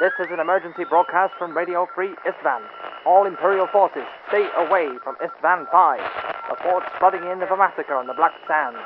[0.00, 2.62] This is an emergency broadcast from Radio Free Istvan.
[3.04, 6.00] All Imperial forces, stay away from Istvan 5.
[6.48, 8.80] Reports flooding in of a massacre on the Black Sands.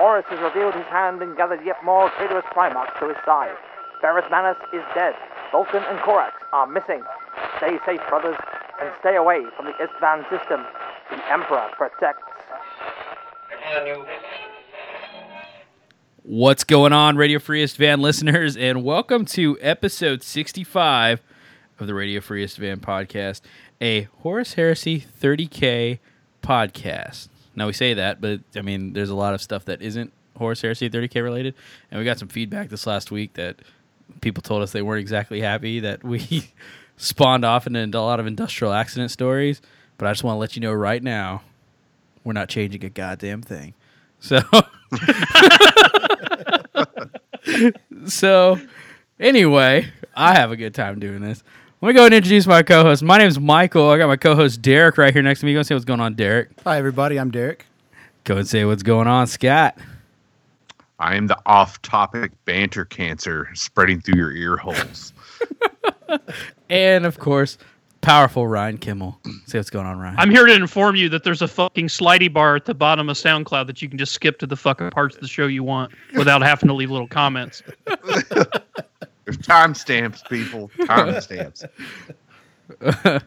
[0.00, 3.52] Horus has revealed his hand and gathered yet more traitorous Primarchs to his side.
[4.00, 5.12] Ferrus Manus is dead.
[5.52, 7.04] Vulcan and Corax are missing.
[7.58, 8.40] Stay safe, brothers,
[8.80, 10.64] and stay away from the Istvan system.
[11.10, 12.24] The Emperor protects.
[16.26, 21.20] What's going on, Radio Free Istvan listeners, and welcome to episode 65
[21.78, 23.42] of the Radio Free Istvan podcast,
[23.78, 25.98] a Horus Heresy 30K
[26.42, 27.28] podcast.
[27.54, 30.62] Now, we say that, but I mean, there's a lot of stuff that isn't Horus
[30.62, 31.54] Heresy 30K related,
[31.90, 33.56] and we got some feedback this last week that
[34.22, 36.48] people told us they weren't exactly happy that we
[36.96, 39.60] spawned off into a lot of industrial accident stories.
[39.98, 41.42] But I just want to let you know right now,
[42.24, 43.74] we're not changing a goddamn thing.
[44.20, 44.40] So,
[48.06, 48.60] so
[49.18, 51.42] anyway, I have a good time doing this.
[51.80, 53.02] Let me go and introduce my co-host.
[53.02, 53.90] My name is Michael.
[53.90, 55.52] I got my co-host Derek right here next to me.
[55.52, 56.48] Go and say what's going on, Derek.
[56.64, 57.18] Hi, everybody.
[57.18, 57.66] I'm Derek.
[58.24, 59.76] Go and say what's going on, Scott.
[60.98, 65.12] I am the off-topic banter cancer spreading through your ear holes.
[66.70, 67.58] And of course,
[68.04, 69.18] powerful Ryan Kimmel.
[69.46, 70.14] See what's going on, Ryan.
[70.18, 73.16] I'm here to inform you that there's a fucking slidey bar at the bottom of
[73.16, 75.92] SoundCloud that you can just skip to the fucking parts of the show you want
[76.14, 77.62] without having to leave little comments.
[77.86, 80.70] There's timestamps, people.
[80.80, 81.66] Timestamps.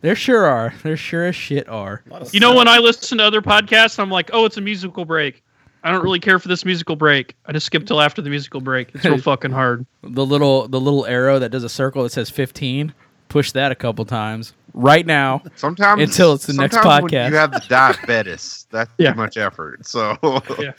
[0.00, 0.74] there sure are.
[0.82, 2.02] There sure as shit are.
[2.32, 5.42] You know, when I listen to other podcasts, I'm like, oh, it's a musical break.
[5.82, 7.36] I don't really care for this musical break.
[7.44, 8.94] I just skip till after the musical break.
[8.94, 9.84] It's real fucking hard.
[10.02, 12.94] The little the little arrow that does a circle that says 15.
[13.28, 15.42] Push that a couple times right now.
[15.56, 17.30] Sometimes Until it's the next podcast.
[17.30, 18.66] you have the diabetes.
[18.70, 19.12] That's Yeah.
[19.12, 19.86] too much effort.
[19.86, 20.16] So
[20.58, 20.72] Yeah.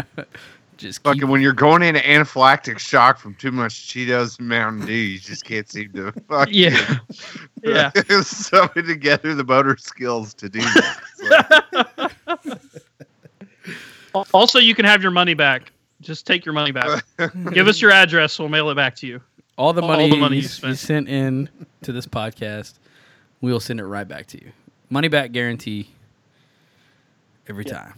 [0.78, 4.84] Just keep, fucking when you're going into anaphylactic shock from too much Cheetos and Mountain
[4.86, 6.98] Dew, you just can't seem to fucking Yeah.
[7.64, 7.90] Yeah.
[8.22, 12.12] summon together the motor skills to do that.
[14.12, 15.72] So, Also, you can have your money back.
[16.02, 17.04] Just take your money back.
[17.52, 18.38] Give us your address.
[18.38, 19.20] We'll mail it back to you.
[19.56, 21.48] All the all money, the money you, you you sent in
[21.82, 22.74] to this podcast,
[23.40, 24.50] we will send it right back to you.
[24.90, 25.90] Money back guarantee
[27.48, 27.72] every Yeah.
[27.78, 27.94] time.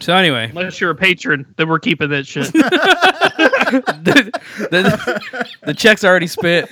[0.00, 2.52] So anyway, Unless you're a patron, then we're keeping that shit.
[2.52, 4.30] the,
[4.70, 6.70] the, the check's already spent.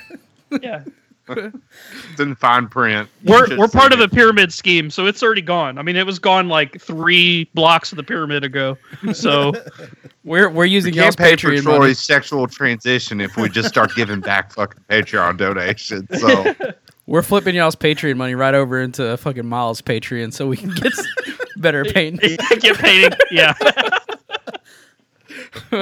[0.62, 0.82] yeah.
[1.28, 3.08] It's in fine print.
[3.24, 4.10] We're, we're part of saying.
[4.10, 5.78] the pyramid scheme, so it's already gone.
[5.78, 8.76] I mean, it was gone like three blocks of the pyramid ago.
[9.12, 9.52] So
[10.26, 11.94] We're we're using We y'all's can't pay for Patreon money.
[11.94, 16.08] Sexual transition if we just start giving back fucking Patreon donations.
[16.20, 16.52] So
[17.06, 20.92] We're flipping y'all's Patreon money right over into fucking Miles' Patreon so we can get
[21.56, 22.20] better paint.
[22.20, 23.16] get painting.
[23.30, 23.54] Yeah.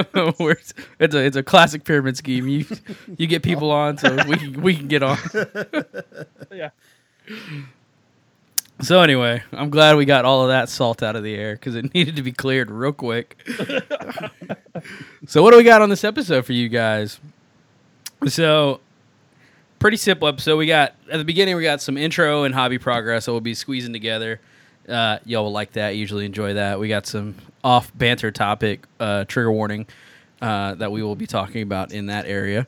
[1.01, 2.49] It's a it's a classic pyramid scheme.
[2.49, 2.65] You
[3.17, 5.19] you get people on so we can, we can get on.
[6.53, 6.71] Yeah.
[8.81, 11.75] So anyway, I'm glad we got all of that salt out of the air because
[11.75, 13.37] it needed to be cleared real quick.
[15.27, 17.19] so what do we got on this episode for you guys?
[18.29, 18.81] So
[19.79, 20.57] pretty simple episode.
[20.57, 23.55] We got at the beginning we got some intro and hobby progress that we'll be
[23.55, 24.41] squeezing together.
[24.89, 25.97] Uh, y'all will like that.
[25.97, 26.79] Usually enjoy that.
[26.79, 29.87] We got some off banter topic uh, trigger warning
[30.41, 32.67] uh, that we will be talking about in that area.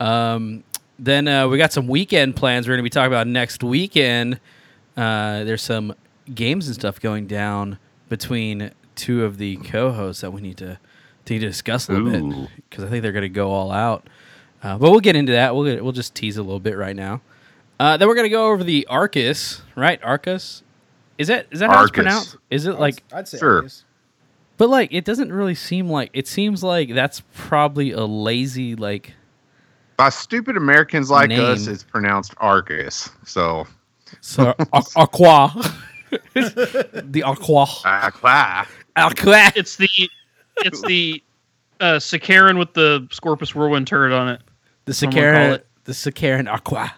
[0.00, 0.64] Um,
[0.98, 2.66] then uh, we got some weekend plans.
[2.66, 4.40] We're going to be talking about next weekend.
[4.96, 5.94] Uh, there's some
[6.34, 7.78] games and stuff going down
[8.08, 10.78] between two of the co-hosts that we need to
[11.24, 14.08] to discuss a little bit because I think they're going to go all out.
[14.60, 15.54] Uh, but we'll get into that.
[15.54, 17.20] We'll get, we'll just tease a little bit right now.
[17.78, 20.00] Uh, then we're going to go over the Arcus, right?
[20.02, 20.62] Arcus.
[21.18, 22.36] Is that is that how it's pronounced?
[22.50, 23.56] Is it like I'd say Sure.
[23.56, 23.84] Argus.
[24.62, 29.12] But like it doesn't really seem like it seems like that's probably a lazy like
[29.96, 31.40] by stupid Americans like Name.
[31.40, 33.10] us, it's pronounced Argus.
[33.24, 33.66] So
[34.20, 35.52] so a- aqua.
[36.34, 37.66] the aqua.
[37.84, 38.68] aqua.
[38.94, 39.52] Aqua.
[39.56, 39.88] It's the
[40.58, 41.20] it's the
[41.80, 44.42] uh Sicaran with the Scorpius Whirlwind turret on it.
[44.84, 46.94] The Someone Sicaran, the Sicaran Aqua.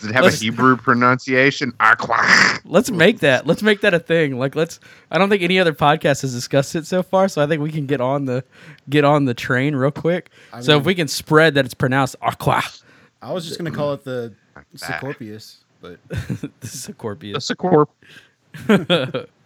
[0.00, 1.72] Does it have Let's- a Hebrew pronunciation?
[1.78, 2.18] Aqua.
[2.64, 3.46] Let's make that.
[3.46, 4.38] Let's make that a thing.
[4.38, 4.80] Like let's.
[5.10, 7.70] I don't think any other podcast has discussed it so far, so I think we
[7.70, 8.42] can get on the
[8.88, 10.30] get on the train real quick.
[10.52, 12.62] I so if we can spread that it's pronounced Aqua.
[13.22, 14.32] I was just gonna call it the
[14.74, 17.48] Scorpius, but this is Scorpius.
[17.48, 17.88] The Sacorp.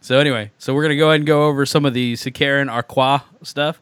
[0.00, 3.22] So anyway, so we're gonna go ahead and go over some of the Sicaran Arqua
[3.42, 3.80] stuff.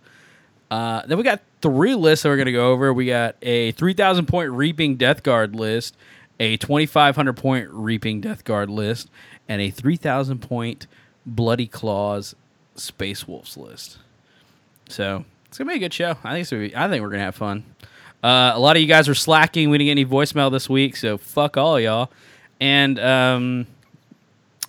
[0.70, 2.92] Uh, then we got three lists that we're gonna go over.
[2.92, 5.96] We got a three thousand point Reaping Death Guard list,
[6.38, 9.08] a twenty five hundred point Reaping Death Guard list,
[9.48, 10.86] and a three thousand point
[11.24, 12.34] Bloody Claws
[12.74, 13.98] Space Wolves list.
[14.88, 16.16] So It's gonna be a good show.
[16.24, 17.64] I think be, I think we're gonna have fun.
[18.22, 19.70] Uh, a lot of you guys are slacking.
[19.70, 22.10] We didn't get any voicemail this week, so fuck all y'all.
[22.60, 23.66] And um,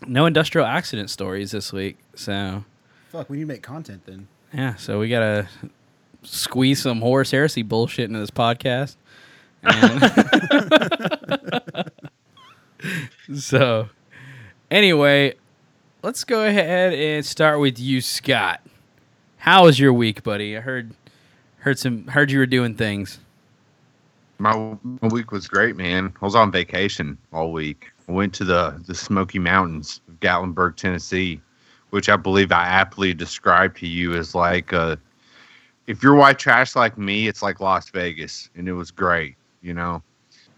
[0.08, 1.98] no industrial accident stories this week.
[2.16, 2.64] So
[3.12, 4.28] Fuck, we need to make content then.
[4.54, 5.48] yeah, so we gotta
[6.24, 8.96] squeeze some Horus Heresy bullshit into this podcast.
[13.36, 13.90] So
[14.70, 15.36] anyway,
[16.02, 18.62] let's go ahead and start with you, Scott.
[19.38, 20.58] How was your week, buddy?
[20.58, 20.92] I heard
[21.60, 23.20] heard some heard you were doing things.
[24.40, 26.14] My, my week was great, man.
[26.22, 27.92] I was on vacation all week.
[28.10, 31.40] I went to the the Smoky Mountains of Gatlinburg, Tennessee,
[31.92, 34.98] which I believe I aptly described to you as like uh
[35.88, 39.36] if you're white trash like me, it's like Las Vegas, and it was great.
[39.62, 40.04] You know,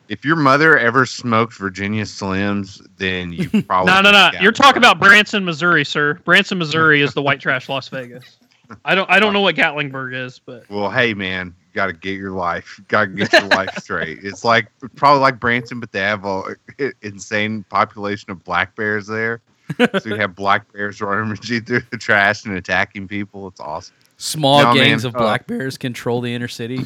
[0.10, 4.32] if your mother ever smoked Virginia Slims, then you probably No, no, no.
[4.40, 6.16] You're talking about Branson, Missouri, sir.
[6.26, 8.38] Branson, Missouri is the white trash Las Vegas.
[8.84, 11.94] I don't I don't know what Gatlinburg is, but Well, hey man, you got to
[11.94, 14.20] get your life, got to get your life straight.
[14.24, 16.56] It's like probably like Branson, but they have a
[17.02, 19.42] insane population of black bears there.
[19.78, 23.48] So you have black bears running through the trash and attacking people.
[23.48, 23.96] It's awesome.
[24.18, 26.86] Small No, gangs man, of uh, black bears control the inner city.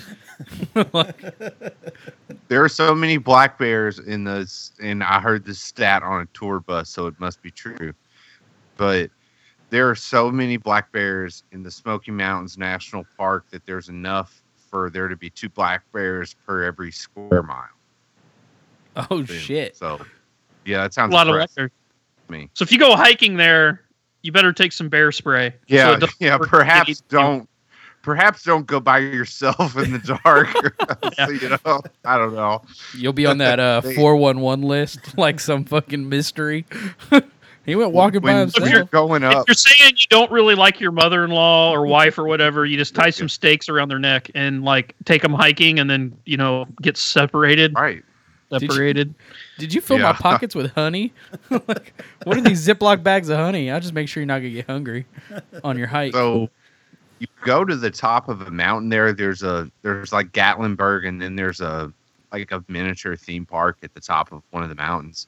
[2.47, 6.25] There are so many black bears in this, and I heard this stat on a
[6.33, 7.93] tour bus, so it must be true.
[8.75, 9.11] But
[9.69, 14.41] there are so many black bears in the Smoky Mountains National Park that there's enough
[14.55, 17.67] for there to be two black bears per every square mile.
[18.95, 19.77] Oh shit!
[19.77, 19.99] So,
[20.65, 21.71] yeah, that sounds a lot of impressive leather.
[22.27, 22.49] to me.
[22.55, 23.83] So if you go hiking there,
[24.21, 25.53] you better take some bear spray.
[25.67, 26.37] Yeah, it doesn't yeah.
[26.37, 27.47] Perhaps don't,
[28.01, 30.49] perhaps don't go by yourself in the dark.
[31.17, 31.25] Yeah.
[31.25, 32.61] so, you know, I don't know.
[32.95, 36.65] You'll be on that uh four one one list like some fucking mystery.
[37.65, 38.69] he went walking by When himself.
[38.69, 42.25] you're going If up, you're saying you don't really like your mother-in-law or wife or
[42.25, 45.89] whatever, you just tie some stakes around their neck and like take them hiking, and
[45.89, 47.73] then you know get separated.
[47.75, 47.97] right?
[47.97, 48.03] you-
[48.59, 49.13] Separated.
[49.59, 51.13] Did you fill my pockets with honey?
[51.49, 53.69] like, what are these Ziploc bags of honey?
[53.69, 55.05] I'll just make sure you're not gonna get hungry
[55.63, 56.13] on your hike.
[56.13, 56.49] So
[57.19, 59.13] you go to the top of a mountain there.
[59.13, 61.93] There's a there's like Gatlinburg, and then there's a
[62.31, 65.27] like a miniature theme park at the top of one of the mountains.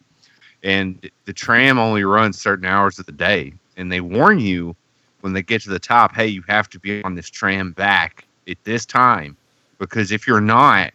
[0.64, 4.76] And the tram only runs certain hours of the day, and they warn you
[5.22, 8.26] when they get to the top, hey, you have to be on this tram back
[8.48, 9.36] at this time,
[9.80, 10.94] because if you're not,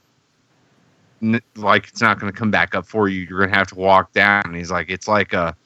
[1.57, 3.23] like it's not going to come back up for you.
[3.23, 4.43] You're going to have to walk down.
[4.45, 5.57] And he's like, it's like a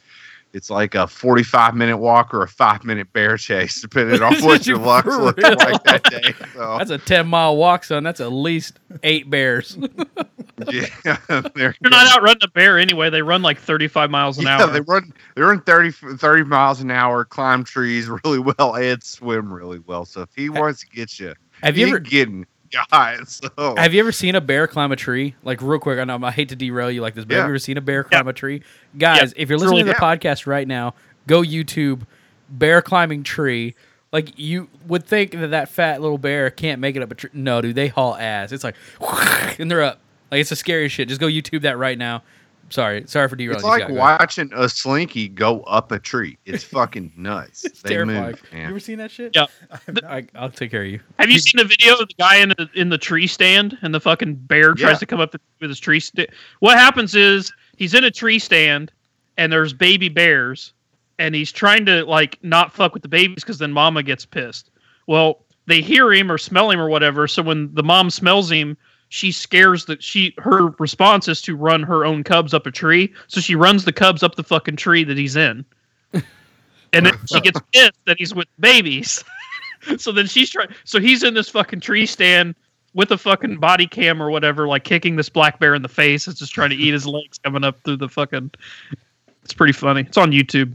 [0.52, 4.67] it's like a 45 minute walk or a five minute bear chase, depending on what
[4.67, 5.56] your luck's For looking real?
[5.56, 6.35] like that day.
[6.55, 8.02] So, That's a ten mile walk, son.
[8.02, 9.79] That's at least eight bears.
[10.70, 10.87] yeah,
[11.55, 13.11] they're, You're not outrunning a bear anyway.
[13.11, 14.67] They run like 35 miles an yeah, hour.
[14.70, 19.52] they run they run 30, 30 miles an hour, climb trees really well, and swim
[19.52, 20.05] really well.
[20.05, 23.28] So if he wants to get you, Have you ever getting got.
[23.28, 25.34] So have you ever seen a bear climb a tree?
[25.43, 27.50] Like real quick, I know I hate to derail you like this, but have you
[27.50, 28.62] ever seen a bear climb a tree?
[28.96, 30.94] Guys, if you're listening really- to the podcast right now,
[31.26, 32.02] go YouTube
[32.49, 33.75] bear climbing tree.
[34.12, 37.31] Like you would think that that fat little bear can't make it up a tree.
[37.32, 38.50] No, dude, they haul ass.
[38.52, 38.75] It's like,
[39.58, 40.00] and they're up.
[40.31, 41.08] Like it's the scariest shit.
[41.08, 42.23] Just go YouTube that right now.
[42.70, 43.56] Sorry, sorry for derailing.
[43.56, 43.93] it's like Scott.
[43.93, 46.38] Watching a slinky go up a tree.
[46.44, 47.64] It's fucking nuts.
[47.64, 48.22] It's they terrifying.
[48.26, 49.34] move, You ever seen that shit?
[49.34, 49.46] Yeah.
[50.08, 51.00] I, I'll take care of you.
[51.19, 53.92] Have you seen the video of the guy in the in the tree stand and
[53.94, 54.87] the fucking bear Yeah.
[54.87, 56.28] tries to come up with his tree stand?
[56.61, 58.92] What happens is he's in a tree stand
[59.37, 60.73] and there's baby bears
[61.18, 64.71] and he's trying to like not fuck with the babies because then mama gets pissed.
[65.06, 67.26] Well, they hear him or smell him or whatever.
[67.28, 68.76] So when the mom smells him,
[69.11, 73.12] she scares that she her response is to run her own cubs up a tree.
[73.26, 75.64] So she runs the cubs up the fucking tree that he's in.
[76.93, 79.23] And then she gets pissed that he's with babies.
[79.97, 80.71] so then she's trying.
[80.83, 82.57] So he's in this fucking tree stand
[82.95, 86.26] with a fucking body cam or whatever, like kicking this black bear in the face.
[86.26, 88.50] It's just trying to eat his legs coming up through the fucking.
[89.45, 90.00] It's pretty funny.
[90.00, 90.75] It's on YouTube.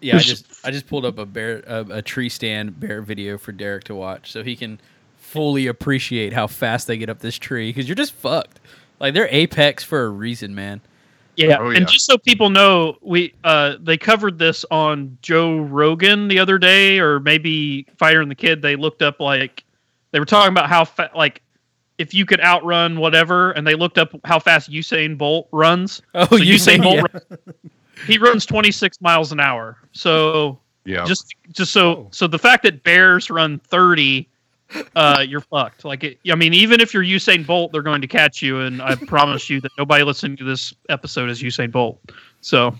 [0.00, 3.38] Yeah, I just I just pulled up a bear a, a tree stand bear video
[3.38, 4.80] for Derek to watch so he can
[5.26, 8.60] fully appreciate how fast they get up this tree because you're just fucked.
[9.00, 10.80] Like they're apex for a reason, man.
[11.36, 11.58] Yeah.
[11.60, 11.76] Oh, yeah.
[11.78, 16.58] And just so people know, we uh they covered this on Joe Rogan the other
[16.58, 18.62] day, or maybe Fighter and the Kid.
[18.62, 19.64] They looked up like
[20.12, 21.42] they were talking about how fa- like
[21.98, 26.00] if you could outrun whatever, and they looked up how fast Usain Bolt runs.
[26.14, 27.02] Oh, So you say Usain Bolt yeah.
[27.12, 27.38] run-
[28.06, 29.76] he runs 26 miles an hour.
[29.92, 31.04] So Yeah.
[31.04, 32.08] just just so Oh.
[32.12, 34.26] so the fact that bears run 30
[34.96, 38.08] uh you're fucked like it, i mean even if you're usain bolt they're going to
[38.08, 42.00] catch you and i promise you that nobody listening to this episode is usain bolt
[42.40, 42.74] so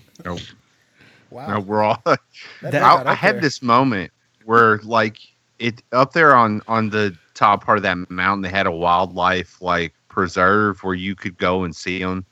[1.29, 1.55] Wow.
[1.55, 2.01] No, we're all.
[2.05, 2.19] That
[2.61, 3.41] That- got I, I had there.
[3.41, 4.11] this moment
[4.45, 5.17] where, like,
[5.59, 8.41] it up there on on the top part of that mountain.
[8.43, 12.25] They had a wildlife like preserve where you could go and see them.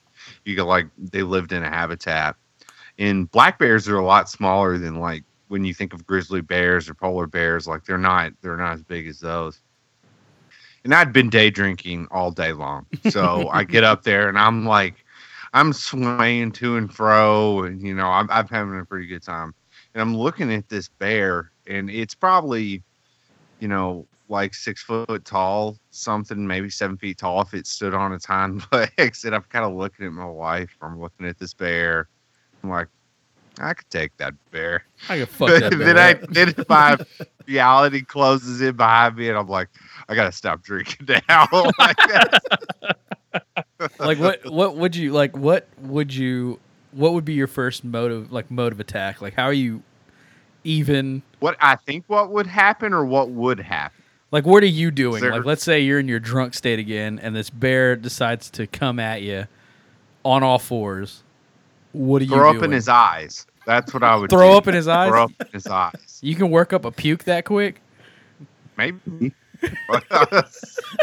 [0.46, 2.36] You could like they lived in a habitat.
[2.98, 6.90] And black bears are a lot smaller than like when you think of grizzly bears
[6.90, 7.68] or polar bears.
[7.68, 9.62] Like they're not they're not as big as those.
[10.84, 14.66] And I'd been day drinking all day long, so I get up there and I'm
[14.66, 15.04] like,
[15.54, 19.54] I'm swaying to and fro, and you know I'm, I'm having a pretty good time.
[19.94, 22.84] And I'm looking at this bear, and it's probably,
[23.62, 28.12] you know, like six foot tall, something maybe seven feet tall if it stood on
[28.12, 29.24] its hind legs.
[29.24, 30.76] And I'm kind of looking at my wife.
[30.82, 32.10] I'm looking at this bear.
[32.64, 32.88] I'm like,
[33.60, 34.84] I could take that bear.
[35.10, 36.22] I could fuck that then bear I up.
[36.30, 36.98] then my
[37.48, 39.70] reality closes in behind me, and I'm like,
[40.10, 41.48] I gotta stop drinking now.
[41.80, 41.98] Like,
[44.00, 46.60] like what what would you like what would you
[46.92, 49.84] what would be your first motive like mode of attack like how are you
[50.64, 54.02] even what I think what would happen or what would happen.
[54.32, 57.20] like what are you doing There- like let's say you're in your drunk state again
[57.22, 59.48] and this bear decides to come at you
[60.24, 61.24] on all fours
[61.96, 63.46] what are you Throw up in his eyes.
[63.66, 64.58] That's what I would throw do.
[64.58, 66.20] up in his eyes Throw up in his eyes.
[66.22, 67.82] you can work up a puke that quick
[68.78, 69.34] Maybe.
[69.90, 70.44] Uh,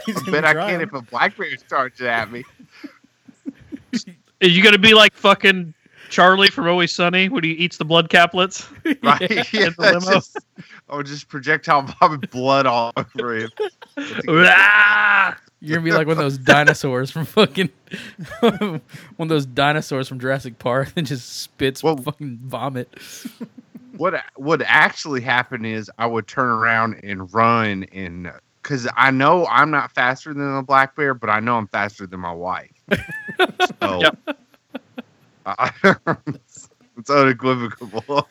[0.07, 0.83] He's gonna bet I try can 'em.
[0.83, 2.45] if a black bear charges at me.
[4.43, 5.75] Are you gonna be like fucking
[6.11, 8.71] Charlie from Always Sunny when he eats the blood caplets?
[9.03, 9.21] Right?
[9.53, 10.13] Yeah, in the limo.
[10.15, 10.37] just,
[10.91, 13.51] oh, just projectile vomit blood all over him.
[15.65, 17.71] You're gonna be like one of those dinosaurs from fucking
[18.41, 18.81] one
[19.21, 22.93] of those dinosaurs from Jurassic Park that just spits Well- fucking vomit
[23.97, 29.47] what would actually happen is I would turn around and run and because I know
[29.47, 32.71] I'm not faster than a black bear, but I know I'm faster than my wife.
[33.81, 34.19] So Yep.
[35.47, 35.73] I-
[36.97, 38.27] it's unequivocal.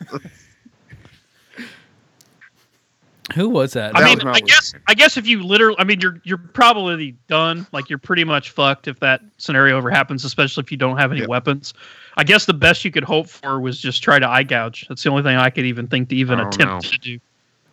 [3.34, 6.00] Who was that I That mean, I guess I guess if you literally, I mean,
[6.00, 7.66] you're you're probably done.
[7.72, 11.12] Like you're pretty much fucked if that scenario ever happens, especially if you don't have
[11.12, 11.26] any Yeah.
[11.28, 11.72] weapons.
[12.16, 14.86] I guess the best you could hope for was just try to eye gouge.
[14.88, 16.90] That's the only thing I could even think to even I attempt know.
[16.90, 17.18] to do.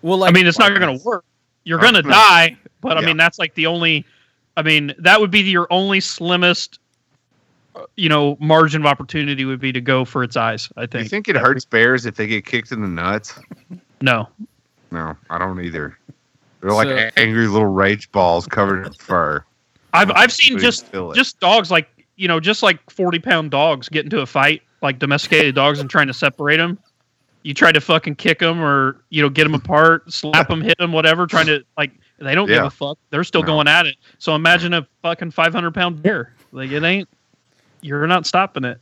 [0.01, 1.25] well like I mean, it's not going to work.
[1.65, 2.09] You're going to no.
[2.09, 4.05] die, but I mean, that's like the only.
[4.55, 6.79] I mean, that would be your only slimmest,
[7.75, 10.69] uh, you know, margin of opportunity would be to go for its eyes.
[10.77, 10.93] I think.
[10.93, 11.25] you think.
[11.25, 13.39] think it hurts bears if they get kicked in the nuts?
[14.01, 14.27] No.
[14.91, 15.97] No, I don't either.
[16.61, 19.43] They're like So- angry little rage balls covered in fur.
[19.93, 23.89] I've I've seen just feel just dogs like you know just like forty pound dogs
[23.89, 26.77] get into a fight like domesticated dogs and trying to separate them.
[27.43, 30.77] You try to fucking kick them or you know get them apart, slap them, hit
[30.77, 31.25] them, whatever.
[31.25, 32.97] Trying to like they don't give a fuck.
[33.09, 33.47] They're still No.
[33.47, 33.95] going at it.
[34.17, 36.33] So imagine a fucking five hundred pound bear.
[36.51, 37.07] Like it ain't.
[37.81, 38.79] You're not stopping it.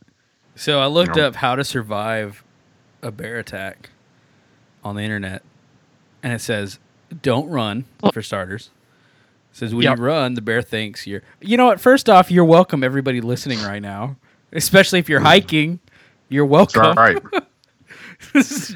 [0.56, 1.28] So I looked No.
[1.28, 2.44] up how to survive
[3.04, 3.92] a bear attack
[4.84, 5.44] on the internet,
[6.28, 6.78] and it says
[7.22, 8.70] don't run for starters.
[9.54, 9.98] It says when Yep.
[9.98, 11.22] you run, the bear thinks you're.
[11.40, 11.80] You know what?
[11.80, 14.18] First off, you're welcome, everybody listening right now,
[14.52, 15.80] especially if you're hiking.
[16.28, 16.98] You're That's welcome.
[16.98, 17.24] right.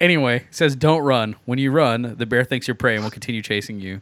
[0.00, 1.36] anyway, it says don't run.
[1.44, 4.00] When you run, the bear thinks you're prey and will continue chasing you.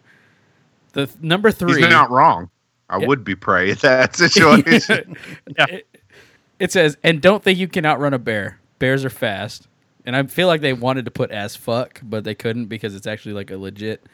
[0.95, 1.83] The th- number three.
[1.83, 2.49] He's not wrong.
[2.88, 3.06] I Yeah.
[3.06, 5.14] would be prey in that situation.
[5.59, 5.66] Yeah.
[5.68, 5.87] It,
[6.59, 8.61] it says, and don't think you can outrun a bear.
[8.78, 9.68] Bears are fast.
[10.07, 13.07] And I feel like they wanted to put as fuck, but they couldn't because it's
[13.07, 14.07] actually like a legit.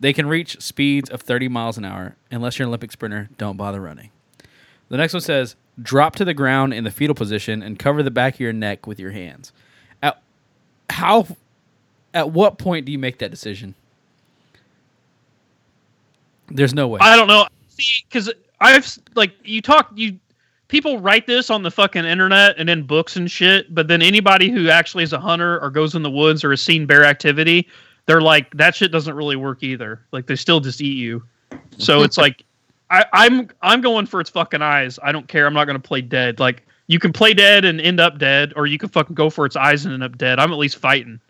[0.00, 2.16] They can reach speeds of 30 miles an hour.
[2.30, 4.10] Unless you're an Olympic sprinter, don't bother running.
[4.88, 8.10] The next one says, drop to the ground in the fetal position and cover the
[8.10, 9.52] back of your neck with your hands.
[10.02, 10.22] At
[10.90, 11.26] how
[12.14, 13.74] at what point do you make that decision?
[16.48, 17.00] There's no way.
[17.02, 17.46] I don't know.
[17.68, 20.18] See, because I've like you talk you
[20.68, 24.50] people write this on the fucking internet and in books and shit, but then anybody
[24.50, 27.68] who actually is a hunter or goes in the woods or has seen bear activity,
[28.06, 30.00] they're like that shit doesn't really work either.
[30.12, 31.22] Like they still just eat you.
[31.78, 32.44] So it's like
[32.90, 34.98] I, I'm I'm going for its fucking eyes.
[35.02, 35.46] I don't care.
[35.46, 36.40] I'm not gonna play dead.
[36.40, 39.44] Like you can play dead and end up dead, or you can fucking go for
[39.44, 40.38] its eyes and end up dead.
[40.38, 41.20] I'm at least fighting.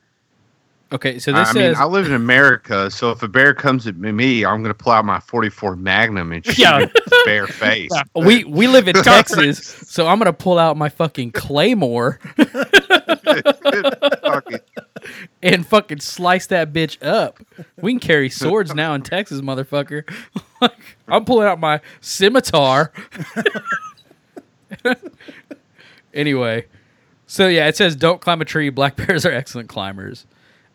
[0.93, 3.55] Okay, so this is I this mean, I live in America, so if a bear
[3.55, 6.87] comes at me, I'm going to pull out my 44 Magnum and shoot Yeah.
[7.25, 7.90] bare face.
[8.14, 12.19] We we live in Texas, so I'm gonna pull out my fucking claymore
[15.43, 17.38] and fucking slice that bitch up.
[17.81, 20.02] We can carry swords now in Texas, motherfucker.
[21.09, 22.93] I'm pulling out my scimitar.
[26.14, 26.66] anyway,
[27.26, 28.71] so yeah, it says don't climb a tree.
[28.71, 30.26] Black bears are excellent climbers.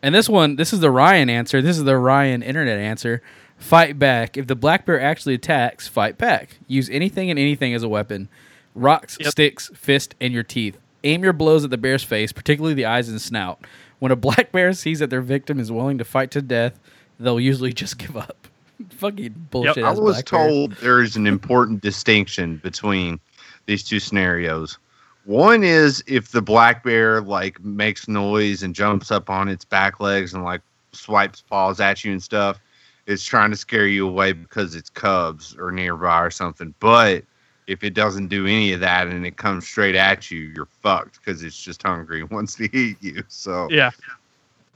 [0.02, 1.62] And this one, this is the Ryan answer.
[1.62, 3.22] This is the Ryan internet answer.
[3.56, 4.36] Fight back.
[4.36, 6.58] If the black bear actually attacks, fight back.
[6.66, 8.28] Use anything and anything as a weapon.
[8.74, 9.30] Rocks, Yep.
[9.30, 10.78] sticks, fist, and your teeth.
[11.04, 13.64] Aim your blows at the bear's face, particularly the eyes and snout.
[14.00, 16.80] When a black bear sees that their victim is willing to fight to death,
[17.20, 18.48] they'll usually just give up.
[18.90, 19.84] Fucking bullshit.
[19.84, 20.48] I was black bear.
[20.48, 23.20] told there is an important distinction between
[23.66, 24.78] these two scenarios.
[25.24, 30.00] One is if the black bear like makes noise and jumps up on its back
[30.00, 30.62] legs and like
[30.92, 32.60] swipes paws at you and stuff.
[33.06, 36.74] It's trying to scare you away because its cubs or nearby or something.
[36.78, 37.24] But
[37.66, 41.18] if it doesn't do any of that and it comes straight at you, you're fucked
[41.18, 43.22] because it's just hungry and wants to eat you.
[43.28, 43.90] So Yeah.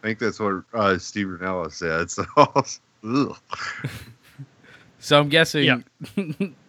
[0.03, 2.11] I think that's what uh, Steve Rinella said.
[3.03, 3.37] So.
[4.99, 5.65] So I'm guessing.
[5.65, 5.79] Yeah.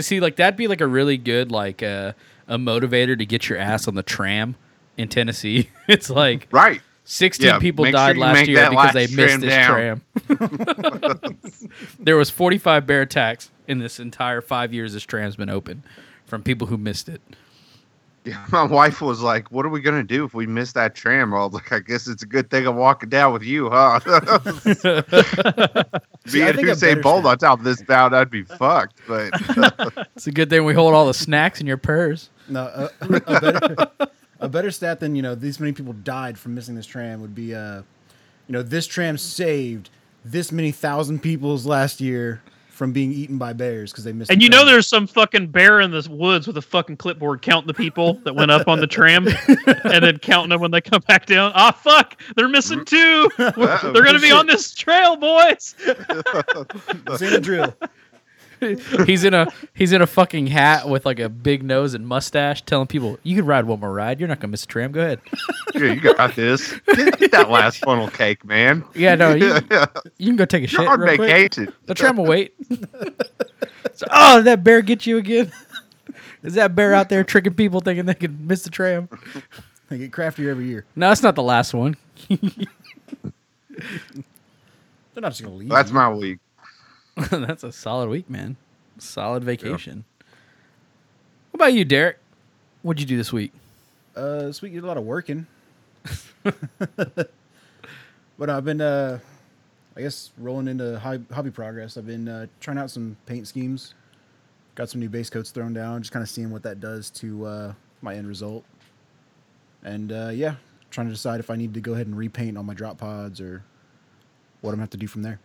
[0.00, 2.12] See, like that'd be like a really good like uh,
[2.48, 4.56] a motivator to get your ass on the tram
[4.96, 5.70] in Tennessee.
[5.88, 6.80] it's like right.
[7.08, 10.02] 16 Yeah, people make sure died last year because they missed this down.
[10.28, 11.38] tram.
[12.00, 15.84] there was 45 bear attacks in this entire five years this tram's been open
[16.24, 17.22] from people who missed it.
[18.26, 21.32] Yeah, my wife was like, "What are we gonna do if we miss that tram?"
[21.32, 24.00] I was like, "I guess it's a good thing I'm walking down with you, huh?"
[26.26, 29.00] See, I Being think a Usain Bolt on top of this bound, I'd be fucked.
[29.06, 29.30] But
[30.16, 32.28] It's a good thing we hold all the snacks in your purse.
[32.48, 33.76] No, a, a better
[34.40, 37.34] a better stat than you know these many people died from missing this tram would
[37.34, 37.82] be uh,
[38.48, 39.88] you know this tram saved
[40.24, 42.42] this many thousand people's last year
[42.76, 44.30] from being eaten by bears because they missed.
[44.30, 47.42] And the you know there's some fucking bear in the woods with a fucking clipboard
[47.42, 49.26] counting the people that went up on the tram
[49.84, 51.52] and then counting them when they come back down.
[51.54, 52.20] Ah, fuck!
[52.36, 53.30] They're missing two.
[53.38, 55.74] They're gonna be on this trail, boys.
[57.18, 57.74] this drill.
[59.06, 62.62] he's in a he's in a fucking hat with like a big nose and mustache,
[62.62, 64.20] telling people, "You can ride one more ride.
[64.20, 64.92] You're not gonna miss a tram.
[64.92, 65.20] Go ahead."
[65.74, 66.72] yeah, you got this.
[66.94, 68.84] Get, get that last funnel cake, man.
[68.94, 69.46] Yeah, no, you,
[70.18, 71.52] you can go take a shit You're on real quick.
[71.86, 72.54] The tram will wait.
[73.94, 75.50] So- oh, did that bear get you again?
[76.42, 79.08] Is that bear out there tricking people thinking they can miss the tram?
[79.88, 80.84] They get craftier every year.
[80.94, 81.96] No, it's not the last one.
[82.28, 82.38] They're
[85.16, 85.70] not just gonna leave.
[85.70, 85.94] That's you.
[85.94, 86.38] my week.
[87.30, 88.56] That's a solid week, man.
[88.98, 90.04] Solid vacation.
[91.50, 92.18] What about you, Derek?
[92.82, 93.52] What'd you do this week?
[94.14, 95.46] Uh, this week you did a lot of working.
[96.44, 97.30] but
[98.50, 99.18] I've been, uh,
[99.96, 101.96] I guess, rolling into hobby, hobby progress.
[101.96, 103.94] I've been uh, trying out some paint schemes.
[104.74, 107.46] Got some new base coats thrown down, just kind of seeing what that does to
[107.46, 108.62] uh, my end result.
[109.82, 110.56] And uh, yeah,
[110.90, 113.40] trying to decide if I need to go ahead and repaint all my drop pods
[113.40, 113.62] or
[114.60, 115.40] what I'm gonna have to do from there.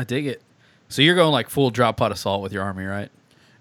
[0.00, 0.40] I dig it.
[0.88, 3.10] So you're going like full drop pod assault with your army, right?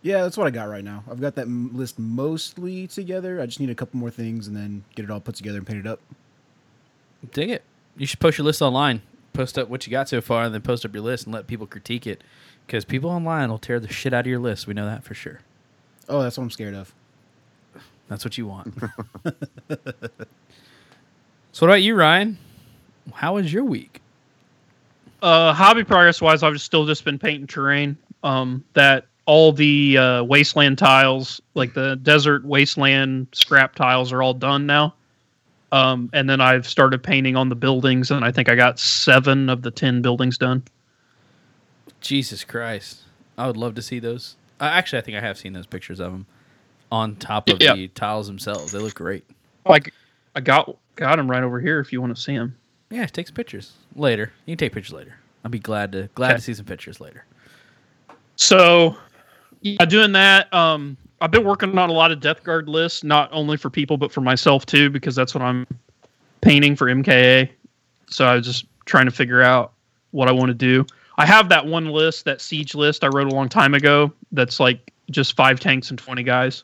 [0.01, 1.03] Yeah, that's what I got right now.
[1.11, 3.41] I've got that m- list mostly together.
[3.41, 5.67] I just need a couple more things and then get it all put together and
[5.67, 5.99] painted up.
[7.33, 7.63] Dig it.
[7.97, 9.01] You should post your list online.
[9.33, 11.47] Post up what you got so far, and then post up your list and let
[11.47, 12.23] people critique it.
[12.65, 14.65] Because people online will tear the shit out of your list.
[14.65, 15.41] We know that for sure.
[16.07, 16.93] Oh, that's what I'm scared of.
[18.07, 18.73] That's what you want.
[21.51, 22.37] so, what about you, Ryan?
[23.13, 24.01] How was your week?
[25.21, 27.97] Uh, hobby progress wise, I've just still just been painting terrain.
[28.23, 34.33] Um, that all the uh, wasteland tiles, like the desert wasteland scrap tiles, are all
[34.33, 34.93] done now.
[35.71, 39.49] Um, and then I've started painting on the buildings, and I think I got seven
[39.49, 40.63] of the ten buildings done.
[42.01, 43.01] Jesus Christ.
[43.37, 44.35] I would love to see those.
[44.59, 46.25] Uh, actually, I think I have seen those pictures of them
[46.91, 47.75] on top of Yeah.
[47.75, 48.71] the tiles themselves.
[48.71, 49.23] They look great.
[49.65, 49.93] Like
[50.35, 52.55] I got got them right over here if you want to see them.
[52.89, 54.31] Yeah, take some pictures later.
[54.45, 55.15] You can take pictures later.
[55.43, 56.37] I'll be glad to glad Okay.
[56.37, 57.25] to see some pictures later.
[58.35, 58.95] So,
[59.61, 60.51] yeah, doing that.
[60.53, 63.97] Um, I've been working on a lot of Death Guard lists, not only for people
[63.97, 65.67] but for myself too, because that's what I'm
[66.41, 67.49] painting for MKA.
[68.09, 69.73] So I was just trying to figure out
[70.11, 70.85] what I want to do.
[71.17, 74.11] I have that one list, that siege list I wrote a long time ago.
[74.31, 76.63] That's like just five tanks and twenty guys,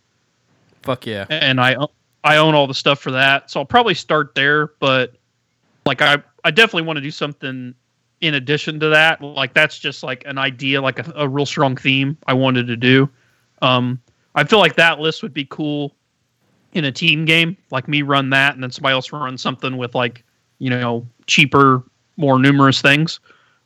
[0.83, 1.25] Fuck yeah.
[1.29, 1.75] and I
[2.23, 3.51] I own all the stuff for that.
[3.51, 5.13] So I'll probably start there, but
[5.85, 7.73] like I I definitely want to do something
[8.21, 9.21] in addition to that.
[9.21, 12.75] Like that's just like an idea, like a, a real strong theme I wanted to
[12.75, 13.09] do.
[13.61, 14.01] Um,
[14.35, 15.95] I feel like that list would be cool
[16.73, 19.95] in a team game, like me run that, and then somebody else run something with
[19.95, 20.23] like
[20.59, 21.83] you know cheaper,
[22.17, 23.19] more numerous things.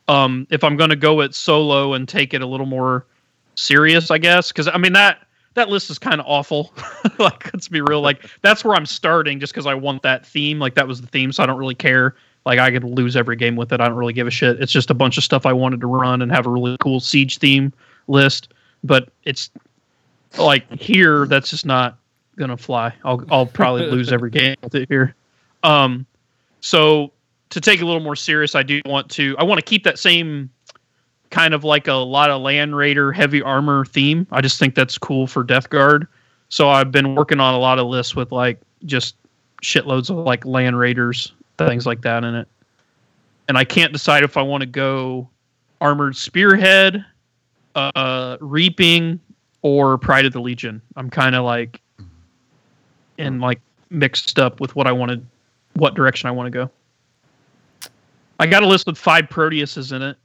[0.08, 3.06] Um, if I'm going to go it solo and take it a little more
[3.54, 6.72] serious, I guess, because I mean that that list is kind of awful.
[7.18, 10.58] like let's be real, like that's where I'm starting, just because I want that theme.
[10.58, 12.14] Like that was the theme, so I don't really care.
[12.46, 13.80] Like I could lose every game with it.
[13.80, 14.60] I don't really give a shit.
[14.60, 17.00] It's just a bunch of stuff I wanted to run and have a really cool
[17.00, 17.72] siege theme
[18.08, 18.52] list.
[18.82, 19.50] But it's
[20.38, 21.98] like here, that's just not
[22.36, 22.94] gonna fly.
[23.04, 25.14] I'll I'll probably lose every game with it here.
[25.62, 26.06] Um,
[26.60, 27.12] so
[27.50, 29.36] to take a little more serious, I do want to.
[29.38, 30.50] I want to keep that same
[31.30, 34.26] kind of like a lot of Land Raider heavy armor theme.
[34.30, 36.06] I just think that's cool for Death Guard.
[36.48, 39.14] So I've been working on a lot of lists with like just
[39.62, 42.48] shitloads of like land raiders, things like that in it.
[43.48, 45.28] And I can't decide if I want to go
[45.80, 47.04] armored spearhead,
[47.74, 49.20] uh, reaping,
[49.62, 50.80] or pride of the legion.
[50.96, 51.80] I'm kind of like
[53.18, 55.24] and like mixed up with what I wanted,
[55.74, 56.70] what direction I want to go.
[58.38, 60.16] I got a list with five Proteuses in it.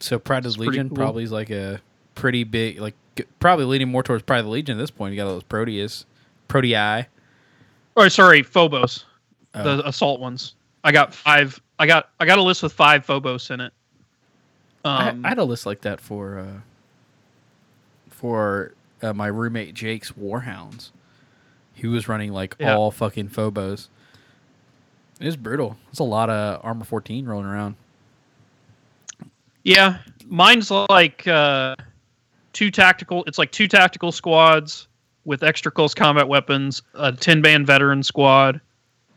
[0.00, 0.96] So Pride of the Legion cool.
[0.96, 1.80] probably is like a
[2.14, 2.94] pretty big, like
[3.38, 5.12] probably leaning more towards Pride of the Legion at this point.
[5.12, 6.06] You got all those Proteus,
[6.48, 7.06] Protei.
[7.96, 9.04] Or sorry, Phobos,
[9.54, 9.62] Oh.
[9.78, 10.54] the assault ones.
[10.84, 11.60] I got five.
[11.78, 13.72] I got I got a list with five Phobos in it.
[14.84, 16.60] I, Um, I had a list like that for uh,
[18.10, 20.90] for uh, my roommate Jake's Warhounds.
[21.74, 22.76] He was running like Yeah.
[22.76, 23.88] all fucking Phobos.
[25.18, 25.76] It was brutal.
[25.90, 27.76] It's a lot of armor 14 rolling around.
[29.62, 31.76] Yeah, mine's like uh,
[32.52, 33.24] two tactical.
[33.26, 34.88] It's like two tactical squads
[35.24, 38.60] with extra close combat weapons, a ten band veteran squad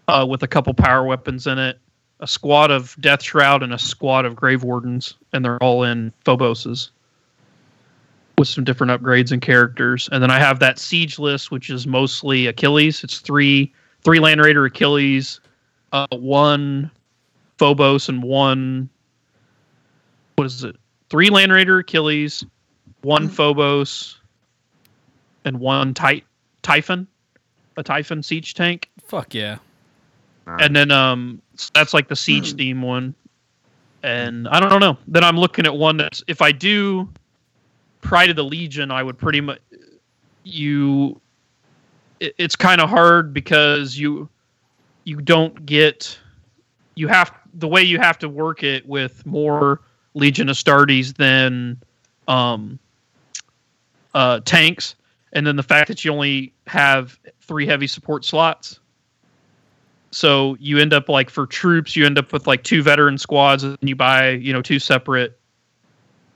[0.08, 1.80] uh, with a couple power weapons in it,
[2.20, 6.12] a squad of Death Shroud, and a squad of Grave Wardens, and they're all in
[6.26, 6.90] Phoboses
[8.38, 10.10] with some different upgrades and characters.
[10.12, 13.04] And then I have that siege list, which is mostly Achilles.
[13.04, 13.72] It's three
[14.04, 15.40] three Land Raider Achilles,
[15.94, 16.92] uh, one
[17.58, 18.90] Phobos, and one
[20.36, 20.76] what is it?
[21.10, 22.44] Three Land Raider Achilles,
[23.02, 24.20] one Phobos,
[25.46, 26.24] and one Ty-
[26.62, 27.08] Typhon,
[27.78, 29.58] a Typhon siege tank, Fuck yeah.
[30.48, 33.14] and then um, so that's like the siege theme one.
[34.02, 34.98] And I don't know.
[35.08, 37.08] Then I'm looking at one that's if I do
[38.02, 39.60] Pride of the Legion, I would pretty much
[40.44, 41.20] you.
[42.20, 44.28] It, it's kind of hard because you
[45.06, 46.20] you don't get
[46.96, 49.82] you have the way you have to work it with more
[50.14, 51.82] Legion Astartes than
[52.28, 52.80] um,
[54.14, 54.96] uh, tanks,
[55.34, 58.80] and then the fact that you only have three heavy support slots.
[60.12, 63.64] So you end up like for troops, you end up with like two veteran squads,
[63.64, 65.40] and you buy you know two separate.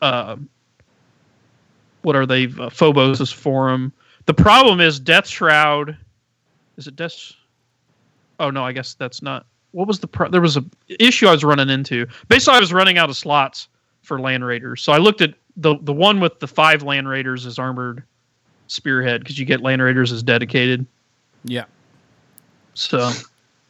[0.02, 0.38] Uh,
[2.02, 2.48] what are they?
[2.48, 3.94] Uh, Phobos is for them.
[4.26, 5.96] The problem is Death Shroud.
[6.78, 7.34] Is it Death?
[8.40, 9.46] Oh no, I guess that's not.
[9.72, 10.08] What was the?
[10.08, 10.64] Pro- there was a
[11.00, 12.08] issue I was running into.
[12.30, 13.68] Basically, I was running out of slots
[14.02, 17.46] for Land Raiders, so I looked at the the one with the five Land Raiders
[17.46, 18.04] as armored
[18.68, 20.86] spearhead because you get Land Raiders as dedicated.
[21.44, 21.66] Yeah.
[22.74, 23.12] So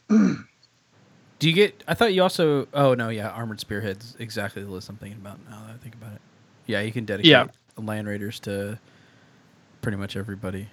[0.09, 1.83] Do you get?
[1.87, 2.67] I thought you also.
[2.73, 4.15] Oh no, yeah, armored spearheads.
[4.19, 6.21] Exactly the list I'm thinking about now that I think about it.
[6.65, 7.45] Yeah, you can dedicate Yeah.
[7.77, 8.79] land raiders to
[9.81, 10.67] pretty much everybody.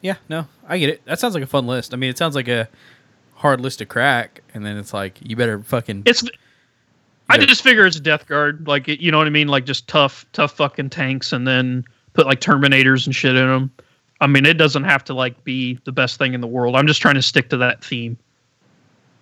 [0.00, 1.04] Yeah, no, I get it.
[1.06, 1.92] That sounds like a fun list.
[1.92, 2.68] I mean, it sounds like a
[3.44, 6.02] hard list to crack, and then it's like you better fucking.
[6.06, 6.24] it's.
[7.28, 9.86] I just figure it's a Death Guard, like you know what I mean, like just
[9.86, 13.70] tough, tough fucking tanks, and then put like Terminators and shit in them.
[14.22, 16.74] I mean, it doesn't have to like be the best thing in the world.
[16.74, 18.16] I'm just trying to stick to that theme.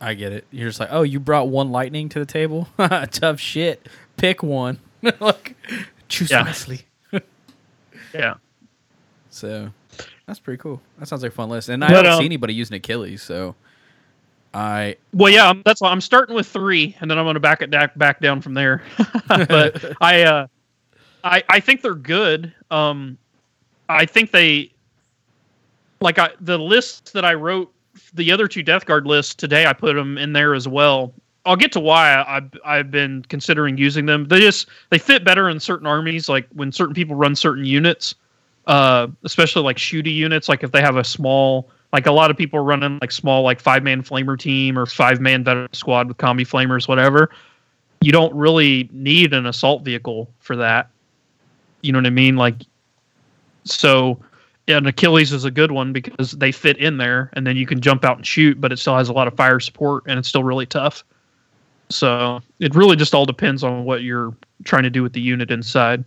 [0.00, 0.44] I get it.
[0.52, 2.68] You're just like, oh, you brought one lightning to the table.
[2.78, 3.88] Tough shit.
[4.16, 4.78] Pick one.
[5.20, 5.56] like,
[6.08, 6.44] choose Yeah.
[6.44, 6.82] wisely.
[8.14, 8.34] Yeah.
[9.30, 9.70] So
[10.26, 10.80] that's pretty cool.
[10.98, 11.68] That sounds like a fun list.
[11.68, 13.54] And I But, don't um, see anybody using Achilles, so
[14.54, 17.40] I Well, yeah, I'm- that's why I'm starting with three, and then I'm going to
[17.40, 18.82] back it back back down from there.
[19.28, 20.46] but I, uh,
[21.24, 22.52] I, I think they're good.
[22.70, 23.16] Um,
[23.88, 24.72] I think they,
[26.00, 27.72] like, I the lists that I wrote,
[28.14, 31.12] the other two Death Guard lists today, I put them in there as well.
[31.44, 34.26] I'll get to why I, I've I've been considering using them.
[34.26, 38.14] They just they fit better in certain armies, like when certain people run certain units,
[38.66, 40.48] uh, especially like shooty units.
[40.48, 43.60] Like if they have a small like a lot of people running like small like
[43.60, 47.30] five man flamer team or five man veteran squad with combi flamers whatever.
[48.00, 50.88] You don't really need an assault vehicle for that.
[51.82, 52.36] You know what i mean?
[52.36, 52.56] Like
[53.64, 54.18] so
[54.68, 57.80] an achilles is a good one because they fit in there and then you can
[57.80, 60.28] jump out and shoot but it still has a lot of fire support and it's
[60.28, 61.04] still really tough.
[61.90, 65.50] So it really just all depends on what you're trying to do with the unit
[65.50, 66.04] inside.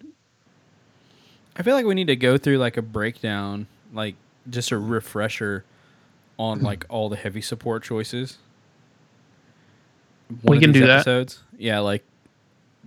[1.57, 4.15] I feel like we need to go through like a breakdown, like
[4.49, 5.63] just a refresher
[6.37, 8.37] on like all the heavy support choices.
[10.41, 10.89] One We can do that.
[11.01, 11.43] episodes.
[11.57, 12.03] Yeah, like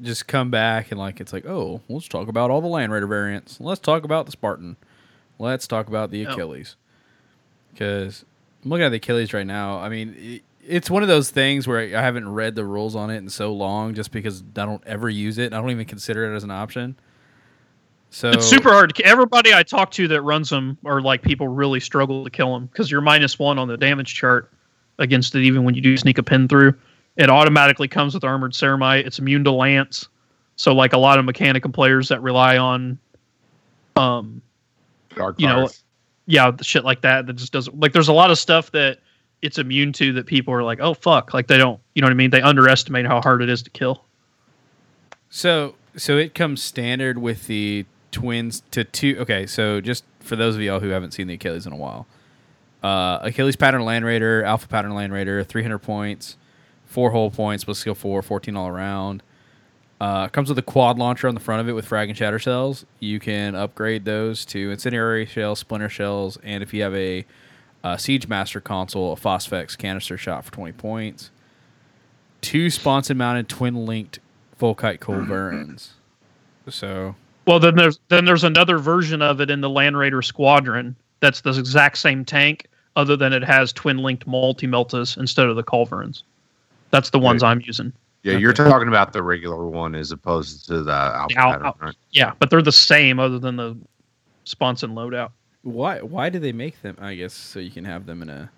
[0.03, 3.07] just come back and like it's like, oh, let's talk about all the Land Raider
[3.07, 3.61] variants.
[3.61, 4.77] Let's talk about the Spartan.
[5.39, 6.33] Let's talk about the Oh.
[6.33, 6.77] Achilles.
[7.73, 8.25] Because
[8.65, 9.79] I'm looking at the Achilles right now.
[9.79, 13.11] I mean, it, it's one of those things where I haven't read the rules on
[13.11, 15.53] it in so long, just because I don't ever use it.
[15.53, 16.97] I don't even consider it as an option.
[18.11, 18.95] So It's super hard.
[18.95, 22.53] to- Everybody I talk to that runs them are like people really struggle to kill
[22.55, 24.51] them because you're minus one on the damage chart
[24.99, 25.43] against it.
[25.43, 26.75] Even when you do sneak a pin through,
[27.17, 29.07] it automatically comes with armored ceramite.
[29.07, 30.09] It's immune to lance.
[30.57, 32.99] So like a lot of Mechanicum players that rely on,
[33.97, 34.41] um,
[35.15, 35.69] Dark you know,
[36.27, 37.93] yeah, the shit like that that just doesn't like.
[37.93, 38.99] There's a lot of stuff that
[39.43, 42.13] it's immune to that people are like, oh fuck, like they don't, you know what
[42.13, 42.31] I mean?
[42.31, 44.05] They underestimate how hard it is to kill.
[45.31, 49.17] So so it comes standard with the twins to two.
[49.21, 52.07] Okay, so just for those of y'all who haven't seen the Achilles in a while,
[52.83, 56.37] uh, Achilles pattern land raider, alpha pattern land raider, 300 points,
[56.87, 59.23] four hull points, plus skill four, 14 all around.
[60.01, 62.39] Uh, comes with a quad launcher on the front of it with frag and shatter
[62.39, 62.87] cells.
[63.01, 67.27] You can upgrade those to incendiary shells, splinter shells, and if you have a,
[67.83, 71.31] a siege master console, a phosphex canister shot for 20 points.
[72.41, 74.21] Two sponson mounted twin linked
[74.61, 75.91] Volkite culverins.
[76.71, 77.15] So
[77.49, 81.41] Well, then there's then there's another version of it in the Land Raider Squadron that's
[81.41, 85.63] the exact same tank, other than it has twin linked multi meltas instead of the
[85.63, 86.25] culverins.
[86.91, 87.95] That's the ones I'm using.
[88.23, 91.95] Yeah, you're talking about the regular one as opposed to the alpha Al- pattern, right?
[92.11, 93.79] Yeah, but they're the same other than the
[94.45, 95.31] sponson loadout.
[95.63, 96.99] why why do they make them?
[97.01, 98.51] I guess so you can have them in a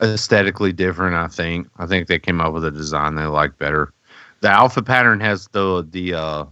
[0.00, 1.14] aesthetically different.
[1.14, 1.68] I think.
[1.76, 3.92] I think they came up with a design they like better.
[4.40, 6.44] The alpha pattern has the the uh,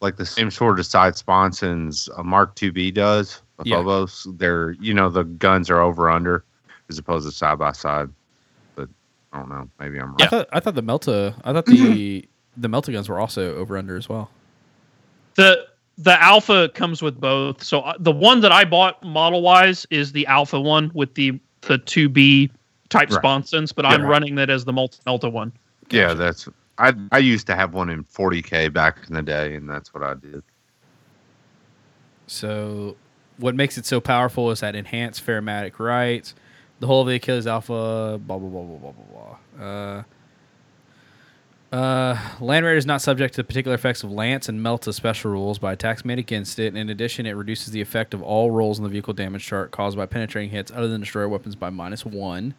[0.00, 3.42] like the same sort of side sponsons a Mark IIB does.
[3.58, 3.76] The Yeah.
[3.76, 4.26] Phobos.
[4.36, 6.44] They're you know the guns are over under
[6.88, 8.08] as opposed to side by side.
[8.76, 8.88] But
[9.32, 9.68] I don't know.
[9.80, 13.18] Maybe I'm I thought I thought the Melta I thought the the Melta guns were
[13.18, 14.30] also over under as well.
[15.34, 15.66] the
[16.00, 17.62] the alpha comes with both.
[17.64, 21.40] So uh, the one that I bought model wise is the alpha one with the
[21.62, 22.50] the two B
[22.88, 23.18] type Right.
[23.18, 24.06] sponsons, but I'm Yeah.
[24.08, 25.52] running that as the multi Melta one.
[25.90, 26.48] Yeah, that's.
[26.78, 30.02] I I used to have one in 40k back in the day, and that's what
[30.02, 30.42] I did.
[32.26, 32.96] So
[33.38, 36.34] what makes it so powerful is that enhanced pharmatic rights,
[36.80, 39.64] the whole of the Achilles Alpha, blah blah blah blah blah blah blah.
[39.64, 40.02] Uh,
[41.70, 45.30] uh, Land Raider is not subject to the particular effects of Lance and Melta special
[45.30, 46.74] rules by attacks made against it.
[46.74, 49.96] In addition, it reduces the effect of all rolls in the vehicle damage chart caused
[49.96, 52.54] by penetrating hits other than destroyer weapons by minus one.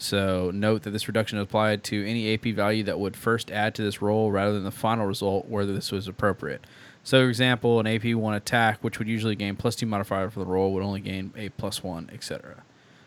[0.00, 3.74] So note that this reduction is applied to any AP value that would first add
[3.74, 6.66] to this roll rather than the final result whether this was appropriate.
[7.04, 10.40] So, for example, an AP one attack, which would usually gain plus two modifier for
[10.40, 12.62] the roll, would only gain a plus one, etc.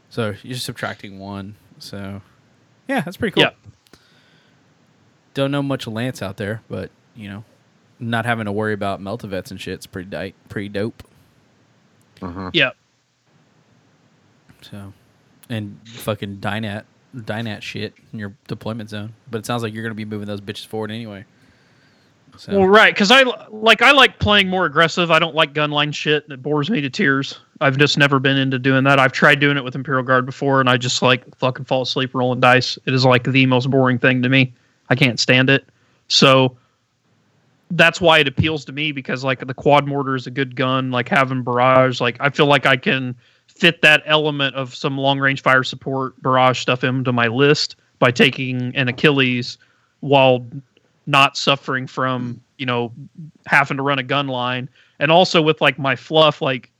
[0.10, 1.56] So you're just subtracting one.
[1.80, 2.22] So,
[2.88, 3.44] yeah, that's pretty cool.
[3.44, 3.98] Yeah.
[5.34, 7.44] Don't know much Lance out there, but you know,
[8.00, 11.02] not having to worry about Meltivets and shit's pretty di- pretty dope.
[12.22, 12.52] Uh-huh.
[12.54, 12.72] Yeah.
[14.62, 14.94] So,
[15.54, 16.84] and fucking Dynat,
[17.16, 19.13] Dynat shit in your deployment zone.
[19.30, 21.26] But it sounds like you're gonna be moving those bitches forward anyway.
[22.38, 25.12] So, Well, right, because I like I like playing more aggressive.
[25.12, 26.26] I don't like gunline shit.
[26.30, 27.39] It bores me to tears.
[27.62, 29.00] I've just never been into doing that.
[29.00, 32.16] I've tried doing it with Imperial Guard before, and I just like fucking fall asleep
[32.16, 32.78] rolling dice.
[32.86, 34.54] It is like the most boring thing to me.
[34.89, 35.66] I can't stand it.
[36.08, 36.58] So
[37.72, 40.92] that's why it appeals to me because like the quad mortar is a good gun.
[40.92, 43.16] Like having barrage, like I feel like I can
[43.63, 48.12] fit that element of some long range fire support barrage stuff into my list by
[48.12, 49.58] taking an Achilles
[50.02, 50.45] while
[51.06, 52.91] not suffering from you know
[53.45, 54.67] having to run a gun line.
[54.99, 56.71] And also with like my fluff like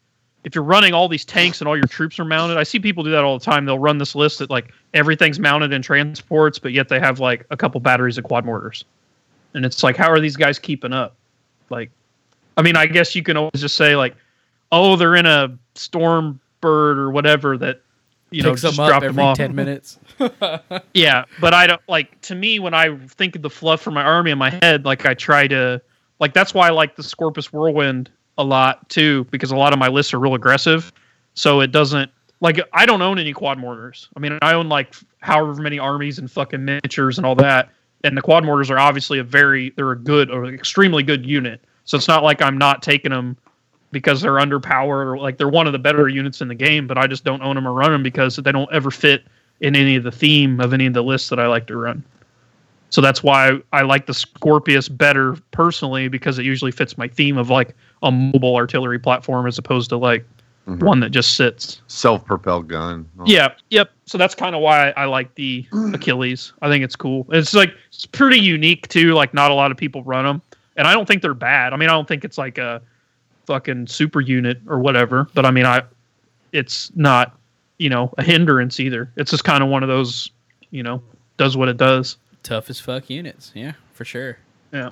[0.44, 3.02] if you're running all these tanks and all your troops are mounted i see people
[3.02, 3.64] do that all the time.
[3.64, 7.46] They'll run this list that like everything's mounted in transports but yet they have like
[7.50, 8.84] a couple batteries of quad mortars.
[9.54, 11.16] And it's like how are these guys keeping up?
[11.70, 11.92] Like
[12.58, 14.18] i mean i guess you can always just say like
[14.74, 17.82] oh they're in a storm bird or whatever that
[18.32, 20.00] you know just them dropped every them off ten minutes.
[20.94, 24.04] yeah, but I don't like to me when I think of the fluff for my
[24.04, 25.82] army in my head, like I try to
[26.20, 29.80] like that's why I like the Scorpius Whirlwind a lot too, because a lot of
[29.80, 30.92] my lists are real aggressive.
[31.36, 34.10] So it doesn't like I don't own any quad mortars.
[34.16, 37.70] I mean, I own like however many armies and fucking miniatures and all that.
[38.04, 41.64] And the quad mortars are obviously a very they're a good or extremely good unit.
[41.86, 43.38] So it's not like I'm not taking them
[43.94, 46.98] because they're underpowered or like they're one of the better units in the game, but
[46.98, 49.24] I just don't own them or run them because they don't ever fit
[49.62, 52.04] in any of the theme of any of the lists that I like to run.
[52.90, 57.38] So that's why I like the Scorpius better personally because it usually fits my theme
[57.38, 60.26] of like a mobile artillery platform as opposed to like
[60.68, 60.82] Mhm.
[60.82, 61.82] one that just sits.
[61.88, 63.06] Self-propelled gun.
[63.20, 63.92] Oh, Yeah, yep.
[64.06, 66.54] So that's kind of why I like the Achilles.
[66.62, 67.26] I think it's cool.
[67.32, 69.14] It's like it's pretty unique too.
[69.14, 70.42] Like not a lot of people run them,
[70.78, 71.74] and I don't think they're bad.
[71.74, 72.82] I mean, I don't think it's like a
[73.46, 75.28] fucking super unit or whatever.
[75.34, 75.84] But I mean, I
[76.52, 77.38] it's not
[77.78, 79.12] you know a hindrance either.
[79.16, 80.32] It's just kind of one of those
[80.72, 81.02] you know
[81.38, 82.18] does what it does.
[82.44, 83.52] Tough as fuck units.
[83.56, 84.38] Yeah, for sure.
[84.72, 84.90] Yeah.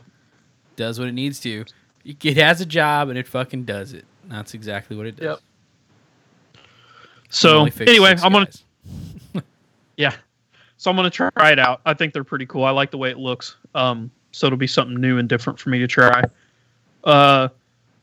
[0.76, 1.66] Does what it needs to.
[2.06, 4.06] It has a job and it fucking does it.
[4.26, 5.26] That's exactly what it does.
[5.26, 5.40] Yep.
[7.30, 8.48] So anyway, I'm gonna.
[9.98, 10.16] Yeah.
[10.78, 11.82] So I'm gonna try it out.
[11.86, 12.64] I think they're pretty cool.
[12.64, 13.58] I like the way it looks.
[13.76, 16.24] Um, so it'll be something new and different for me to try.
[17.04, 17.50] Uh,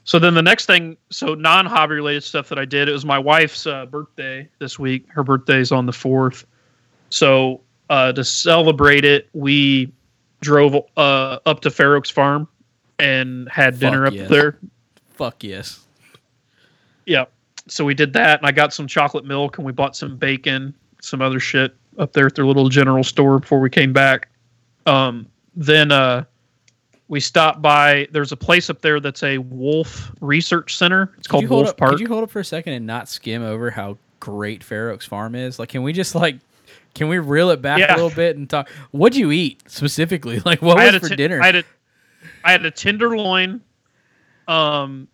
[0.08, 3.04] So then the next thing, so non hobby related stuff that I did, it was
[3.04, 5.06] my wife's uh, birthday this week.
[5.10, 6.46] Her birthday's on the fourth.
[7.10, 9.92] So uh, to celebrate it, we
[10.40, 12.48] drove uh, up to Fair Oaks Farm
[12.98, 14.30] and had dinner Fuck up yes.
[14.30, 14.58] there.
[15.10, 15.80] Fuck yes.
[17.04, 17.26] Yeah.
[17.66, 20.74] So we did that, and I got some chocolate milk, and we bought some bacon,
[21.02, 24.30] some other shit up there at their little general store before we came back.
[24.86, 26.24] Um, then uh,
[27.08, 28.06] we stopped by.
[28.12, 31.14] There's a place up there that's a wolf research center.
[31.18, 31.90] It's Could called you hold Wolf up, Park.
[31.92, 35.06] Could you hold up for a second and not skim over how great Fair Oaks
[35.06, 35.58] Farm is?
[35.58, 36.36] Like, can we just like,
[36.94, 37.94] can we reel it back Yeah.
[37.94, 38.68] a little bit and talk?
[38.90, 40.40] What'd you eat specifically?
[40.44, 41.40] Like, what I was for ten- dinner?
[41.42, 41.64] I had a,
[42.44, 43.60] I had a tenderloin,
[44.46, 45.08] um,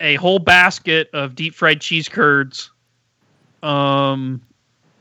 [0.00, 2.70] a whole basket of deep fried cheese curds,
[3.62, 4.42] um,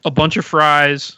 [0.05, 1.17] a bunch of fries,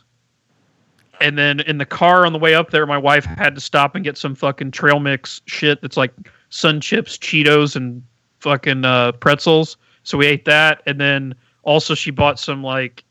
[1.22, 3.96] and then in the car on the way up there, my wife had to stop
[3.96, 6.14] and get some fucking trail mix shit that's like
[6.50, 8.04] sun chips, Cheetos, and
[8.40, 9.78] fucking uh, pretzels.
[10.04, 13.04] So we ate that, and then also she bought some like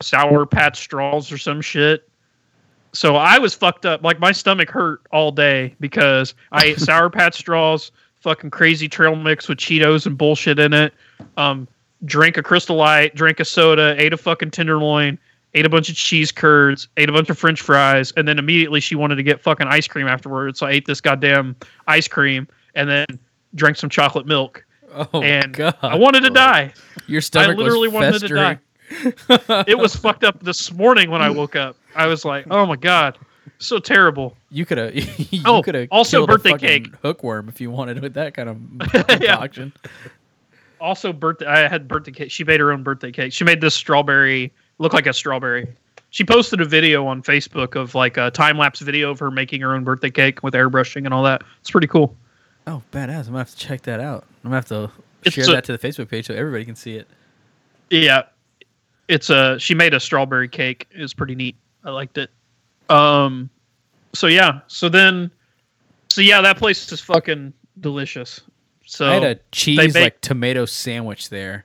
[0.00, 2.08] sour patch straws or some shit.
[2.92, 4.02] So I was fucked up.
[4.02, 9.16] Like my stomach hurt all day because I ate sour patch straws, fucking crazy trail
[9.16, 10.94] mix with Cheetos and bullshit in it.
[11.36, 11.68] Um,
[12.04, 15.18] drank a Crystal Light, drank a soda, ate a fucking tenderloin,
[15.56, 18.78] ate a bunch of cheese curds, ate a bunch of French fries, and then immediately
[18.80, 20.58] she wanted to get fucking ice cream afterwards.
[20.58, 21.56] So I ate this goddamn
[21.88, 23.06] ice cream and then
[23.54, 24.64] drank some chocolate milk.
[25.12, 26.72] oh and god, I wanted to die.
[27.08, 28.58] your stomach literally was wanted to die.
[29.66, 31.76] It was fucked up this morning when I woke up.
[31.96, 33.18] I was like, oh my god,
[33.58, 34.36] so terrible.
[34.50, 34.94] You could have.
[35.32, 36.94] you Oh, could have also birthday cake.
[37.02, 38.58] hookworm if you wanted with that kind of
[39.22, 39.44] Yeah.
[40.80, 43.74] also birthday i had birthday cake she made her own birthday cake she made this
[43.74, 45.68] strawberry look like a strawberry.
[46.10, 49.74] She posted a video on facebook of like a time-lapse video of her making her
[49.74, 51.42] own birthday cake with airbrushing and all that.
[51.60, 52.16] It's pretty cool.
[52.66, 53.20] Oh, badass!
[53.20, 54.24] I'm gonna have to check that out.
[54.44, 54.90] I'm gonna have to
[55.24, 57.06] It's share a- that to the Facebook page so everybody can see it.
[57.90, 58.22] yeah.
[59.08, 60.88] It's a she made a strawberry cake.
[60.90, 61.54] It was pretty neat.
[61.84, 62.30] I liked it.
[62.88, 63.50] Um
[64.14, 64.60] so yeah.
[64.68, 65.30] So then
[66.10, 68.40] so yeah that place is fucking delicious.
[68.84, 71.64] So I had a cheese make- like tomato sandwich there,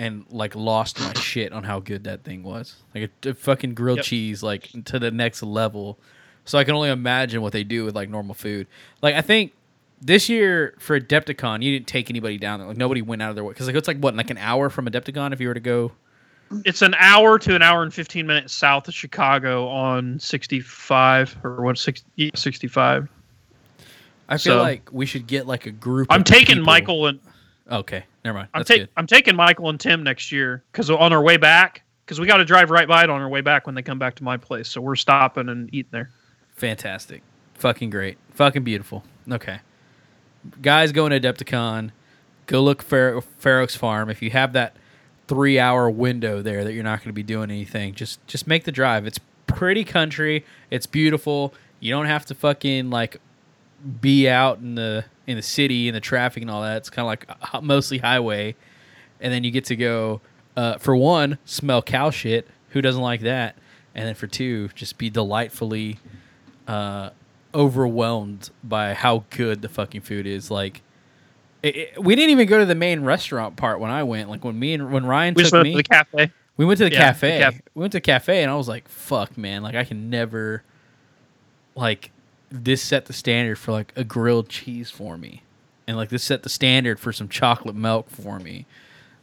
[0.00, 2.76] and like lost my shit on how good that thing was.
[2.94, 4.06] Like a, a fucking grilled Yep.
[4.06, 5.98] cheese, like to the next level.
[6.46, 8.66] So I can only imagine what they do with like normal food.
[9.02, 9.52] Like I think
[10.00, 12.68] this year for Adepticon, you didn't take anybody down there.
[12.68, 14.70] Like nobody went out of their way because like it's like what like an hour
[14.70, 15.92] from Adepticon if you were to go.
[16.64, 21.62] it's an hour to an hour and 15 minutes south of chicago on 65 or
[21.62, 23.08] what 60, 65
[24.28, 26.08] I feel So- like we should get like a group.
[26.10, 27.20] i'm taking people- michael and
[27.70, 28.48] Okay, never mind.
[28.54, 28.88] I'm, That's ta- good.
[28.96, 32.38] I'm taking Michael and Tim next year because on our way back, because we got
[32.38, 34.36] to drive right by it on our way back when they come back to my
[34.36, 34.68] place.
[34.68, 36.10] So we're stopping and eating there.
[36.56, 37.22] Fantastic.
[37.54, 38.18] Fucking great.
[38.32, 39.04] Fucking beautiful.
[39.30, 39.60] Okay.
[40.60, 41.90] Guys going to Adepticon,
[42.46, 43.22] go look Fair
[43.60, 44.10] Oaks Farm.
[44.10, 44.76] If you have that
[45.28, 48.64] three hour window there that you're not going to be doing anything, just just make
[48.64, 49.06] the drive.
[49.06, 50.44] It's pretty country.
[50.70, 51.54] It's beautiful.
[51.78, 53.20] You don't have to fucking like
[54.00, 56.78] be out in the in the city in the traffic and all that.
[56.78, 58.54] It's kind of like uh, mostly highway,
[59.20, 60.20] and then you get to go
[60.56, 62.46] uh, for one smell cow shit.
[62.70, 63.56] Who doesn't like that?
[63.94, 65.98] And then for two, just be delightfully
[66.68, 67.10] uh,
[67.54, 70.50] overwhelmed by how good the fucking food is.
[70.50, 70.82] Like,
[71.62, 74.28] it, it- we didn't even go to the main restaurant part when I went.
[74.30, 76.32] Like when me and when Ryan We took went me, to the cafe.
[76.56, 77.38] we went to the Yeah, the cafe.
[77.40, 79.62] caf- We went to the cafe, and I was like, "Fuck, man!
[79.62, 80.62] Like I can never,
[81.74, 82.10] like,
[82.50, 85.42] this set the standard for like a grilled cheese for me,
[85.86, 88.66] and like this set the standard for some chocolate milk for me."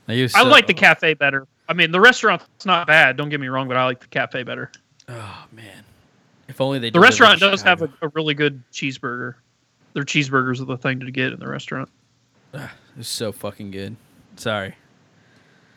[0.08, 1.48] Like, was I like the cafe better.
[1.68, 3.18] I mean, the restaurant's not bad.
[3.18, 4.72] Don't get me wrong, but I like the cafe better.
[5.10, 5.84] Oh man,
[6.48, 6.90] if only they.
[6.90, 9.36] The restaurant does have a, a really good cheeseburger.
[9.94, 11.90] Their cheeseburgers are the thing to get in the restaurant.
[12.98, 13.96] It's so fucking good.
[14.36, 14.76] Sorry.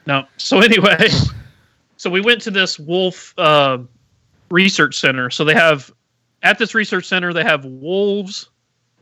[0.06, 0.26] No.
[0.36, 1.08] So anyway,
[1.96, 3.78] so we went to this wolf uh,
[4.50, 5.30] research center.
[5.30, 5.92] So they have
[6.42, 8.48] at this research center they have wolves,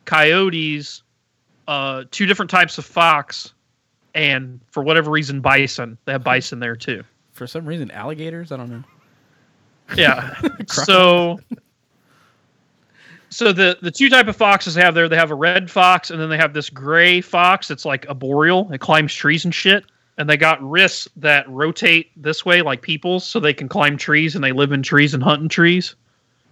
[0.05, 1.03] coyotes,
[1.67, 3.53] uh, two different types of fox,
[4.15, 5.99] and for whatever reason bison.
[6.05, 7.05] They have bison there too.
[7.33, 8.51] For some reason, alligators.
[8.51, 8.85] I don't know.
[9.97, 10.37] Yeah.
[10.69, 11.39] so
[13.31, 16.11] so the the two type of foxes they have there, they have a red fox
[16.11, 18.71] and then they have this gray fox that's like arboreal.
[18.73, 19.85] It climbs trees and shit.
[20.17, 24.35] And they got wrists that rotate this way like people's so they can climb trees
[24.35, 25.95] and they live in trees and hunt in trees.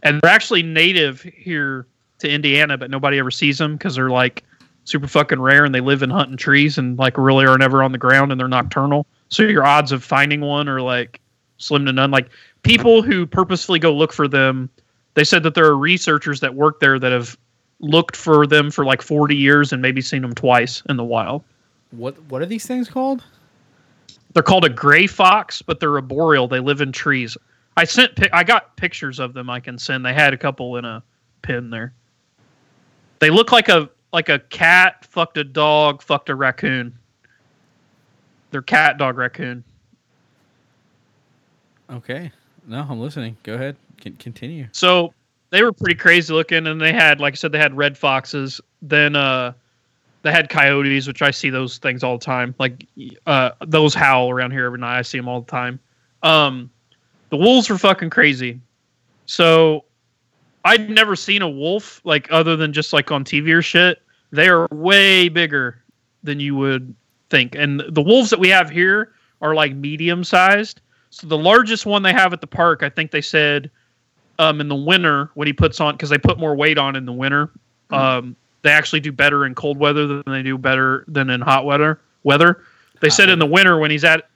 [0.06, 1.84] And they're actually native here
[2.20, 4.44] to Indiana, but nobody ever sees them because they're like
[4.84, 7.90] super fucking rare and they live in hunting trees and like really are never on
[7.90, 9.04] the ground and they're nocturnal.
[9.30, 11.20] So your odds of finding one are like
[11.58, 12.12] slim to none.
[12.12, 12.28] Like
[12.62, 14.70] people who purposefully go look for them,
[15.14, 17.36] they said that there are researchers that work there that have
[17.80, 21.42] looked for them for like 40 years and maybe seen them twice in the wild.
[21.90, 23.24] What what are these things called?
[24.34, 26.46] They're called a gray fox, but they're arboreal.
[26.46, 27.36] They live in trees.
[27.76, 30.04] I sent I got pictures of them I can send.
[30.04, 31.02] They had a couple in a
[31.42, 31.92] pin there.
[33.18, 36.98] They look like a like a cat fucked a dog fucked a raccoon.
[38.50, 39.64] They're cat dog raccoon.
[41.90, 42.30] Okay.
[42.66, 43.36] No, I'm listening.
[43.42, 43.76] Go ahead.
[44.00, 44.68] Can continue.
[44.72, 45.14] So
[45.50, 48.60] they were pretty crazy looking, and they had, like I said, they had red foxes.
[48.82, 49.52] Then uh,
[50.22, 52.54] they had coyotes, which I see those things all the time.
[52.58, 52.86] Like
[53.26, 54.98] uh, those howl around here every night.
[54.98, 55.78] I see them all the time.
[56.22, 56.70] Um,
[57.30, 58.60] the wolves were fucking crazy.
[59.26, 59.84] So
[60.64, 64.02] I'd never seen a wolf like other than just like on TV or shit.
[64.32, 65.82] They are way bigger
[66.22, 66.94] than you would
[67.30, 70.80] think, and the wolves that we have here are like medium sized.
[71.10, 73.70] So the largest one they have at the park, I think they said
[74.38, 77.06] um, in the winter when he puts on because they put more weight on in
[77.06, 77.50] the winter.
[77.90, 81.64] Um, they actually do better in cold weather than they do better than in hot
[81.64, 82.00] weather.
[82.24, 82.64] Weather.
[83.00, 84.28] They said in the winter when he's at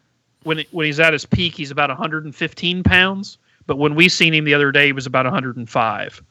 [0.42, 3.38] when when he's at his peak, he's about 115 pounds.
[3.66, 6.22] But when we seen him the other day, he was about 105.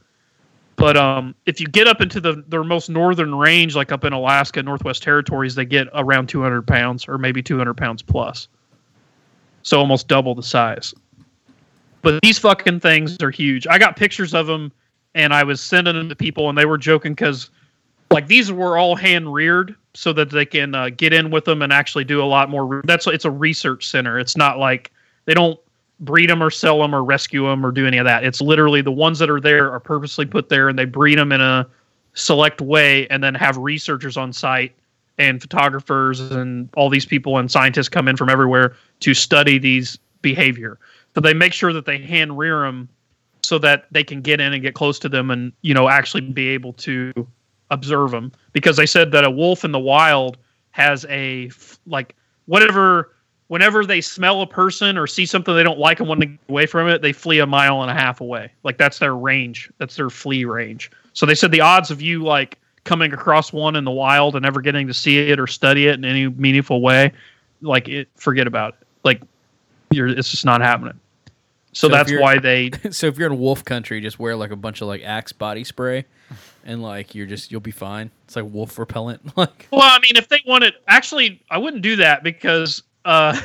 [0.76, 4.14] But um, if you get up into the their most northern range, like up in
[4.14, 8.48] Alaska, Northwest Territories, they get around 200 pounds or maybe 200 pounds plus.
[9.62, 10.94] So almost double the size.
[12.02, 13.68] But these fucking things are huge.
[13.68, 14.72] I got pictures of them,
[15.16, 17.50] and I was sending them to people, and they were joking because,
[18.10, 21.62] like, these were all hand reared so that they can uh, get in with them
[21.62, 22.66] and actually do a lot more.
[22.66, 24.20] re- That's it's a research center.
[24.20, 24.92] It's not like
[25.26, 25.60] they don't
[26.00, 28.24] breed them or sell them or rescue them or do any of that.
[28.24, 31.32] It's literally the ones that are there are purposely put there, and they breed them
[31.32, 31.68] in a
[32.14, 34.74] select way, and then have researchers on site
[35.18, 40.00] and photographers and all these people and scientists come in from everywhere to study these
[40.22, 40.80] behavior.
[41.14, 42.88] So they make sure that they hand rear them
[43.44, 46.22] so that they can get in and get close to them and you know actually
[46.22, 47.12] be able to
[47.72, 50.38] observe them because they said that a wolf in the wild
[50.72, 51.52] has a
[51.86, 52.16] like
[52.46, 53.16] whatever
[53.48, 56.40] whenever they smell a person or see something they don't like and want to get
[56.50, 58.52] away from it they flee a mile and a half away.
[58.64, 59.72] Like that's their range.
[59.78, 60.92] That's their flee range.
[61.14, 64.44] So they said the odds of you like coming across one in the wild and
[64.44, 67.12] never getting to see it or study it in any meaningful way
[67.62, 68.88] like it forget about it.
[69.04, 69.22] Like
[69.92, 71.00] you're it's just not happening
[71.72, 74.56] so, So that's why they so if you're in wolf country, just wear like a
[74.56, 76.06] bunch of like Axe body spray,
[76.66, 78.12] and like you're just you'll be fine.
[78.26, 79.22] It's like wolf repellent.
[79.38, 83.40] Like Well, I mean, if they wanted, actually, I wouldn't do that because uh,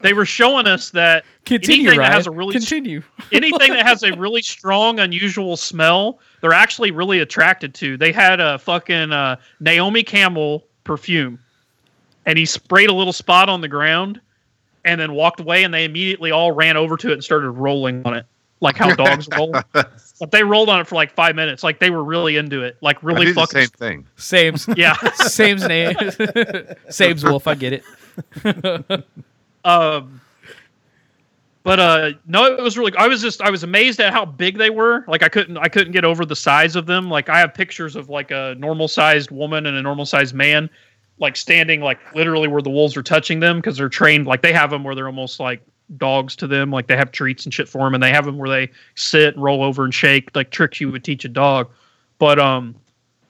[0.00, 3.02] they were showing us that continue, anything that has a really continue.
[3.32, 7.96] anything that has a really strong, unusual smell, they're actually really attracted to.
[7.96, 11.38] They had a fucking uh, Naomi Campbell perfume,
[12.26, 14.20] and he sprayed a little spot on the ground,
[14.84, 18.02] and then walked away, and they immediately all ran over to it and started rolling
[18.04, 18.26] on it,
[18.60, 19.54] like how dogs roll.
[20.20, 22.76] But they rolled on it for like five minutes, like they were really into it,
[22.80, 23.62] like really do the fucking.
[23.62, 24.06] same thing.
[24.14, 24.68] Sames.
[24.76, 24.94] Yeah.
[25.14, 25.96] Sames name.
[26.88, 27.48] Sames wolf.
[27.48, 27.82] I get
[28.44, 29.04] it.
[29.64, 30.20] Um,
[31.64, 32.94] but uh, no, it was really.
[32.96, 35.04] I was just I was amazed at how big they were.
[35.08, 37.08] Like I couldn't I couldn't get over the size of them.
[37.08, 40.68] Like I have pictures of like a normal sized woman and a normal sized man,
[41.18, 44.26] like standing like literally where the wolves are touching them because they're trained.
[44.26, 45.62] Like they have them where they're almost like
[45.96, 46.70] dogs to them.
[46.70, 49.34] Like they have treats and shit for them, and they have them where they sit,
[49.34, 51.70] and roll over, and shake like tricks you would teach a dog.
[52.18, 52.74] But um,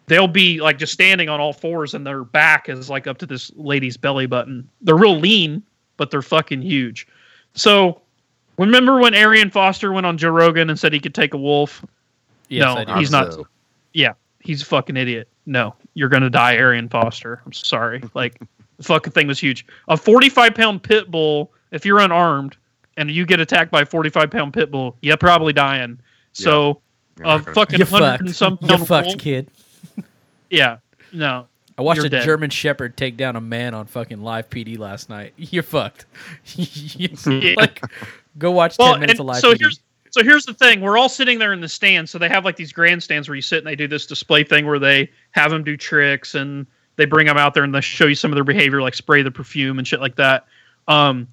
[0.06, 3.26] they'll be like just standing on all fours, and their back is like up to
[3.26, 4.68] this lady's belly button.
[4.82, 5.62] They're real lean,
[5.96, 7.06] but they're fucking huge.
[7.54, 8.00] So
[8.58, 11.84] remember when Arian Foster went on Joe Rogan and said he could take a wolf?
[12.48, 12.94] Yes, No, I do.
[12.94, 13.46] he's not- So,
[13.92, 15.28] Yeah, he's a fucking idiot.
[15.46, 17.40] No, you're gonna die, Arian Foster.
[17.46, 18.02] I'm sorry.
[18.14, 18.40] Like
[18.76, 19.66] the fucking thing was huge.
[19.88, 22.56] A 45 pound pit bull, if you're unarmed
[22.96, 25.98] and you get attacked by a 45 pound pit bull, you're probably dying.
[26.32, 26.80] So
[27.18, 28.20] you're a fucking You hundred fucked.
[28.22, 29.50] and some You pound fucked, wolf- kid.
[30.50, 30.78] Yeah,
[31.12, 31.46] no.
[31.76, 32.24] I watched You're a dead.
[32.24, 35.32] German Shepherd take down a man on fucking live PD last night.
[35.36, 36.06] You're fucked.
[37.56, 37.82] like,
[38.38, 39.60] go watch ten minutes of live so PD.
[39.60, 39.80] here's
[40.14, 42.08] so here's the thing: we're all sitting there in the stands.
[42.08, 44.64] So they have like these grandstands where you sit and they do this display thing
[44.64, 48.06] where they have them do tricks and they bring them out there and they show
[48.06, 50.46] you some of their behavior, like spray the perfume and shit like that.
[50.86, 51.26] Um,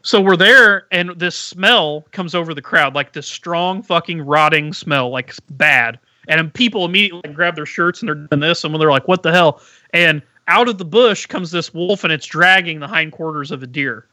[0.00, 4.72] so we're there, and this smell comes over the crowd, like this strong fucking rotting
[4.72, 5.98] smell, like bad.
[6.26, 9.22] And people immediately grab their shirts and they're doing this, and when they're like, "What
[9.22, 9.60] the hell?"
[9.92, 13.66] And out of the bush comes this wolf, and it's dragging the hindquarters of a
[13.66, 14.06] deer,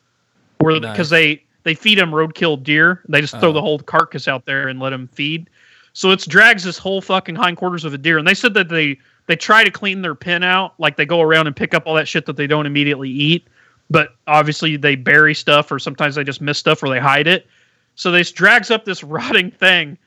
[0.59, 0.91] where Nice.
[0.91, 3.53] because they they feed them roadkill deer, they just throw Oh.
[3.53, 5.49] the whole carcass out there and let them feed.
[5.93, 8.97] So it drags this whole fucking hindquarters of a deer, and they said that they
[9.28, 11.93] they try to clean their pen out, like they go around and pick up all
[11.95, 13.47] that shit that they don't immediately eat,
[13.89, 17.45] but obviously they bury stuff, or sometimes they just miss stuff or they hide it.
[17.95, 19.97] So this drags up this rotting thing.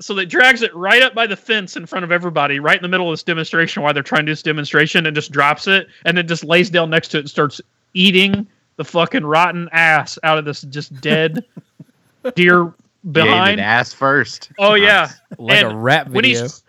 [0.00, 2.82] so they drags it right up by the fence in front of everybody, right in
[2.82, 5.66] the middle of this demonstration while they're trying to do this demonstration, and just drops
[5.68, 7.60] it, and then just lays down next to it and starts
[7.94, 8.46] eating
[8.82, 11.44] the fucking rotten ass out of this just dead
[12.34, 13.60] deer Gave behind.
[13.60, 14.50] it ass first.
[14.58, 16.42] Oh yeah, like a And rap when video.
[16.42, 16.62] he's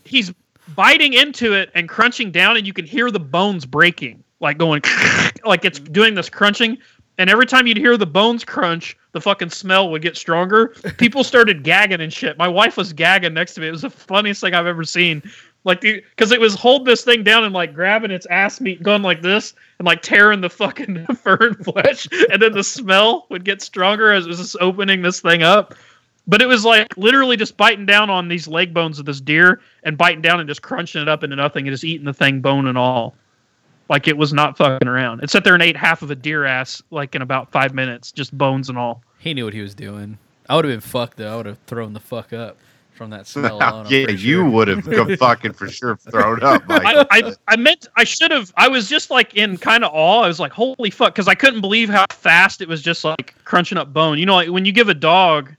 [0.04, 0.32] he's
[0.74, 4.82] biting into it and crunching down, and you can hear the bones breaking, like going,
[5.44, 6.76] like it's doing this crunching.
[7.16, 10.68] And every time you'd hear the bones crunch, the fucking smell would get stronger.
[10.98, 12.36] People started gagging and shit.
[12.36, 13.68] My wife was gagging next to me.
[13.68, 15.22] It was the funniest thing I've ever seen.
[15.64, 19.02] Like, because it was holding this thing down and like grabbing its ass meat, going
[19.02, 23.44] like this, and like tearing the fucking fur and flesh, and then the smell would
[23.44, 25.74] get stronger as it was just opening this thing up.
[26.26, 29.60] But it was like literally just biting down on these leg bones of this deer
[29.82, 32.40] and biting down and just crunching it up into nothing and just eating the thing
[32.40, 33.14] bone and all.
[33.88, 35.22] Like it was not fucking around.
[35.22, 38.12] It sat there and ate half of a deer ass like in about five minutes,
[38.12, 39.02] just bones and all.
[39.18, 40.18] He knew what he was doing.
[40.48, 41.32] I would have been fucked though.
[41.32, 42.58] I would have thrown the fuck up
[42.94, 43.86] from that smell alone.
[43.88, 44.48] Yeah, you sure.
[44.48, 46.62] would have go fucking for sure thrown up.
[46.68, 48.52] I, I, I meant I should have.
[48.56, 50.20] I was just like in kind of awe.
[50.22, 53.34] I was like, holy fuck, because I couldn't believe how fast it was just like
[53.44, 54.18] crunching up bone.
[54.18, 55.54] You know, like when you give a dog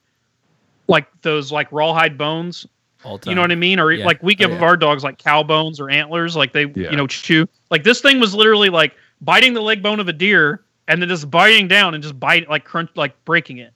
[0.88, 2.66] like those like rawhide bones,
[3.04, 3.32] all time.
[3.32, 3.80] You know what I mean?
[3.80, 4.06] Or Yeah.
[4.06, 4.64] like we give Oh, yeah.
[4.64, 6.90] our dogs like cow bones or antlers, like they Yeah.
[6.92, 7.48] you know chew.
[7.70, 11.10] Like this thing was literally like biting the leg bone of a deer and then
[11.10, 13.74] just biting down and just bite like crunch like breaking it.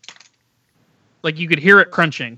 [1.23, 2.37] Like you could hear it crunching.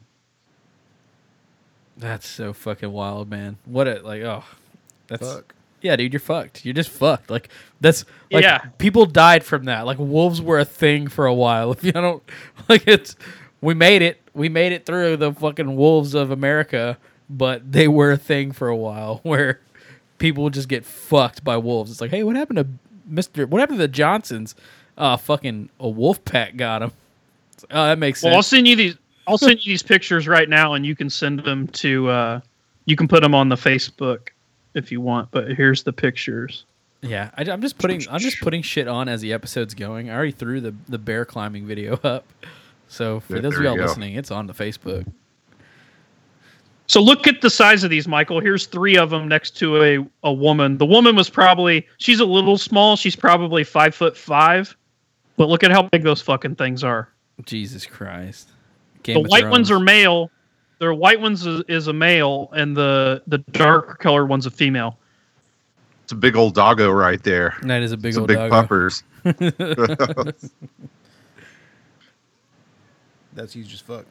[2.01, 3.57] That's so fucking wild, man.
[3.65, 4.43] What a like oh
[5.07, 5.53] that's Fuck.
[5.81, 6.65] yeah, dude, you're fucked.
[6.65, 7.29] You're just fucked.
[7.29, 7.47] Like
[7.79, 8.57] that's like Yeah.
[8.79, 9.85] people died from that.
[9.85, 11.71] Like wolves were a thing for a while.
[11.77, 12.23] If you don't
[12.67, 13.15] like it's
[13.61, 14.19] we made it.
[14.33, 16.97] We made it through the fucking wolves of America,
[17.29, 19.59] but they were a thing for a while where
[20.17, 21.91] people just get fucked by wolves.
[21.91, 22.67] It's like, hey, what happened to
[23.05, 23.45] Mister?
[23.45, 24.55] What happened to the Johnsons?
[24.97, 26.91] Uh, fucking a wolf pack got him.
[27.69, 28.29] Oh, that makes sense.
[28.31, 28.97] Well, I'll send you these
[29.27, 32.41] I'll send you these pictures right now and you can send them to uh
[32.85, 34.29] you can put them on the Facebook
[34.73, 36.65] if you want, but here's the pictures.
[37.01, 40.09] Yeah, I, am just putting I'm just putting shit on as the episode's going.
[40.09, 42.25] I already threw the the bear climbing video up,
[42.87, 45.11] so for Yeah, those of you y'all listening, it's on the Facebook.
[46.87, 48.41] So look at the size of these, Michael.
[48.41, 50.77] Here's three of them next to a, a woman.
[50.77, 52.97] The woman was probably she's a little small.
[52.97, 54.75] She's probably five foot five,
[55.37, 57.09] but look at how big those fucking things are.
[57.45, 58.49] Jesus Christ!
[59.03, 60.29] Game the of white ones are male.
[60.79, 64.97] The white ones is, is a male, and the the dark color one's a female.
[66.03, 67.55] It's a big old doggo right there.
[67.63, 68.49] That is a big Some old big doggo.
[68.49, 69.03] puppers.
[73.33, 74.05] That's huge as fuck.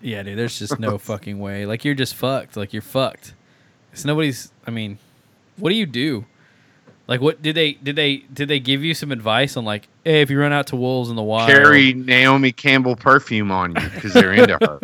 [0.00, 0.38] Yeah, dude.
[0.38, 1.66] There's just no fucking way.
[1.66, 2.56] Like you're just fucked.
[2.56, 3.34] Like you're fucked.
[3.92, 4.52] It's nobody's.
[4.66, 4.98] I mean,
[5.56, 6.24] what do you do?
[7.08, 10.20] Like what did they did they did they give you some advice on like hey
[10.20, 13.88] if you run out to wolves in the wild Carry Naomi Campbell perfume on you
[13.94, 14.80] because they're into her.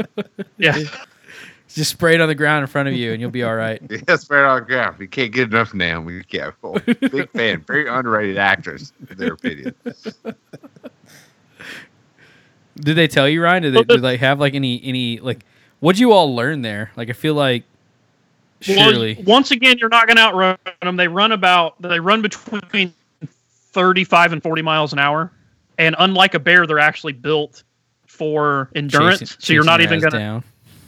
[0.57, 0.79] Yeah,
[1.69, 3.83] just spray it on the ground in front of you and you'll be all right.
[4.09, 4.97] yeah spray it on the ground.
[4.99, 6.79] We can't get enough Naomi Campbell.
[6.87, 7.63] Big fan.
[7.67, 9.75] Very underrated actress, in their opinion.
[12.77, 13.65] Did they tell you, Ryan?
[13.65, 15.45] Did they, Well, the- did they have like any any like?
[15.81, 16.91] What'd you all learn there?
[16.97, 17.65] Like, I feel like
[18.69, 19.23] Well, surely.
[19.27, 20.97] once again, you're not going to outrun them.
[20.97, 22.93] They run about they run between
[23.73, 25.31] 35 and 40 miles an hour,
[25.79, 27.63] and unlike a bear, they're actually built
[28.07, 29.21] for endurance.
[29.21, 30.19] chasing- so you're not even going to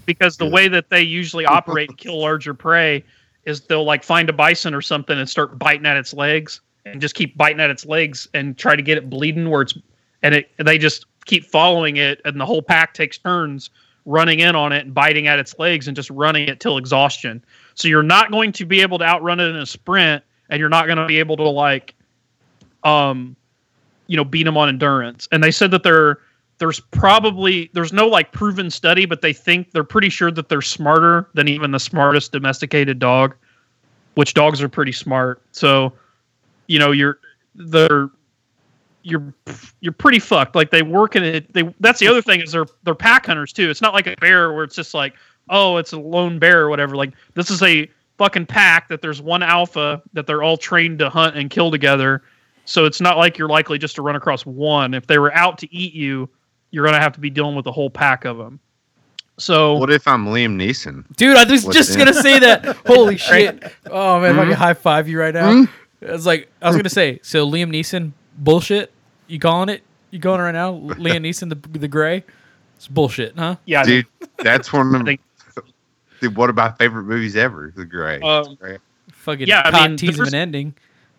[0.06, 3.04] because the way that they usually operate and kill larger prey
[3.44, 7.00] is they'll like find a bison or something and start biting at its legs and
[7.00, 9.76] just keep biting at its legs and try to get it bleeding where it's
[10.22, 13.70] and it they just keep following it and the whole pack takes turns
[14.06, 17.44] running in on it and biting at its legs and just running it till exhaustion.
[17.76, 20.68] So you're not going to be able to outrun it in a sprint and you're
[20.68, 21.94] not going to be able to like
[22.84, 23.36] um
[24.06, 25.28] you know beat them on endurance.
[25.30, 26.18] And they said that they're
[26.58, 30.62] there's probably there's no like proven study, but they think they're pretty sure that they're
[30.62, 33.34] smarter than even the smartest domesticated dog,
[34.14, 35.42] which dogs are pretty smart.
[35.52, 35.92] So,
[36.66, 37.18] you know, you're
[37.54, 38.08] they're
[39.02, 39.34] you're
[39.80, 40.54] you're pretty fucked.
[40.54, 41.52] Like they work in it.
[41.52, 43.68] They that's the other thing is they're they're pack hunters too.
[43.68, 45.14] It's not like a bear where it's just like
[45.48, 46.96] oh it's a lone bear or whatever.
[46.96, 47.88] Like this is a
[48.18, 52.22] fucking pack that there's one alpha that they're all trained to hunt and kill together.
[52.64, 54.94] So it's not like you're likely just to run across one.
[54.94, 56.28] If they were out to eat you,
[56.70, 58.58] you're gonna have to be dealing with a whole pack of them.
[59.38, 61.04] So What if I'm Liam Neeson?
[61.16, 61.98] Dude, I was What's just in?
[61.98, 62.64] gonna say that.
[62.86, 63.62] Holy shit!
[63.90, 64.60] Oh man, if I can mm-hmm.
[64.60, 65.52] high five you right now.
[65.52, 65.72] Mm-hmm.
[66.02, 67.20] It's like I was gonna say.
[67.22, 68.92] So Liam Neeson bullshit.
[69.28, 69.82] You calling it?
[70.10, 70.72] You going right now?
[70.72, 72.24] Liam Neeson the the grey.
[72.76, 73.56] It's bullshit, huh?
[73.64, 74.06] yeah, Dude,
[74.38, 75.20] that's one I of think
[76.20, 77.72] dude, one of my favorite movies ever.
[77.76, 78.20] The Grey.
[78.20, 78.78] Um, Right?
[79.12, 80.74] Fucking Yeah, I cock mean, tease of there's- an ending.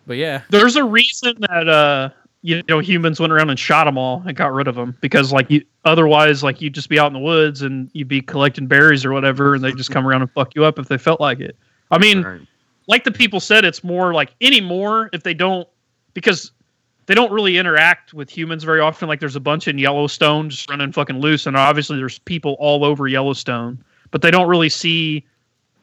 [0.06, 2.10] But yeah, there's a reason that uh
[2.42, 5.32] you know humans went around and shot them all and got rid of them because
[5.32, 8.66] like you otherwise like you'd just be out in the woods and you'd be collecting
[8.66, 11.20] berries or whatever and they just come around and fuck you up if they felt
[11.20, 11.56] like it.
[11.90, 12.40] I mean, Right.
[12.86, 15.68] like the people said, it's more like anymore if they don't
[16.14, 16.52] because
[17.06, 19.08] they don't really interact with humans very often.
[19.08, 22.84] Like there's a bunch in Yellowstone just running fucking loose, and obviously there's people all
[22.84, 25.24] over Yellowstone, but they don't really see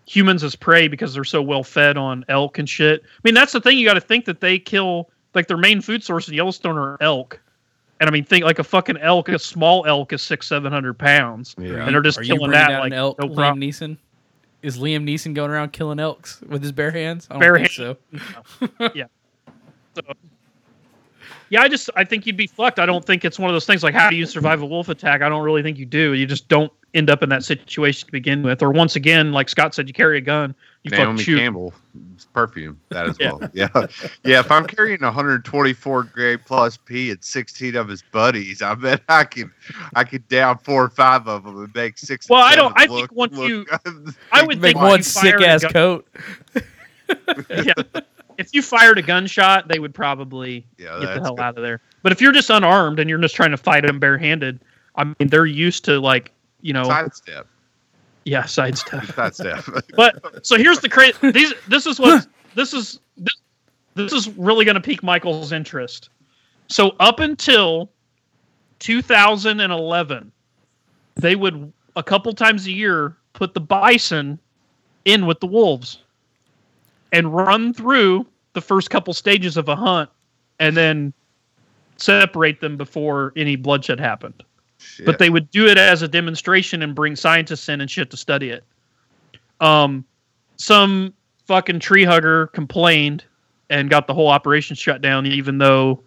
[0.08, 3.02] humans as prey because they're so well fed on elk and shit.
[3.04, 5.82] I mean, that's the thing you got to think that they kill like their main
[5.82, 7.40] food source in Yellowstone are elk.
[8.00, 11.00] And I mean, think like a fucking elk, a small elk is six, seven hundred
[11.00, 11.86] pounds, Yeah.
[11.86, 13.62] and they're just Are killing bringing that like elk, no Liam problem.
[13.62, 13.98] Neeson?
[14.62, 17.28] Is Liam Neeson going around killing elks with his bare hands?
[17.30, 17.98] I don't Bare think so.
[21.50, 22.80] Yeah, I just I think you'd be fucked.
[22.80, 24.90] I don't think it's one of those things like how do you survive a wolf
[24.90, 25.22] attack?
[25.22, 26.14] I don't really think you do.
[26.14, 28.64] You just don't end up in that situation to begin with.
[28.64, 31.38] Or once again, like Scott said, you carry a gun, you fucking Naomi shoot.
[31.38, 31.74] Campbell
[32.34, 33.32] perfume that as Yeah.
[33.34, 33.50] well.
[33.54, 33.68] Yeah,
[34.24, 34.40] yeah.
[34.40, 39.26] If I'm carrying 124 grade plus P and 16 of his buddies, I bet I
[39.26, 39.52] can,
[39.96, 42.28] I could down four or five of them and make six.
[42.30, 43.66] Well, I don't- seven I think once look- you-
[44.32, 46.08] I would Make think one if you fired sick ass gun- coat.
[47.50, 47.74] yeah.
[48.38, 51.42] If you fired a gunshot, they would probably Yeah, get the hell good.
[51.44, 51.82] out of there.
[52.04, 54.60] But if you're just unarmed and you're just trying to fight them barehanded,
[54.98, 56.32] I mean, they're used to like
[56.66, 57.48] you know, sidestep.
[58.24, 59.06] yeah, sidestep.
[59.16, 59.66] Sidestep.
[59.96, 61.14] But so here's the crazy.
[61.32, 63.36] These this is what this is this,
[63.94, 66.10] this is really going to pique Michael's interest.
[66.68, 67.92] So up until
[68.80, 70.32] 2011,
[71.18, 74.40] they would a couple times a year put the bison
[75.06, 76.00] in with the wolves
[77.14, 80.10] and run through the first couple stages of a hunt
[80.60, 81.14] and then
[81.98, 84.42] separate them before any bloodshed happened
[84.78, 85.06] Shit.
[85.06, 88.18] but they would do it as a demonstration and bring scientists in and shit to
[88.18, 88.64] study it.
[89.62, 90.06] Um,
[90.58, 91.14] some
[91.46, 93.24] fucking tree hugger complained
[93.70, 96.02] and got the whole operation shut down, even though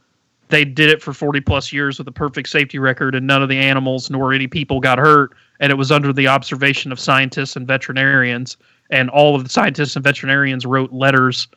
[0.48, 3.48] they did it for 40 plus years with a perfect safety record and none of
[3.48, 5.32] the animals nor any people got hurt.
[5.60, 8.56] And it was under the observation of scientists and veterinarians.
[8.90, 11.48] And all of the scientists and veterinarians wrote letters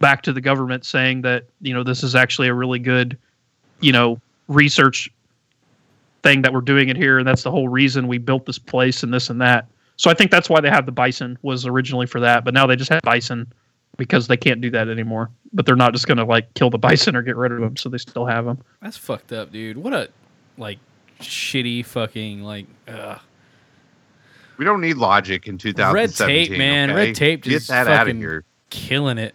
[0.00, 3.16] back to the government saying that, you know, this is actually a really good,
[3.80, 5.10] you know, research
[6.22, 9.02] thing that we're doing it here and that's the whole reason we built this place
[9.02, 9.66] and this and that
[9.96, 12.66] so i think that's why they have the bison was originally for that but now
[12.66, 13.50] they just have bison
[13.96, 16.78] because they can't do that anymore but they're not just going to like kill the
[16.88, 19.76] bison or get rid of them so they still have them That's fucked up, dude.
[19.76, 20.08] What a
[20.56, 20.78] like
[21.20, 23.18] shitty fucking like ugh.
[24.58, 26.46] we don't need logic in 2017.
[26.48, 26.90] tape, man.
[26.90, 27.06] okay?
[27.08, 28.44] Red tape Get just that out of fucking- here.
[28.70, 29.34] killing it.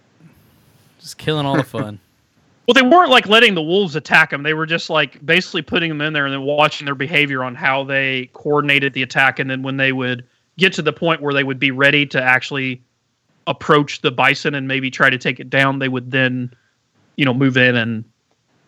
[0.99, 1.99] Just killing all the fun.
[2.67, 5.89] well they weren't like letting the wolves attack them they were just like basically putting
[5.89, 9.49] them in there and then watching their behavior on how they coordinated the attack and
[9.49, 10.25] then when they would
[10.57, 12.81] get to the point where they would be ready to actually
[13.47, 16.53] approach the bison and maybe try to take it down they would then
[17.15, 18.03] you know move in and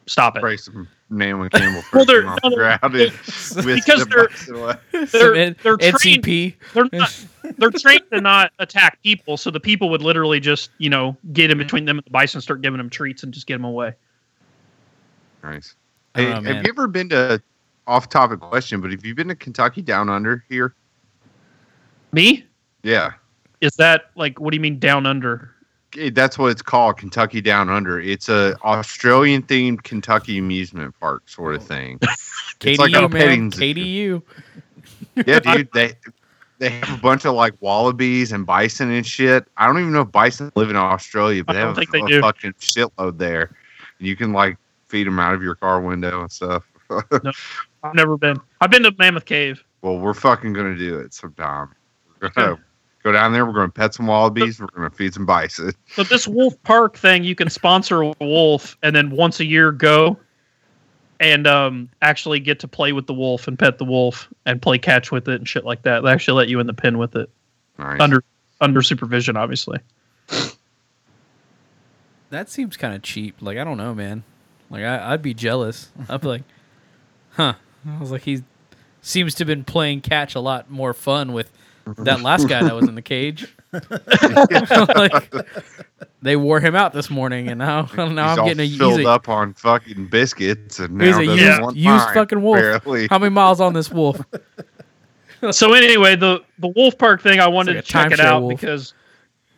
[0.07, 0.39] stop it.
[0.39, 3.11] Spray some Naomi Campbell Well, they're- perfume off no, the they're- ground and
[3.65, 4.75] whisk because the they're- away.
[4.91, 6.55] They're- they're trained- NCP.
[6.73, 7.25] they're not
[7.57, 11.49] they're trained to not attack people, so the people would literally just you know get
[11.51, 13.93] in between them and the bison, start giving them treats, and just get them away.
[15.43, 15.75] Nice.
[16.15, 16.55] Hey, don't man.
[16.57, 17.41] have you ever been to
[17.87, 20.75] off topic question, but have you been to Kentucky Down Under here?
[22.11, 22.45] Me?
[22.83, 23.13] Yeah.
[23.61, 25.55] Is that like what do you mean down under?
[26.11, 27.99] That's what it's called, Kentucky Down Under.
[27.99, 31.99] It's a Australian themed Kentucky amusement park sort of thing.
[32.59, 33.11] KDU, like a man.
[33.11, 33.61] petting zoo.
[33.61, 34.21] KDU.
[35.27, 35.69] yeah, dude.
[35.73, 35.93] They
[36.59, 39.45] they have a bunch of like wallabies and bison and shit.
[39.57, 42.17] I don't even know if bison live in Australia, but I they have think they
[42.17, 43.55] a fucking shitload there.
[43.97, 46.63] And you can like feed them out of your car window and stuff.
[46.89, 48.39] I've never been.
[48.61, 49.63] I've been to Mammoth Cave.
[49.81, 51.69] well, we're fucking gonna do it sometime.
[52.21, 52.59] We're gonna
[53.03, 53.45] go down there.
[53.45, 54.59] We're gonna pet some wallabies.
[54.59, 55.73] We're gonna feed some bison.
[55.95, 59.71] But this Wolf Park thing, you can sponsor a wolf and then once a year
[59.71, 60.17] go
[61.19, 64.77] and um, actually get to play with the wolf and pet the wolf and play
[64.77, 66.01] catch with it and shit like that.
[66.03, 67.29] They actually let you in the pen with it
[67.77, 67.99] Nice.
[67.99, 68.23] under
[68.61, 69.79] under supervision, obviously.
[72.29, 73.37] That seems kind of cheap.
[73.41, 74.23] Like I don't know, man.
[74.69, 75.91] Like I, I'd be jealous.
[76.07, 76.43] I'd be like,
[77.31, 77.53] huh.
[77.89, 78.43] I was like, he
[79.01, 81.51] seems to have been playing catch a lot more fun with
[81.97, 83.53] that last guy that was in the cage.
[84.95, 85.33] like,
[86.21, 89.09] they wore him out this morning, and now now I'm getting a he's filled a,
[89.09, 92.57] up on fucking biscuits, and he's now a doesn't used, want used mine, fucking wolf.
[92.57, 93.07] apparently.
[93.07, 94.19] How many miles on this wolf?
[95.51, 98.59] so anyway, the the Wolf Park thing, I wanted like to check it out wolf.
[98.59, 98.93] because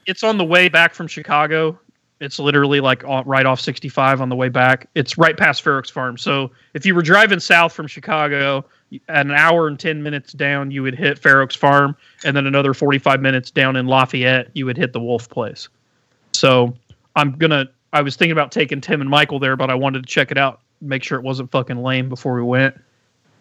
[0.06, 1.80] it's on the way back from Chicago.
[2.20, 4.88] It's literally like right off 65 on the way back.
[4.94, 6.20] It's right past Fair Oaks Farm.
[6.20, 8.66] So if you were driving south from Chicago, at
[9.08, 12.74] an hour and 10 minutes down, you would hit Fair Oaks Farm, and then another
[12.74, 15.70] 45 minutes down in Lafayette, you would hit the Wolf Place.
[16.34, 16.76] So
[17.16, 17.66] I'm gonna.
[17.94, 20.38] I was thinking about taking Tim and Michael there, but I wanted to check it
[20.38, 22.80] out make sure it wasn't fucking lame before we went.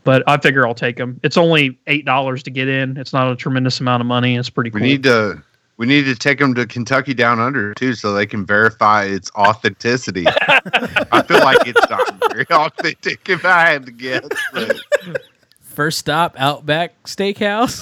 [0.04, 1.20] But I figure I'll take them.
[1.22, 2.96] It's only eight dollars to get in.
[2.96, 4.36] It's not a tremendous amount of money.
[4.36, 5.42] It's pretty We need to
[5.76, 9.30] we need to take them to Kentucky Down Under too, so they can verify its
[9.34, 10.26] authenticity.
[10.28, 14.26] I feel like it's not very authentic if I had to guess.
[14.54, 14.78] But
[15.80, 17.80] First stop, Outback Steakhouse.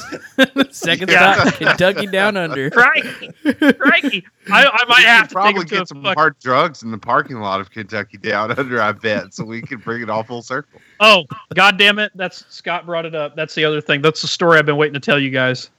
[0.72, 1.34] Second Yeah.
[1.34, 2.70] stop, Kentucky Down Under.
[2.70, 3.32] Crikey,
[3.72, 4.24] crikey!
[4.48, 6.84] I, I might we have to probably take 'em to get some fuck- hard drugs
[6.84, 8.80] in the parking lot of Kentucky Down Under.
[8.80, 10.80] I bet, so we can bring it all full circle.
[11.00, 11.24] Oh,
[11.54, 12.12] god damn it!
[12.14, 13.34] That's Scott brought it up.
[13.34, 14.00] That's the other thing.
[14.00, 15.70] That's the story I've been waiting to tell you guys.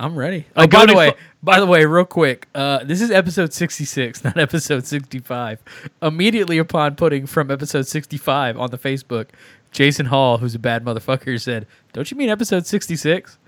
[0.00, 0.44] I'm ready.
[0.56, 3.52] I Oh, by the way, fu- by the way, real quick, uh, this is episode
[3.52, 5.60] 66, not episode 65.
[6.02, 9.26] Immediately upon putting from episode 65 on the Facebook,
[9.72, 13.38] Jason Hall, who's a bad motherfucker, said, "Don't you mean episode 66?"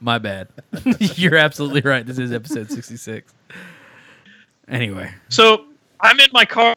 [0.00, 0.48] My bad.
[1.00, 2.06] You're absolutely right.
[2.06, 3.32] This is episode 66.
[4.68, 5.64] Anyway, So
[6.00, 6.76] I'm in my car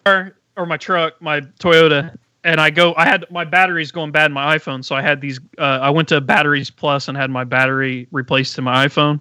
[0.57, 2.93] or my truck, my Toyota, and I go.
[2.95, 5.39] I had my batteries going bad in my iPhone, so I had these.
[5.57, 9.19] Uh, I went to Batteries Plus and had my battery replaced in my iPhone.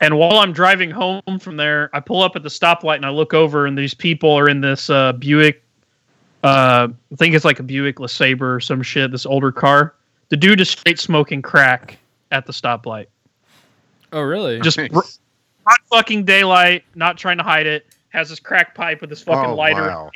[0.00, 3.10] And while I'm driving home from there, I pull up at the stoplight and I
[3.10, 5.63] look over, and these people are in this uh, Buick.
[6.44, 9.10] Uh, I think it's like a Buick LeSabre or some shit.
[9.10, 9.94] This older car.
[10.28, 11.98] The dude is straight smoking crack
[12.30, 13.06] at the stoplight.
[14.12, 14.60] oh really?
[14.60, 15.18] Just Nice.
[15.66, 17.86] not fucking daylight, not trying to hide it.
[18.10, 19.82] Has this crack pipe with this fucking Oh, lighter.
[19.88, 20.10] wow.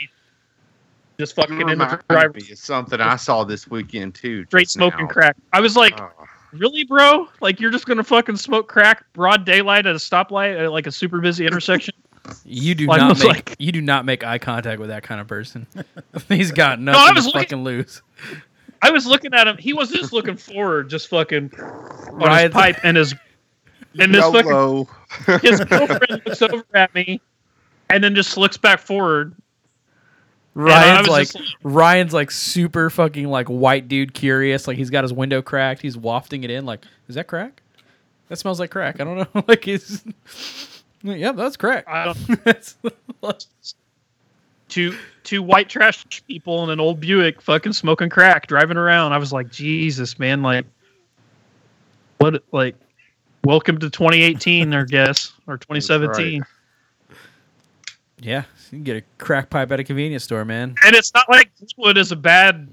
[1.19, 4.45] Just fucking in the driver, me of something I saw this weekend too.
[4.47, 5.13] straight smoking now.
[5.13, 5.37] crack.
[5.53, 6.11] I was like, Oh,
[6.53, 7.27] really, bro?
[7.41, 10.93] Like you're just gonna fucking smoke crack broad daylight at a stoplight at like a
[10.93, 11.95] super busy intersection?
[12.45, 15.03] You do Like, not was make like- you do not make eye contact with that
[15.03, 15.67] kind of person.
[16.29, 18.03] He's got I was to looking- fucking lose.
[18.81, 19.57] I was looking at him.
[19.59, 22.45] He was just looking forward, just fucking on Right.
[22.45, 23.15] his pipe and his
[23.99, 24.89] and this fucking YOLO.
[25.43, 27.21] his girlfriend looks over at me,
[27.91, 29.35] and then just looks back forward.
[30.57, 34.69] I Ryan's was like just like- Ryan's like super fucking like white dude curious.
[34.69, 35.83] Like he's got his window cracked.
[35.83, 36.65] He's wafting it in.
[36.65, 37.63] Like, is that crack?
[38.29, 39.01] That smells like crack.
[39.01, 39.45] I don't know.
[39.49, 40.05] like he's
[41.03, 41.89] Yep, that's correct.
[41.89, 42.45] I don't.
[42.45, 42.77] That's-
[44.69, 49.13] two two white trash people in an old Buick fucking smoking crack driving around.
[49.13, 50.67] I was like, Jesus, man, like
[52.19, 52.77] what like
[53.45, 56.45] welcome to 2018 or guess or 2017.
[58.21, 60.75] yeah, you can get a crack pipe at a convenience store, man.
[60.85, 62.69] And it's not like Glenwood is a bad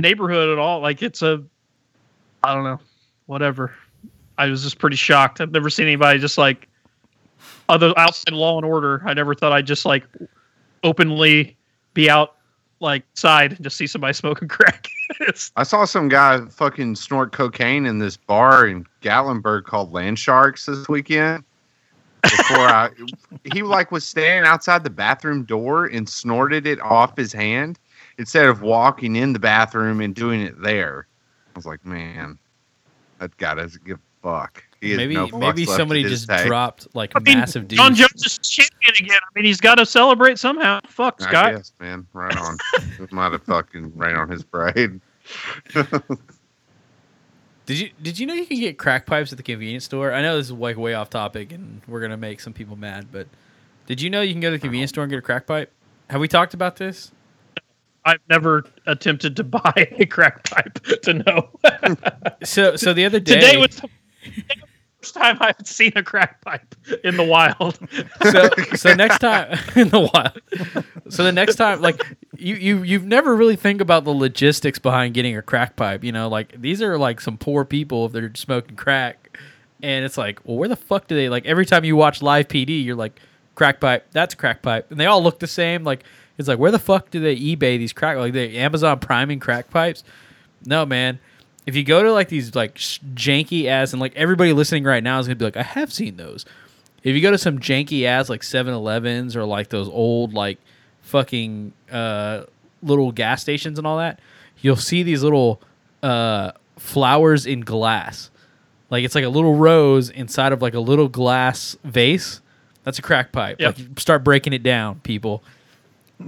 [0.00, 0.80] neighborhood at all.
[0.80, 1.42] Like it's a
[2.44, 2.80] I don't know,
[3.26, 3.74] whatever.
[4.38, 5.40] I was just pretty shocked.
[5.40, 6.68] I've never seen anybody just like
[7.68, 9.02] other outside law and order.
[9.04, 10.04] I never thought I'd just like
[10.82, 11.56] openly
[11.94, 12.36] be out
[12.80, 14.88] like side and just see somebody smoking crack.
[15.56, 20.66] I saw some guy fucking snort cocaine in this bar in Gatlinburg called Land Sharks
[20.66, 21.44] this weekend.
[22.22, 22.90] Before I,
[23.52, 27.80] he like was standing outside the bathroom door and snorted it off his hand
[28.18, 31.06] instead of walking in the bathroom and doing it there.
[31.54, 32.38] I was like, man,
[33.18, 34.62] that guy doesn't give a fuck.
[34.82, 36.48] He has Maybe no maybe somebody just tank.
[36.48, 37.80] dropped like I mean, massive dudes.
[37.80, 39.20] Jon Jones is champion again.
[39.22, 40.80] I mean, he's got to celebrate somehow.
[40.88, 41.52] Fuck, I Scott.
[41.54, 42.58] guess, man, right on.
[42.98, 45.00] It might have fucking rained on his parade.
[47.64, 50.12] Did you did you know you can get crack pipes at the convenience store?
[50.12, 53.06] I know this is like way off topic and we're gonna make some people mad,
[53.12, 53.28] but
[53.86, 54.62] did you know you can go to the uh-huh.
[54.62, 55.70] convenience store and get a crack pipe?
[56.10, 57.12] Have we talked about this?
[58.04, 61.50] I've never attempted to buy a crack pipe to know.
[62.42, 63.88] So so the other day Today was the
[65.02, 67.78] first time I've seen a crack pipe in the wild.
[68.30, 70.84] so so next time in the wild.
[71.12, 72.02] So the next time, like
[72.36, 76.04] you you you've never really think about the logistics behind getting a crack pipe.
[76.04, 79.38] You know, like these are like some poor people if they're smoking crack,
[79.82, 81.46] and it's like, well, where the fuck do they like?
[81.46, 83.18] Every time you watch live PD, you're like,
[83.56, 85.82] crack pipe, that's crack pipe, and they all look the same.
[85.82, 86.04] Like
[86.38, 89.68] it's like, where the fuck do they eBay these crack like the Amazon priming crack
[89.70, 90.04] pipes?
[90.64, 91.18] No, man.
[91.66, 95.02] If you go to like these like sh- janky ass and like everybody listening right
[95.02, 96.44] now is gonna be like, I have seen those.
[97.02, 100.58] If you go to some janky ass like 7-Elevens or like those old like
[101.02, 102.44] fucking uh,
[102.82, 104.20] little gas stations and all that,
[104.60, 105.60] you'll see these little
[106.02, 108.30] uh, flowers in glass.
[108.90, 112.40] Like it's like a little rose inside of like a little glass vase.
[112.84, 113.60] That's a crack pipe.
[113.60, 113.66] Yep.
[113.66, 115.42] Like you start breaking it down, people.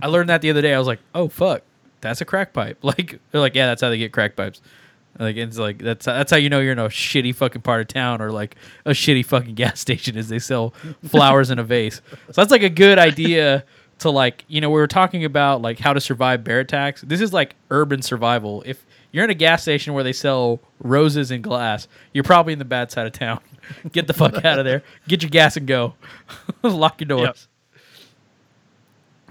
[0.03, 0.75] I learned that the other day.
[0.75, 1.63] I was like, oh fuck,
[2.01, 2.79] that's a crack pipe.
[2.83, 4.61] Like they're like, yeah, that's how they get crack pipes.
[5.19, 7.89] Like it's like that's that's how you know you're in a shitty fucking part of
[7.89, 10.75] town or like a shitty fucking gas station is they sell
[11.07, 12.03] flowers in a vase.
[12.11, 13.65] So that's like a good idea
[13.99, 17.03] to like you know we were talking about like how to survive bear attacks.
[17.03, 18.63] This is like urban survival.
[18.67, 22.59] If you're in a gas station where they sell roses in glass, you're probably in
[22.59, 23.41] the bad side of town.
[23.93, 24.83] Get the fuck out of there.
[25.07, 25.95] Get your gas and go.
[26.65, 27.49] Lock your doors.
[27.73, 27.77] Yep.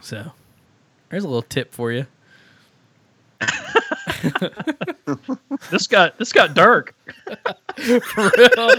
[0.02, 0.32] So
[1.10, 2.08] there's a little tip for you.
[5.72, 6.96] This got this got dark.
[7.78, 8.70] For real.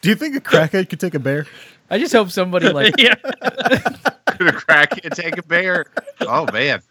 [0.00, 1.46] Do you think a crackhead could take a bear?
[1.90, 3.14] I just hope somebody like yeah.
[3.14, 5.86] Could a crackhead take a bear?
[6.22, 6.82] Oh man,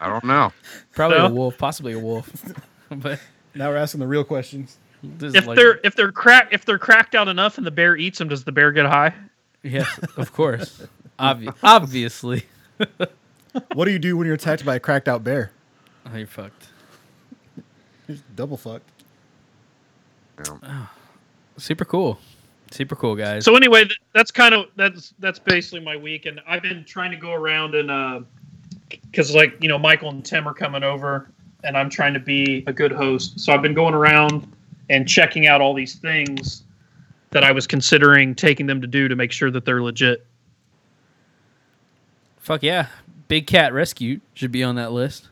[0.00, 0.52] I don't know.
[0.94, 2.30] probably a wolf, possibly a wolf.
[2.90, 3.20] but
[3.54, 4.78] Now we're asking the real questions.
[5.02, 7.96] this If like, they're if they're crack if they're cracked out enough and the bear
[7.96, 9.14] eats them, does the bear get high?
[9.62, 10.82] yes, of course,
[11.18, 12.44] Obvi- obviously.
[13.74, 15.50] What do you do when you're attacked by a cracked out bear?
[16.06, 16.68] Oh, you're fucked.
[18.06, 18.88] He's double fucked.
[21.56, 22.18] Super cool,
[22.70, 23.44] super cool, guys.
[23.44, 27.10] So anyway, th- that's kind of that's that's basically my week, and I've been trying
[27.10, 28.20] to go around and uh,
[28.88, 31.30] because like you know Michael and Tim are coming over,
[31.64, 33.40] and I'm trying to be a good host.
[33.40, 34.50] So I've been going around
[34.90, 36.62] and checking out all these things
[37.30, 40.24] that I was considering taking them to do to make sure that they're legit.
[42.38, 42.86] Fuck yeah,
[43.28, 45.28] Big Cat Rescue should be on that list.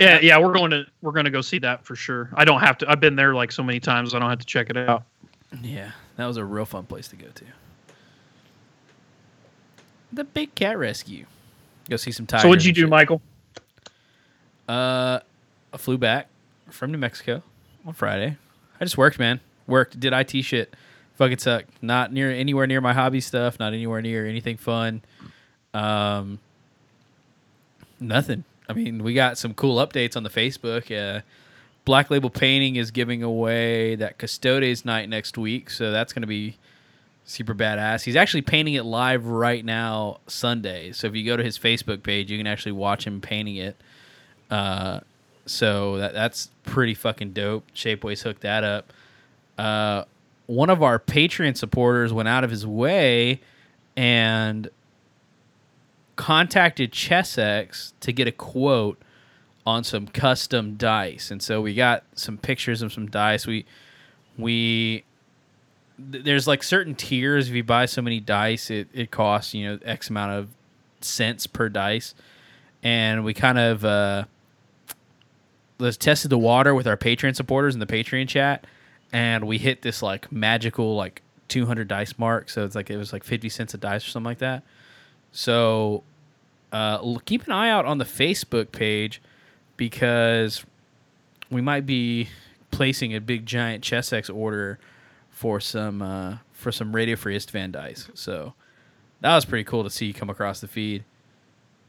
[0.00, 2.30] Yeah, yeah, we're going to we're going to go see that for sure.
[2.34, 2.90] I don't have to.
[2.90, 4.14] I've been there like so many times.
[4.14, 5.04] I don't have to check it out.
[5.62, 7.44] Yeah, that was a real fun place to go to.
[10.12, 11.26] The Big Cat Rescue.
[11.88, 12.42] Go see some tigers.
[12.42, 12.90] So what'd you do, shit.
[12.90, 13.20] Michael?
[14.68, 15.20] Uh,
[15.72, 16.28] I flew back
[16.70, 17.42] from New Mexico
[17.84, 18.36] on Friday.
[18.80, 19.40] I just worked, man.
[19.66, 20.74] Worked, did IT shit.
[21.16, 21.82] Fucking sucked.
[21.82, 23.58] Not near anywhere near my hobby stuff.
[23.58, 25.02] Not anywhere near anything fun.
[25.74, 26.38] Um,
[28.02, 28.44] nothing.
[28.68, 30.90] I mean, we got some cool updates on the Facebook.
[30.90, 31.22] Uh,
[31.84, 36.28] Black Label Painting is giving away that Custodes knight next week, so that's going to
[36.28, 36.56] be
[37.24, 38.04] super badass.
[38.04, 40.92] He's actually painting it live right now, Sunday.
[40.92, 43.76] So if you go to his Facebook page, you can actually watch him painting it.
[44.50, 45.00] Uh,
[45.46, 47.64] so that that's pretty fucking dope.
[47.74, 48.92] Shapeways hooked that up.
[49.58, 50.04] Uh,
[50.46, 53.40] one of our Patreon supporters went out of his way
[53.96, 54.68] and
[56.16, 58.98] contacted Chessex to get a quote
[59.66, 63.46] on some custom dice, and so we got some pictures of some dice.
[63.46, 63.64] We
[64.36, 65.04] we
[66.10, 67.48] th- there's like certain tiers.
[67.48, 70.48] If you buy so many dice, it it costs you know X amount of
[71.00, 72.14] cents per dice,
[72.82, 74.24] and we kind of uh,
[75.78, 78.66] let's tested the water with our Patreon supporters in the Patreon chat,
[79.12, 82.48] and we hit this like magical like 200 dice mark.
[82.48, 84.62] So it's like it was like 50 cents a dice or something like that.
[85.32, 86.04] So
[86.70, 89.20] uh, keep an eye out on the Facebook page
[89.76, 90.64] because
[91.50, 92.28] we might be
[92.70, 94.78] placing a big giant Chessex order
[95.30, 98.08] for some uh, for some Radio Istvan dice.
[98.14, 98.54] So
[99.20, 101.04] that was pretty cool to see come across the feed.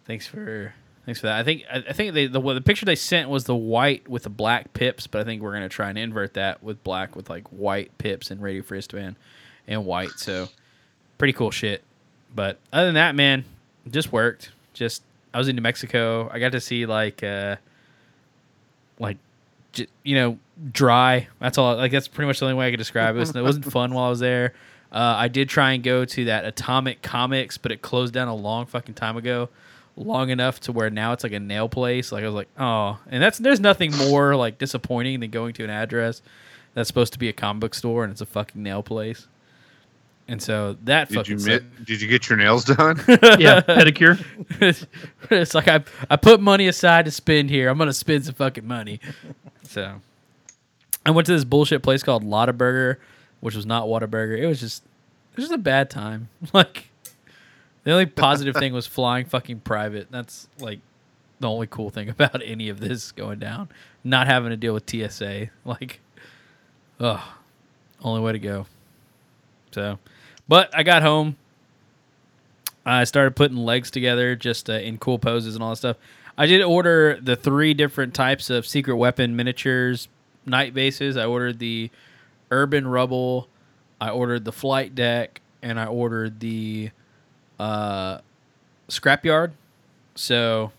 [0.06, 0.74] Thanks for
[1.06, 1.40] thanks for that.
[1.40, 4.24] I think I, I think they the the picture they sent was the white with
[4.24, 7.30] the black pips, but I think we're gonna try and invert that with black with
[7.30, 9.16] like white pips and Radio Free Istvan
[9.68, 10.12] and white.
[10.18, 10.50] So
[11.18, 11.84] pretty cool shit.
[12.36, 13.46] But other than that, man,
[13.90, 14.52] just worked.
[14.74, 15.04] Just
[15.34, 16.30] I was in New Mexico.
[16.32, 17.58] I got to see like uh
[19.00, 19.18] like
[19.74, 20.38] j- you know
[20.72, 21.28] dry.
[21.40, 21.76] That's all.
[21.76, 23.36] Like that's pretty much the only way I could describe it.
[23.36, 24.54] It wasn't fun while I was there.
[24.92, 28.36] Uh, I did try and go to that Atomic Comics, but it closed down a
[28.36, 29.50] long fucking time ago.
[29.96, 32.12] Long enough to where now it's like a nail place.
[32.12, 35.64] Like I was like, oh, and that's there's nothing more like disappointing than going to
[35.64, 36.22] an address
[36.74, 39.28] that's supposed to be a comic book store and it's a fucking nail place.
[40.28, 41.64] And so that Did fucking you sucked.
[41.66, 42.98] mit- did you get your nails done?
[43.08, 44.24] yeah, pedicure.
[44.62, 44.86] it's,
[45.30, 47.70] it's like I I put money aside to spend here.
[47.70, 49.00] I'm gonna spend some fucking money.
[49.64, 50.00] So
[51.06, 52.98] I went to this bullshit place called Lotaburger,
[53.42, 54.38] which was not Whataburger.
[54.40, 54.84] It was just
[55.32, 56.30] it was just a bad time.
[56.54, 56.90] Like
[57.84, 60.08] the only positive thing was flying fucking private.
[60.10, 60.80] That's like
[61.42, 63.68] the only cool thing about any of this going down.
[64.06, 65.50] Not having to deal with TSA.
[65.66, 66.00] Like
[67.02, 67.20] ugh.
[68.02, 68.68] Only way to go.
[69.72, 69.98] So
[70.48, 71.38] but I got home.
[72.86, 75.98] I started putting legs together just uh, in cool poses and all that stuff.
[76.38, 80.08] I did order the three different types of secret weapon miniatures
[80.46, 81.16] knight bases.
[81.16, 81.90] I ordered the
[82.52, 83.48] urban rubble,
[84.02, 86.92] I ordered the flight deck, and I ordered the
[87.60, 88.20] uh,
[88.90, 89.52] scrapyard.
[90.16, 90.72] So,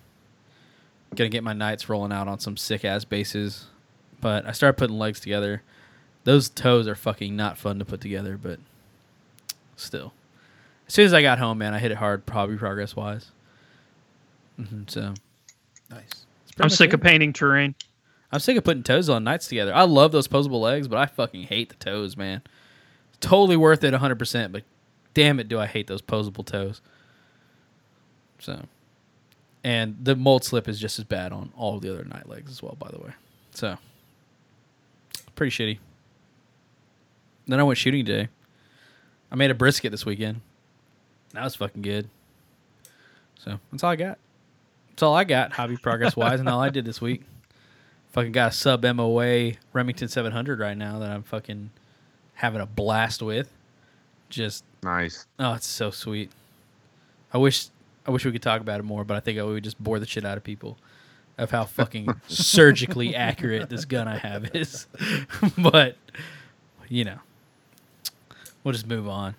[1.14, 3.66] gonna get my knights rolling out on some sick ass bases.
[4.20, 5.62] But I started putting legs together.
[6.24, 8.58] Those toes are fucking not fun to put together, but
[9.76, 10.12] still.
[10.86, 13.30] As soon as I got home, man, I hit it hard, probably progress wise.
[14.56, 15.14] hmm so
[15.90, 16.26] Nice.
[16.60, 16.94] I'm sick it.
[16.94, 17.74] of painting terrain.
[18.32, 19.74] I'm sick of putting toes on knights together.
[19.74, 22.42] I love those posable legs, but I fucking hate the toes, man.
[23.20, 24.64] Totally worth it 100%, but
[25.14, 26.80] damn it, do I hate those posable toes.
[28.40, 28.62] So,
[29.62, 32.62] and the mold slip is just as bad on all the other knight legs as
[32.62, 33.12] well, by the way.
[33.52, 33.76] So,
[35.36, 35.78] pretty shitty.
[37.46, 38.28] Then I went shooting today.
[39.34, 40.42] I made a brisket this weekend.
[41.32, 42.08] That was fucking good.
[43.36, 44.18] So, that's all I got.
[44.90, 47.22] That's all I got, hobby progress wise, and all I did this week.
[48.12, 51.70] Fucking got a sub MOA Remington 700 right now that I'm fucking
[52.34, 53.50] having a blast with.
[54.30, 55.26] Just Nice.
[55.40, 56.30] oh, it's so sweet.
[57.32, 57.66] I wish
[58.06, 59.98] I wish we could talk about it more, but I think I would just bore
[59.98, 60.78] the shit out of people
[61.38, 64.86] of how fucking surgically accurate this gun I have is.
[65.58, 65.96] but
[66.88, 67.18] you know,
[68.64, 69.36] we'll just move on.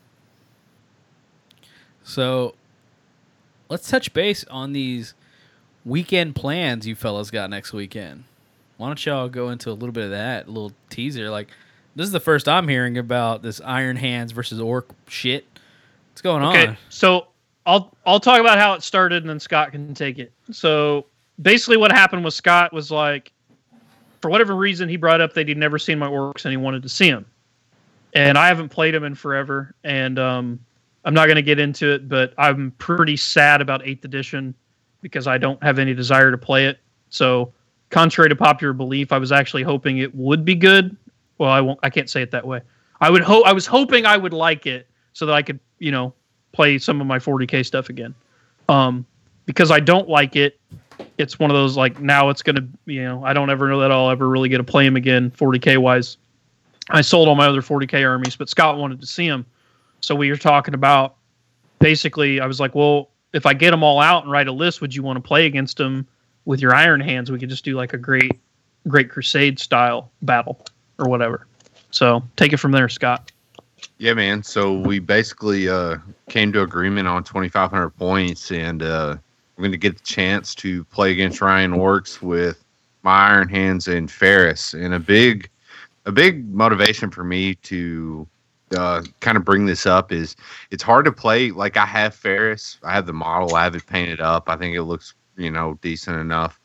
[2.03, 2.55] So
[3.67, 5.13] let's touch base on these
[5.84, 8.23] weekend plans you fellas got next weekend.
[8.78, 11.30] Why don't y'all go into a little bit of that, a little teaser?
[11.30, 11.49] Like,
[11.95, 15.45] this is the first I'm hearing about this Iron Hands versus Orc shit.
[16.11, 16.55] What's going on?
[16.55, 16.78] Okay, on?
[16.89, 17.28] so
[17.65, 20.32] I'll I'll talk about how it started, and then Scott can take it.
[20.51, 21.05] So
[21.41, 23.32] basically, what happened was Scott was like,
[24.21, 26.84] for whatever reason, he brought up that he'd never seen my orcs and he wanted
[26.84, 27.26] to see them.
[28.16, 30.59] And I haven't played them in forever, and um,
[31.03, 34.55] I'm not going to get into it, but I'm pretty sad about Eighth Edition
[35.01, 36.80] because I don't have any desire to play it.
[37.09, 37.53] So,
[37.89, 40.95] contrary to popular belief, I was actually hoping it would be good.
[41.38, 41.80] Well, I won't.
[41.84, 42.61] I can't say it that way.
[43.01, 43.45] I would hope.
[43.45, 46.13] I was hoping I would like it so that I could, you know,
[46.53, 48.16] play some of my 40k stuff again.
[48.70, 49.05] Um,
[49.45, 50.59] because I don't like it,
[51.18, 53.91] it's one of those like now it's gonna, you know, I don't ever know that
[53.91, 56.18] I'll ever really get to play him again 40k wise.
[56.89, 59.45] I sold all my other 40k armies, but Scott wanted to see them.
[60.01, 61.15] so we were talking about.
[61.79, 64.79] Basically, I was like, well, if I get them all out and write a list,
[64.79, 66.07] would you want to play against them
[66.45, 67.29] with your Iron Hands?
[67.29, 68.39] We could just do like a great,
[68.88, 70.65] great Crusade style battle
[70.97, 71.45] or whatever.
[71.91, 73.31] So take it from there, Scott.
[73.97, 74.43] Yeah, man.
[74.43, 75.97] So we basically uh,
[76.29, 79.17] came to agreement on 2,500 points, and uh,
[79.55, 82.63] we're going to get the chance to play against Ryan Orks with
[83.03, 84.73] my Iron Hands and Ferrus.
[84.73, 85.49] And a big,
[86.06, 88.28] a big motivation for me to
[88.76, 90.36] uh, kind of bring this up is
[90.72, 91.51] it's hard to play.
[91.51, 94.49] Like I have Ferrus, I have the model, I have it painted up.
[94.49, 96.60] I think it looks, you know, decent enough.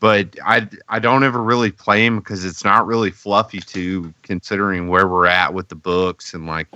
[0.00, 4.88] But I, I don't ever really play him because it's not really fluffy to considering
[4.88, 6.68] where we're at with the books and like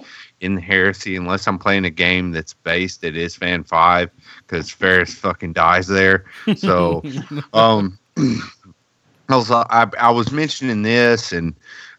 [0.42, 4.10] in the heresy unless I'm playing a game that's based at Istvan five
[4.46, 6.26] because Ferrus fucking dies there.
[6.56, 7.02] So
[7.54, 11.54] um I was I, I was mentioning this and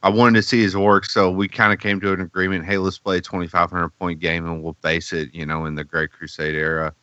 [0.06, 2.64] I wanted to see his work, so we kind of came to an agreement.
[2.64, 5.84] Hey, let's play a 2,500 point game, and we'll base it, you know, in the
[5.84, 6.94] Great Crusade era.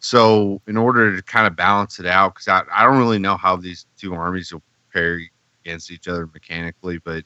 [0.00, 3.36] So, in order to kind of balance it out, because I, I don't really know
[3.36, 5.20] how these two armies will pair
[5.64, 7.22] against each other mechanically, but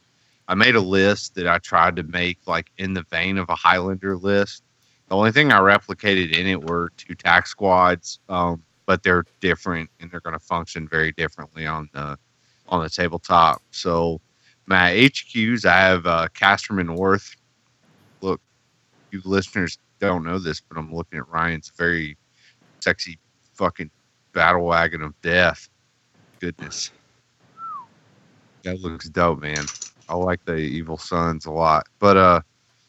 [0.47, 3.55] I made a list that I tried to make like in the vein of a
[3.55, 4.63] Highlander list.
[5.09, 9.89] The only thing I replicated in it were two tax squads, um, but they're different
[10.01, 12.19] and they're going to function very differently on the
[12.69, 13.63] on the tabletop.
[13.71, 14.21] So
[14.67, 17.37] my HQs, I have uh, Casterman North.
[18.21, 18.41] Look,
[19.11, 22.17] you listeners don't know this, but I'm looking at Ryan's very
[22.81, 23.19] sexy
[23.55, 23.91] fucking
[24.33, 25.69] battle wagon of death.
[26.41, 26.91] Goodness.
[28.65, 29.65] That looks dope, man.
[30.09, 31.87] I like the Evil Sunz a lot.
[31.99, 32.41] But uh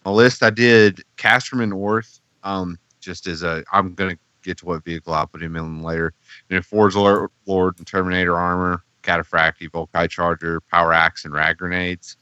[0.05, 4.83] my list I did Casterman North, um, just as a I'm gonna get to what
[4.83, 6.13] vehicle I'll put him in later.
[6.49, 12.17] And Forge Lord, Lord and Terminator armor, Cataphracti, Volkite Charger, Power Axe, and Rad Grenades.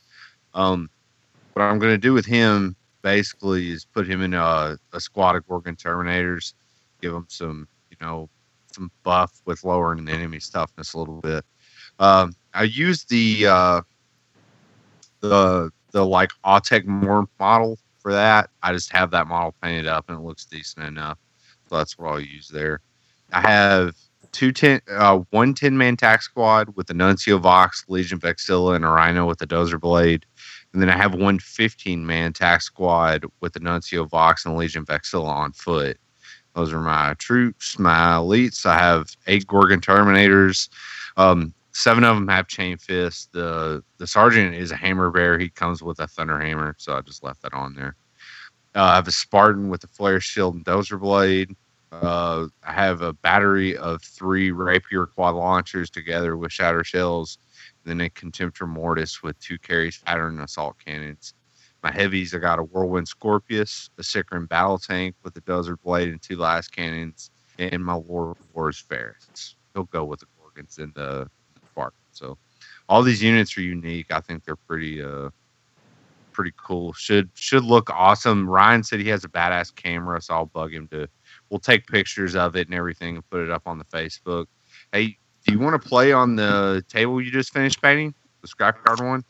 [0.53, 0.89] Um,
[1.53, 5.35] what I'm going to do with him basically is put him in a, a squad
[5.35, 6.53] of Gorgon Terminators,
[7.01, 8.29] give him some, you know,
[8.73, 11.45] some buff with lowering the enemy's toughness a little bit.
[11.99, 13.81] Um, I used the uh,
[15.21, 18.49] the the like Autek Mor model for that.
[18.63, 21.17] I just have that model painted up and it looks decent enough.
[21.69, 22.81] So that's what I'll use there.
[23.31, 23.95] I have
[24.33, 28.83] two ten, uh, one 10 man tax squad with the Nuncio Vox, Legion Vexilla, and
[28.83, 30.25] a Rhino with the Dozer Blade.
[30.73, 34.85] And then I have one 15 man tax squad with the Nuncio Vox and Legion
[34.85, 35.97] Vexilla on foot.
[36.55, 38.65] Those are my troops, my elites.
[38.65, 40.69] I have eight Gorgon Terminators.
[41.17, 43.27] Um, seven of them have chain fists.
[43.31, 45.39] The the sergeant is a hammer bear.
[45.39, 47.95] He comes with a thunder hammer, so I just left that on there.
[48.75, 51.55] Uh, I have a Spartan with a flare shield and dozer blade.
[52.01, 57.37] Uh, I have a battery of three rapier quad launchers together with shatter shells,
[57.85, 61.33] then a contemptor mortis with two Kheres pattern assault cannons.
[61.83, 66.09] My heavies, I got a whirlwind Scorpius, a Sicaran battle tank with a desert blade
[66.09, 67.29] and two lascannons,
[67.59, 69.55] and my war Wars Ferrus.
[69.73, 71.29] He'll go with the Gorgons and the
[71.71, 71.99] Spartan.
[72.11, 72.37] So
[72.87, 74.07] all these units are unique.
[74.11, 75.29] I think they're pretty uh
[76.31, 76.93] pretty cool.
[76.93, 78.49] Should should look awesome.
[78.49, 81.07] Ryan said he has a badass camera, so I'll bug him to
[81.53, 84.47] we'll take pictures of it and everything and put it up on the Facebook.
[84.91, 88.15] Hey, do you want to play on the table you just finished painting?
[88.41, 89.23] The scrapyard one?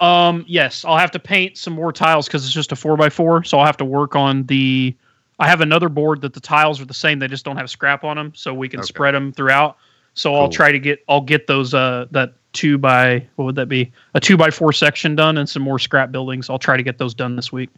[0.00, 3.08] Um, yes, I'll have to paint some more tiles because it's just a four by
[3.08, 4.94] four, so I'll have to work on the
[5.38, 7.20] I have another board that the tiles are the same.
[7.20, 8.86] They just don't have scrap on them, so we can Okay.
[8.86, 9.76] spread them throughout.
[10.14, 13.68] So I'll try to get I'll get those uh that two by what would that
[13.68, 16.50] be a two by four section done and some more scrap buildings.
[16.50, 17.70] I'll try to get those done this week.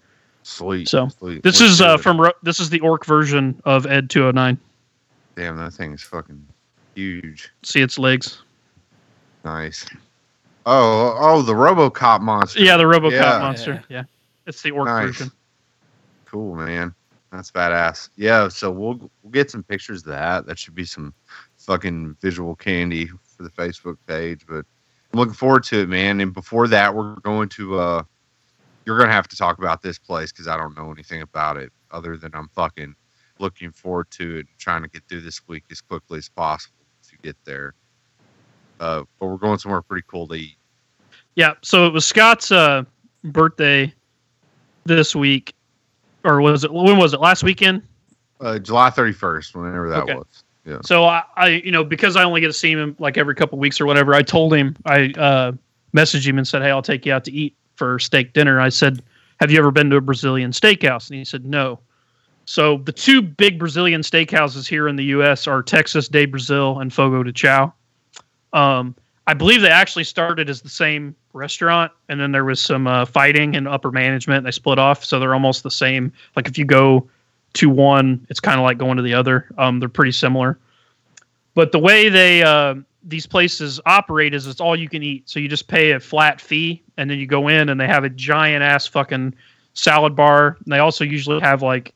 [0.44, 0.88] Sweet.
[0.88, 1.42] So, sweet.
[1.42, 4.34] This Let's is uh from Ro- this is the orc version of Ed two hundred
[4.34, 4.58] nine.
[5.36, 6.46] Damn, that thing is fucking
[6.94, 7.50] huge.
[7.62, 8.42] See its legs.
[9.44, 9.86] Nice.
[10.66, 12.60] Oh, oh, the RoboCop monster.
[12.60, 13.38] Yeah, the RoboCop Yeah.
[13.38, 13.82] monster.
[13.88, 14.04] Yeah.
[14.46, 15.06] it's the orc Nice.
[15.06, 15.30] version.
[16.26, 16.94] Cool, man.
[17.32, 18.10] That's badass.
[18.16, 20.46] Yeah, so we'll we'll get some pictures of that.
[20.46, 21.14] That should be some
[21.56, 24.42] fucking visual candy for the Facebook page.
[24.46, 24.66] But
[25.12, 26.20] I'm looking forward to it, man.
[26.20, 28.02] And before that, we're going to uh
[28.86, 31.72] you're gonna have to talk about this place because I don't know anything about it
[31.90, 32.94] other than I'm fucking
[33.38, 37.16] looking forward to it, trying to get through this week as quickly as possible to
[37.22, 37.74] get there.
[38.80, 40.56] Uh, but we're going somewhere pretty cool to eat.
[41.36, 42.84] Yeah, so it was Scott's uh,
[43.24, 43.92] birthday
[44.84, 45.52] this week,
[46.24, 46.72] or was it?
[46.72, 47.20] When was it?
[47.20, 47.82] Last weekend.
[48.40, 50.14] Uh, July 31st, whenever that Okay.
[50.14, 50.44] was.
[50.64, 50.78] Yeah.
[50.84, 53.58] So I, I, you know, because I only get to see him like every couple
[53.58, 55.52] weeks or whatever, I told him I uh,
[55.94, 58.68] messaged him and said, "Hey, I'll take you out to eat for steak dinner." I
[58.68, 59.02] said,
[59.40, 61.80] "Have you ever been to a Brazilian steakhouse?" And he said, "No."
[62.46, 65.46] So the two big Brazilian steakhouses here in the U.S.
[65.46, 67.72] are Texas de Brazil and Fogo de Chao.
[68.52, 68.94] Um,
[69.26, 73.06] I believe they actually started as the same restaurant, and then there was some uh,
[73.06, 74.44] fighting and upper management.
[74.44, 76.12] They split off, so they're almost the same.
[76.36, 77.08] Like if you go
[77.54, 79.46] to one, it's kind of like going to the other.
[79.56, 80.58] Um, they're pretty similar,
[81.54, 82.74] but the way they uh,
[83.04, 85.28] these places operate is it's all you can eat.
[85.28, 88.04] So you just pay a flat fee, and then you go in, and they have
[88.04, 89.34] a giant ass fucking
[89.74, 90.56] salad bar.
[90.64, 91.94] And they also usually have like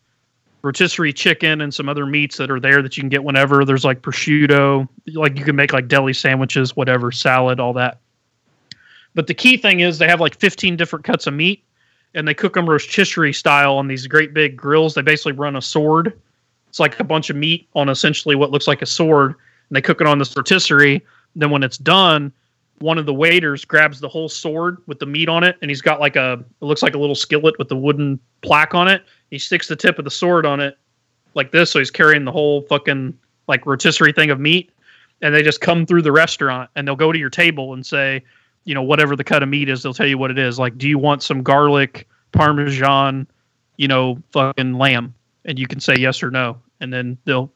[0.62, 3.64] rotisserie chicken and some other meats that are there that you can get whenever.
[3.64, 8.00] There's like prosciutto, like you can make like deli sandwiches, whatever, salad, all that.
[9.14, 11.64] But the key thing is they have like 15 different cuts of meat
[12.14, 14.94] and they cook them rotisserie style on these great big grills.
[14.94, 16.20] They basically run a sword.
[16.68, 19.36] It's like a bunch of meat on essentially what looks like a sword
[19.68, 21.04] and they cook it on this rotisserie.
[21.36, 22.32] Then when it's done,
[22.80, 25.80] one of the waiters grabs the whole sword with the meat on it and he's
[25.80, 29.02] got like a it looks like a little skillet with the wooden plaque on it.
[29.30, 30.78] He sticks the tip of the sword on it
[31.34, 33.16] like this so he's carrying the whole fucking
[33.46, 34.70] like rotisserie thing of meat.
[35.20, 38.22] And they just come through the restaurant and they'll go to your table and say
[38.64, 40.58] you know whatever the cut of meat is they'll tell you what it is.
[40.58, 43.26] Like do you want some garlic parmesan
[43.76, 45.14] you know fucking lamb?
[45.44, 46.58] And you can say yes or no.
[46.80, 47.50] And then they'll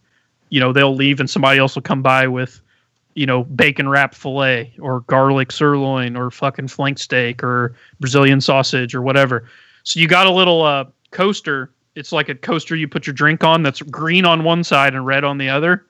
[0.52, 2.60] you know they'll leave and somebody else will come by with
[3.14, 8.94] you know bacon wrapped fillet or garlic sirloin or fucking flank steak or brazilian sausage
[8.94, 9.48] or whatever
[9.84, 11.70] so you got a little uh coaster.
[11.94, 15.06] It's like a coaster you put your drink on that's green on one side and
[15.06, 15.86] red on the other.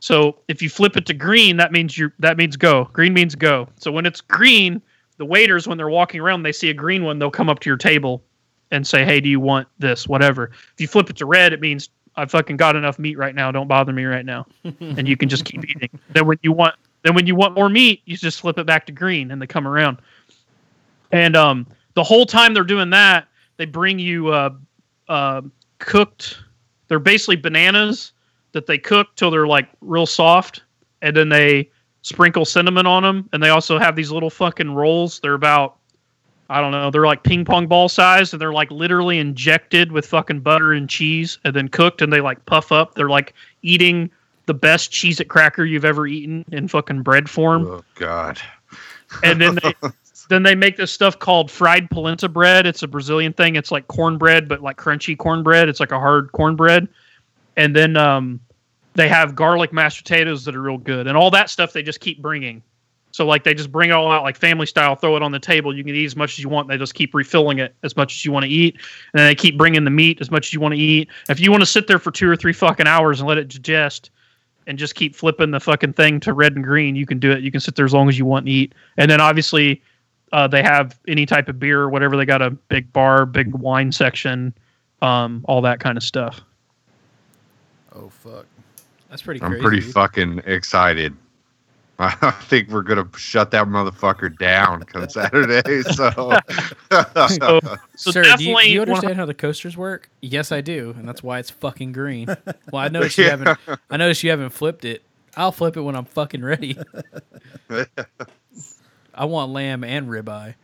[0.00, 2.88] So if you flip it to green, that means you that means go.
[2.92, 3.68] Green means go.
[3.78, 4.80] So when it's green,
[5.18, 7.70] the waiters when they're walking around, they see a green one, they'll come up to
[7.70, 8.22] your table
[8.70, 10.08] and say, "Hey, do you want this?
[10.08, 13.34] Whatever." If you flip it to red, it means I fucking got enough meat right
[13.34, 13.50] now.
[13.50, 15.88] Don't bother me right now, and you can just keep eating.
[16.10, 18.86] Then when you want then when you want more meat, you just flip it back
[18.86, 19.98] to green, and they come around.
[21.10, 24.50] And um, the whole time they're doing that, they bring you uh,
[25.08, 25.42] uh,
[25.78, 26.38] cooked.
[26.88, 28.12] They're basically bananas
[28.52, 30.62] that they cook till they're like real soft,
[31.02, 31.70] and then they
[32.02, 33.28] sprinkle cinnamon on them.
[33.32, 35.20] And they also have these little fucking rolls.
[35.20, 35.78] They're about
[36.52, 36.90] I don't know.
[36.90, 40.88] They're like ping pong ball size, and they're like literally injected with fucking butter and
[40.88, 42.94] cheese, and then cooked, and they like puff up.
[42.94, 44.10] They're like eating
[44.46, 48.40] the best cheese at cracker you've ever eaten in fucking bread form Oh God.
[49.22, 49.72] and then they
[50.28, 52.66] then they make this stuff called fried polenta bread.
[52.66, 53.56] It's a Brazilian thing.
[53.56, 55.68] It's like cornbread, but like crunchy cornbread.
[55.68, 56.88] It's like a hard cornbread.
[57.56, 58.40] And then um,
[58.94, 62.00] they have garlic mashed potatoes that are real good, and all that stuff they just
[62.00, 62.62] keep bringing.
[63.12, 65.38] So like they just bring it all out like family style, throw it on the
[65.38, 65.76] table.
[65.76, 66.68] You can eat as much as you want.
[66.68, 68.74] They just keep refilling it as much as you want to eat,
[69.12, 71.08] and then they keep bringing the meat as much as you want to eat.
[71.28, 73.48] If you want to sit there for two or three fucking hours and let it
[73.48, 74.10] digest,
[74.66, 77.42] and just keep flipping the fucking thing to red and green, you can do it.
[77.42, 78.74] You can sit there as long as you want and eat.
[78.96, 79.82] And then obviously,
[80.32, 82.16] uh, they have any type of beer or whatever.
[82.16, 84.54] They got a big bar, big wine section,
[85.02, 86.40] um, all that kind of stuff.
[87.94, 88.46] Oh fuck.
[89.10, 89.62] That's pretty I'm crazy.
[89.62, 91.14] pretty fucking excited.
[91.98, 95.82] I think we're gonna shut that motherfucker down come Saturday.
[95.82, 96.10] So,
[96.90, 97.60] So, so
[98.10, 100.08] Sir, do you, definitely, do you one- understand how the coasters work?
[100.20, 102.28] Yes, I do, and that's why it's fucking green.
[102.72, 103.58] Well, I noticed you haven't.
[103.90, 105.02] I noticed you haven't flipped it.
[105.36, 106.76] I'll flip it when I'm fucking ready.
[109.14, 110.54] I want lamb and ribeye.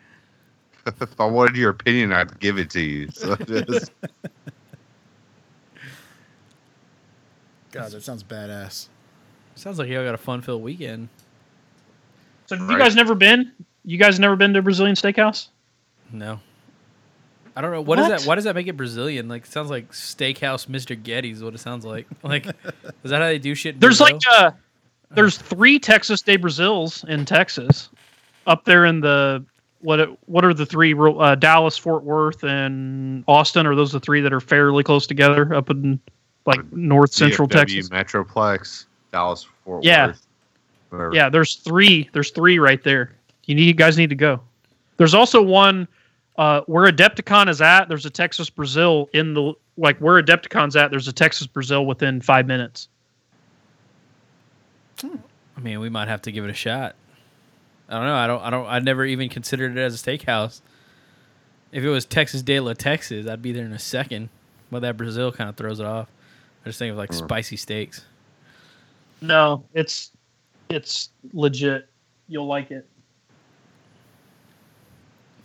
[0.86, 3.10] if I wanted your opinion, I'd give it to you.
[3.10, 3.92] So just
[7.72, 8.88] God, that sounds badass.
[9.58, 11.08] Sounds like y'all got a fun-filled weekend.
[12.46, 13.52] so have you guys never been?
[13.84, 15.48] You guys never been to a Brazilian steakhouse?
[16.12, 16.40] No,
[17.56, 18.22] I don't know what is that.
[18.22, 19.28] Why does that make it Brazilian?
[19.28, 21.00] Like it sounds like Steakhouse Mr.
[21.00, 22.06] Getty is what it sounds like.
[22.22, 23.74] Like is that how they do shit?
[23.74, 24.32] in There's like Brazil?
[24.46, 24.50] uh
[25.10, 27.88] there's three Texas de Brazils in Texas,
[28.46, 29.44] up there in the
[29.80, 33.66] what what are the three uh, Dallas, Fort Worth, and Austin?
[33.66, 35.98] Are those the three that are fairly close together up in
[36.46, 37.88] like North Central DFW, Texas?
[37.88, 40.08] Metroplex, Dallas, Fort Yeah.
[40.08, 40.26] Worth.
[40.90, 41.14] whatever.
[41.14, 42.08] Yeah, there's three.
[42.12, 43.12] There's three right there.
[43.46, 44.40] You need you guys need to go.
[44.98, 45.88] There's also one
[46.36, 47.88] uh, where Adepticon is at.
[47.88, 50.90] There's a Texas Brazil in the like where Adepticon's at.
[50.90, 52.88] There's a Texas Brazil within five minutes.
[55.02, 56.94] I mean, we might have to give it a shot.
[57.88, 58.14] I don't know.
[58.14, 58.42] I don't.
[58.42, 58.66] I don't.
[58.66, 60.60] I never even considered it as a steakhouse.
[61.72, 64.28] If it was Texas de la Texas, I'd be there in a second.
[64.70, 66.08] But that Brazil kind of throws it off.
[66.64, 68.04] I just think of like spicy steaks.
[69.20, 70.12] No, it's
[70.68, 71.88] it's legit.
[72.28, 72.86] You'll like it.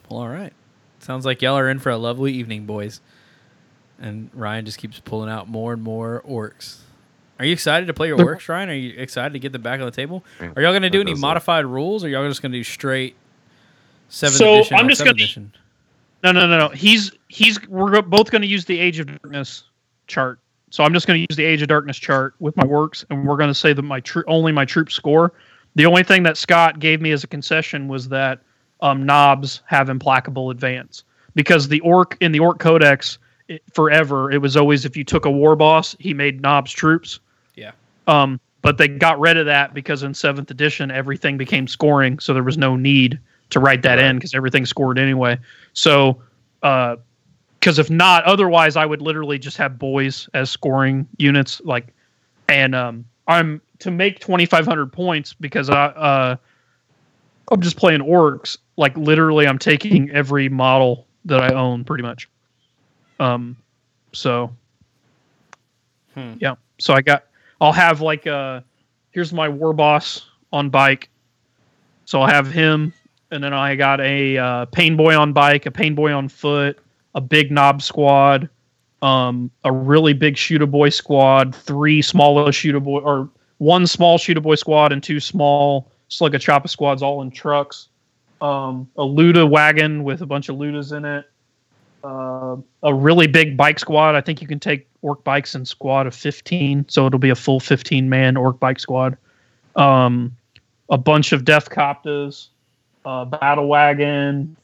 [0.10, 0.54] Well, all right.
[1.00, 3.02] Sounds like y'all are in for a lovely evening, boys.
[4.00, 6.80] And Ryan just keeps pulling out more and more orcs.
[7.40, 8.70] Are you excited to play your orcs, Ryan?
[8.70, 10.24] Are you excited to get them back on the table?
[10.40, 12.58] Are y'all going to do any does look- modified rules, or y'all just going to
[12.58, 13.16] do straight
[14.10, 14.78] seventh So, edition?
[14.78, 15.52] I'm just gonna-
[16.24, 16.70] No, no, no, no.
[16.70, 19.64] He's he's we're both going to use the Age of Darkness
[20.08, 20.40] chart.
[20.74, 23.28] So I'm just going to use the Age of Darkness chart with my works, and
[23.28, 25.32] we're going to say that my tro- only my troops score.
[25.76, 28.40] The only thing that Scott gave me as a concession was that
[28.82, 31.04] um, Nobz have implacable advance
[31.36, 33.20] because the orc in the orc codex
[33.50, 37.20] it, forever it was always if you took a war boss he made Nobz troops.
[37.54, 37.74] Yeah.
[38.08, 42.34] Um, but they got rid of that because in seventh edition everything became scoring, so
[42.34, 43.20] there was no need
[43.52, 45.38] to write that in because everything scored anyway.
[45.74, 46.20] So,
[47.64, 51.62] because if not, otherwise I would literally just have boys as scoring units.
[51.64, 51.94] Like,
[52.50, 56.36] and um, I'm to make 2,500 points because I uh,
[57.50, 58.58] I'm just playing orcs.
[58.76, 62.28] Like literally, I'm taking every model that I own pretty much.
[63.22, 63.56] Um,
[64.12, 64.54] so
[66.16, 66.34] Hmm.
[66.40, 66.56] yeah.
[66.80, 67.24] So I got.
[67.62, 68.60] I'll have like uh
[69.12, 71.10] here's my war boss on bike.
[72.04, 72.94] So I'll have him,
[73.32, 76.83] and then I got a uh, pain boy on bike, a pain boy on foot,
[77.16, 78.50] a big Nob squad,
[79.02, 84.42] um, a really big shooter boy squad, three smaller shooter boy or one small shooter
[84.42, 87.90] boy squad and two small slugga choppa squads, all in trucks.
[88.42, 91.26] Um, a Luda wagon with a bunch of Lootas in it.
[92.04, 94.16] Uh, a really big bike squad.
[94.16, 97.36] I think you can take orc bikes in squad of 15, so it'll be a
[97.36, 99.18] full 15 man orc bike squad.
[99.76, 100.36] Um,
[100.90, 102.48] a bunch of Deffkoptas,
[103.06, 104.58] a battle wagon,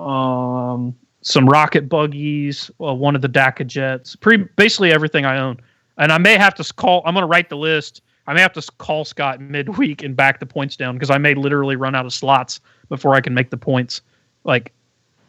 [0.00, 0.96] um,
[1.26, 5.58] some rocket buggies, uh, one of the Dakkajets, pretty basically everything I own.
[5.98, 7.02] And I may have to call.
[7.04, 8.00] I'm going to write the list.
[8.28, 11.34] I may have to call Scott midweek and back the points down because I may
[11.34, 14.02] literally run out of slots before I can make the points.
[14.44, 14.72] Like,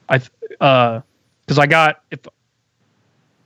[0.07, 0.21] I,
[0.61, 1.01] uh,
[1.41, 2.19] because I got if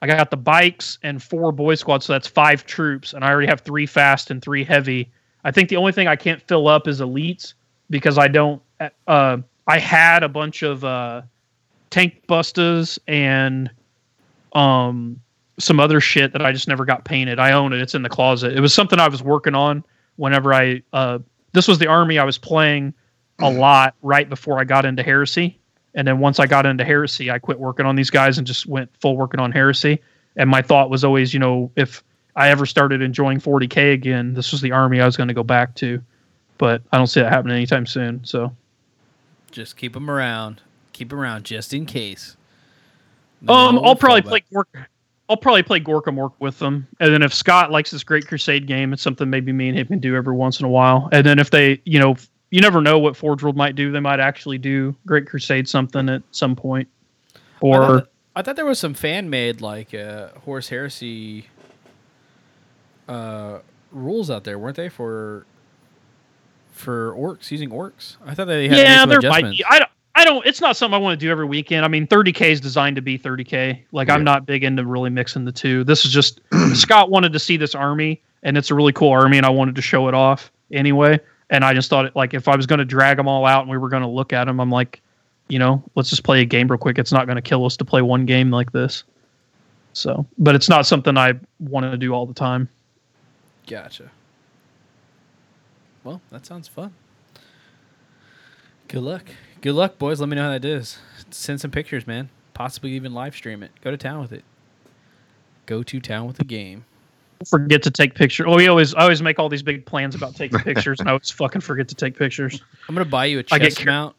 [0.01, 3.47] I got the bikes and four boy squads, so that's five troops, and I already
[3.47, 5.09] have three fast and three heavy.
[5.45, 7.53] I think the only thing I can't fill up is elites
[7.89, 8.61] because I don't.
[9.07, 9.37] Uh,
[9.67, 11.21] I had a bunch of uh,
[11.91, 13.69] tank busters and
[14.53, 15.21] um
[15.59, 17.39] some other shit that I just never got painted.
[17.39, 17.81] I own it.
[17.81, 18.57] It's in the closet.
[18.57, 19.83] It was something I was working on
[20.15, 20.81] whenever I.
[20.91, 21.19] Uh,
[21.53, 22.93] this was the army I was playing
[23.39, 25.59] a lot right before I got into heresy.
[25.93, 28.65] And then once I got into heresy, I quit working on these guys and just
[28.65, 30.01] went full working on heresy.
[30.37, 32.03] And my thought was always, you know, if
[32.35, 35.43] I ever started enjoying 40k again, this was the army I was going to go
[35.43, 36.01] back to.
[36.57, 38.23] But I don't see that happening anytime soon.
[38.23, 38.55] So,
[39.51, 40.61] Just keep them around.
[41.01, 42.37] Keep around just in case.
[43.41, 44.65] No um, I'll probably play Gork.
[45.27, 46.87] I'll probably play Gorkamorka with them.
[46.99, 49.87] And then if Scott likes this Great Crusade game, it's something maybe me and him
[49.87, 51.09] can do every once in a while.
[51.11, 52.17] And then if they, you know,
[52.51, 53.91] you never know what Forge World might do.
[53.91, 56.87] They might actually do Great Crusade something at some point.
[57.35, 61.47] I Or thought, I thought there was some fan made like uh, Horus Heresy
[63.07, 63.61] uh,
[63.91, 65.47] rules out there, weren't they for
[66.71, 68.17] for orcs using orcs?
[68.23, 69.65] I thought they had yeah, there might be.
[69.67, 69.89] I don't.
[70.15, 70.45] I don't.
[70.45, 71.85] It's not something I want to do every weekend.
[71.85, 73.81] I mean, 30k is designed to be 30k.
[73.91, 75.83] Like I'm not big into really mixing the two.
[75.83, 76.41] This is just
[76.73, 79.75] Scott wanted to see this army, and it's a really cool army, and I wanted
[79.75, 81.19] to show it off anyway.
[81.49, 83.61] And I just thought, it, like, if I was going to drag them all out
[83.61, 85.01] and we were going to look at them, I'm like,
[85.49, 86.97] you know, let's just play a game real quick.
[86.97, 89.03] It's not going to kill us to play one game like this.
[89.91, 92.69] So, but it's not something I want to do all the time.
[93.67, 94.09] Gotcha.
[96.05, 96.93] Well, that sounds fun.
[98.87, 99.25] Good luck.
[99.61, 100.19] Good luck, boys.
[100.19, 100.97] Let me know how that is.
[101.29, 102.29] Send some pictures, man.
[102.53, 103.71] Possibly even live stream it.
[103.81, 104.43] Go to town with it.
[105.65, 106.85] Go to town with the game.
[107.47, 108.45] Forget to take pictures.
[108.49, 111.13] Oh, we always, I always make all these big plans about taking pictures, and I
[111.13, 112.61] always fucking forget to take pictures.
[112.87, 114.15] I'm gonna buy you a I get chest cur- mount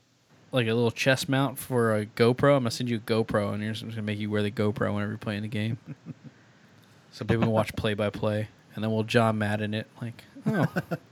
[0.52, 2.56] like a little chest mount for a GoPro.
[2.56, 4.93] I'm gonna send you a GoPro, and you're just gonna make you wear the GoPro
[4.93, 5.78] whenever you're playing the game,
[7.10, 9.86] so people can watch play by play, and then we'll John Madden it.
[10.01, 10.66] Like, oh,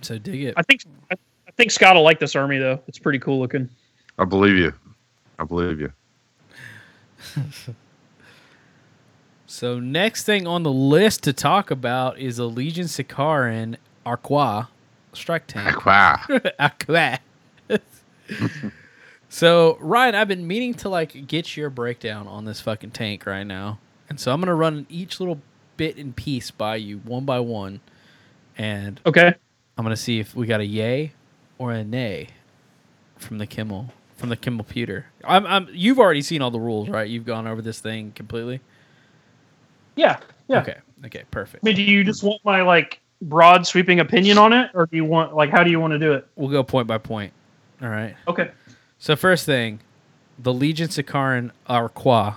[0.00, 0.54] so dig it.
[0.56, 1.14] I think I,
[1.48, 2.80] I think Scott will like this army though.
[2.86, 3.68] It's pretty cool looking.
[4.18, 4.72] I believe you.
[5.38, 5.92] I believe you.
[9.50, 14.68] So next thing on the list to talk about is a Legion Sicaran Arqua
[15.12, 15.84] strike tank.
[15.84, 16.20] Wow.
[16.60, 17.18] Aqua.
[19.28, 23.42] so Ryan, I've been meaning to like get your breakdown on this fucking tank right
[23.42, 25.40] now, and so I'm gonna run each little
[25.76, 27.80] bit and piece by you one by one,
[28.56, 29.34] and Okay.
[29.76, 31.12] I'm gonna see if we got a yay
[31.58, 32.28] or a nay
[33.16, 35.06] from the Kimmel from the Kimmel pewter.
[35.24, 37.08] I'm, I'm you've already seen all the rules, right?
[37.08, 38.60] You've gone over this thing completely.
[39.96, 40.18] Yeah.
[40.48, 40.60] Yeah.
[40.60, 40.76] Okay.
[41.06, 41.24] Okay.
[41.30, 41.64] Perfect.
[41.64, 44.96] I mean, do you just want my like broad sweeping opinion on it, or do
[44.96, 46.26] you want like how do you want to do it?
[46.36, 47.32] We'll go point by point.
[47.82, 48.14] All right.
[48.28, 48.50] Okay.
[48.98, 49.80] So first thing,
[50.38, 52.36] the Legion Sicaran Arqua.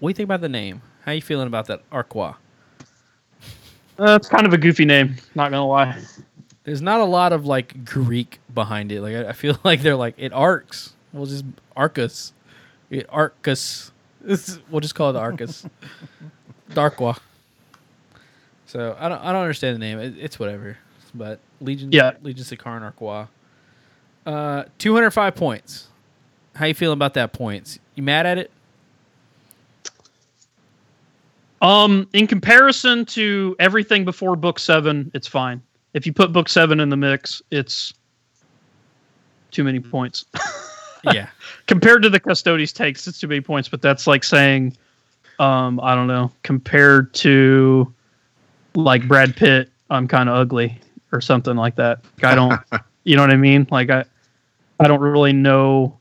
[0.00, 0.80] What do you think about the name?
[1.04, 2.36] How are you feeling about that Arqua?
[3.98, 5.16] Uh, it's kind of a goofy name.
[5.34, 6.00] Not gonna lie.
[6.68, 9.00] There's not a lot of like Greek behind it.
[9.00, 10.92] Like I, I feel like they're like it arcs.
[11.14, 12.34] We'll just Arcus.
[12.90, 13.90] It Arcus.
[14.70, 15.64] We'll just call it the Arcus.
[16.72, 17.18] Darkwa.
[18.66, 19.98] So I don't I don't understand the name.
[19.98, 20.76] It, it's whatever.
[21.14, 22.12] But Legion Yeah.
[22.20, 23.28] Legion Sicaran Arqua.
[24.26, 25.88] Uh 205 points.
[26.54, 27.78] How you feeling about that points?
[27.94, 28.50] You mad at it?
[31.62, 35.62] Um, in comparison to everything before book seven, it's fine.
[35.94, 37.92] If you put book seven in the mix, it's
[39.50, 40.26] too many points.
[41.04, 41.28] yeah.
[41.66, 43.68] compared to the Custodes takes, it's too many points.
[43.68, 44.76] But that's like saying,
[45.38, 47.92] um, I don't know, compared to
[48.74, 50.78] like Brad Pitt, I'm kind of ugly
[51.12, 52.00] or something like that.
[52.22, 52.60] I don't,
[53.04, 53.66] you know what I mean?
[53.70, 54.04] Like I,
[54.80, 55.96] I don't really know.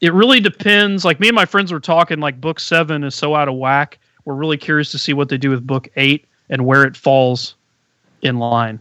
[0.00, 1.04] It really depends.
[1.04, 2.20] Like me and my friends were talking.
[2.20, 3.98] Like book seven is so out of whack.
[4.24, 7.54] We're really curious to see what they do with book eight and where it falls
[8.22, 8.80] in line.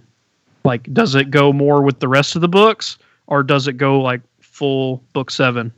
[0.63, 3.99] Like, does it go more with the rest of the books, or does it go
[4.01, 5.71] like full book seven?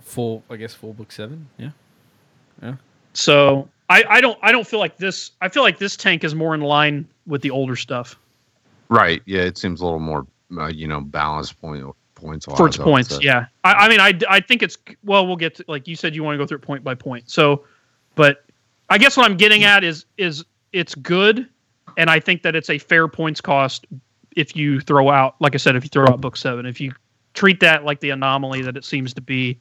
[0.00, 1.46] Full I guess full book 7.
[1.58, 1.70] Yeah.
[2.62, 2.76] Yeah.
[3.12, 5.32] So I, I don't I don't feel like this.
[5.42, 8.18] I feel like this tank is more in line with the older stuff
[8.88, 9.22] Right.
[9.26, 9.42] Yeah.
[9.42, 10.26] It seems a little more,
[10.56, 11.84] uh, you know, balanced point
[12.14, 12.46] points.
[12.46, 13.16] for its wise, I would points.
[13.16, 13.22] say.
[13.22, 16.14] Yeah, I, I mean I, I think it's well we'll get to like you said
[16.14, 17.30] you want to go through it point by point.
[17.30, 17.64] So,
[18.14, 18.44] but
[18.90, 21.48] I guess what I'm getting at is is it's good,
[21.96, 23.86] and I think that it's a fair points cost
[24.36, 26.92] if you throw out like I said if you throw out book seven if you
[27.38, 29.58] treat that like the anomaly that it seems to be,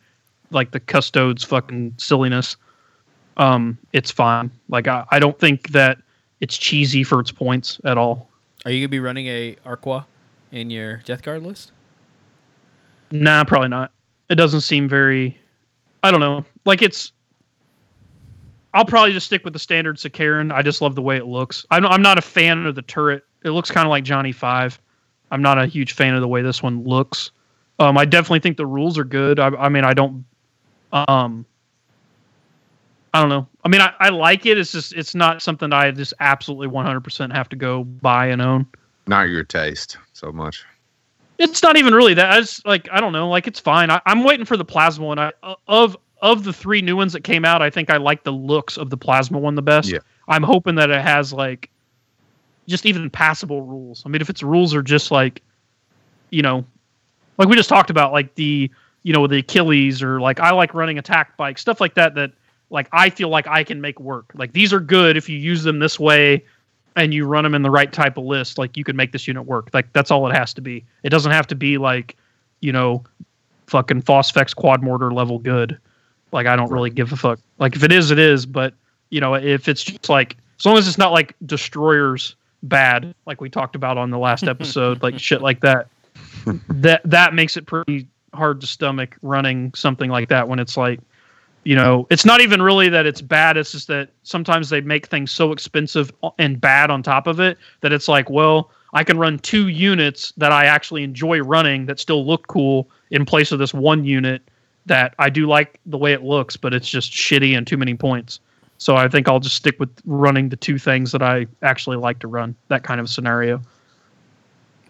[0.49, 2.57] like the custodes fucking silliness.
[3.37, 4.49] Um, it's fine.
[4.67, 5.99] Like I, I don't think that
[6.41, 8.29] it's cheesy for its points at all.
[8.65, 10.05] Are you going to be running a Arqua
[10.51, 11.71] in your Death Guard list?
[13.11, 13.91] Nah, probably not.
[14.29, 15.37] It doesn't seem very.
[16.03, 16.43] I don't know.
[16.65, 17.11] Like it's.
[18.77, 20.53] I'll probably just stick with the standard Sicaran.
[20.53, 21.65] I just love the way it looks.
[21.71, 23.23] I'm, I'm not a fan of the turret.
[23.43, 24.79] It looks kind of like Johnny Five.
[25.31, 27.31] I'm not a huge fan of the way this one looks.
[27.79, 29.39] Um, I definitely think the rules are good.
[29.39, 30.23] I, I mean, I don't.
[30.93, 31.43] Um.
[33.15, 33.47] I don't know.
[33.65, 34.59] I mean, I, I like it.
[34.59, 38.67] It's just it's not something I just absolutely 100% have to go buy and own.
[39.07, 40.63] Not your taste so much.
[41.39, 42.31] It's not even really that.
[42.31, 43.27] I just like I don't know.
[43.27, 43.89] Like it's fine.
[43.89, 45.17] I, I'm waiting for the plasma one.
[45.17, 45.31] I
[45.67, 48.77] of of the three new ones that came out, I think I like the looks
[48.77, 49.89] of the plasma one the best.
[49.89, 49.99] Yeah.
[50.27, 51.69] I'm hoping that it has like
[52.67, 54.03] just even passable rules.
[54.05, 55.41] I mean, if its rules are just like,
[56.31, 56.65] you know,
[57.37, 58.69] like we just talked about, like the
[59.03, 62.15] you know the Achilles or like I like running attack bike stuff like that.
[62.15, 62.31] That
[62.69, 64.31] like I feel like I can make work.
[64.33, 66.43] Like these are good if you use them this way
[66.97, 69.27] and you run them in the right type of list, like you can make this
[69.27, 69.69] unit work.
[69.73, 70.83] Like that's all it has to be.
[71.03, 72.17] It doesn't have to be like,
[72.59, 73.03] you know,
[73.67, 75.77] fucking Phosphex quad mortar level good.
[76.31, 77.39] Like I don't really give a fuck.
[77.59, 78.45] Like if it is, it is.
[78.45, 78.73] But
[79.09, 83.41] you know, if it's just like as long as it's not like destroyers bad, like
[83.41, 85.87] we talked about on the last episode, like shit like that.
[86.69, 90.99] that that makes it pretty hard to stomach running something like that when it's like
[91.67, 93.57] you know, it's not even really that it's bad.
[93.57, 97.57] It's just that sometimes they make things so expensive and bad on top of it
[97.81, 101.99] that it's like, well, I can run two units that I actually enjoy running that
[101.99, 104.41] still look cool in place of this one unit
[104.87, 107.93] that I do like the way it looks, but it's just shitty and too many
[107.93, 108.39] points.
[108.79, 112.19] So I think I'll just stick with running the two things that I actually like
[112.19, 112.55] to run.
[112.67, 113.61] That kind of scenario.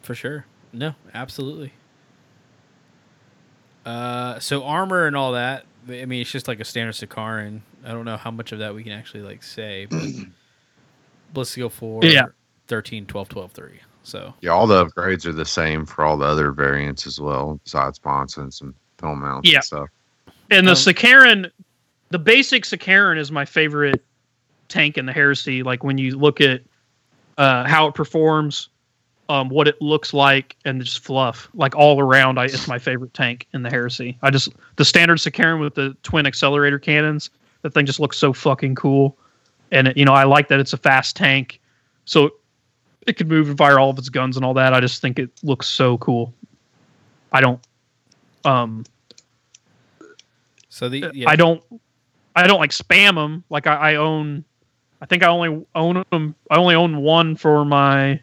[0.02, 0.46] For sure.
[0.74, 1.74] No, absolutely.
[3.86, 5.66] Uh, so armor and all that.
[5.90, 7.62] I mean, it's just like a standard Sicaran.
[7.86, 10.04] I don't know how much of that we can actually like say, but
[11.36, 12.26] let's go for Yeah.
[12.68, 13.80] 13, 12, 12, 3.
[14.04, 17.60] So Yeah, all the upgrades are the same for all the other variants as well,
[17.64, 19.58] besides sponsons and some film mounts Yeah.
[19.58, 19.90] and stuff.
[20.50, 21.52] And the Um, Sicaran,
[22.10, 24.04] the basic Sicaran is my favorite
[24.70, 25.64] tank in the Heresy.
[25.64, 26.62] Like when you look at
[27.38, 28.70] uh, how it performs,
[29.30, 33.14] um, what it looks like, and just fluff, like all around, I, it's my favorite
[33.14, 34.18] tank in the Heresy.
[34.22, 37.30] I just the standard Sicaran with the twin accelerator cannons.
[37.62, 39.18] That thing just looks so fucking cool,
[39.72, 41.60] and it, you know I like that it's a fast tank,
[42.06, 42.32] so
[43.06, 44.74] it could move and fire all of its guns and all that.
[44.74, 46.34] I just think it looks so cool.
[47.34, 47.60] I don't.
[48.46, 48.86] Um,
[50.70, 51.64] so the yeah, I don't
[52.36, 53.44] I don't like spam them.
[53.50, 54.46] Like I, I own
[55.02, 56.36] I think I only own them.
[56.50, 58.20] I only own one for my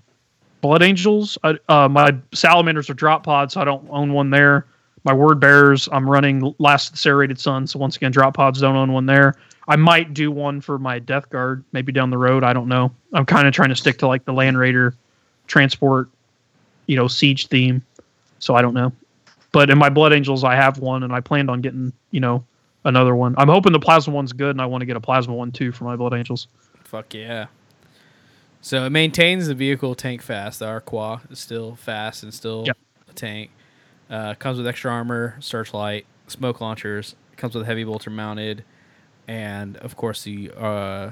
[0.60, 1.38] Blood Angels.
[1.44, 4.66] I, uh, my Salamanders are drop pods, so I don't own one there.
[5.04, 8.60] My Word Bearers, I'm running Last of the Serrated Sun, so once again, drop pods
[8.60, 9.36] don't own one there.
[9.68, 12.44] I might do one for my Death Guard, maybe down the road.
[12.44, 12.90] I don't know.
[13.12, 14.94] I'm kind of trying to stick to like the Land Raider
[15.46, 16.08] transport,
[16.86, 17.82] you know, siege theme.
[18.38, 18.92] So I don't know.
[19.54, 22.44] But in my Blood Angels, I have one, and I planned on getting, you know,
[22.84, 23.36] another one.
[23.38, 25.70] I'm hoping the plasma one's good, and I want to get a plasma one too
[25.70, 26.48] for my Blood Angels.
[26.82, 27.46] Fuck yeah.
[28.60, 30.58] So it maintains the vehicle tank fast.
[30.58, 32.76] The Arqua is still fast and still Yep.
[33.08, 33.50] a tank.
[34.10, 37.14] Uh, comes with extra armor, searchlight, smoke launchers.
[37.36, 38.64] Comes with a heavy bolter mounted,
[39.28, 41.10] and of course the uh,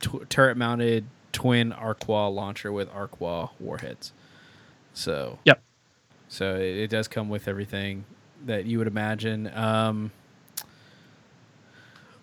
[0.00, 4.12] tw- turret mounted twin Arqua launcher with Arqua warheads.
[4.92, 5.62] So Yep.
[6.30, 8.04] So it, it does come with everything
[8.46, 9.50] that you would imagine.
[9.54, 10.12] Um,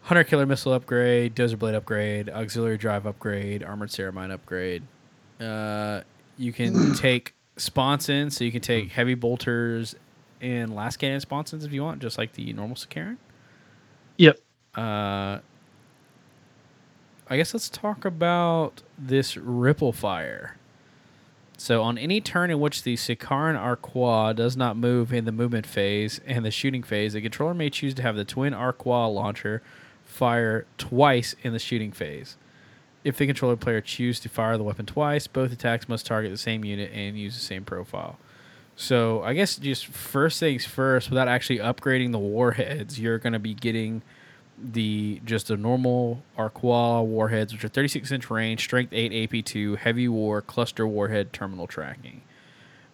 [0.02, 4.84] Hunter Killer Missile upgrade, Dozer Blade upgrade, Auxiliary Drive upgrade, Armored Ceramite upgrade.
[5.40, 6.02] Uh,
[6.38, 9.96] you can take sponsons, so you can take heavy bolters
[10.40, 13.18] and lascannon sponsons if you want, just like the normal Sicaran.
[14.16, 14.40] Yep.
[14.76, 15.40] Uh,
[17.30, 20.56] I guess let's talk about this Ripple Fire.
[21.60, 25.66] So, on any turn in which the Sicaran Arqua does not move in the movement
[25.66, 29.64] phase and the shooting phase, the controller may choose to have the twin Arqua launcher
[30.06, 32.38] fire twice in the shooting phase.
[33.04, 36.38] If the controller player chooses to fire the weapon twice, both attacks must target the
[36.38, 38.20] same unit and use the same profile.
[38.76, 43.40] So, I guess just first things first, without actually upgrading the warheads, you're going to
[43.40, 44.04] be getting
[44.58, 50.08] the just the normal Arqua warheads, which are 36 inch range, strength 8 AP2, heavy
[50.08, 52.22] war, cluster warhead, terminal tracking.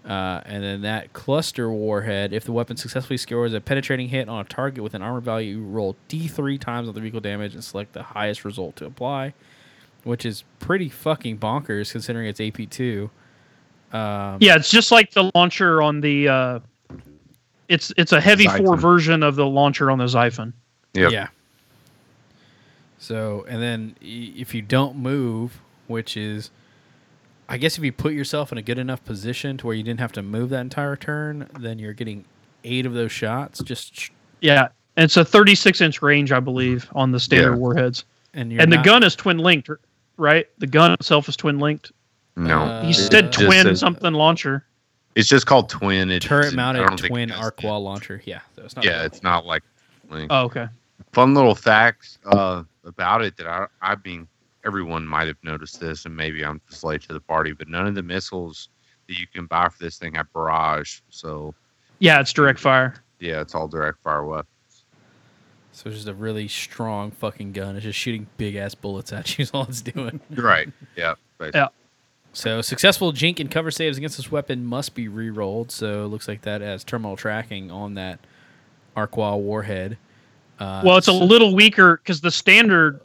[0.06, 4.42] Uh, and then that cluster warhead, if the weapon successfully scores a penetrating hit on
[4.42, 7.64] a target with an armor value, you roll D3 times on the vehicle damage and
[7.64, 9.34] select the highest result to apply,
[10.04, 13.10] which is pretty fucking bonkers considering it's AP2.
[13.94, 16.28] Um, Yeah, it's just like the launcher on the.
[16.28, 16.60] Uh,
[17.70, 20.52] it's it's a heavy four version of the launcher on the Xiphon.
[20.96, 21.12] Yep.
[21.12, 21.28] Yeah.
[23.08, 26.52] So, and then if you don't move, which is,
[27.50, 30.00] I guess if you put yourself in a good enough position to where you didn't
[30.00, 32.24] have to move that entire turn, then you're getting
[32.64, 33.62] eight of those shots.
[33.62, 34.10] Just
[34.40, 37.58] Yeah, and it's a 36 inch range, I believe, on the standard Yeah.
[37.58, 38.06] warheads.
[38.36, 39.70] and you're and the not- gun is twin linked,
[40.18, 40.48] right?
[40.60, 41.92] The gun itself is twin linked.
[42.38, 44.66] No, Uh, He said twin says- something launcher.
[45.14, 46.10] it's just called twin.
[46.10, 48.24] It turret mounted twin it does- Arqua launcher.
[48.26, 48.86] Yeah, so it's not.
[48.86, 49.62] Yeah, it's not like.
[50.10, 50.68] like- Oh, okay.
[51.12, 52.18] fun little facts.
[52.26, 54.28] uh, about it that I, I mean,
[54.66, 57.88] everyone might have noticed this, and maybe I'm just late to the party, but none
[57.88, 58.70] of the missiles
[59.08, 61.00] that you can buy for this thing have barrage.
[61.10, 61.54] So
[62.00, 62.96] Yeah, it's direct fire.
[63.20, 64.48] yeah, it's all direct fire weapon.
[65.72, 67.76] So it's just a really strong fucking gun.
[67.76, 69.42] It's just shooting big ass bullets at you.
[69.44, 70.20] Is all it's doing.
[70.30, 70.70] Right.
[70.96, 71.16] Yeah.
[71.40, 71.62] basically.
[71.62, 71.68] Yeah.
[72.32, 75.72] So successful jink and cover saves against this weapon must be re-rolled.
[75.72, 78.20] So it looks like that has terminal tracking on that
[78.96, 79.98] Arqua warhead.
[80.64, 83.02] Uh, Well, it's a little weaker because the standard,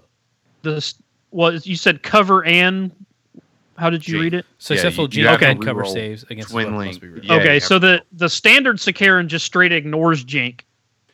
[0.63, 0.95] the s-
[1.31, 2.91] was you said cover and
[3.77, 4.23] how did you Jink.
[4.23, 4.47] read it?
[4.59, 6.91] successful you- jink you have to cover saves against twin link.
[6.91, 7.25] must be re-rolled.
[7.27, 10.65] Yeah, okay, so the the standard Sicaran just straight ignores Jink.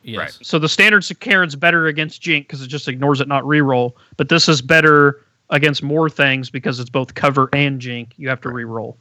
[0.03, 0.17] Yes.
[0.19, 0.37] Right.
[0.41, 3.93] So the standard Sicaran's better against Jink because it just ignores it, not reroll.
[4.17, 8.13] But this is better against more things because it's both cover and Jink.
[8.17, 8.95] You have to reroll.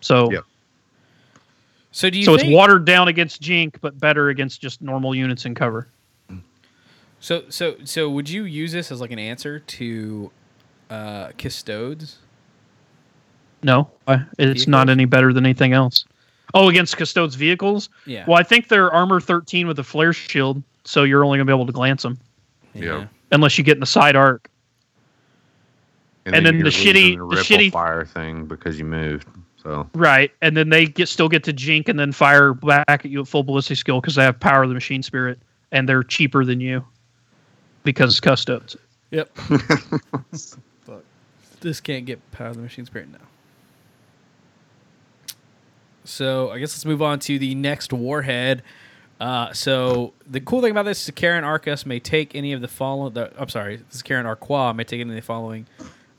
[0.00, 0.44] So Yep.
[1.92, 5.14] So do you so think, it's watered down against Jink, but better against just normal
[5.14, 5.86] units in cover.
[7.24, 10.30] So so so would you use this as like an answer to
[10.90, 12.18] uh custodes?
[13.62, 16.04] No, I- it's not any better than anything else.
[16.52, 17.88] Oh, against Custodes vehicles?
[18.04, 18.26] Yeah.
[18.28, 21.50] Well, I think they're armor 13 with a flare shield, so you're only going to
[21.50, 22.18] be able to glance them
[22.74, 23.06] Yeah.
[23.32, 24.50] unless you get in the side arc.
[26.26, 27.36] and then you're the shitty- losing the
[27.68, 29.26] shitty- fire thing because you moved.
[29.62, 33.06] So Right, and then they get still get to jink and then fire back at
[33.06, 35.38] you at full ballistic skill because they have power of the machine spirit
[35.72, 36.84] and they're cheaper than you
[37.84, 38.76] because custodes.
[39.10, 39.36] Yep.
[39.36, 41.04] Fuck.
[41.60, 43.18] This can't get power of the machine spirit now.
[46.04, 48.62] So I guess let's move on to the next warhead.
[49.20, 53.14] Uh, so the cool thing about this Sicaran Arcus may take any of the following.
[53.14, 55.66] The, I'm sorry, this Sicaran Arqua may take any of the following: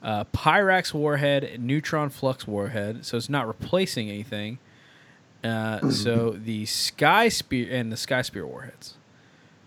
[0.01, 3.05] uh, Pyrax warhead, Neutron Flux warhead.
[3.05, 4.59] So it's not replacing anything.
[5.43, 8.95] Uh, so the Sky Spear and the Sky Spear warheads.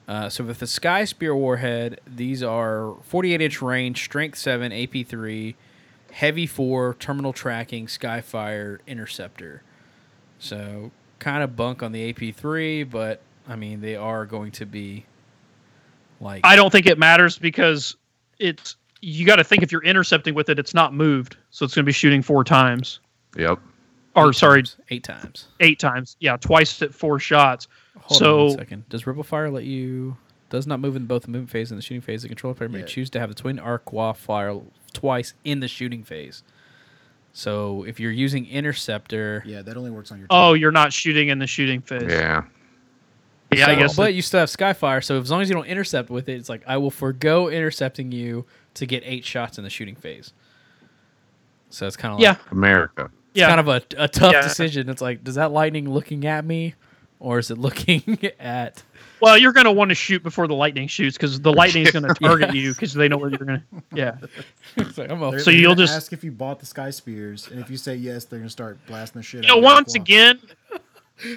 [0.09, 5.07] Uh, so with the Sky Spear warhead, these are 48 inch range, strength 7, AP
[5.07, 5.55] 3,
[6.13, 9.63] heavy 4, terminal tracking, Skyfire, interceptor.
[10.39, 14.65] So kind of bunk on the AP 3, but I mean, they are going to
[14.65, 15.05] be
[16.23, 16.41] like.
[16.43, 17.95] I don't think it matters because
[18.39, 21.75] it's you got to think if you're intercepting with it, it's not moved, so it's
[21.75, 23.01] going to be shooting four times.
[23.37, 23.59] Yep.
[24.15, 25.47] Or eight sorry, times, eight times.
[25.61, 26.17] eight times.
[26.19, 27.69] Yeah, twice at four shots.
[28.09, 28.89] Hold so on one second.
[28.89, 30.17] Does Ripple Fire let you?
[30.51, 32.23] Does not move in both the movement phase and the shooting phase.
[32.23, 32.87] The controller player may Yeah.
[32.87, 34.59] choose to have the twin arc wall fire
[34.95, 36.43] twice in the shooting phase.
[37.35, 40.27] So if you're using interceptor, Yeah, that only works on your.
[40.31, 40.63] oh, team.
[40.63, 42.11] you're not shooting in the shooting phase.
[42.11, 42.45] Yeah.
[43.53, 43.97] Yeah, I guess.
[43.97, 46.49] But you still have Skyfire, so as long as you don't intercept with it, it's
[46.49, 48.45] like I will forego intercepting you
[48.75, 50.33] to get eight shots in the shooting phase.
[51.71, 53.05] So it's kind of like, yeah, America.
[53.31, 53.49] it's yeah.
[53.49, 54.43] kind of a, a tough Yeah.
[54.43, 54.89] decision.
[54.89, 56.75] It's like, does that lightning looking at me,
[57.21, 58.83] or is it looking at?
[59.21, 62.05] well, you're going to want to shoot before the lightning shoots because the lightning's going
[62.09, 63.83] to target you because they know where you're going to.
[63.95, 64.17] Yeah.
[64.77, 67.69] It's like, I'm So you'll just- ask if you bought the Sky Spears, and if
[67.71, 69.43] you say yes, they're gonna start blasting the shit.
[69.43, 70.39] You know, of once again,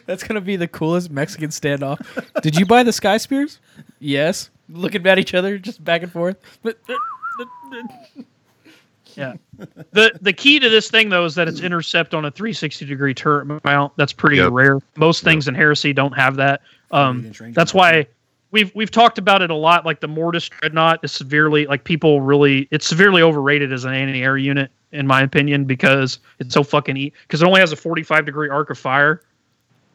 [0.05, 1.99] That's gonna be the coolest Mexican standoff.
[2.43, 3.57] Did you buy the Sky Spears?
[3.99, 4.51] Yes.
[4.69, 6.37] Looking at each other, just back and forth.
[9.15, 9.33] Yeah.
[9.91, 13.13] the The key to this thing though is that it's intercept on a 360 degree
[13.13, 13.93] turret mount.
[13.97, 14.51] That's pretty Yep.
[14.51, 14.79] rare.
[14.95, 16.61] Most things in Heresy don't have that.
[16.91, 18.07] Um, that's why
[18.51, 19.85] we've we've talked about it a lot.
[19.85, 24.37] Like the Mortis Dreadnought is severely like people really it's severely overrated as an anti-air
[24.37, 28.25] unit in my opinion because it's so fucking e because it only has a 45
[28.25, 29.21] degree arc of fire.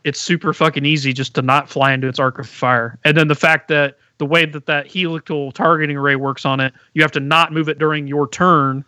[0.05, 2.97] It's super fucking easy just to not fly into its arc of fire.
[3.05, 6.72] And then the fact that the way that that helical targeting array works on it,
[6.94, 8.84] you have to not move it during your turn.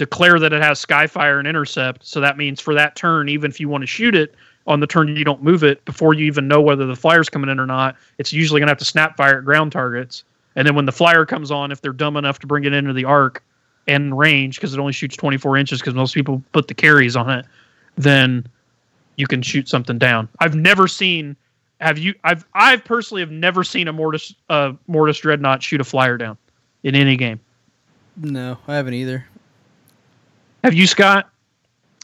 [0.00, 2.06] Declare that it has skyfire and intercept.
[2.06, 4.34] So that means for that turn, even if you want to shoot it
[4.66, 7.50] on the turn you don't move it before you even know whether the flyer's coming
[7.50, 10.24] in or not, it's usually gonna have to snap fire at ground targets.
[10.56, 12.94] And then when the flyer comes on, if they're dumb enough to bring it into
[12.94, 13.44] the arc
[13.86, 17.28] and range, because it only shoots 24 inches, because most people put the Kheres on
[17.28, 17.44] it,
[17.96, 18.46] then
[19.16, 20.30] you can shoot something down.
[20.38, 21.36] I've never seen.
[21.82, 22.14] Have you?
[22.24, 26.38] I've I've personally have never seen a mortis uh mortis dreadnought shoot a flyer down
[26.84, 27.38] in any game.
[28.16, 29.26] no, I haven't either.
[30.64, 31.30] Have you, Scott?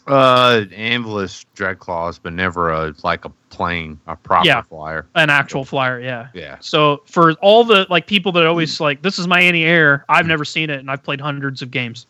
[0.07, 4.63] Uh, Anvilus Dreadclaws, but never a like a plane, a proper Yeah.
[4.63, 5.05] flyer.
[5.17, 6.29] An actual flyer, yeah.
[6.33, 6.59] Yeah.
[6.61, 10.45] So for all the like people that always like this is my anti-air, I've never
[10.45, 12.07] seen it, and I've played hundreds of games.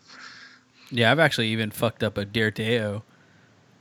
[0.91, 3.01] Yeah, I've actually even fucked up a Daredeo,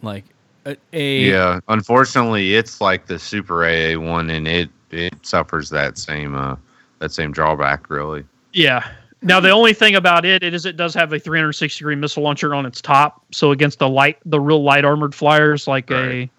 [0.01, 0.25] like
[0.65, 1.61] a, a Yeah.
[1.69, 6.57] Unfortunately, it's like the Super AA one, and it it suffers that same uh
[7.01, 7.91] that same drawback.
[7.91, 8.25] Really.
[8.55, 8.89] Yeah.
[9.23, 12.23] Now the only thing about it, it is it does have a 360 degree missile
[12.23, 13.25] launcher on its top.
[13.33, 16.31] So against the light, the real light armored flyers, like Right.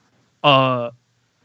[0.43, 0.91] a, uh,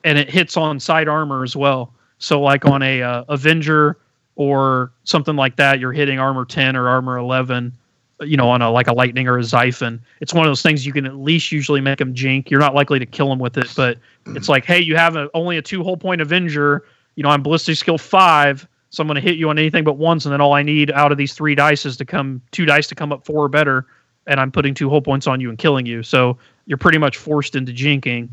[0.05, 1.93] and it hits on side armor as well.
[2.19, 3.97] So like on a uh, Avenger
[4.37, 7.73] or something like that, you're hitting armor 10 or armor 11.
[8.21, 9.99] You know, on a like a lightning or a Xiphon.
[10.21, 12.53] It's one of those things you can at least usually make them jink.
[12.53, 13.99] You're not likely to kill them with it, but
[14.29, 16.85] it's like, hey, you have a, only a two whole point Avenger.
[17.17, 19.95] You know, I'm ballistic skill five so I'm going to hit you on anything but
[19.95, 22.67] once, and then all I need out of these three dice is to come two
[22.67, 23.87] dice to come up four or better,
[24.27, 26.03] and I'm putting two whole points on you and killing you.
[26.03, 26.37] So
[26.67, 28.29] you're pretty much forced into jinking,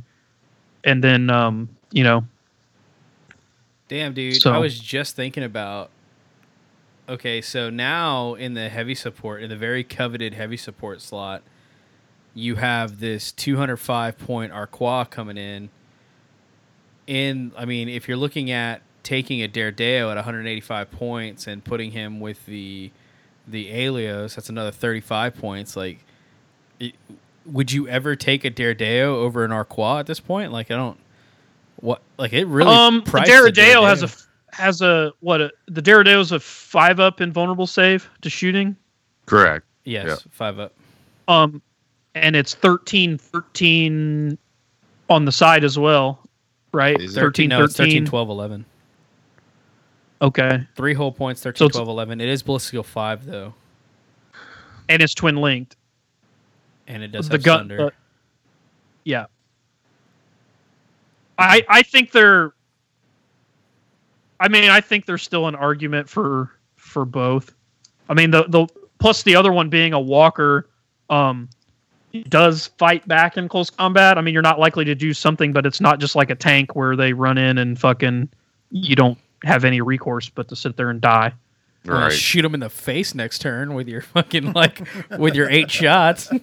[0.84, 2.26] and then um, you know,
[3.88, 4.42] Damn, dude.
[4.42, 5.90] So- I was just thinking about.
[7.08, 11.42] Okay, so now in the heavy support, in the very coveted heavy support slot,
[12.36, 15.70] you have this 205 point Arqua coming in.
[17.08, 21.92] In, I mean, if you're looking at taking a Daredeo at 185 points and putting
[21.92, 22.92] him with the
[23.48, 25.76] the Alios, that's another 35 points.
[25.76, 26.06] Like,
[26.80, 26.94] it,
[27.46, 30.52] would you ever take a Daredeo over an Arqua at this point?
[30.52, 31.00] Like, I don't.
[31.78, 32.70] What like it really?
[32.72, 34.10] um, the priced Daredeo has a
[34.54, 38.76] has a what a the Daredeo is a five up invulnerable save to shooting,
[39.26, 39.66] Correct.
[39.86, 40.16] yes Yeah.
[40.32, 40.74] five up.
[41.30, 41.62] um,
[42.16, 44.38] and it's 13 13
[45.10, 46.20] on the side as well,
[46.74, 47.00] right?
[47.00, 47.20] Is it?
[47.22, 48.06] 13 no, it's 13, 13.
[48.06, 48.66] 12, 11.
[50.22, 52.20] Okay, Three whole points, 13, So it's- 12, 11.
[52.22, 53.54] It is ballistic five though,
[54.90, 55.76] and it's twin linked.
[56.88, 57.60] and it does the have gun.
[57.70, 57.86] thunder.
[57.86, 57.90] uh,
[59.06, 59.26] yeah,
[61.38, 62.54] I I think they're.
[64.42, 67.54] I mean, I think there's still an argument for for both.
[68.10, 68.68] I mean, the the
[69.00, 70.70] plus the other one being a walker,
[71.10, 71.50] um,
[72.28, 74.18] does fight back in close combat.
[74.18, 76.76] I mean, you're not likely to do something, but it's not just like a tank
[76.76, 78.28] where they run in and fucking
[78.72, 81.34] you don't have any recourse but to sit there and die.
[81.88, 82.12] I'm.
[82.12, 84.86] Shoot him in the face next turn with your fucking like
[85.18, 86.28] with your eight shots.
[86.30, 86.42] boop,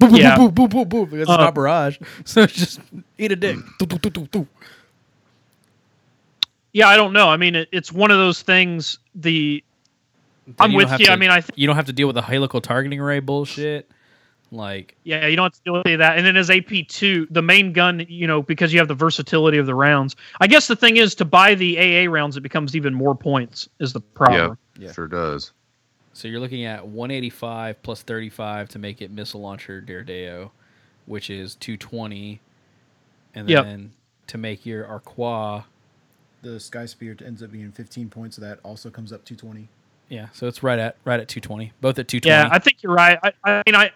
[0.00, 0.36] boop, Yeah.
[0.36, 1.12] boop, boop, boop, boop, boop.
[1.20, 2.80] It's Uh, not barrage, so it's just
[3.18, 3.56] eat a dick.
[3.78, 4.46] Doo.
[6.72, 7.28] Yeah, I don't know.
[7.28, 8.98] I mean, it, it's one of those things.
[9.14, 9.62] The
[10.58, 11.06] I'm Then with you.
[11.06, 13.20] to- I mean, I think you don't have to deal with the helical targeting array
[13.20, 13.90] bullshit.
[14.50, 16.16] Like yeah, you don't have to deal with that.
[16.16, 19.58] And then as AP two, the main gun, you know, because you have the versatility
[19.58, 20.16] of the rounds.
[20.40, 23.68] I guess the thing is to buy the AA rounds, it becomes even more points.
[23.78, 24.56] Is the problem?
[24.78, 24.92] Yeah.
[24.92, 25.52] Sure does.
[26.14, 30.50] So you're looking at 185 plus 35 to make it missile launcher Daredeo,
[31.06, 32.40] which is 220,
[33.34, 33.64] and Yep.
[33.64, 33.92] then
[34.28, 35.62] to make your Arquois,
[36.42, 39.68] The Sky Spear ends up being 15 points, so that also comes up 220.
[40.08, 40.28] yeah.
[40.32, 42.28] So it's right at right at 220, both at 220.
[42.28, 43.18] Yeah, I think you're right.
[43.22, 43.90] I, I mean, I,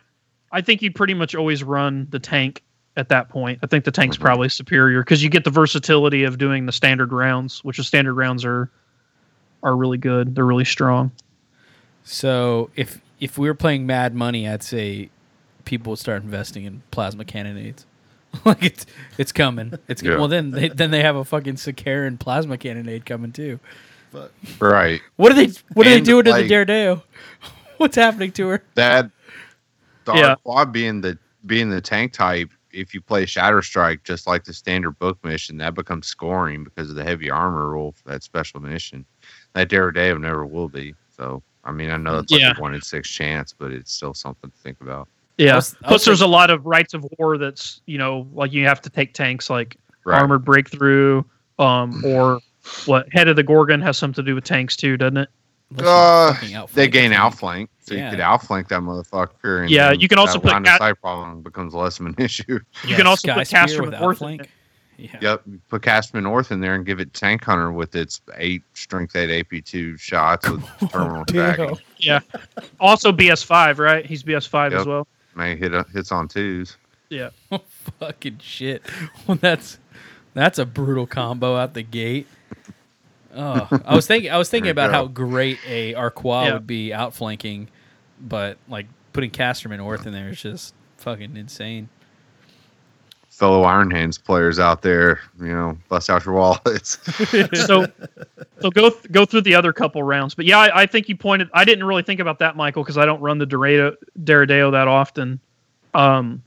[0.52, 2.62] I think you pretty much always run the tank
[2.96, 3.58] at that point.
[3.62, 4.20] I think the tank's Mhm.
[4.20, 8.14] probably superior because you get the versatility of doing the standard rounds, which the standard
[8.14, 8.70] rounds are,
[9.62, 10.34] are really good.
[10.34, 11.10] They're really strong.
[12.04, 15.08] So if if we were playing Mad Money, I'd say
[15.64, 17.86] people would start investing in plasma cannonades.
[18.44, 18.86] like it's
[19.18, 19.74] it's coming.
[19.88, 20.16] It's Yeah.
[20.16, 23.60] well then they, then they have a fucking Sicaran plasma cannonade coming too.
[24.10, 25.00] But Right.
[25.16, 27.02] What are they what are they And, doing to the like- Deredeo?
[27.78, 28.62] What's happening to her?
[28.74, 29.10] That
[30.04, 30.34] the Yeah.
[30.44, 34.52] Arquois being the being the tank type, if you play Shatter Strike just like the
[34.52, 38.60] standard book mission, that becomes scoring because of the heavy armor rule for that special
[38.60, 39.04] mission.
[39.54, 40.94] That Deredeo never will be.
[41.16, 42.54] So I mean, I know it's like Yeah.
[42.56, 45.08] a one in six chance, but it's still something to think about.
[45.38, 45.56] Yeah.
[45.56, 48.52] was- I Plus, was there's a lot of rites of war that's you know like
[48.52, 50.20] you have to take tanks like Right.
[50.20, 51.22] armored breakthrough,
[51.60, 52.40] um, or
[52.86, 55.28] what head of the Gorgon has something to do with tanks too, doesn't it?
[55.78, 58.04] Unless you Uh, They gain outflank, so Yeah.
[58.06, 59.62] you could outflank that motherfucker.
[59.62, 62.06] And Yeah, you can also that put line cat- of sight problem becomes less of
[62.06, 62.44] an issue.
[62.48, 64.50] You Yeah, can also Sky put Spear with outflank.
[64.98, 65.16] Yeah.
[65.20, 69.16] Yep, put Castman North in there and give it Tank Hunter with its eight strength
[69.16, 70.62] eight AP two shots with
[70.92, 71.76] terminal tracking.
[71.98, 72.20] Yeah.
[72.78, 74.06] Also BS5, right?
[74.06, 75.08] He's BS5 as well.
[75.34, 76.76] May hit uh, hits on twos.
[77.08, 77.30] Yeah.
[77.98, 78.82] Fucking shit.
[79.26, 79.78] Well, that's
[80.34, 82.28] that's a brutal combo out the gate.
[83.34, 86.54] Oh, I was thinking I was thinking about how great a Arquois Yeah.
[86.54, 87.68] would be outflanking,
[88.20, 91.88] but like putting Casterman North in there is just fucking insane.
[93.30, 96.98] Fellow Iron Hands players out there, you know, bust out your wallets.
[97.66, 97.86] so
[98.60, 100.34] so go th- go through the other couple rounds.
[100.34, 101.48] But yeah, I, I think you pointed.
[101.54, 104.86] I didn't really think about that, Michael, because I don't run the Dorado, Deredeo that
[104.86, 105.40] often.
[105.94, 106.42] Um,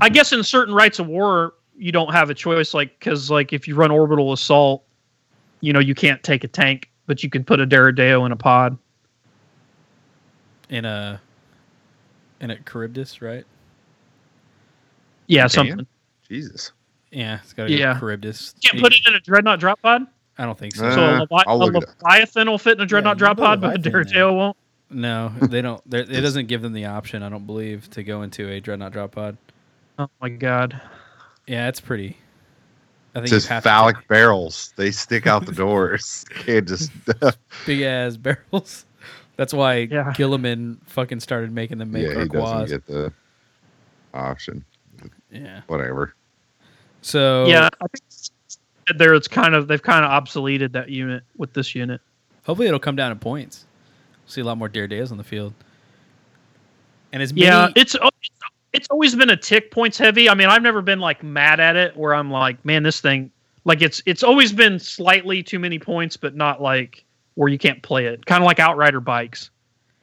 [0.00, 3.52] I guess in certain rites of war, you don't have a choice, like because like
[3.52, 4.84] if you run orbital assault,
[5.64, 8.36] you know you can't take a tank, but you can put a Deredeo in a
[8.36, 8.76] pod.
[10.68, 11.20] In a
[12.40, 13.44] in a Charybdis, right?
[15.26, 15.48] Yeah, Damn.
[15.48, 15.86] something.
[16.28, 16.72] Jesus.
[17.10, 17.94] Yeah, it's got to Yeah.
[17.94, 18.54] be Charybdis.
[18.62, 20.02] You can't put it in a dreadnought drop pod.
[20.36, 20.86] I don't think so.
[20.86, 21.94] Uh, So a, Levi- I'll a look it up.
[22.02, 24.56] Leviathan will fit in a dreadnought you drop pod, but a Leviathan in won't.
[24.90, 25.80] no, they don't.
[25.92, 27.22] It doesn't give them the option.
[27.22, 29.36] I don't believe to go into a dreadnought drop pod.
[29.98, 30.80] Oh my god.
[31.46, 32.16] Yeah, it's pretty.
[33.14, 34.72] I It think you says have to phallic barrels.
[34.76, 36.24] They stick out the doors.
[36.30, 36.90] Can't just
[37.66, 38.84] big ass barrels.
[39.36, 40.12] That's why Yeah.
[40.16, 43.12] Guilliman fucking started making them make Yeah, he doesn't get the
[44.12, 44.64] option.
[45.30, 45.62] Yeah.
[45.66, 46.14] Whatever.
[47.02, 51.52] So Yeah, I think there it's kind of they've kind of obsoleted that unit with
[51.52, 52.00] this unit.
[52.44, 53.64] hopefully it'll come down in points.
[54.26, 55.54] See a lot more Deredeos on the field.
[57.12, 58.10] And as many, Yeah, it's oh,
[58.74, 60.28] it's- it's always been a tick points heavy.
[60.28, 63.30] I mean, I've never been like mad at it where I'm like, man, this thing
[63.64, 67.82] like it's it's always been slightly too many points, but not like where you can't
[67.82, 68.26] play it.
[68.26, 69.50] Kind of like Outrider bikes.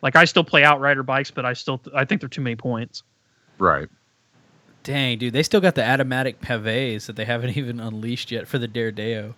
[0.01, 3.03] Like I still play Outrider bikes, but I still I think they're too many points.
[3.59, 3.87] Right.
[4.83, 8.57] dang dude, they still got the atomantic pavises that they haven't even unleashed yet for
[8.57, 9.33] the Deredeo.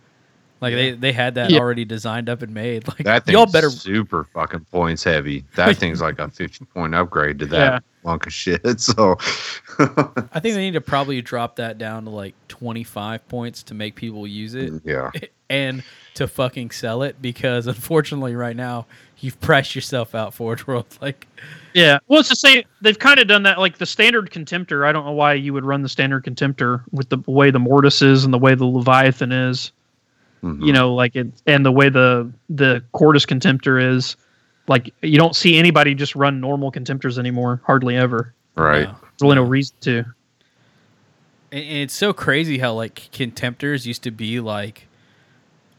[0.61, 1.59] Like they, they had that Yeah.
[1.59, 2.87] already designed up and made.
[2.87, 5.43] Like That thing's y'all better super fucking points heavy.
[5.55, 7.79] That thing's like a 50 point upgrade to that Yeah.
[8.05, 8.61] Lunk of shit.
[8.79, 9.17] So
[9.79, 13.95] I think they need to probably drop that down to like 25 points to make
[13.95, 15.09] people use it yeah.
[15.49, 15.83] and
[16.15, 18.85] to fucking sell it because unfortunately right now
[19.19, 20.85] you've priced yourself out Forge World.
[21.01, 21.27] Like
[21.73, 21.99] Yeah.
[22.07, 22.63] Well, it's the same.
[22.81, 23.59] They've kind of done that.
[23.59, 24.85] Like the standard contemptor.
[24.85, 28.01] I don't know why you would run the standard contemptor with the way the mortis
[28.01, 29.71] is and the way the leviathan is.
[30.43, 30.65] Mhm.
[30.65, 34.17] You know, like it and the way the the cordis contemptor is.
[34.67, 37.61] Like you don't see anybody just run normal contemptors anymore.
[37.65, 38.33] Hardly ever.
[38.55, 38.83] right.
[38.87, 38.95] no.
[39.01, 39.97] There's really no reason to.
[41.51, 44.87] And and it's so crazy how like contemptors used to be like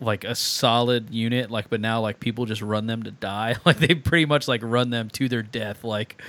[0.01, 3.79] like a solid unit like but now like people just run them to die like
[3.79, 6.21] they pretty much like run them to their death like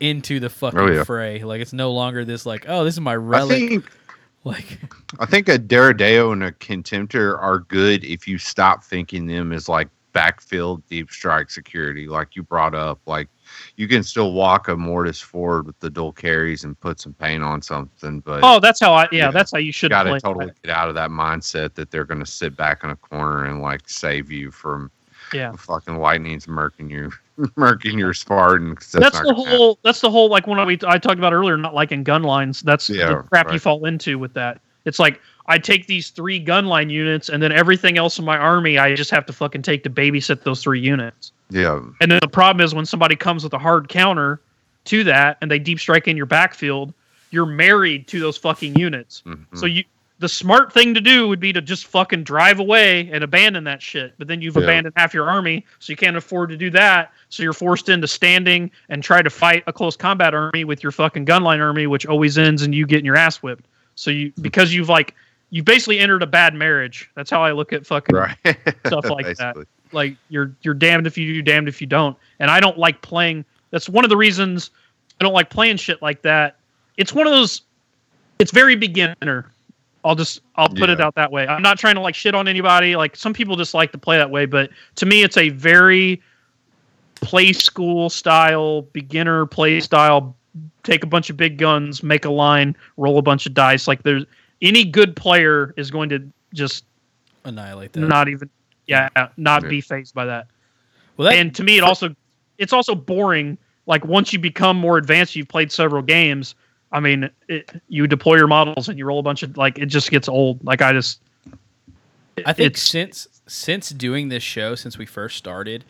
[0.00, 1.04] into the fucking Oh, yeah.
[1.04, 1.42] fray.
[1.44, 3.58] Like it's no longer this like, oh, this is my I relic.
[3.58, 3.84] think
[4.44, 4.78] like
[5.18, 9.68] I think a Deredeo and a Contemptor are good if you stop thinking them as
[9.68, 13.00] like backfield deep strike security, like you brought up.
[13.06, 13.28] Like
[13.76, 17.42] you can still walk a Mortis forward with the dual Kheres and put some paint
[17.42, 19.08] on something, but Oh, that's how I.
[19.12, 22.04] Yeah, that's how you should got to totally get out of that mindset that they're
[22.04, 24.90] going to sit back in a corner and like save you from
[25.32, 25.52] Yeah.
[25.52, 27.10] fucking lightning's murking you,
[27.56, 28.70] murking your Spartan.
[28.74, 29.56] That's, That's, the gonna happen.
[29.58, 29.78] whole.
[29.82, 32.60] That's the whole like when we I talked about earlier, not liking gun lines.
[32.62, 34.60] That's Yeah, the crap you fall into with that.
[34.86, 35.20] It's like
[35.50, 38.94] I take these three gun line units, and then everything else in my army, I
[38.94, 41.32] just have to fucking take to babysit those three units.
[41.50, 44.40] Yeah, And then the problem is when somebody comes with a hard counter
[44.86, 46.94] to that, and they deep strike in your backfield,
[47.32, 49.22] you're married to those fucking units.
[49.26, 49.44] mhm.
[49.54, 49.84] So you
[50.20, 53.80] the smart thing to do would be to just fucking drive away and abandon that
[53.80, 54.12] shit.
[54.18, 54.64] But then you've Yeah.
[54.64, 57.10] abandoned half your army, so you can't afford to do that.
[57.30, 60.92] So you're forced into standing and try to fight a close combat army with your
[60.92, 63.64] fucking gunline army, which always ends in you getting your ass whipped.
[63.94, 65.14] So you because you've like
[65.50, 67.10] you've basically entered a bad marriage.
[67.14, 68.36] That's how I look at fucking right.
[68.86, 69.56] stuff like that.
[69.92, 72.16] Like you're you're damned if you do, damned if you don't.
[72.38, 73.44] And I don't like playing.
[73.70, 74.70] That's one of the reasons
[75.20, 76.56] I don't like playing shit like that.
[76.96, 77.62] It's one of those.
[78.38, 79.52] It's very beginner.
[80.02, 81.46] I'll just I'll put it out that way.
[81.46, 82.96] I'm not trying to like shit on anybody.
[82.96, 86.22] Like some people just like to play that way, but to me, it's a very
[87.16, 90.34] play school style, beginner play style.
[90.84, 93.86] Take a bunch of big guns, make a line, roll a bunch of dice.
[93.86, 94.24] Like there's
[94.62, 96.22] any good player is going to
[96.54, 96.84] just
[97.44, 98.00] annihilate that.
[98.00, 98.48] not even
[98.86, 99.68] yeah not Yeah.
[99.68, 100.46] be phased by that
[101.16, 102.14] well, that, and to me it also
[102.58, 103.56] it's also boring
[103.86, 106.54] like once you become more advanced you've played several games
[106.92, 109.86] i mean it, you deploy your models and you roll a bunch of like it
[109.86, 111.20] just gets old like i just
[112.46, 115.84] I think it's since since doing this show, since we first started,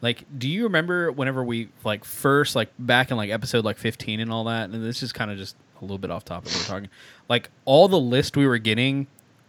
[0.00, 4.20] like, do you remember whenever we like first like back in like episode like fifteen
[4.20, 4.70] and all that?
[4.70, 6.52] And this is kind of just a little bit off topic.
[6.54, 6.90] We're talking
[7.28, 9.06] like all the list we were getting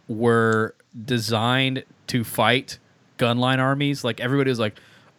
[0.08, 0.74] were
[1.04, 2.78] designed to fight
[3.18, 4.02] gunline armies.
[4.04, 4.78] Like everybody was like,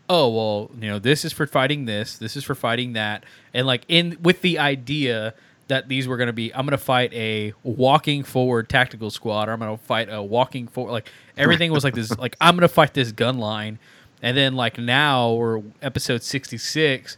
[0.09, 3.23] oh well, you know, this is for fighting this, this is for fighting that,
[3.53, 5.33] and like in with the idea
[5.67, 9.47] that these were going to be, I'm going to fight a walking forward tactical squad,
[9.47, 10.91] or I'm going to fight a walking forward.
[10.91, 13.79] Like everything was like this, like I'm going to fight this gun line,
[14.21, 17.15] and then like now or episode 66,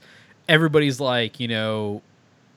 [0.47, 2.03] everybody's like, you know,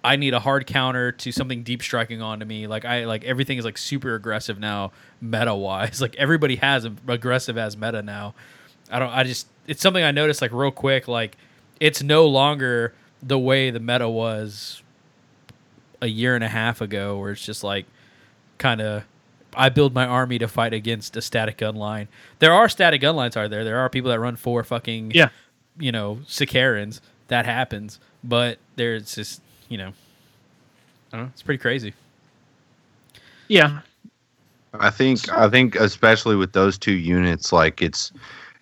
[0.07, 2.66] I need a hard counter to something deep striking onto me.
[2.69, 6.01] Like I like everything is like super aggressive now, meta wise.
[6.07, 8.35] Like everybody has aggressive as meta now.
[8.91, 9.11] I don't.
[9.11, 11.09] I just it's something I noticed like real quick.
[11.09, 11.37] Like
[11.81, 14.83] it's no longer the way the meta was
[16.01, 17.87] a year and a half ago, where it's just like
[18.59, 19.05] kind of.
[19.59, 22.09] I build my army to fight against a static gun line.
[22.41, 23.65] There are static gun lines, are there?
[23.65, 25.31] There are people that run four fucking Yeah.
[25.78, 27.01] you know, Sicarans.
[27.28, 29.93] That happens, but there's just you know,
[31.12, 31.30] I don't know.
[31.32, 31.94] It's pretty crazy.
[33.48, 33.80] yeah
[34.80, 38.12] I think I think especially with those two units, like it's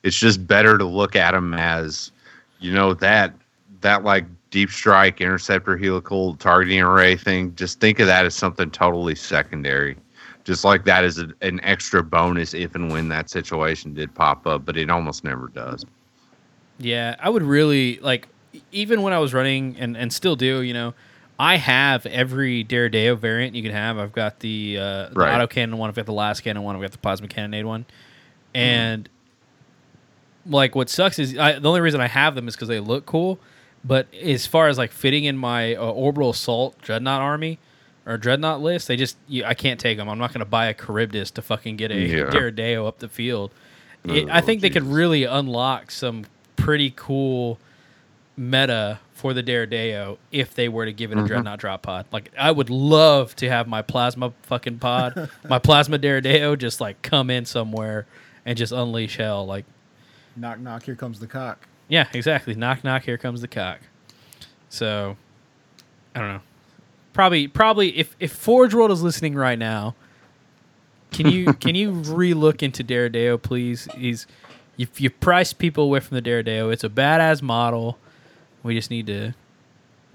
[0.03, 2.13] it's just better to look at them as
[2.61, 3.35] you know that
[3.81, 7.55] that like deep strike interceptor helical targeting array thing.
[7.57, 9.97] Just think of that as something totally secondary.
[10.45, 14.47] Just like that is a, an extra bonus if and when that situation did pop
[14.47, 15.85] up, but it almost never does.
[16.79, 18.29] Yeah, I would really like
[18.73, 20.95] even when I was running and, and still do, you know,
[21.39, 23.99] I have every Deredeo variant you can have.
[23.99, 25.35] I've got the uh the Right.
[25.35, 27.87] auto cannon one, I've got the lascannon one, I've got the plasma cannonade one.
[28.55, 29.09] And
[30.47, 33.07] like what sucks is I, the only reason I have them is because they look
[33.07, 33.39] cool.
[33.85, 37.59] But as far as like fitting in my uh, orbital assault dreadnought army
[38.07, 40.09] or dreadnought list, they just you, I can't take them.
[40.09, 42.87] I'm not going to buy a Charybdis to fucking get a Yeah.
[42.87, 43.51] Up the field.
[44.05, 46.27] It, Oh, I think they could really unlock some
[46.57, 47.59] pretty cool
[48.37, 51.27] meta for the Deredeo if they were to give it a Mhm.
[51.29, 52.07] dreadnought drop pod.
[52.13, 57.01] Like I would love to have my plasma fucking pod, my plasma Deredeo just like
[57.03, 58.07] come in somewhere
[58.45, 59.47] and just unleash hell.
[59.47, 59.65] Like
[60.37, 60.83] Knock knock.
[60.83, 61.69] Here comes the cock.
[61.89, 62.55] yeah, exactly.
[62.57, 63.05] Knock knock.
[63.05, 63.79] Here comes the cock.
[64.69, 65.17] So,
[66.15, 66.41] I don't know.
[67.13, 69.95] Probably, probably if if Forge World is listening right now,
[71.13, 73.87] can you can you relook into Deredeo, please?
[73.97, 74.27] He's
[74.77, 77.97] if you price people away from the Deredeo, it's a badass model.
[78.65, 79.35] We just need to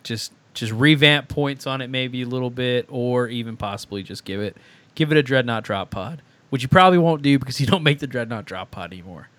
[0.04, 4.42] just just revamp points on it maybe a little bit, or even possibly just give
[4.42, 4.58] it
[4.96, 8.00] give it a Dreadnought drop pod, which you probably won't do because you don't make
[8.00, 9.30] the Dreadnought drop pod anymore.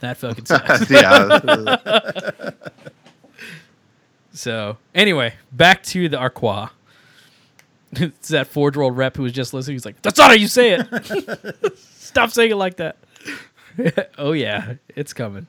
[0.00, 0.90] That fucking sucks.
[0.90, 2.50] yeah,
[4.32, 6.70] So anyway, back to the Arqua.
[7.92, 9.74] it's that Forge World rep who was just listening.
[9.74, 11.78] He's like, "That's not how you say it.
[11.78, 12.96] Stop saying it like that."
[14.18, 15.46] oh yeah, it's coming.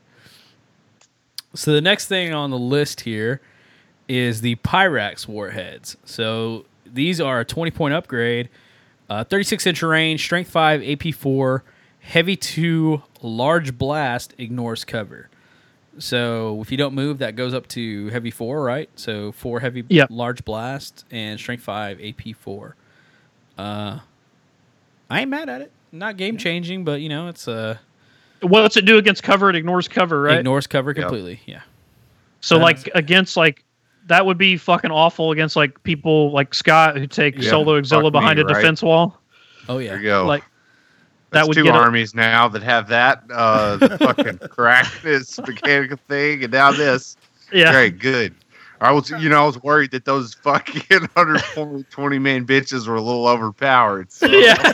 [1.53, 3.41] So the next thing on the list here
[4.07, 5.98] is the Pyrax warheads.
[6.06, 8.49] So these are a 20 point upgrade,
[9.10, 11.64] uh, 36 inch range, strength 5, AP 4,
[11.99, 15.30] heavy 2, large blast, ignores cover.
[15.99, 18.90] So if you don't move, that goes up to heavy 4, right?
[18.95, 20.07] So 4 heavy, Yep.
[20.10, 22.76] large blast, and strength 5, AP 4.
[23.57, 23.99] Uh,
[25.10, 25.72] I ain't mad at it.
[25.91, 27.78] Not game changing, but you know, it's uh,
[28.41, 29.49] What's it do against cover?
[29.49, 30.39] It ignores cover, right?
[30.39, 31.39] ignores cover completely.
[31.45, 31.61] Yeah.
[32.41, 33.63] so Uh, like against like
[34.07, 37.89] that would be fucking awful against like people like Scott who take Yeah, Solar Auxilia
[37.89, 38.55] fuck me, behind a right?
[38.55, 39.19] defense wall.
[39.69, 39.95] Oh There yeah.
[39.97, 40.26] you go.
[40.26, 40.43] Like
[41.30, 44.91] That's that would two get a- armies now that have that uh, the fucking crack
[45.03, 47.15] this mechanical thing, and now this.
[47.53, 47.72] Yeah.
[47.72, 48.34] Great, good.
[48.80, 50.81] I was, you know, I was worried that those fucking
[51.13, 54.11] 120 man bitches were a little overpowered.
[54.11, 54.72] So Yeah.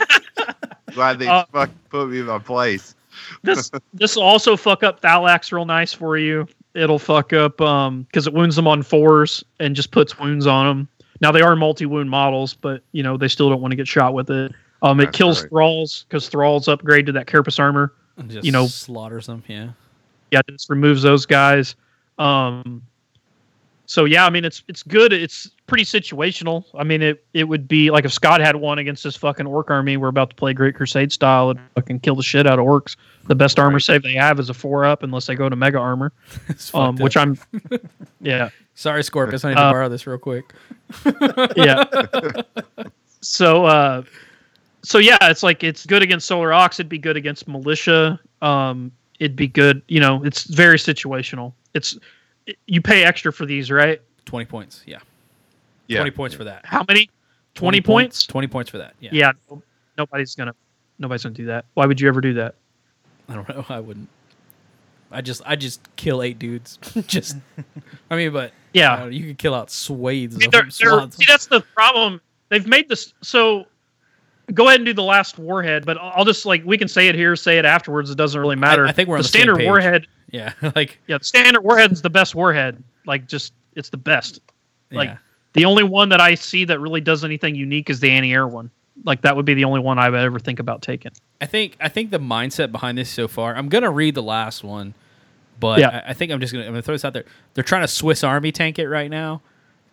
[0.94, 2.96] glad they Uh, fucking put me in my place.
[3.44, 6.48] This this will also fuck up Thalax real nice for you.
[6.74, 10.66] It'll fuck up um because it wounds them on fours and just puts wounds on
[10.66, 10.88] them.
[11.22, 13.88] Now they are multi wound models, but you know they still don't want to get
[13.88, 14.54] shot with it.
[14.82, 15.50] Um, it That's kills right.
[15.50, 17.94] thralls because thralls upgrade to that carapace armor.
[18.28, 19.44] Just you know- slaughters them.
[19.48, 19.70] Yeah.
[20.32, 21.76] Yeah, just removes those guys.
[22.20, 22.82] Um,
[23.86, 25.14] so yeah, I mean it's it's good.
[25.14, 26.64] It's pretty situational.
[26.74, 29.70] I mean it it would be like if Scott had one against this fucking orc
[29.70, 29.98] army.
[29.98, 32.96] We're about to play Great Crusade style and fucking kill the shit out of orcs.
[33.28, 35.78] The best armor save they have is a four up unless they go to mega
[35.78, 36.12] armor.
[36.74, 37.16] Um, which.
[37.18, 37.38] I'm
[38.22, 39.44] yeah sorry, Scorpius.
[39.46, 40.54] I need to Uh, borrow this real quick.
[41.56, 41.84] yeah.
[43.22, 44.04] so uh
[44.84, 48.20] so yeah, it's like it's good against Solar Aux, it'd be good against militia.
[48.42, 51.54] Um it'd be good, you know, it's very situational.
[51.74, 51.98] It's
[52.68, 54.02] you pay extra for these, right?
[54.26, 54.84] Twenty points.
[54.86, 55.00] Yeah.
[55.88, 55.98] Yeah.
[56.00, 56.66] Twenty points for that.
[56.66, 57.10] How many?
[57.56, 58.26] 20 points?
[58.28, 58.94] Twenty points for that.
[59.00, 59.10] Yeah.
[59.14, 59.32] Yeah,
[59.98, 60.56] nobody's going to
[61.00, 61.66] nobody's going to do that.
[61.74, 62.56] Why would you ever do that?
[63.30, 63.66] I don't know.
[63.70, 64.10] I wouldn't.
[65.12, 66.78] I just I just kill eight dudes.
[67.08, 67.38] just.
[68.12, 69.04] I mean, but Yeah.
[69.04, 71.16] uh, you could kill out swathes See, of they're- they're- swans.
[71.16, 72.22] see, that's the problem.
[72.50, 73.66] They've made this so
[74.54, 77.08] go ahead and do the last warhead, but I'll I'll just like we can say
[77.08, 78.10] it here, say it afterwards.
[78.12, 78.86] It doesn't really matter.
[78.86, 79.66] I think we're on the the same standard page.
[79.68, 80.08] warhead.
[80.32, 80.54] Yeah.
[80.76, 81.00] Like.
[81.08, 82.84] Yeah, the standard warhead is the best warhead.
[83.06, 84.42] Like just it's the best.
[84.92, 85.18] Like yeah.
[85.58, 88.72] The only one that I see that really does anything unique is the anti-air one.
[89.04, 91.12] Like that would be the only one I would ever think about taking.
[91.42, 93.56] I think I think the mindset behind this so far.
[93.56, 94.94] I'm gonna read the last one,
[95.60, 96.02] but Yeah.
[96.06, 97.26] I, I think I'm just gonna I'm gonna throw this out there.
[97.54, 99.42] They're trying to Swiss Army tank it right now,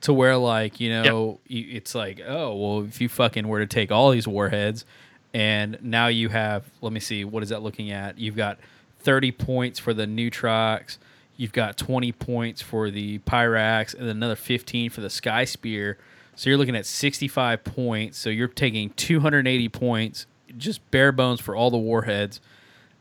[0.02, 3.66] to where like you know you, it's like oh well if you fucking were to
[3.66, 4.86] take all these warheads,
[5.34, 8.18] and now you have let me see what is that looking at?
[8.18, 8.58] You've got
[9.00, 10.96] 30 points for the Neutrox.
[11.36, 15.98] You've got 20 points for the Pyrax, and then another 15 for the Sky Spear.
[16.36, 18.18] So you're looking at 65 points.
[18.18, 22.40] So you're taking 280 points, just bare bones for all the warheads.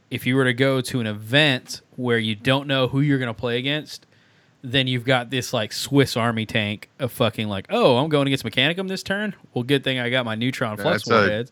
[0.09, 3.33] If you were to go to an event where you don't know who you're going
[3.33, 4.05] to play against,
[4.61, 8.45] then you've got this like Swiss Army tank of fucking like, oh, I'm going against
[8.45, 9.35] Mechanicum this turn.
[9.53, 11.51] Well, good thing I got my Neutron Flux a- warheads.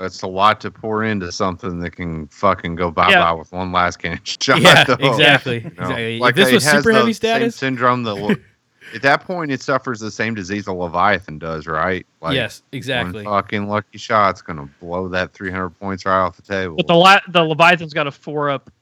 [0.00, 3.20] That's a lot to pour into something that can fucking go bye Yeah.
[3.22, 4.58] bye with one lascannon shot.
[4.62, 4.94] yeah, though.
[4.98, 5.56] exactly.
[5.58, 6.18] You know, exactly.
[6.18, 8.40] Like if this was super heavy status, syndrome that
[8.94, 12.06] at that point it suffers the same disease a Leviathan does, right?
[12.22, 13.24] Like yes, exactly.
[13.26, 16.76] One fucking lucky shot's gonna blow that 300 points right off the table.
[16.76, 18.72] But the la- the Leviathan's got a four up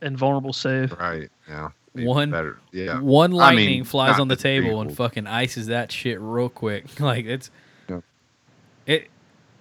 [0.00, 0.92] invulnerable save.
[0.98, 1.68] right, yeah.
[1.92, 2.98] One- better, yeah.
[3.00, 6.18] One I lightning mean, flies on the to be table and fucking ices that shit
[6.20, 6.98] real quick.
[6.98, 7.50] Like it's
[7.86, 8.00] Yeah.
[8.86, 9.08] it.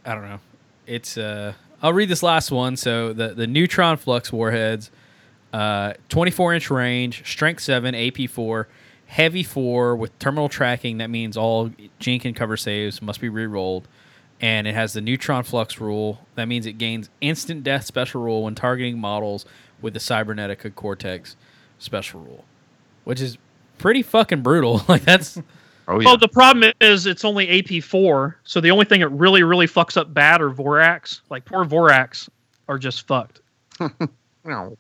[0.05, 0.39] I don't know.
[0.87, 1.53] It's uh.
[1.81, 2.77] I'll read this last one.
[2.77, 4.89] So the the neutron flux warheads,
[5.51, 8.67] uh, 24 inch range, strength seven, AP four,
[9.07, 10.97] heavy four with terminal tracking.
[10.99, 13.87] That means all jink and cover saves must be re-rolled.
[14.41, 16.25] And it has the neutron flux rule.
[16.35, 19.45] That means it gains instant death special rule when targeting models
[19.81, 21.35] with the cybernetica cortex
[21.79, 22.43] special rule,
[23.03, 23.37] which is
[23.77, 24.81] pretty fucking brutal.
[24.87, 25.39] like that's
[25.87, 26.05] Oh yeah.
[26.05, 29.67] Well, the problem is it's only AP four, so the only thing that really, really
[29.67, 31.21] fucks up bad are Vorax.
[31.29, 32.29] Like poor Vorax
[32.69, 33.41] are just fucked
[34.45, 34.77] No.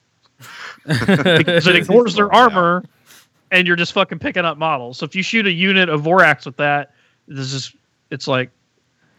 [0.87, 2.83] because it ignores their armor,
[3.51, 4.97] and you're just fucking picking up models.
[4.97, 6.93] So if you shoot a unit of Vorax with that,
[7.27, 7.73] this is
[8.09, 8.49] it's like,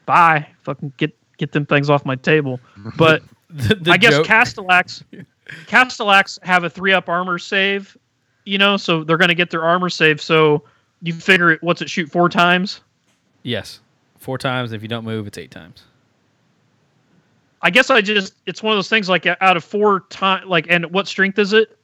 [0.07, 2.61] bye, fucking get get them things off my table.
[2.97, 5.03] But the, the I guess joke- Castellax,
[5.67, 7.97] Castellax have a three up armor save,
[8.45, 10.21] you know, so they're going to get their armor save.
[10.21, 10.65] So
[11.05, 12.81] you figure it, what's it shoot four times?
[13.43, 13.81] yes,
[14.19, 14.73] four times.
[14.73, 15.85] If you don't move, it's eight times.
[17.63, 20.67] I guess I just it's one of those things like out of four time like
[20.69, 21.79] and what strength is it?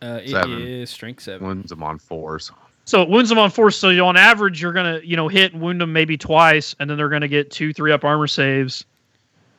[0.00, 0.60] Uh, it Seven.
[0.62, 1.46] is strength seven.
[1.46, 2.50] Wounds them on fours.
[2.84, 3.70] So it wounds them on four.
[3.70, 6.96] So on average, you're gonna you know hit and wound them maybe twice, and then
[6.96, 8.84] they're gonna get two three up armor saves.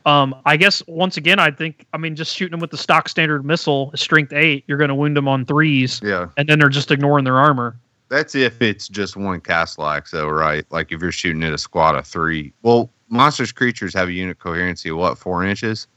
[0.06, 3.08] Um, I guess once again, I think I mean just shooting them with the stock
[3.08, 6.28] standard missile, strength eight, you're gonna wound them on threes, Yeah.
[6.38, 7.78] and then they're just ignoring their armor.
[8.14, 10.64] That's if it's just one Castellax, though, right?
[10.70, 12.54] Like if you're shooting at a squad of three.
[12.62, 15.88] Well, monsters creatures have a unit coherency of what four inches,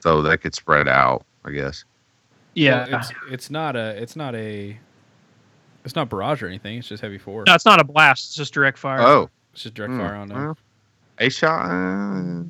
[0.00, 1.26] so they could spread out.
[1.44, 1.84] I guess.
[2.54, 2.88] Yeah.
[2.88, 4.74] Well, it's it's not a it's not a
[5.84, 6.78] it's not barrage or anything.
[6.78, 7.44] It's just heavy four.
[7.46, 8.28] no, it's not a blast.
[8.28, 9.02] It's just direct fire.
[9.02, 10.44] Oh, It's just direct hmm, fire on them.
[10.46, 10.58] well,
[11.18, 11.66] a shot.
[11.70, 12.42] Uh,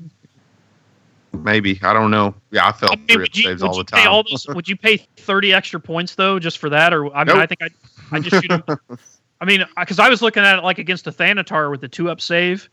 [1.33, 2.33] maybe I don't know.
[2.53, 4.13] Yeah, I felt I mean, three would you, saves would all you the pay time.
[4.13, 4.47] all those?
[4.47, 6.95] Would you pay thirty extra points though, just for that?
[6.95, 7.43] Or I mean, Nope.
[7.43, 7.69] I think I,
[8.13, 8.99] I just shoot 'em-
[9.41, 12.09] I mean, because I was looking at it like against a Thanatar with the two
[12.11, 12.69] up save.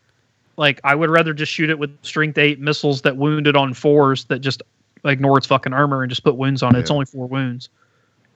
[0.56, 4.26] Like I would rather just shoot it with strength eight missiles that wounded on fours
[4.26, 4.62] that just
[5.04, 6.80] ignore its fucking armor and just put wounds on it.
[6.80, 7.70] It's only four wounds,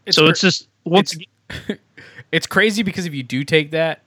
[0.06, 1.14] It's so cra- it's just once.
[1.16, 1.28] it's-
[1.68, 1.80] again-
[2.32, 4.02] it's crazy because if you do take that,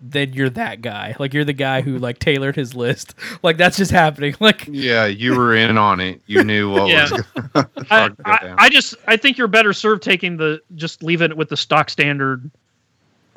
[0.00, 1.14] then you're that guy.
[1.18, 3.14] Like you're the guy who like tailored his list.
[3.42, 4.34] Like that's just happening.
[4.40, 6.20] Like yeah, you were in on it.
[6.26, 7.02] You knew what Yeah.
[7.10, 8.54] was going I, I.
[8.58, 11.90] I just I think you're better served taking the just leave it with the stock
[11.90, 12.50] standard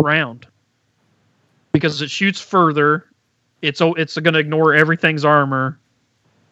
[0.02, 0.48] round
[1.72, 3.06] because it shoots further.
[3.62, 5.78] It's it's going to ignore everything's armor.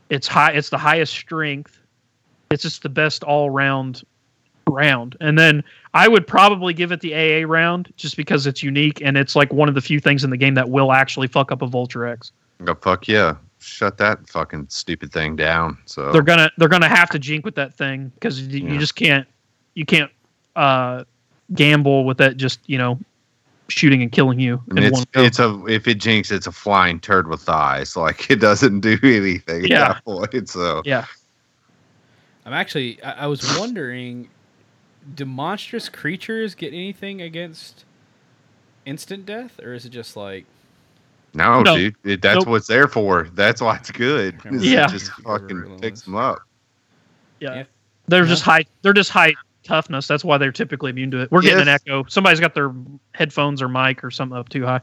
[0.10, 0.52] It's high.
[0.52, 1.80] It's the highest strength.
[2.52, 4.04] It's just the best all round
[4.68, 5.18] round.
[5.20, 5.64] And then
[5.94, 9.52] I would probably give it the AA round just because it's unique and it's like
[9.52, 12.32] one of the few things in the game that will actually fuck up a Vultarax.
[12.64, 13.36] Go fuck yeah.
[13.60, 15.78] Shut that fucking stupid thing down.
[15.86, 18.78] So they're gonna they're gonna have to jink with that thing because you, Yeah.
[18.80, 19.28] just can't
[19.74, 20.12] you can't
[20.56, 21.04] uh
[21.56, 22.98] gamble with that just you know
[23.70, 25.22] shooting and killing you I mean, one it's go.
[25.24, 27.96] it's a if it jinx, it's a flying turd with eyes.
[27.96, 29.90] Like it doesn't do anything Yeah.
[29.90, 30.50] at that point.
[30.50, 31.06] So yeah
[32.46, 34.30] I'm actually I, I was wondering,
[35.16, 37.86] do monstrous creatures get anything against
[38.86, 40.46] instant death, or is it just like
[41.36, 41.78] no, No.
[41.78, 42.48] dude, it, that's Nope.
[42.48, 43.28] what it's there for.
[43.36, 44.36] That's why it's good.
[44.46, 44.88] is it Yeah.
[44.88, 46.40] just fucking picks them up.
[47.40, 47.64] yeah, Yeah.
[48.08, 49.36] they're just high they're just high
[49.70, 52.74] toughness that's why they're typically immune to it we're getting an echo somebody's got their
[53.14, 54.82] headphones or mic or something up too high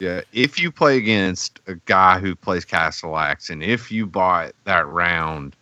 [0.00, 4.84] Yeah, if you play against a guy who plays Castellax, and if you bought that
[4.88, 5.54] round,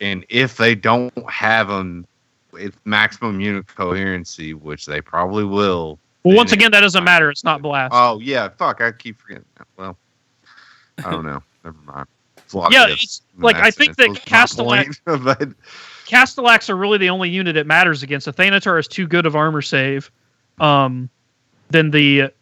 [0.00, 2.06] and if they don't have them
[2.50, 5.98] with maximum unit coherency, which they probably will.
[6.24, 8.80] well once again that doesn't matter it's not blast Oh yeah, fuck!
[8.80, 9.44] I keep forgetting.
[9.58, 9.66] That.
[9.76, 9.98] Well,
[11.04, 11.42] I don't know.
[11.62, 12.06] Never mind.
[12.38, 15.02] It's a lot of Yeah, it's- like, I think that Castellax-
[16.08, 18.26] point, Castellax are really the only unit it matters against.
[18.26, 20.10] A Thanatar is too good of armor save.
[20.58, 21.08] Um,
[21.70, 22.32] then the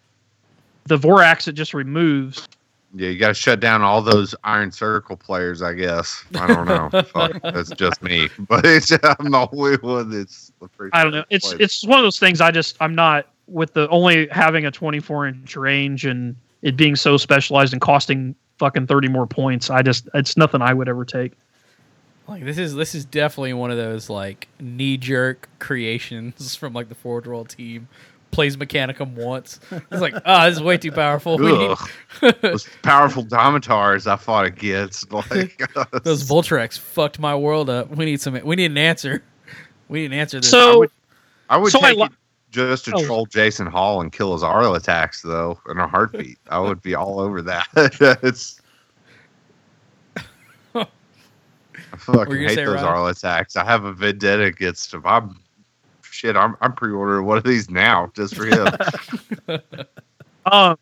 [0.84, 2.48] the Vorax it just removes.
[2.94, 5.62] yeah, you got to shut down all those Iron Circle players.
[5.62, 6.24] I guess.
[6.34, 7.02] I don't know.
[7.02, 10.52] fuck, that's just me, but it's I'm the only one that's.
[10.60, 11.24] the I don't know.
[11.30, 11.59] It's player.
[11.60, 12.40] it's one of those things.
[12.40, 16.97] I just I'm not with the only having a 24 inch range and it being
[16.97, 19.70] so specialized and costing fucking 30 more points.
[19.70, 21.32] I just it's nothing I would ever take.
[22.28, 26.89] Like this is this is definitely one of those like knee jerk creations from like
[26.89, 27.89] the Forge World team.
[28.32, 29.61] Plays Mechanicum once.
[29.70, 31.39] It's like, oh, this is way too powerful.
[31.39, 31.77] We need-
[32.23, 32.35] Ugh.
[32.43, 35.11] those powerful Domitars I fought against.
[35.12, 35.62] Like
[36.03, 37.89] Those Voltrex fucked my world up.
[37.97, 38.39] We need some.
[38.44, 39.23] We need an answer.
[39.89, 40.40] We need an answer.
[40.40, 40.51] This.
[40.51, 40.90] So would-
[41.48, 42.09] I would So I take lo-
[42.51, 43.05] just to Oh.
[43.07, 46.39] troll Jason Hall and kill his Arlatax, though, in a heartbeat.
[46.51, 47.66] I would be all over that.
[48.23, 48.61] it's.
[50.74, 50.86] I
[51.97, 52.85] fucking hate those Ryan?
[52.85, 53.56] Arl attacks.
[53.56, 55.02] I have a vendetta against him.
[55.05, 55.40] I'm
[56.02, 56.36] shit.
[56.36, 58.68] I'm I'm pre-ordering one of these now just for him.
[60.47, 60.78] Um,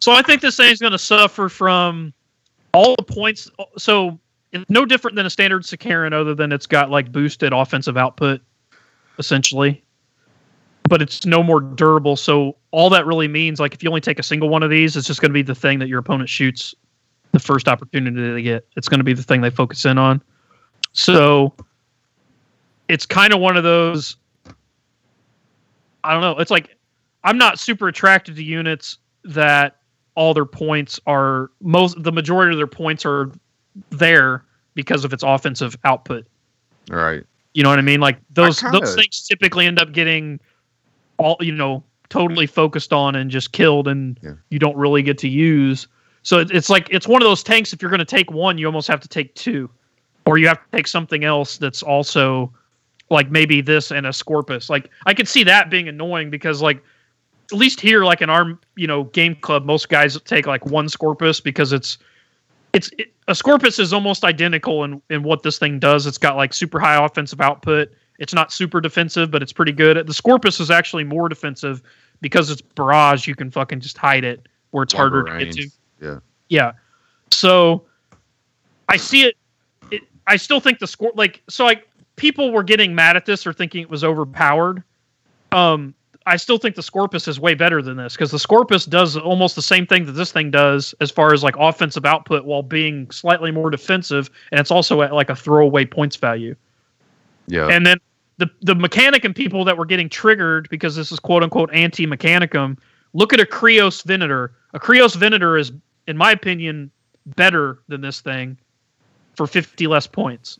[0.00, 2.12] so I think this thing's going to suffer from
[2.74, 3.50] all the points.
[3.78, 4.18] So
[4.52, 8.40] it's no different than a standard Sicaran, other than it's got like boosted offensive output,
[9.18, 9.82] essentially.
[10.88, 12.16] But it's no more durable.
[12.16, 14.96] So all that really means, like, if you only take a single one of these,
[14.96, 16.74] it's just going to be the thing that your opponent shoots
[17.32, 18.66] the first opportunity they get.
[18.76, 20.22] It's going to be the thing they focus in on.
[20.92, 21.54] So
[22.88, 24.16] it's kind of one of those.
[26.04, 26.38] I don't know.
[26.38, 26.76] It's like
[27.24, 29.76] I'm not super attracted to units that
[30.14, 33.30] all their points are most the majority of their points are
[33.90, 34.44] there
[34.74, 36.26] because of its offensive output.
[36.90, 37.24] all right.
[37.54, 38.00] You know what I mean?
[38.00, 40.40] Like those kinda- those things typically end up getting
[41.18, 44.32] all you know totally focused on and just killed, and Yeah.
[44.50, 45.86] you don't really get to use.
[46.22, 47.72] So it, it's like it's one of those tanks.
[47.72, 49.68] If you're going to take one, you almost have to take two,
[50.26, 52.52] or you have to take something else that's also
[53.10, 54.70] like maybe this and a Scorpius.
[54.70, 56.82] Like I could see that being annoying because like
[57.52, 60.88] at least here, like in our you know game club, most guys take like one
[60.88, 61.98] Scorpius because it's
[62.72, 66.06] it's it, a Scorpius is almost identical in in what this thing does.
[66.06, 67.92] It's got like super high offensive output.
[68.18, 70.06] It's not super defensive, but it's pretty good.
[70.06, 71.82] The Scorpius is actually more defensive
[72.20, 73.26] because it's barrage.
[73.26, 75.70] You can fucking just hide it where it's harder Longer to get to.
[76.02, 76.18] Yeah.
[76.48, 76.72] Yeah.
[77.30, 77.84] So
[78.88, 79.36] I see it,
[79.90, 83.46] it I still think the score like so like people were getting mad at this
[83.46, 84.82] or thinking it was overpowered.
[85.52, 85.94] Um
[86.26, 89.56] I still think the Scorpius is way better than this because the Scorpius does almost
[89.56, 93.10] the same thing that this thing does as far as like offensive output while being
[93.10, 96.54] slightly more defensive, and it's also at like a throwaway points value.
[97.48, 97.68] Yeah.
[97.68, 97.98] And then
[98.38, 102.06] the the mechanic and people that were getting triggered because this is quote unquote anti
[102.06, 102.78] mechanicum.
[103.14, 104.52] Look at a Krios Venator.
[104.74, 105.70] A Krios Venator is,
[106.06, 106.90] in my opinion,
[107.26, 108.56] better than this thing
[109.36, 110.58] for 50 less points.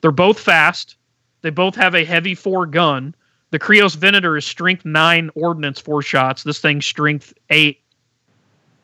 [0.00, 0.96] They're both fast.
[1.42, 3.14] They both have a heavy four gun.
[3.50, 6.42] The Krios Venator is strength nine ordnance four shots.
[6.42, 7.80] This thing strength eight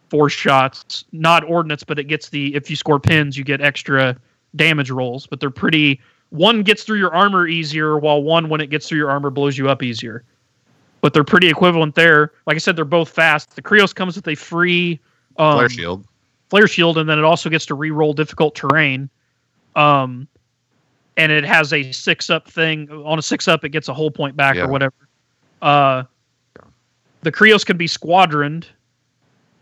[0.09, 1.05] four shots.
[1.12, 4.16] Not ordnance, but it gets the if you score pins, you get extra
[4.56, 5.26] damage rolls.
[5.26, 6.01] But they're pretty.
[6.30, 9.59] One gets through your armor easier, while one, when it gets through your armor, blows
[9.59, 10.24] you up easier.
[11.03, 12.33] But they're pretty equivalent there.
[12.47, 13.55] Like I said, they're both fast.
[13.57, 14.99] The Krios comes with a free
[15.37, 16.07] um, Flare shield.
[16.49, 19.11] flare shield, and then it also gets to re-roll difficult terrain.
[19.77, 20.29] Um,
[21.16, 22.89] and it has a six up thing.
[22.91, 24.65] On a six up, it gets a whole point back Yeah.
[24.65, 24.95] or whatever.
[25.61, 26.05] Uh,
[27.23, 28.66] the Krios can be squadroned.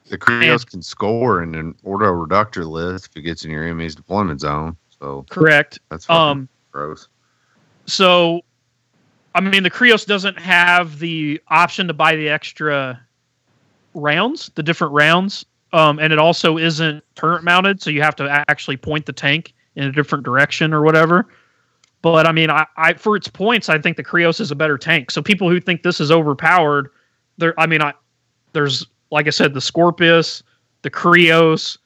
[0.09, 3.95] The Krios can score in an Ordo Reductor list if it gets in your enemy's
[3.95, 4.77] deployment zone.
[4.99, 5.79] So Correct.
[5.91, 7.09] that's Um, gross.
[7.87, 8.43] so,
[9.35, 13.01] I mean, the Krios doesn't have the option to buy the extra
[13.95, 18.45] rounds, the different rounds, um, and it also isn't turret mounted, so you have to
[18.49, 21.27] actually point the tank in a different direction or whatever.
[22.03, 24.79] But I mean, I, I for its points, I think the Krios is a better
[24.79, 25.11] tank.
[25.11, 26.89] So people who think this is overpowered,
[27.39, 27.93] there, I mean, I
[28.53, 30.43] there's like I said, the Scorpius,
[30.83, 31.79] the Krios.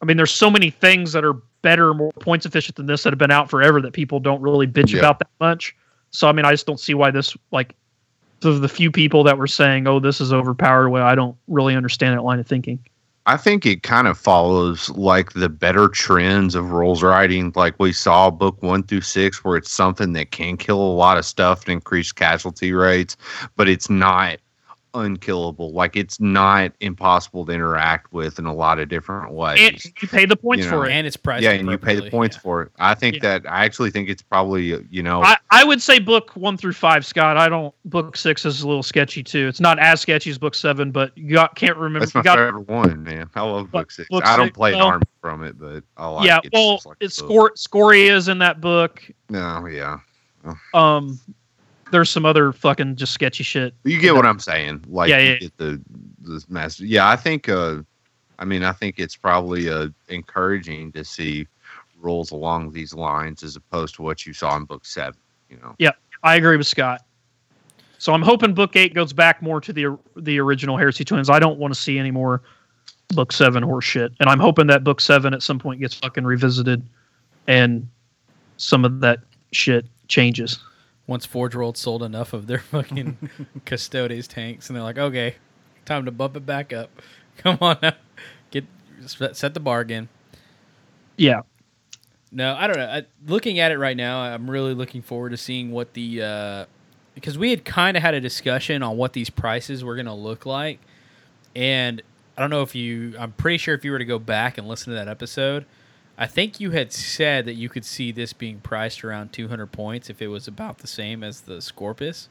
[0.00, 3.12] I mean, there's so many things that are better, more points efficient than this that
[3.12, 4.98] have been out forever that people don't really bitch Yeah.
[4.98, 5.74] about that much.
[6.12, 7.74] So I mean, I just don't see why this like
[8.40, 12.16] the few people that were saying, "Oh, this is overpowered." Well, I don't really understand
[12.16, 12.78] that line of thinking.
[13.24, 17.92] I think it kind of follows like the better trends of rules writing, like we
[17.92, 21.62] saw book one through six, where it's something that can kill a lot of stuff
[21.64, 23.16] and increase casualty rates,
[23.54, 24.38] but it's not
[24.94, 25.72] unkillable.
[25.72, 29.92] Like it's not impossible to interact with in a lot of different And ways.
[30.00, 30.92] you pay the points You know, for it.
[30.92, 31.42] and it's priced.
[31.42, 32.40] yeah, and you pay the points yeah.
[32.42, 32.72] for it.
[32.78, 33.38] I think Yeah.
[33.38, 36.56] that I actually think it's probably uh, you know I, I would say book one
[36.56, 37.36] through five, Scott.
[37.36, 37.74] I don't.
[37.84, 39.48] Book six is a little sketchy too.
[39.48, 42.00] It's not as sketchy as book seven, but you got can't remember.
[42.06, 43.28] that's You my got, favorite one, man.
[43.34, 44.08] I love But book six.
[44.08, 46.50] book I don't six, play well- arms from it, but I like yeah, it.
[46.52, 47.30] well, just like it's book.
[47.54, 49.02] Scor- Scoria is in that book.
[49.30, 49.98] No, yeah.
[50.74, 51.18] Um,
[51.92, 53.74] there's some other fucking just sketchy shit.
[53.84, 54.84] You get what I'm saying.
[54.88, 55.36] Like Yeah, you yeah.
[55.38, 55.80] get the
[56.22, 56.84] the master.
[56.84, 57.82] Yeah, I think uh
[58.38, 61.46] I mean I think it's probably uh encouraging to see
[62.00, 65.76] rules along these lines as opposed to what you saw in book seven, you know.
[65.78, 65.92] Yeah,
[66.24, 67.02] I agree with Scott.
[67.98, 71.30] So I'm hoping book eight goes back more to the the original Heresy Twins.
[71.30, 72.42] I don't want to see any more
[73.10, 76.24] book seven horse shit, and I'm hoping that book seven at some point gets fucking
[76.24, 76.82] revisited,
[77.46, 77.86] and
[78.56, 79.20] some of that
[79.52, 80.58] shit changes.
[81.06, 83.30] Once Forge World sold enough of their fucking
[83.64, 85.36] Custodes tanks, and they're like, okay,
[85.84, 86.90] time to bump it back up.
[87.38, 87.94] Come on now,
[88.50, 88.64] get
[89.06, 90.08] set the bar again.
[91.16, 91.42] Yeah,
[92.30, 92.86] No, I don't know.
[92.86, 96.64] I, looking at it right now, I'm really looking forward to seeing what the uh,
[97.14, 100.12] because we had kind of had a discussion on what these prices were going to
[100.14, 100.78] look like,
[101.54, 102.02] and
[102.36, 103.14] I don't know if you.
[103.18, 105.66] I'm pretty sure if you were to go back and listen to that episode,
[106.18, 110.10] I think you had said that you could see this being priced around 200 points
[110.10, 112.28] if it was about the same as the Scorpius.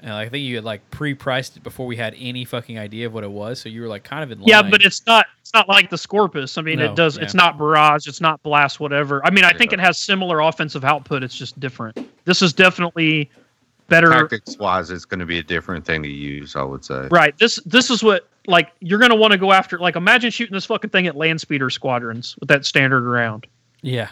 [0.00, 3.14] And I think you had like pre-priced it before we had any fucking idea of
[3.14, 4.48] what it was, so you were like kind of in line.
[4.48, 6.58] yeah, but it's not it's not like the Scorpius.
[6.58, 7.16] I mean, No, it does.
[7.16, 7.24] yeah.
[7.24, 8.06] It's not barrage.
[8.06, 8.80] It's not blast.
[8.80, 9.24] Whatever.
[9.24, 11.22] I mean, I think it has similar offensive output.
[11.22, 11.98] It's just different.
[12.24, 13.30] This is definitely
[13.88, 14.10] better.
[14.10, 17.08] Tactics wise it's gonna be a different thing to use, I would say.
[17.10, 17.36] Right.
[17.38, 19.78] This this is what like you're gonna want to go after.
[19.78, 23.46] Like imagine shooting this fucking thing at land speeder squadrons with that standard round.
[23.82, 24.08] yeah.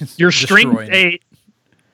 [0.16, 0.94] Your strength Destroying it.
[0.94, 1.22] eight.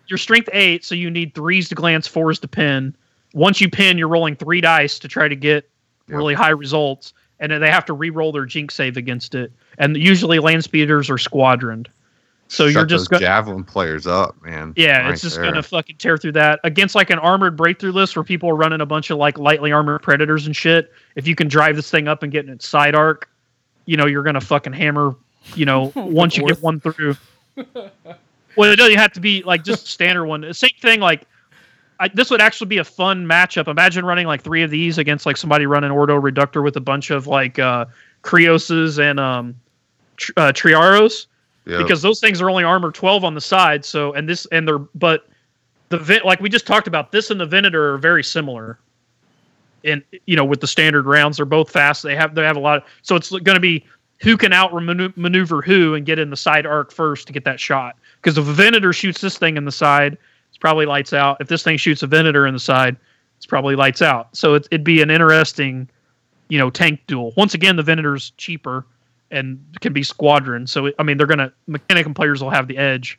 [0.06, 2.94] Your strength eight, so you need threes to glance, fours to pin.
[3.34, 5.68] Once you pin, you're rolling three dice to try to get
[6.08, 6.16] Yep.
[6.16, 9.52] really high results, and then they have to re-roll their jinx save against it.
[9.76, 11.88] And usually land speeders are squadroned,
[12.48, 14.72] so Shut you're just those gonna javelin players up, man.
[14.76, 15.44] yeah, Right it's just there.
[15.44, 18.80] gonna fucking tear through that against like an armored breakthrough list where people are running
[18.80, 20.92] a bunch of like lightly armored predators and shit.
[21.14, 23.30] If you can drive this thing up and get in its side arc,
[23.84, 25.14] you know you're gonna fucking hammer.
[25.54, 27.16] You know, once you get one through.
[27.74, 30.52] well, it doesn't have to be like just a standard one.
[30.52, 31.00] Same thing.
[31.00, 31.22] Like
[32.00, 33.68] I, this would actually be a fun matchup.
[33.68, 37.10] Imagine running like three of these against like somebody running Ordo Reductor with a bunch
[37.10, 37.86] of like uh
[38.22, 39.54] Krioses and um
[40.16, 41.26] tr- uh, Triaros
[41.68, 41.78] Yep.
[41.78, 44.78] because those things are only armor 12 on the side so and this and they're
[44.78, 45.28] but
[45.90, 48.78] the Ven- like we just talked about this and the venator are very similar
[49.84, 52.60] and you know with the standard rounds they're both fast they have they have a
[52.60, 53.84] lot of, so it's going to be
[54.20, 57.60] who can out maneuver who and get in the side arc first to get that
[57.60, 60.16] shot because if a venator shoots this thing in the side
[60.48, 62.96] it's probably lights out if this thing shoots a venator in the side
[63.38, 64.36] it's probably lights out.
[64.36, 65.88] So it, it'd be an interesting,
[66.48, 67.32] you know, tank duel.
[67.36, 68.84] Once again, the Venator's cheaper
[69.30, 70.66] and can be squadron.
[70.66, 73.18] So I mean, they're gonna mechanic and players will have the edge,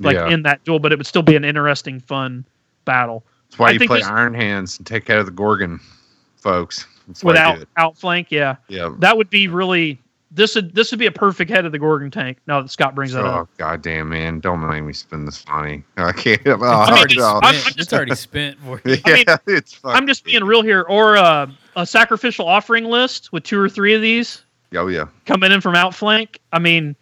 [0.00, 0.28] like Yeah.
[0.28, 0.78] in that duel.
[0.78, 2.44] But it would still be an interesting, fun
[2.84, 5.32] battle That's why I you think play this- Iron Hands and take out of the
[5.32, 5.80] Gorgon,
[6.36, 6.86] folks.
[7.06, 8.28] That's without outflank.
[8.30, 8.90] Yeah, Yeah.
[8.98, 9.98] that would be really.
[10.34, 12.38] This would this would be a perfect head of the Gorgon tank.
[12.46, 13.50] Now that Scott brings that Oh up.
[13.58, 14.40] goddamn man!
[14.40, 15.82] Don't make me spend this money.
[15.98, 16.40] I can't.
[16.46, 18.92] Oh, I mean, It's it's- I'm- I'm just- it's already spent for you.
[19.06, 19.78] yeah, I mean, it's.
[19.84, 23.92] I'm just being real here, or uh, a sacrificial offering list with two or three
[23.92, 24.42] of these.
[24.74, 25.06] Oh yeah.
[25.26, 26.40] coming in from outflank.
[26.52, 26.96] I mean,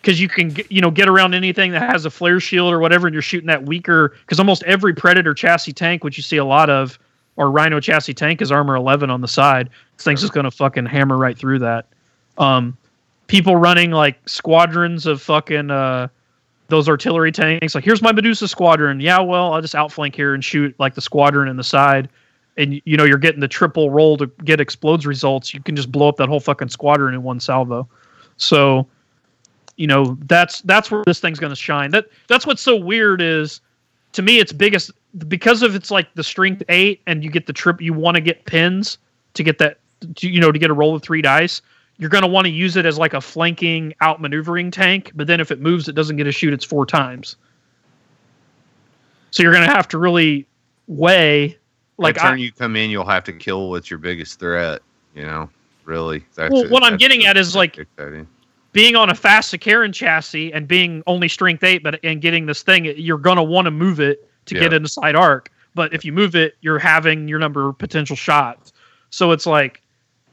[0.00, 2.78] because you can get, you know get around anything that has a flare shield or
[2.78, 4.14] whatever, and you're shooting that weaker.
[4.20, 6.98] Because almost every Predator chassis tank, which you see a lot of,
[7.36, 9.70] or Rhino chassis tank, is armor 11 on the side.
[9.96, 11.86] This thing's just going to fucking hammer right through that.
[12.38, 12.76] Um,
[13.26, 16.08] people running like squadrons of fucking uh,
[16.68, 17.74] those artillery tanks.
[17.74, 19.00] Like, here's my Medusa squadron.
[19.00, 22.08] Yeah, well, I'll just outflank here and shoot like the squadron in the side.
[22.56, 25.54] And you know you're getting the triple roll to get explodes results.
[25.54, 27.88] You can just blow up that whole fucking squadron in one salvo.
[28.36, 28.86] So,
[29.76, 31.92] you know that's that's where this thing's going to shine.
[31.92, 33.62] That that's what's so weird is,
[34.12, 34.90] to me, its biggest
[35.28, 37.80] because of it's like the strength eight, and you get the trip.
[37.80, 38.98] You want to get pins
[39.32, 39.78] to get that,
[40.20, 41.62] you know, to get a roll of three dice.
[41.96, 45.40] You're going to want to use it as like a flanking outmaneuvering tank, but then
[45.40, 47.36] if it moves, it doesn't get to shoot its four times.
[49.30, 50.46] So you're going to have to really
[50.86, 51.56] weigh.
[52.02, 54.80] Like I, turn you come in, you'll have to kill what's your biggest threat.
[55.14, 55.50] You know,
[55.84, 56.24] really.
[56.34, 56.70] That's Well, it.
[56.70, 57.86] what I'm That's getting at is, like,
[58.72, 62.62] being on a fast Sicaran chassis and being only strength eight, but and getting this
[62.62, 64.76] thing, you're gonna want to move it to get Yeah.
[64.76, 65.50] into side arc.
[65.74, 68.72] But if you move it, you're having your number of potential shots.
[69.10, 69.82] So it's like,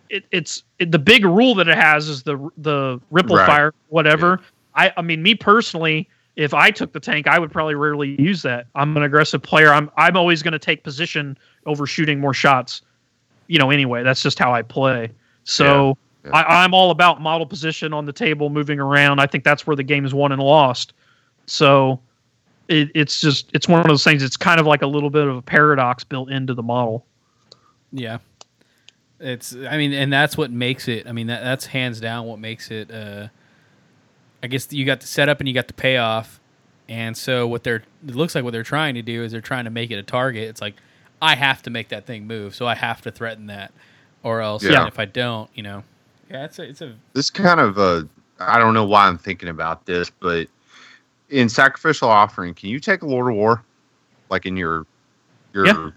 [0.10, 3.46] it, it's it, the big rule that it has is the the ripple Right.
[3.46, 4.40] fire, whatever.
[4.76, 6.10] I I mean, me personally,
[6.40, 8.68] if I took the tank, I would probably rarely use that.
[8.74, 9.74] I'm an aggressive player.
[9.74, 12.82] I'm I'm always going to take position over shooting more shots.
[13.48, 15.12] You know, anyway, that's just how I play.
[15.44, 16.32] So Yeah.
[16.32, 19.20] I, I'm all about model position on the table, moving around.
[19.20, 20.94] I think that's where the game is won and lost.
[21.46, 22.00] So
[22.70, 24.24] it, it's just it's one of those things.
[24.24, 27.06] It's kind of like a little bit of a paradox built into the model.
[27.92, 28.20] Yeah.
[29.20, 32.40] It's I mean and that's what makes it I mean that that's hands down what
[32.40, 33.28] makes it uh
[34.42, 36.40] I guess you got the setup and you got the payoff.
[36.88, 39.66] And so what they're it looks like what they're trying to do is they're trying
[39.66, 40.50] to make it a target.
[40.50, 40.76] It's like
[41.22, 43.72] I have to make that thing move, so I have to threaten that
[44.24, 44.88] or else Yeah.
[44.88, 45.84] if I don't, you know.
[46.32, 48.04] Yeah, it's a it's a this kind of uh
[48.40, 50.48] I don't know why I'm thinking about this, but
[51.30, 53.64] in sacrificial offering, can you take a Lord of War,
[54.30, 54.86] like in your
[55.54, 55.90] your Yeah.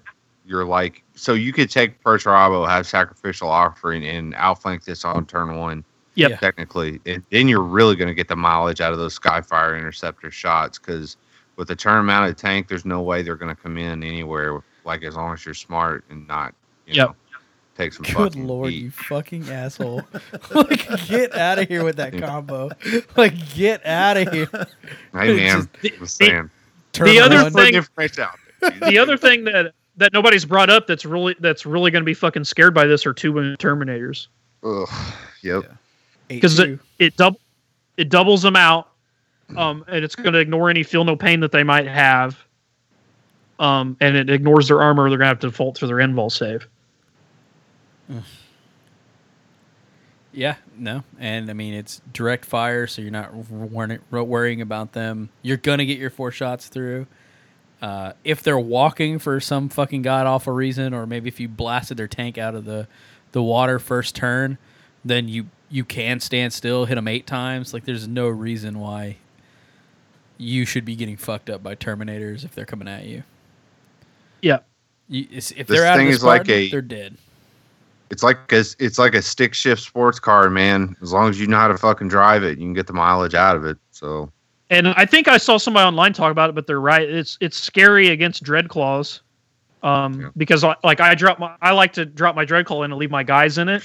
[0.45, 5.57] your like so you could take Perturabo, have sacrificial offering, and outflank this on turn
[5.57, 5.85] one.
[6.15, 6.31] Yep.
[6.31, 6.37] Yeah.
[6.37, 10.31] Technically, and then you're really going to get the mileage out of those Skyfire interceptor
[10.31, 11.17] shots because
[11.57, 14.61] with the turn mounted tank, there's no way they're going to come in anywhere.
[14.85, 16.55] Like as long as you're smart and not,
[16.87, 17.09] you Yep.
[17.09, 17.15] know,
[17.79, 18.03] take some.
[18.05, 18.83] Good fucking lord, heat.
[18.83, 20.03] you fucking asshole.
[20.55, 22.71] like get out of here with that combo.
[23.17, 24.49] Like get out of here.
[25.15, 26.51] Hey man, The- saying.
[26.93, 27.53] Turn The other around.
[27.53, 28.71] Thing- information out there.
[28.91, 32.15] the other thing that that nobody's brought up that's really that's really going to be
[32.15, 34.27] fucking scared by this are two women terminators
[34.65, 34.89] Ugh,
[35.43, 35.65] yep.
[36.29, 37.37] Because it it dub
[37.97, 38.89] it doubles them out,
[39.57, 42.37] um, and it's going to ignore any feel no pain that they might have,
[43.59, 45.09] um, and it ignores their armor.
[45.09, 46.67] They're going to have to default for their invul save.
[50.35, 55.29] Yeah, no, and I mean it's direct fire, so you're not worrying, worrying about them.
[55.43, 57.07] You're gonna get your four shots through.
[57.83, 61.99] Uh, if they're walking for some fucking god awful reason, or maybe if you blasted
[61.99, 62.89] their tank out of the
[63.33, 64.57] the water first turn,
[65.05, 67.73] then you you can stand still, hit them eight times.
[67.75, 69.17] Like there's no reason why
[70.39, 73.23] you should be getting fucked up by terminators if they're coming at you.
[74.41, 74.59] Yeah.
[75.09, 77.17] You, if This they're out of thing the is like a- they're dead.
[78.11, 80.95] It's like a, it's like a stick shift sports car, man.
[81.01, 83.35] As long as you know how to fucking drive it, you can get the mileage
[83.35, 83.79] out of it.
[83.91, 84.31] So
[84.69, 87.09] And I think I saw somebody online talk about it, but they're right.
[87.09, 89.21] It's it's scary against Dreadclaws,
[89.83, 90.29] um, Yeah.
[90.37, 93.23] because like I drop my I like to drop my Dreadclaw in and leave my
[93.23, 93.83] guys in it.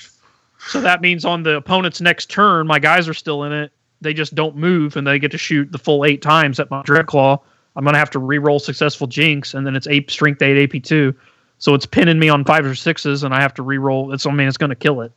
[0.59, 3.71] So that means on the opponent's next turn, my guys are still in it.
[4.01, 6.81] They just don't move, and they get to shoot the full eight times at my
[6.83, 7.39] Dread Claw.
[7.75, 11.13] I'm gonna have to re-roll successful Jinx, and then it's eight strength eight AP two.
[11.59, 14.13] So it's pinning me on fives or sixes, and I have to re-roll.
[14.13, 15.11] It's I mean it's gonna kill it.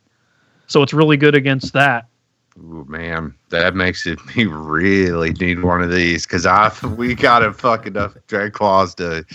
[0.67, 2.05] So it's really good against that.
[2.57, 7.43] Ooh, man, that makes it me really need one of these because I we got
[7.43, 9.25] a fuck enough dread claws to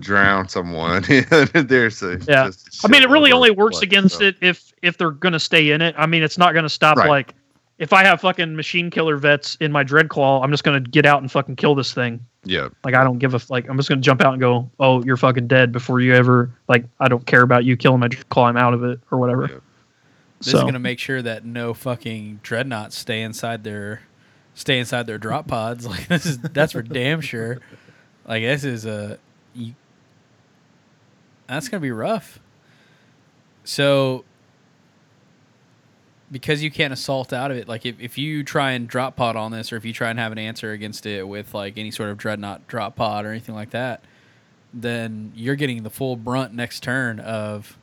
[0.00, 1.02] drown someone.
[1.52, 2.46] There's a Yeah.
[2.46, 4.24] just a I mean, it really only works blood, against so.
[4.24, 5.94] it if if they're going to stay in it.
[5.98, 7.08] I mean, it's not going to stop Right.
[7.08, 7.34] like
[7.78, 11.22] if I have fucking machine killer vets in my Dreadclaw, I'm just gonna get out
[11.22, 12.18] and fucking kill this thing.
[12.44, 12.68] Yeah.
[12.84, 15.16] Like I don't give a like I'm just gonna jump out and go, oh, you're
[15.16, 18.48] fucking dead before you ever like I don't care about you killing my Dreadclaw.
[18.48, 19.42] I'm out of it or whatever.
[19.48, 19.58] Yeah.
[20.40, 24.02] This so is gonna make sure that no fucking dreadnoughts stay inside their
[24.54, 25.86] stay inside their drop pods.
[25.88, 27.60] Like this is that's for damn sure.
[28.26, 29.18] Like this is a you,
[31.48, 32.40] that's gonna be rough.
[33.64, 34.24] So
[36.30, 39.36] because you can't assault out of it, like if, if you try and drop pod
[39.36, 41.90] on this, or if you try and have an answer against it with like any
[41.90, 44.02] sort of dreadnought drop pod or anything like that,
[44.72, 47.78] then you're getting the full brunt next turn of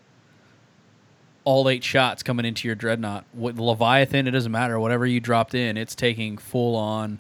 [1.43, 3.25] all eight shots coming into your dreadnought.
[3.33, 4.79] With Leviathan, it doesn't matter.
[4.79, 7.19] Whatever you dropped in, it's taking full on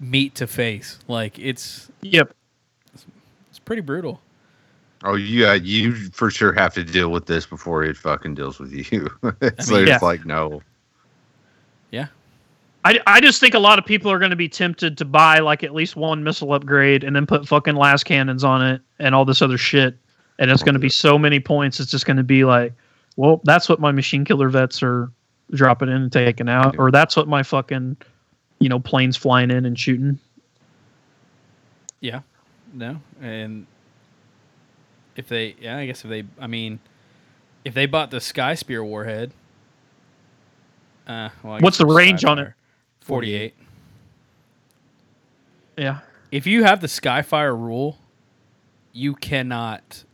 [0.00, 0.98] meat to face.
[1.08, 2.34] Like it's yep.
[2.94, 4.20] it's pretty brutal.
[5.06, 8.72] Oh, yeah, you for sure have to deal with this before it fucking deals with
[8.72, 9.08] you.
[9.40, 9.94] it's mean, like, yeah.
[9.94, 10.60] it's like no.
[11.92, 12.06] Yeah.
[12.84, 15.38] I, I just think a lot of people are going to be tempted to buy
[15.38, 19.24] like at least one missile upgrade and then put fucking lascannons on it and all
[19.24, 19.96] this other shit.
[20.40, 21.78] And it's going to be so many points.
[21.78, 22.72] It's just going to be like,
[23.14, 25.10] well, that's what my machine killer vets are
[25.52, 26.80] dropping in and taking out, Yeah.
[26.80, 27.96] or that's what my fucking,
[28.58, 30.18] you know, planes flying in and shooting.
[32.00, 32.20] Yeah.
[32.74, 33.00] No.
[33.20, 33.66] And
[35.16, 36.78] if they yeah, I guess if they I mean
[37.64, 39.32] if they bought the Sky Spear warhead
[41.06, 42.52] uh well, What's the it's range on it?
[43.00, 43.54] 48.
[45.76, 45.98] Yeah.
[46.32, 47.98] If you have the Skyfire rule,
[48.92, 50.04] you cannot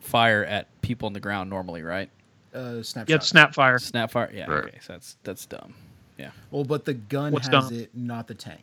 [0.00, 2.10] fire at people on the ground normally, right?
[2.54, 3.08] Uh, snapshot.
[3.08, 3.76] Yeah, it's Snapfire.
[3.76, 4.34] Snapfire.
[4.34, 4.50] Yeah.
[4.50, 4.64] Right.
[4.64, 4.78] Okay.
[4.82, 5.72] So that's that's dumb.
[6.18, 6.32] Yeah.
[6.50, 7.74] Well, but the gun What's has done?
[7.74, 8.60] it, not the tank.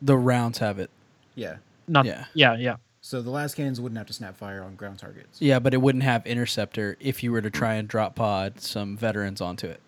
[0.00, 0.88] The rounds have it.
[1.34, 1.56] Yeah.
[1.86, 2.24] Not, Yeah.
[2.32, 2.54] yeah.
[2.54, 2.76] Yeah, yeah.
[3.10, 5.42] So the lascannons wouldn't have to snap fire on ground targets.
[5.42, 8.96] Yeah, but it wouldn't have interceptor if you were to try and drop pod some
[8.96, 9.80] veterans onto it.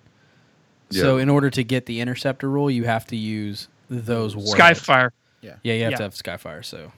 [0.91, 1.03] Yeah.
[1.03, 4.81] So in order to get the interceptor rule, you have to use those warheads.
[4.81, 5.11] Skyfire.
[5.41, 5.97] Yeah, Yeah, you have Yeah.
[5.99, 6.65] to have Skyfire.
[6.65, 6.91] So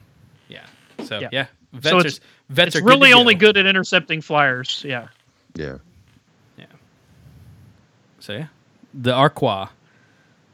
[0.47, 0.65] yeah.
[1.03, 1.45] So yeah, Yeah.
[1.73, 2.01] vets So are,
[2.49, 3.49] vets It's are good really only go.
[3.49, 4.81] good at intercepting flyers.
[4.83, 5.09] Yeah.
[5.53, 5.77] Yeah.
[6.57, 6.65] Yeah.
[8.19, 8.47] So yeah,
[8.95, 9.69] the Arqua.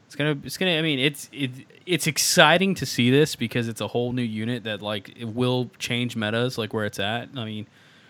[0.04, 0.36] It's gonna.
[0.44, 0.72] It's gonna.
[0.72, 1.50] I mean, it's it,
[1.86, 5.70] it's exciting to see this because it's a whole new unit that like it will
[5.78, 7.28] change metas like where it's at.
[7.36, 7.66] I mean,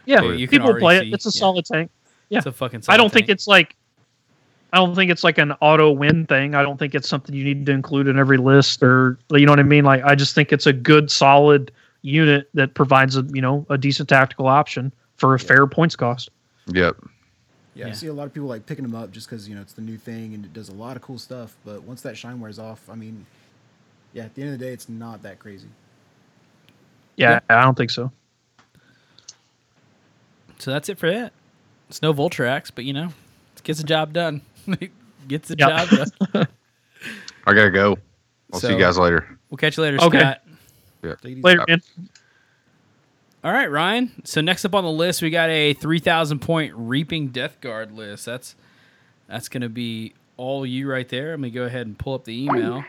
[0.06, 0.22] Yeah.
[0.22, 1.14] you can People already play see- it.
[1.14, 1.40] It's a yeah.
[1.40, 1.90] solid tank.
[2.28, 2.38] Yeah.
[2.38, 2.82] it's a fucking.
[2.88, 3.76] I don't solid think it's like
[4.72, 6.54] I don't think it's like an auto win thing.
[6.54, 9.52] I don't think it's something you need to include in every list or you know
[9.52, 9.84] what I mean?
[9.84, 11.70] Like I just think it's a good solid
[12.02, 16.30] unit that provides a you know a decent tactical option for a fair points cost.
[16.68, 16.96] Yep.
[17.74, 19.60] Yeah, I see a lot of people like picking them up just because you know
[19.62, 21.54] it's the new thing and it does a lot of cool stuff.
[21.64, 23.24] But once that shine wears off, I mean,
[24.12, 25.68] yeah, at the end of the day, it's not that crazy.
[27.16, 28.10] Yeah, I don't think so.
[30.58, 31.32] So that's it for that.
[31.88, 33.08] It's no Vultarax, but you know,
[33.56, 34.42] it gets the job done.
[35.28, 35.84] gets the Yeah.
[35.84, 36.46] job done.
[37.46, 37.98] I gotta go.
[38.52, 39.38] I'll see you guys later.
[39.50, 40.18] We'll catch you later, Okay.
[40.20, 40.42] Scott.
[41.02, 41.40] Take it easy.
[41.42, 41.82] Later, man.
[43.44, 44.12] All right, Ryan.
[44.24, 47.90] So next up on the list, we got a three thousand point reaping death guard
[47.92, 48.24] list.
[48.24, 48.54] That's
[49.26, 51.30] that's gonna be all you right there.
[51.30, 52.84] Let me go ahead and pull up the email.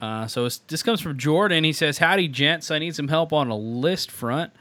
[0.00, 1.64] Uh, so this comes from Jordan.
[1.64, 2.70] He says, "Howdy, gents.
[2.70, 4.52] I need some help on a list front.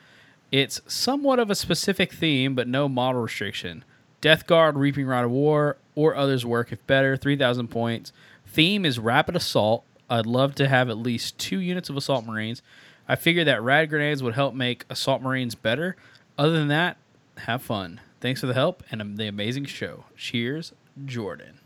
[0.51, 3.83] It's somewhat of a specific theme, but no model restriction.
[4.21, 7.17] Death Guard, Reaping Rite of War, or others work if better.
[7.17, 8.13] Three thousand points.
[8.47, 9.83] Theme is rapid assault.
[10.09, 12.61] I'd love to have at least two units of assault marines.
[13.07, 15.95] I figure that rad grenades would help make assault marines better.
[16.37, 16.97] Other than that,
[17.39, 17.99] have fun.
[18.21, 20.05] Thanks for the help and the amazing show.
[20.15, 20.73] Cheers,
[21.05, 21.59] Jordan.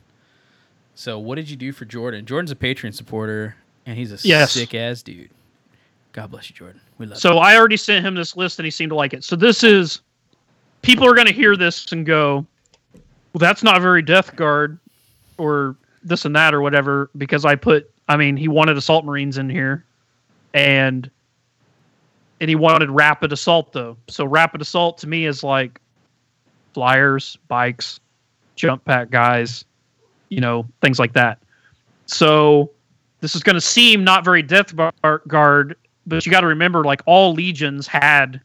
[0.95, 2.25] So, what did you do for Jordan?
[2.25, 3.55] Jordan's a Patreon supporter,
[3.89, 4.51] and he's a Yes.
[4.51, 5.31] sick ass dude.
[6.13, 6.79] God bless you, Jordan.
[6.99, 7.19] We love you.
[7.19, 9.23] So I already sent him this list and he seemed to like it.
[9.23, 10.01] So this is
[10.83, 12.45] people are going to hear this and go,
[13.33, 14.77] "Well, that's not very Death Guard
[15.37, 19.37] or this and that or whatever." Because I put, I mean, he wanted assault marines
[19.39, 19.83] in here,
[20.53, 21.09] and
[22.41, 23.97] and he wanted rapid assault though.
[24.07, 25.81] So rapid assault to me is like
[26.73, 27.99] flyers, bikes,
[28.55, 29.65] jump pack guys,
[30.29, 31.39] you know, things like that.
[32.05, 32.71] So
[33.21, 34.73] this is going to seem not very Death
[35.27, 35.75] Guard,
[36.07, 38.41] but you got to remember, like all legions had,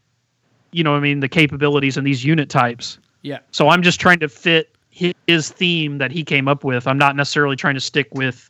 [0.73, 2.99] you know, what I mean, the capabilities and these unit types.
[3.23, 6.87] yeah, So I'm just trying to fit his theme that he came up with.
[6.87, 8.49] I'm not necessarily trying to stick with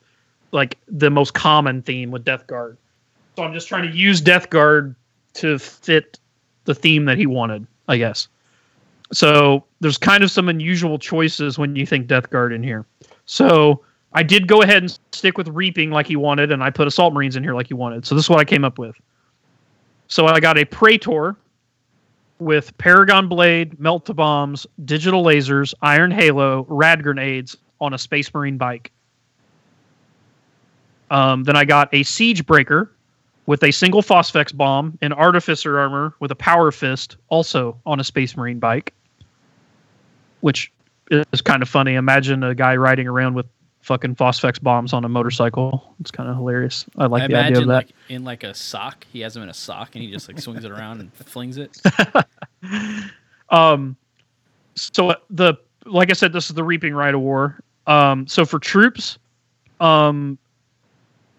[0.52, 2.76] like the most common theme with Death Guard.
[3.36, 4.94] So I'm just trying to use Death Guard
[5.34, 6.18] to fit
[6.64, 8.28] the theme that he wanted, I guess.
[9.12, 12.86] So there's kind of some unusual choices when you think Death Guard in here.
[13.26, 13.82] So
[14.14, 17.12] I did go ahead and stick with Reaping like he wanted, and I put Assault
[17.12, 18.06] Marines in here like he wanted.
[18.06, 18.94] So this is what I came up with.
[20.06, 21.36] So I got a Praetor
[22.38, 28.56] with Paragon Blade, Melta Bombs, Digital Lasers, Iron Halo, Rad Grenades, on a Space Marine
[28.56, 28.92] bike.
[31.10, 32.90] Um, then I got a Siege Breaker
[33.46, 38.04] with a single Phosphex bomb and Artificer armor with a Power Fist, also on a
[38.04, 38.94] Space Marine bike,
[40.40, 40.72] which
[41.10, 41.94] is kind of funny.
[41.94, 43.46] Imagine a guy riding around with
[43.84, 45.94] fucking Phosphex bombs on a motorcycle.
[46.00, 46.86] It's kind of hilarious.
[46.96, 47.74] I like I the idea of that.
[47.74, 49.06] like in like a sock.
[49.12, 51.58] He has him in a sock and he just like swings it around and flings
[51.58, 51.80] it.
[53.50, 53.96] Um,
[54.74, 55.54] so uh, the
[55.86, 57.60] like I said, this is the Reaping Rite of War.
[57.86, 59.18] Um, so for troops,
[59.80, 60.38] um,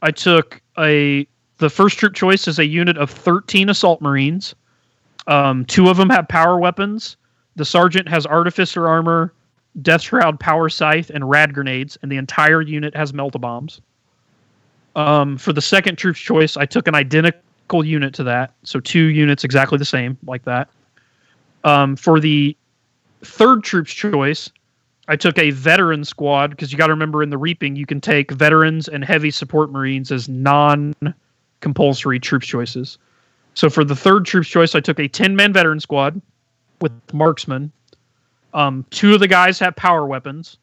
[0.01, 1.27] I took a
[1.57, 4.55] the first troop choice is a unit of thirteen assault marines.
[5.27, 7.17] Um, two of them have power weapons.
[7.55, 9.34] The sergeant has artificer armor,
[9.81, 13.81] death shroud, power scythe, and rad grenades, and the entire unit has melta bombs.
[14.95, 19.06] Um, for the second troops choice, I took an identical unit to that, so two
[19.06, 20.69] units exactly the same, like that.
[21.64, 22.56] Um, for the
[23.23, 24.49] third troops choice,
[25.07, 28.02] I took a veteran squad because you got to remember in the reaping you can
[28.02, 32.97] take veterans and heavy support marines as non-compulsory troops choices.
[33.53, 36.22] So for the third troops choice, I took a ten-man veteran squad
[36.81, 37.72] with marksmen.
[38.56, 40.57] Um, two of the guys have power weapons.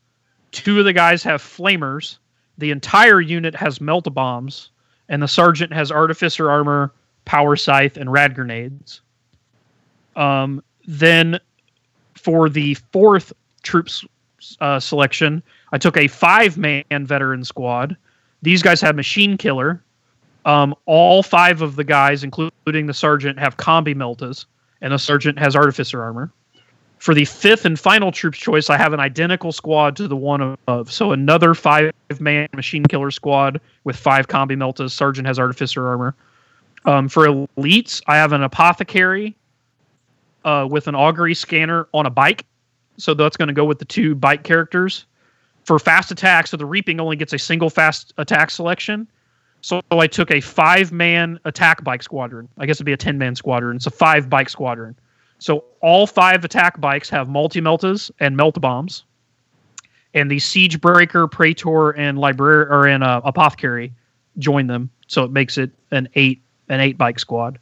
[0.51, 2.16] Two of the guys have flamers.
[2.56, 4.70] The entire unit has melta bombs,
[5.10, 6.93] and the sergeant has artificer armor,
[7.27, 9.02] power scythe, and rad grenades.
[10.16, 11.39] Um, then
[12.14, 13.32] for the fourth
[13.62, 14.05] troops
[14.60, 15.43] uh, selection,
[15.73, 17.97] I took a five man veteran squad.
[18.40, 19.82] These guys have machine killer.
[20.47, 24.47] Um, all five of the guys, including the sergeant, have combi meltas,
[24.81, 26.32] and the sergeant has artificer armor.
[27.02, 30.40] For the fifth and final troops choice, I have an identical squad to the one
[30.40, 30.92] above.
[30.92, 34.92] So another five man machine killer squad with five combi meltas.
[34.92, 36.14] Sergeant has artificer armor.
[36.84, 39.34] Um, for elites, I have an apothecary
[40.44, 42.44] uh, with an augury scanner on a bike.
[42.98, 45.04] So that's going to go with the two bike characters.
[45.64, 49.08] For fast attack, so the reaping only gets a single fast attack selection.
[49.60, 52.48] So I took a five man attack bike squadron.
[52.58, 53.74] I guess it'd be a 10 man squadron.
[53.74, 54.94] It's a five bike squadron.
[55.43, 59.02] So all five attack bikes have multi meltas and melt bombs.
[60.14, 63.93] And the siege breaker, praetor, and library or an uh, apothecary
[64.39, 64.89] join them.
[65.09, 67.59] So it makes it an eight an eight bike squad.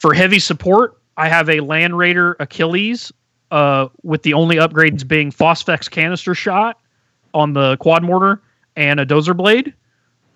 [0.00, 3.12] For heavy support, I have a Land Raider Achilles,
[3.52, 6.80] uh, with the only upgrades being Phosphex canister shot
[7.32, 8.42] on the quad mortar
[8.74, 9.72] and a dozer blade.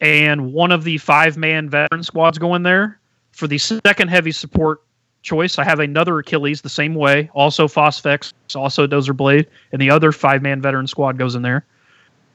[0.00, 3.00] And one of the five man veteran squads go in there.
[3.32, 4.82] For the second heavy support
[5.22, 9.90] choice, I have another Achilles the same way, also Phosphex, also dozer blade, and the
[9.90, 11.64] other five man veteran squad goes in there.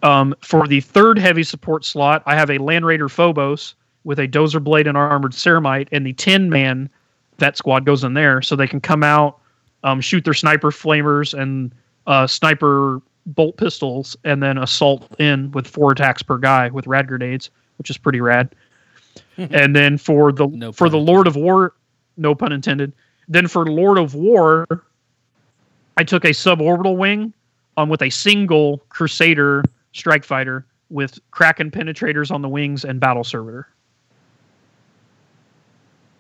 [0.04, 4.28] Um, for the third heavy support slot, I have a Land Raider Phobos with a
[4.28, 6.90] dozer blade and armored ceramite, and the 10 man
[7.40, 9.40] vet squad goes in there so they can come out,
[9.84, 11.74] um, shoot their sniper flamers and
[12.06, 17.08] uh, sniper bolt pistols, and then assault in with four attacks per guy with rad
[17.08, 18.54] grenades, which is pretty rad.
[19.38, 21.74] and then for the No for the Lord of War,
[22.18, 22.94] no pun intended.
[23.28, 24.68] Then for Lord of War,
[25.98, 27.34] I took a suborbital wing
[27.78, 29.64] um, with a single Crusader
[29.94, 33.68] strike fighter with Kraken penetrators on the wings and battle servitor.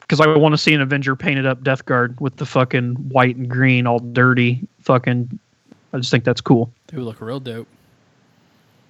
[0.01, 3.35] Because I want to see an Avenger painted up Death Guard with the fucking white
[3.35, 4.67] and green, all dirty.
[4.79, 5.39] Fucking,
[5.93, 6.71] I just think that's cool.
[6.87, 7.67] They would look real dope.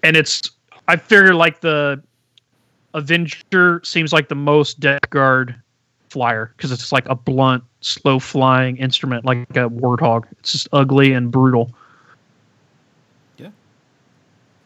[0.04, 0.52] And it's,
[0.88, 2.02] I figure like the
[2.94, 5.56] Avenger seems like the most Death Guard
[6.14, 10.26] flyer because it's like a blunt, slow flying instrument like a warthog.
[10.40, 11.74] It's just ugly and brutal.
[13.38, 13.50] Yeah,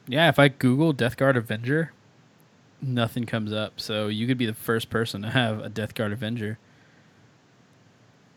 [0.07, 1.93] Yeah, if I Google Death Guard Avenger,
[2.81, 3.79] nothing comes up.
[3.79, 6.59] So you could be the first person to have a Death Guard Avenger.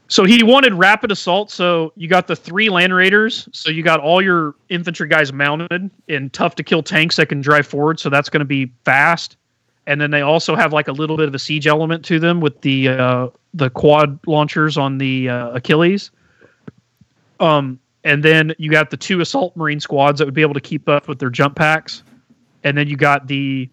[0.07, 1.51] So he wanted rapid assault.
[1.51, 3.49] So you got the three land raiders.
[3.53, 7.41] So you got all your infantry guys mounted and tough to kill tanks that can
[7.41, 7.99] drive forward.
[7.99, 9.37] So that's going to be fast.
[9.91, 12.41] And then they also have like a little bit of a siege element to them
[12.41, 16.13] with the uh, the quad launchers on the uh, Achilles.
[17.41, 20.61] Um, and then you got the two assault marine squads that would be able to
[20.61, 22.05] keep up with their jump packs.
[22.63, 23.69] And then you got the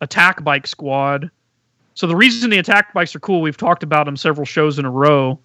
[0.00, 1.32] attack bike squad.
[1.94, 4.84] So the reason the attack bikes are cool, we've talked about them several shows in
[4.84, 5.36] a row.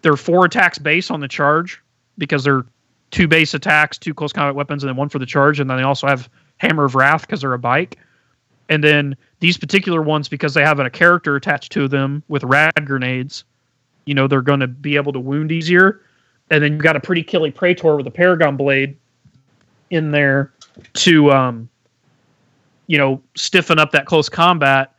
[0.00, 1.82] They're four attacks base on the charge
[2.16, 2.64] because they're
[3.10, 5.60] two base attacks, two close combat weapons, and then one for the charge.
[5.60, 7.98] And then they also have Hammer of Wrath because they're a bike.
[8.68, 12.84] And then these particular ones, because they have a character attached to them with rad
[12.84, 13.44] grenades,
[14.04, 16.00] you know, they're going to be able to wound easier.
[16.50, 18.96] And then you've got a pretty killy Praetor with a Paragon blade
[19.90, 20.52] in there
[20.94, 21.68] to, um,
[22.86, 24.94] you know, stiffen up that close combat.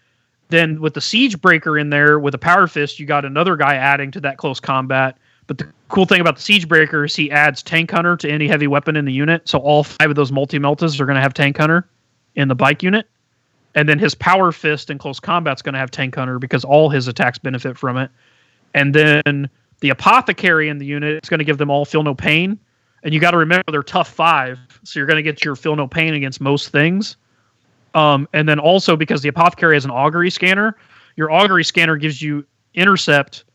[0.49, 3.75] Then with the Siege Breaker in there with a Power Fist, you got another guy
[3.75, 5.17] adding to that close combat.
[5.45, 8.47] But the cool thing about the Siege Breaker is he adds Tank Hunter to any
[8.47, 9.47] heavy weapon in the unit.
[9.47, 11.87] So all five of those multi meltas are going to have Tank Hunter
[12.35, 13.07] in the bike unit.
[13.75, 16.63] And then his Power Fist in close combat is going to have Tank Hunter because
[16.63, 18.09] all his attacks benefit from it.
[18.73, 19.49] And then
[19.81, 22.59] the Apothecary in the unit is going to give them all Feel No Pain.
[23.03, 24.59] And you got to remember they're tough five.
[24.83, 27.15] So you're going to get your Feel No Pain against most things.
[27.93, 30.75] Um, and then also because the Apothecary has an Augury scanner,
[31.15, 33.45] your Augury scanner gives you intercept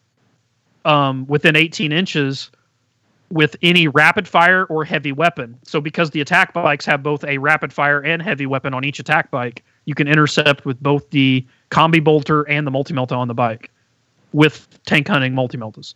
[0.85, 2.51] um, within 18 inches
[3.31, 5.59] with any rapid fire or heavy weapon.
[5.65, 8.99] So because the attack bikes have both a rapid fire and heavy weapon on each
[8.99, 13.29] attack bike, you can intercept with both the combi bolter and the multi melta on
[13.29, 13.71] the bike
[14.33, 15.95] with tank hunting multi meltas.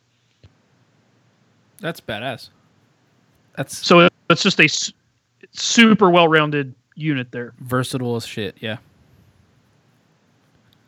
[1.81, 2.51] That's badass.
[3.56, 4.93] That's So it's just a s-
[5.52, 7.52] super well rounded unit there.
[7.60, 8.56] versatile as shit.
[8.60, 8.77] Yeah.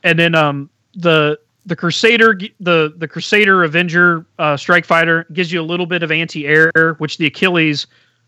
[0.02, 5.60] and then um the the crusader the the crusader avenger uh strike fighter gives you
[5.60, 7.86] a little bit of anti-air which the achilles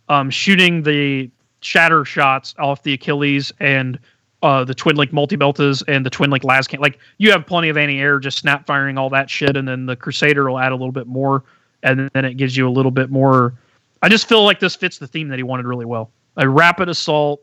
[0.09, 1.29] um shooting the
[1.61, 3.99] shatter shots off the achilles and
[4.43, 7.47] uh the twin link multi meltas and the twin link las can like you have
[7.47, 10.73] plenty of anti-air just snap firing all that shit and then the crusader will add
[10.73, 11.45] a little bit more
[11.83, 13.55] and then it gives you a little bit more
[14.03, 16.89] i just feel like this fits the theme that he wanted really well a rapid
[16.89, 17.41] assault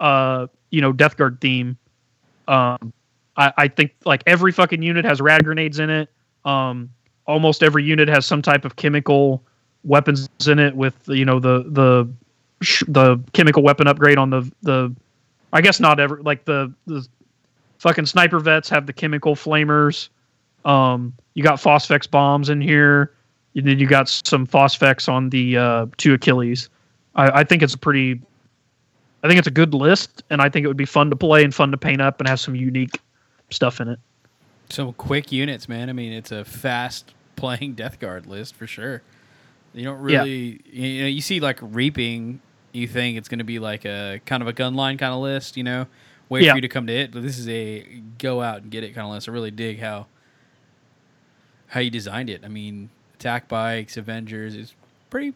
[0.00, 1.76] uh you know death guard theme
[2.48, 2.92] um
[3.36, 6.08] I, I think like every fucking unit has rad grenades in it.
[6.44, 6.90] Um,
[7.26, 9.42] almost every unit has some type of chemical
[9.84, 12.08] weapons in it with you know the the
[12.88, 14.94] the chemical weapon upgrade on the the.
[15.52, 17.06] I guess not ever like the the
[17.78, 20.08] fucking sniper vets have the chemical flamers.
[20.64, 23.12] Um, you got phosphex bombs in here.
[23.54, 26.70] And then you got some phosphex on the uh, two Achilles.
[27.14, 28.18] I, I think it's a pretty.
[29.22, 31.44] I think it's a good list, and I think it would be fun to play
[31.44, 32.98] and fun to paint up and have some unique
[33.50, 33.98] stuff in it.
[34.70, 35.90] Some quick units, man.
[35.90, 39.02] I mean, it's a fast playing Death Guard list for sure.
[39.74, 40.20] You don't Yeah.
[40.20, 42.40] really, you know, you see like reaping,
[42.72, 45.20] you think it's going to be like a kind of a gun line kind of
[45.20, 45.86] list, you know,
[46.28, 46.52] wait Yeah.
[46.52, 47.12] for you to come to it.
[47.12, 49.28] But this is a go out and get it kind of list.
[49.28, 50.06] I really dig how
[51.68, 52.42] how you designed it.
[52.44, 54.74] I mean, attack bikes, Avengers, is
[55.10, 55.34] pretty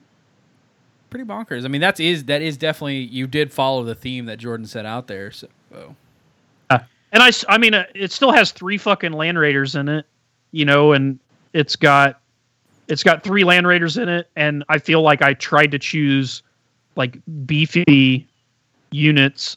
[1.11, 1.65] pretty bonkers.
[1.65, 4.87] I mean, that's is that is definitely you did follow the theme that Jordan set
[4.87, 5.31] out there.
[5.31, 5.49] So
[6.71, 10.05] And I I mean, uh, it still has three fucking Land Raiders in it,
[10.51, 11.19] you know, and
[11.55, 12.21] it's got,
[12.89, 16.43] it's got three Land Raiders in it, and I feel like I tried to choose
[16.97, 18.27] like beefy
[18.91, 19.57] units,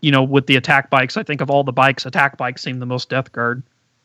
[0.00, 1.16] you know, with the attack bikes.
[1.16, 3.62] I think of all the bikes, attack bikes seem the most Death Guard,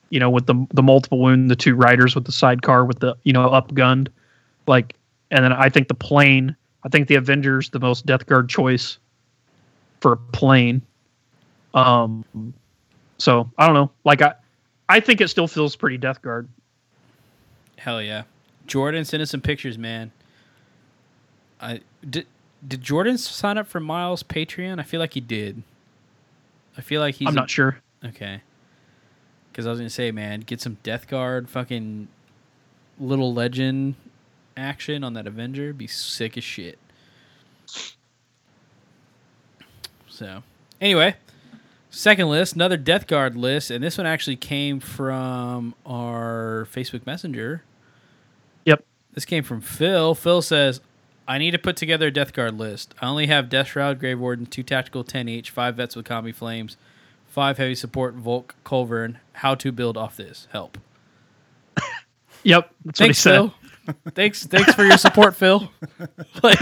[0.10, 3.16] you know, with the the multiple wound, the two riders with the sidecar with the
[3.24, 4.10] you know upgunned,
[4.68, 4.96] like,
[5.30, 6.56] and then I think the plane.
[6.84, 8.98] I think the Avengers the most Death Guard choice
[10.00, 10.82] for a plane.
[11.76, 12.26] Um,
[13.20, 13.92] so I don't know.
[14.04, 14.34] Like I,
[14.90, 16.50] I think it still feels pretty Death Guard.
[17.78, 18.24] Hell yeah.
[18.68, 20.12] Jordan send us some pictures, man.
[21.62, 22.26] I did
[22.68, 24.80] did Jordan sign up for Miles Patreon?
[24.80, 25.64] I feel like he did.
[26.78, 27.80] I feel like he's I'm a- not sure.
[28.04, 28.42] Okay.
[29.54, 32.08] Cuz I was going to say, man, get some Death Guard fucking
[33.00, 33.96] little legend
[34.56, 36.78] action on that Avenger, be sick as shit.
[40.08, 40.44] So,
[40.80, 41.16] anyway,
[41.90, 47.64] second list, another Death Guard list, and this one actually came from our Facebook Messenger.
[48.66, 48.86] Yep.
[49.14, 50.14] This came from Phil.
[50.16, 50.80] Phil says,
[51.32, 52.94] I need to put together a Death Guard list.
[53.02, 56.36] I only have Death Shroud, Grave Warden, two tactical 10 each, five vets with combi
[56.36, 56.76] flames,
[57.26, 59.16] five heavy support, Volk, Culverin.
[59.32, 60.50] How to build off this?
[60.52, 60.78] Help.
[62.44, 63.36] Yep, that's what he Thanks, said.
[63.36, 63.54] Phil.
[64.14, 65.72] thanks, thanks for your support, Phil.
[66.44, 66.58] Like,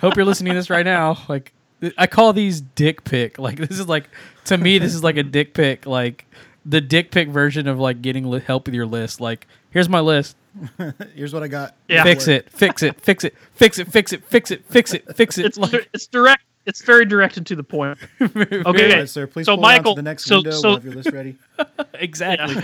[0.00, 1.18] hope you're listening to this right now.
[1.28, 1.52] Like,
[1.96, 3.38] I call these dick pic.
[3.38, 4.08] Like, this is like
[4.46, 5.86] to me, this is like a dick pic.
[5.86, 6.24] Like
[6.64, 9.20] the dick pic version of like getting help with your list.
[9.20, 10.34] Like, here's my list.
[11.14, 11.74] Here's what I got.
[11.88, 12.02] Yeah.
[12.04, 12.50] Fix it.
[12.50, 13.00] Fix it.
[13.00, 13.34] Fix it.
[13.54, 13.88] Fix it.
[13.90, 14.24] Fix it.
[14.24, 14.64] Fix it.
[14.66, 15.16] Fix it.
[15.16, 15.46] Fix it.
[15.46, 16.42] It's like, it's direct.
[16.66, 17.98] It's very direct and to the point.
[18.20, 18.28] All
[18.66, 19.26] Okay, right, sir.
[19.26, 20.50] Please so pull down Michael, to the next so- window.
[20.50, 21.36] so- we'll have your list ready.
[21.94, 22.62] exactly.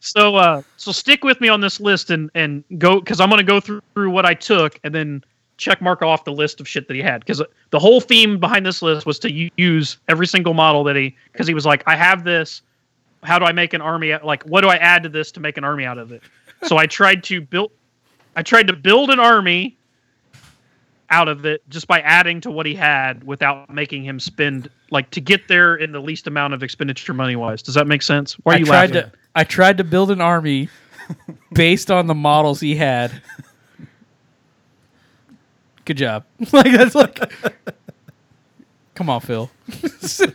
[0.00, 3.42] So uh, so stick with me on this list and and go because I'm gonna
[3.42, 5.24] go through, through what I took and then
[5.56, 8.64] check mark off the list of shit that he had because the whole theme behind
[8.64, 11.96] this list was to use every single model that he because he was like I
[11.96, 12.62] have this.
[13.22, 14.14] How do I make an army?
[14.16, 16.22] Like what do I add to this to make an army out of it?
[16.64, 17.70] So I tried to build.
[18.36, 19.76] I tried to build an army
[21.10, 25.10] out of it just by adding to what he had without making him spend like
[25.10, 27.62] to get there in the least amount of expenditure money wise.
[27.62, 28.34] Does that make sense?
[28.42, 29.10] Why are I you tried laughing?
[29.10, 30.68] to I tried to build an army
[31.52, 33.22] based on the models he had.
[35.84, 36.24] Good job.
[36.52, 37.18] like that's like
[38.98, 39.48] Come on, Phil.
[40.00, 40.34] Send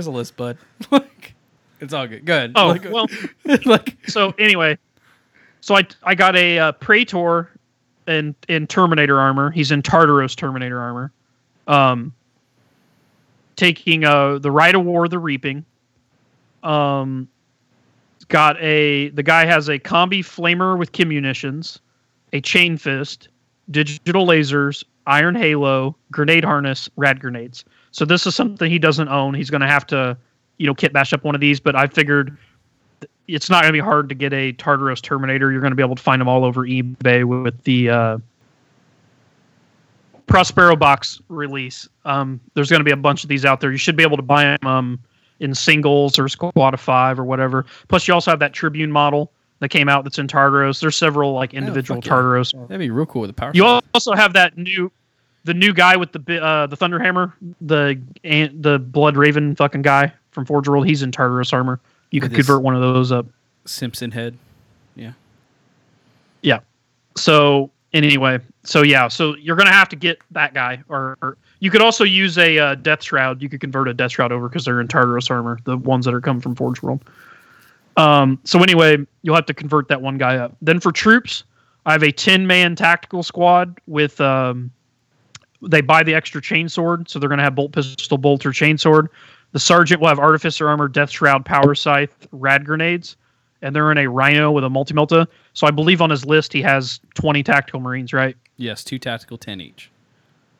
[0.00, 0.58] us a list, bud.
[0.90, 1.35] Like
[1.80, 2.24] it's all good.
[2.24, 2.52] Good.
[2.54, 3.06] Oh like, well.
[3.64, 4.78] like So anyway,
[5.60, 7.50] So I I got a uh, Praetor
[8.06, 9.50] in in Terminator armor.
[9.50, 11.12] He's in Tartaros Terminator armor.
[11.66, 12.14] Um,
[13.56, 15.64] taking uh the Rite of War, the Reaping.
[16.62, 17.28] Um,
[18.28, 21.78] got a the guy has a combi flamer with Kim munitions,
[22.32, 23.28] a chain fist,
[23.70, 27.64] digital lasers, iron halo, grenade harness, rad grenades.
[27.92, 29.34] So this is something he doesn't own.
[29.34, 30.16] He's going to have to,
[30.58, 31.60] you know, kit bash up one of these.
[31.60, 32.36] But I figured
[33.28, 35.50] it's not going to be hard to get a Tartaros Terminator.
[35.50, 38.18] You're going to be able to find them all over eBay with the uh,
[40.26, 41.88] Prospero box release.
[42.04, 43.72] Um, there's going to be a bunch of these out there.
[43.72, 45.00] You should be able to buy them um,
[45.40, 47.66] in singles or squad of five or whatever.
[47.88, 49.30] Plus, you also have that Tribune model
[49.60, 50.80] that came out that's in Tartaros.
[50.80, 52.16] There's several like individual fuck yeah.
[52.16, 53.52] Tartaros That'd be real cool with the power.
[53.54, 54.90] you also have that new,
[55.44, 60.44] the new guy with the uh, the Thunderhammer, the the Blood Raven fucking guy from
[60.44, 60.86] Forge World.
[60.86, 61.80] He's in Tartaros armor.
[62.10, 63.26] You could convert one of those up.
[63.64, 64.36] Simpson head.
[64.94, 65.12] Yeah.
[66.42, 66.60] Yeah.
[67.16, 71.70] So anyway, so yeah, so you're gonna have to get that guy, or, or you
[71.70, 73.40] could also use a uh, Death Shroud.
[73.40, 76.12] You could convert a Death Shroud over because they're in Tartaros armor, the ones that
[76.12, 77.02] are coming from Forge World.
[77.96, 78.38] Um.
[78.44, 80.54] So anyway, you'll have to convert that one guy up.
[80.60, 81.44] Then for troops,
[81.86, 84.70] I have a ten man tactical squad with um.
[85.62, 89.08] They buy the extra chainsword, so they're gonna have bolt pistol, bolt, or chainsword.
[89.56, 93.16] The sergeant will have artificer armor, death shroud, power scythe, rad grenades,
[93.62, 95.26] and they're in a rhino with a multi melta.
[95.54, 98.36] So I believe on his list he has 20 tactical marines, right?
[98.58, 99.90] Yes, two tactical, ten each.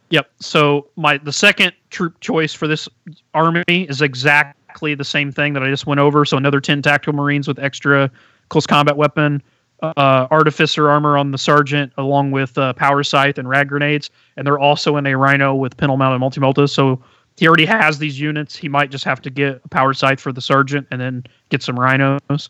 [0.08, 0.30] Yep.
[0.40, 2.88] So my the second troop choice for this
[3.34, 6.24] army is exactly the same thing that I just went over.
[6.24, 8.10] So another 10 tactical marines with extra
[8.48, 9.42] close combat weapon,
[9.82, 14.08] uh, artificer armor on the sergeant, along with uh, power scythe and rad grenades,
[14.38, 16.66] and they're also in a rhino with pintle mounted multi melta.
[16.70, 16.98] So
[17.36, 18.56] he already has these units.
[18.56, 21.62] He might just have to get a power scythe for the sergeant and then get
[21.62, 22.48] some rhinos.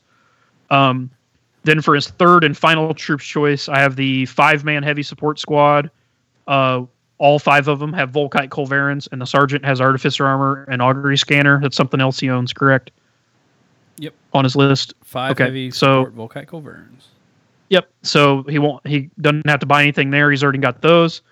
[0.71, 1.11] Um,
[1.65, 5.39] then for his third and final troops choice, I have the five man heavy support
[5.39, 5.91] squad.
[6.47, 6.83] Uh,
[7.19, 11.17] all five of them have Volkite Culverins, and the sergeant has artificer armor and augury
[11.17, 11.59] scanner.
[11.61, 12.91] That's something else he owns, correct?
[13.99, 14.15] Yep.
[14.35, 14.93] On his list.
[15.03, 17.07] Five Okay, heavy so- support Volkite Culverins.
[17.71, 17.89] Yep.
[18.03, 18.87] So he won't.
[18.87, 20.31] He doesn't have to buy anything there.
[20.31, 21.23] He's already got those.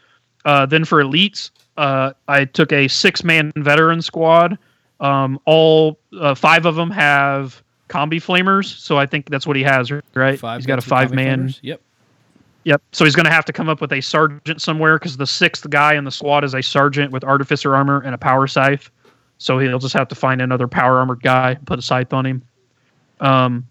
[0.45, 4.59] Uh, then for elites, uh, I took a six-man veteran squad.
[5.01, 9.63] Um, all uh, five of them have combi flamers, so I think that's what he
[9.63, 10.39] has, right?
[10.39, 11.49] Five he's got a guns with combi five-man.
[11.49, 11.59] flamers.
[11.63, 11.81] Yep.
[12.65, 12.83] Yep.
[12.93, 15.69] So he's going to have to come up with a sergeant somewhere because the sixth
[15.69, 18.91] guy in the squad is a sergeant with artificer armor and a power scythe.
[19.39, 22.25] So he'll just have to find another power armored guy, and put a scythe on
[22.25, 22.43] him.
[23.21, 23.67] Um,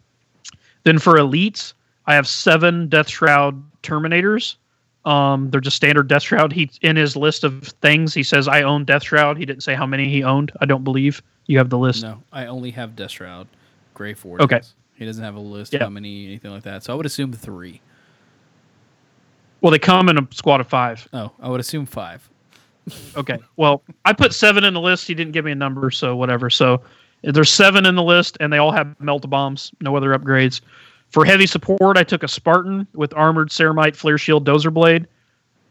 [0.83, 1.73] then for elites,
[2.05, 4.57] I have seven Death Shroud Terminators.
[5.05, 6.53] Um, they're just standard Death Shroud.
[6.53, 9.37] He in his list of things, he says I own Death Shroud.
[9.37, 10.51] He didn't say how many he owned.
[10.61, 12.03] I don't believe you have the list.
[12.03, 13.47] No, I only have Death Shroud.
[13.93, 14.41] Gray Ford.
[14.41, 14.61] Okay.
[14.95, 15.79] He doesn't have a list Yeah.
[15.83, 16.83] how many, anything like that.
[16.83, 17.81] So I would assume three.
[19.61, 21.07] Well, they come in a squad of five.
[21.13, 22.27] Oh, I would assume five.
[23.15, 23.37] Okay.
[23.55, 25.07] Well, I put seven in the list.
[25.07, 26.49] He didn't give me a number, so whatever.
[26.49, 26.81] So
[27.21, 29.71] there's seven in the list, and they all have melt bombs.
[29.79, 30.59] No other upgrades.
[31.13, 35.07] For heavy support, I took a Spartan with armored ceramite, flare shield, dozer blade.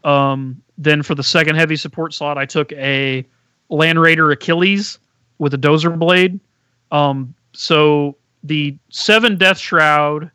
[0.05, 3.25] Um, then for the second heavy support slot, I took a
[3.69, 4.99] Land Raider Achilles
[5.39, 6.39] with a dozer blade.
[6.91, 10.31] Um, so the seven Death Shroud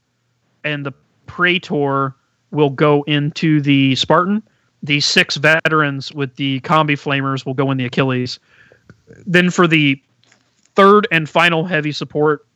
[0.64, 0.92] and the
[1.26, 2.14] Praetor
[2.50, 4.42] will go into the Spartan.
[4.82, 8.38] The six veterans with the combi flamers will go in the Achilles.
[9.26, 10.00] Then for the
[10.76, 12.46] third and final heavy support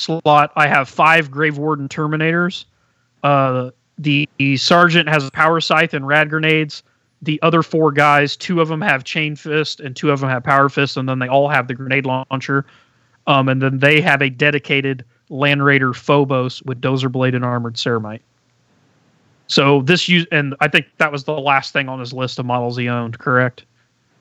[0.00, 2.64] slot, I have five Grave Warden Terminators.
[3.22, 6.82] Uh, the, the sergeant has a power scythe and rad grenades.
[7.22, 10.42] The other four guys, two of them have chain fist and two of them have
[10.42, 12.64] power fist, and then they all have the grenade launcher.
[13.26, 17.74] Um, and then they have a dedicated Land Raider Phobos with dozer blade and armored
[17.74, 18.20] ceramite.
[19.46, 22.46] So this use, and I think that was the last thing on his list of
[22.46, 23.18] models he owned.
[23.18, 23.64] Correct.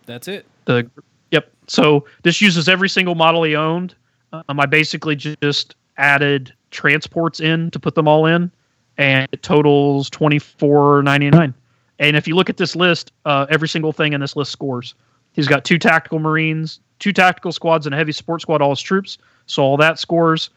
[0.05, 0.45] That's it.
[0.65, 0.89] The
[1.31, 1.51] yep.
[1.67, 3.93] So this uses every single model he owned.
[4.33, 8.51] Um, I basically just added transports in to put them all in,
[8.97, 11.53] and it totals twenty four ninety nine.
[11.99, 14.95] And if you look at this list, uh, every single thing in this list scores.
[15.33, 18.61] He's got two tactical marines, two tactical squads, and a heavy support squad.
[18.61, 20.49] All his troops, so all that scores.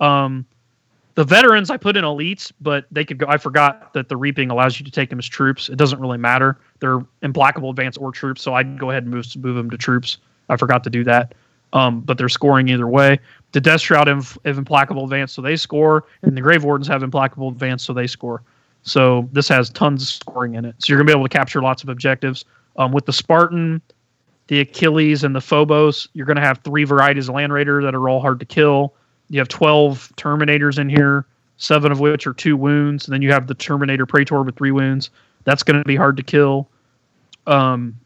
[0.00, 0.46] Um,
[1.14, 3.26] the veterans I put in elites, but they could go.
[3.28, 5.68] I forgot that the reaping allows you to take them as troops.
[5.68, 6.58] It doesn't really matter.
[6.80, 10.18] They're implacable advance or troops, so I'd go ahead and move move them to troops.
[10.48, 11.34] I forgot to do that.
[11.72, 13.18] Um, but they're scoring either way.
[13.52, 17.02] The Death Shroud have, have implacable advance, so they score, and the Grave Wardens have
[17.02, 18.42] implacable advance, so they score.
[18.82, 20.74] So this has tons of scoring in it.
[20.78, 22.44] So you're gonna be able to capture lots of objectives.
[22.76, 23.80] Um, with the Spartan,
[24.48, 28.08] the Achilles, and the Phobos, you're gonna have three varieties of Land Raider that are
[28.08, 28.94] all hard to kill.
[29.30, 31.24] You have 12 Terminators in here,
[31.56, 33.06] seven of which are two wounds.
[33.06, 35.10] And then you have the Terminator Praetor with three wounds.
[35.44, 36.68] That's going to be hard to kill.
[37.46, 37.98] Um,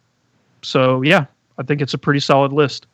[0.62, 1.26] so yeah,
[1.58, 2.86] I think it's a pretty solid list.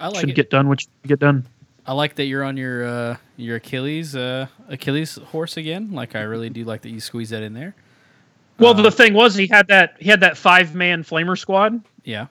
[0.00, 0.36] I like Should it.
[0.36, 1.46] get done what you get done.
[1.86, 5.92] I like that you're on your uh, your Achilles uh, Achilles horse again.
[5.92, 7.74] Like I really do like that you squeeze that in there.
[8.58, 11.80] Well, Uh, the thing was he had that he had that five man flamer squad,
[12.04, 12.26] yeah,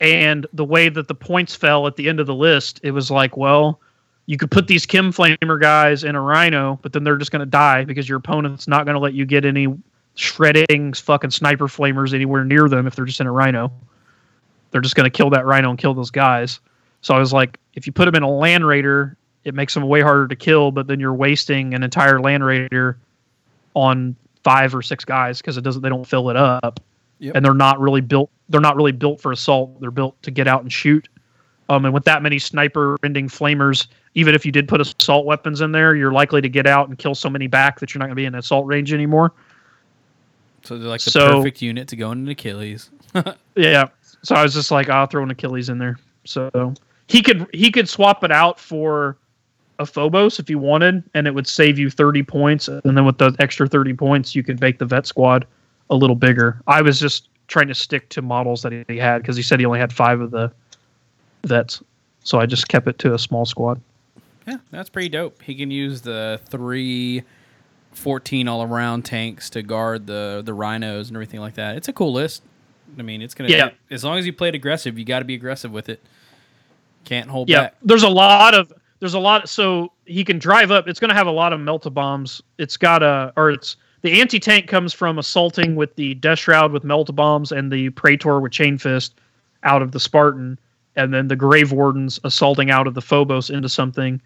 [0.00, 3.10] and the way that the points fell at the end of the list, it was
[3.10, 3.80] like, well,
[4.26, 7.40] you could put these Kim flamer guys in a rhino, but then they're just going
[7.40, 9.68] to die because your opponent's not going to let you get any
[10.14, 13.72] shredding fucking sniper flamers anywhere near them if they're just in a rhino.
[14.72, 16.58] They're just going to kill that rhino and kill those guys.
[17.02, 19.82] So I was like, if you put them in a land raider, it makes them
[19.84, 22.96] way harder to kill, but then you're wasting an entire land raider
[23.74, 26.80] on five or six guys because it doesn't they don't fill it up.
[27.18, 27.36] Yep.
[27.36, 29.80] And they're not really built they're not really built for assault.
[29.80, 31.08] They're built to get out and shoot.
[31.68, 35.60] Um, and with that many sniper ending flamers, even if you did put assault weapons
[35.60, 38.06] in there, you're likely to get out and kill so many back that you're not
[38.06, 39.32] going to be in assault range anymore.
[40.64, 42.90] so they're like the So- perfect unit to go in an Achilles.
[43.54, 43.88] Yeah.
[44.24, 45.98] So I was just like, I'll throw an Achilles in there.
[46.24, 46.74] So
[47.08, 49.16] he could he could swap it out for
[49.78, 52.68] a Phobos if you wanted, and it would save you thirty points.
[52.68, 55.46] And then with the extra thirty points, you could make the vet squad
[55.90, 56.60] a little bigger.
[56.66, 59.66] I was just trying to stick to models that he had because he said he
[59.66, 60.52] only had five of the
[61.44, 61.82] vets,
[62.22, 63.80] so I just kept it to a small squad.
[64.46, 65.42] Yeah, that's pretty dope.
[65.42, 67.22] He can use the three
[67.92, 71.76] 14 all around tanks to guard the the rhinos and everything like that.
[71.76, 72.42] It's a cool list.
[72.98, 73.70] I mean, it's gonna Yeah.
[73.90, 76.00] as long as you play it aggressive, you got to be aggressive with it.
[77.04, 77.74] Can't hold Yeah, back.
[77.82, 79.48] there's a lot of there's a lot.
[79.48, 80.86] So he can drive up.
[80.86, 82.40] It's going to have a lot of melta bombs.
[82.58, 86.70] It's got a or it's the anti tank comes from assaulting with the Death Shroud
[86.72, 89.14] with melta bombs and the Praetor with Chain Fist
[89.64, 90.58] out of the Spartan,
[90.96, 94.20] and then the Grave Wardens assaulting out of the Phobos into something,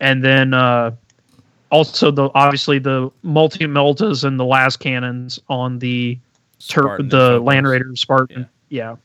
[0.00, 0.90] and then uh,
[1.70, 6.18] also the obviously the multi meltas and the lascannons on the
[6.60, 7.46] Spartan the Phobos.
[7.46, 8.48] Land Raider Spartan.
[8.68, 8.96] yeah.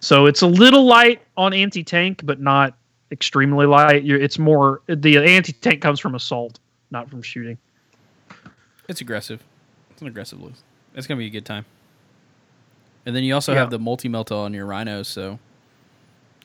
[0.00, 2.74] So it's a little light on anti tank, but not
[3.10, 4.04] extremely light.
[4.04, 6.58] You're, it's more the anti tank comes from assault,
[6.90, 7.58] not from shooting.
[8.88, 9.42] It's aggressive.
[9.90, 10.62] It's an aggressive list.
[10.94, 11.64] It's gonna be a good time.
[13.06, 13.60] And then you also Yeah.
[13.60, 15.38] have the multi melta on your rhinos, so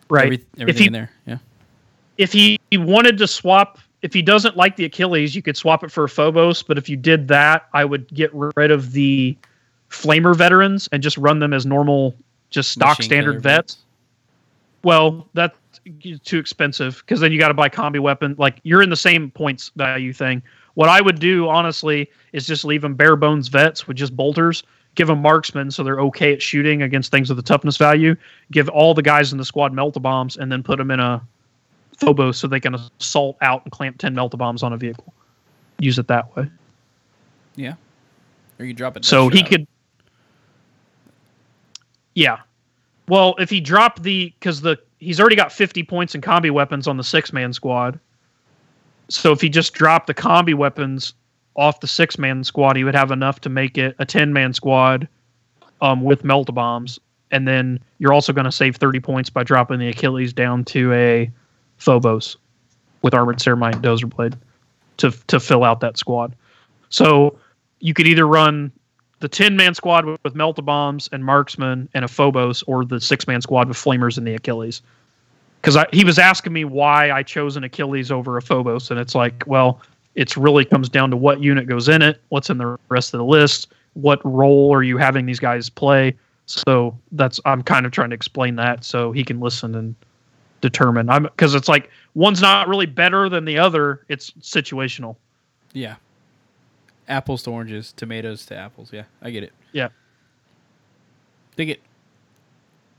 [0.10, 0.26] Right.
[0.26, 1.12] every- everything he in there.
[1.28, 1.38] Yeah.
[2.18, 5.92] if he wanted to swap, if he doesn't like the Achilles, you could swap it
[5.92, 6.62] for a Phobos.
[6.64, 9.36] But if you did that, I would get rid of the
[9.94, 12.16] Flamer veterans and just run them as normal,
[12.50, 13.78] just stock Machine standard killer vets.
[14.84, 15.58] Well, that's
[16.24, 18.36] too expensive because then you got to buy combi weapon.
[18.38, 20.42] Like you're in the same points value thing.
[20.74, 24.64] What I would do, honestly, is just leave them bare bones vets with just bolters.
[24.96, 28.16] Give them marksmen so they're okay at shooting against things with a toughness value.
[28.52, 31.22] Give all the guys in the squad melta bombs and then put them in a
[31.98, 35.14] Phobos so they can assault out and clamp 10 melta bombs on a vehicle.
[35.80, 36.50] Use it that way.
[37.56, 37.76] Yeah.
[38.60, 39.06] Or you drop it.
[39.06, 39.68] So he could.
[42.16, 42.40] Yeah.
[43.08, 46.88] Well, if he dropped the because the he's already got 50 points in combi weapons
[46.88, 48.00] on the six man squad.
[49.10, 51.14] So if he just dropped the combi weapons
[51.56, 54.54] off the six man squad, he would have enough to make it a 10 man
[54.54, 55.08] squad
[55.82, 57.00] um, with melta bombs.
[57.32, 60.94] And then you're also going to save 30 points by dropping the Achilles down to
[60.94, 61.32] a
[61.78, 62.38] Phobos
[63.02, 64.38] with armored ceramite dozer blade
[64.98, 66.36] to to fill out that squad.
[66.90, 67.38] So
[67.80, 68.72] you could either run
[69.24, 73.00] the 10 man squad with, with melta bombs and marksman and a phobos or the
[73.00, 74.82] six man squad with flamers and the achilles.
[75.62, 79.16] Because he was asking me why i chose an achilles over a phobos and it's
[79.16, 79.80] like well
[80.16, 83.18] it's really comes down to what unit goes in it what's in the rest of
[83.18, 86.18] the list what role are you having these guys play?
[86.48, 89.96] So that's i'm kind of trying to explain that so he can listen and
[90.60, 91.10] determine.
[91.10, 95.16] I'm because it's like one's not really better than the other it's situational.
[95.72, 95.96] Yeah.
[97.14, 98.92] Apples to oranges, tomatoes to apples.
[98.92, 99.54] Yeah, I get it.
[99.72, 99.90] Yeah.
[101.56, 101.82] Dig it.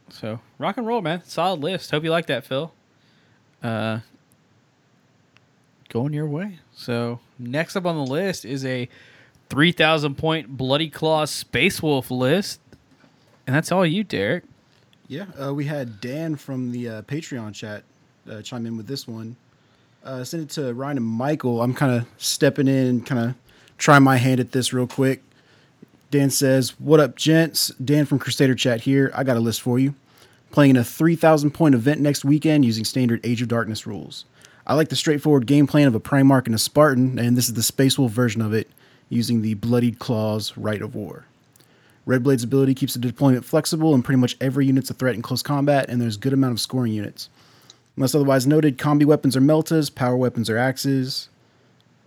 [0.09, 1.23] So rock and roll, man.
[1.25, 1.91] Solid list.
[1.91, 2.73] Hope you like that, Phil.
[3.61, 4.01] Uh,
[5.89, 6.61] going your way.
[6.73, 8.89] So next up on the list is a
[9.49, 12.61] three thousand point Bloody Claw Space Wolf list,
[13.47, 14.45] and that's all you, Derek.
[15.09, 17.83] Yeah, uh, we had Dan from the uh, Patreon chat
[18.31, 19.35] uh, chime in with this one.
[20.05, 21.63] Uh, send it to Ryan and Michael.
[21.63, 23.35] I'm kind of stepping in kind of
[23.79, 25.23] trying my hand at this real quick.
[26.11, 27.69] Dan says, What up, gents?
[27.83, 29.11] Dan from Crusader Chat here.
[29.15, 29.95] I got a list for you.
[30.51, 34.25] Playing in a 3,000 point event next weekend using standard Age of Darkness rules.
[34.67, 37.55] I like the straightforward game plan of a Primarch and a Spartan, and this is
[37.55, 38.69] the Space Wolf version of it
[39.11, 41.27] using the Bloodied Claws Rite of War.
[42.07, 45.23] Red Blade's ability keeps the deployment flexible, and pretty much every unit's a threat in
[45.23, 47.29] close combat, and there's good amount of scoring units.
[47.97, 51.29] Unless otherwise noted, combi weapons are meltas, power weapons are axes.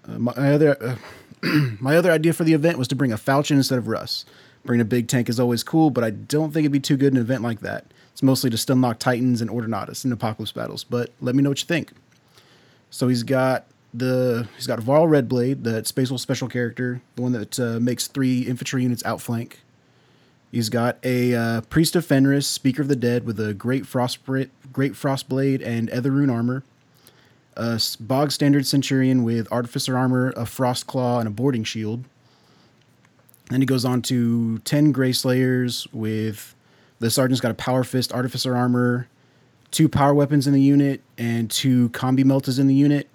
[0.08, 0.96] Uh, my other uh,
[1.80, 4.26] my other idea for the event was to bring a Falchion instead of Russ.
[4.66, 7.14] Bring a big tank is always cool, but I don't think it'd be too good
[7.14, 7.86] an event like that.
[8.12, 11.62] It's mostly to stunlock Titans and Ordinatus in Apocalypse battles, but let me know what
[11.62, 11.92] you think.
[12.90, 17.32] So he's got the he's got Varl Redblade, that Space Wolf special character, the one
[17.34, 19.62] that uh, makes three infantry units outflank.
[20.52, 24.26] He's got a uh, Priest of Fenris, Speaker of the Dead, with a Great Frost
[24.26, 26.64] Great Frostblade and Etherrune armor.
[27.58, 32.04] A bog standard Centurion with Artificer armor, a Frost Claw, and a boarding shield.
[33.50, 36.56] Then he goes on to 10 Grey Slayers with
[37.00, 39.08] the Sergeant's got a Power Fist Artificer armor,
[39.72, 43.10] two power weapons in the unit, and two Combi Meltas in the unit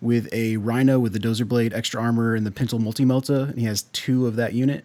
[0.00, 3.48] with a Rhino with the Dozer Blade extra armor and the Pintle Multi Melta.
[3.50, 4.84] And he has two of that unit.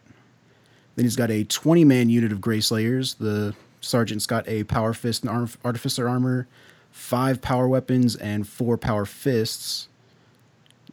[0.96, 3.16] Then he's got a 20 man unit of Grey Slayers.
[3.16, 6.48] The Sergeant's got a Power Fist and Artificer armor,
[6.96, 9.90] five power weapons, and four power fists.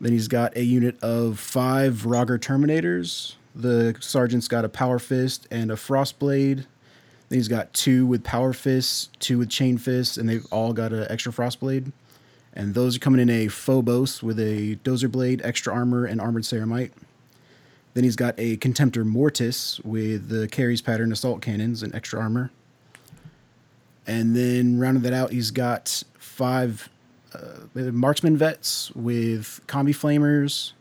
[0.01, 3.37] Then he's got a unit of five Varagyr Terminators.
[3.55, 6.67] The Sergeant's got a Power Fist and a frost blade.
[7.29, 10.93] Then he's got two with Power Fists, two with Chain Fists, and they've all got
[10.93, 11.93] an extra frost blade.
[12.53, 16.43] And those are coming in a Phobos with a Dozer Blade, extra armor, and Armored
[16.43, 16.91] Ceramite.
[17.95, 22.51] Then he's got a Contemptor Mortis with the Kheres Pattern Assault Cannons and extra armor.
[24.07, 26.89] And then rounding that out, he's got five
[27.35, 30.73] uh, Marksman Vets with Combi Flamers,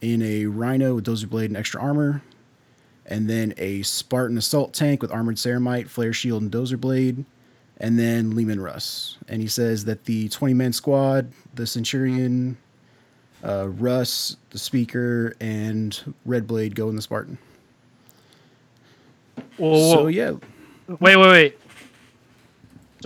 [0.00, 2.22] in a Rhino with Dozer Blade and extra armor,
[3.06, 7.24] and then a Spartan Assault Tank with Armored Ceramite, Flare Shield, and Dozer Blade,
[7.78, 9.16] and then Leman Russ.
[9.28, 12.56] And he says that the 20 man squad, the Centurion,
[13.44, 17.38] uh, Russ, the Speaker, and Red Blade go in the Spartan.
[19.56, 20.32] Whoa, So yeah,
[20.88, 21.58] Wait, wait, wait.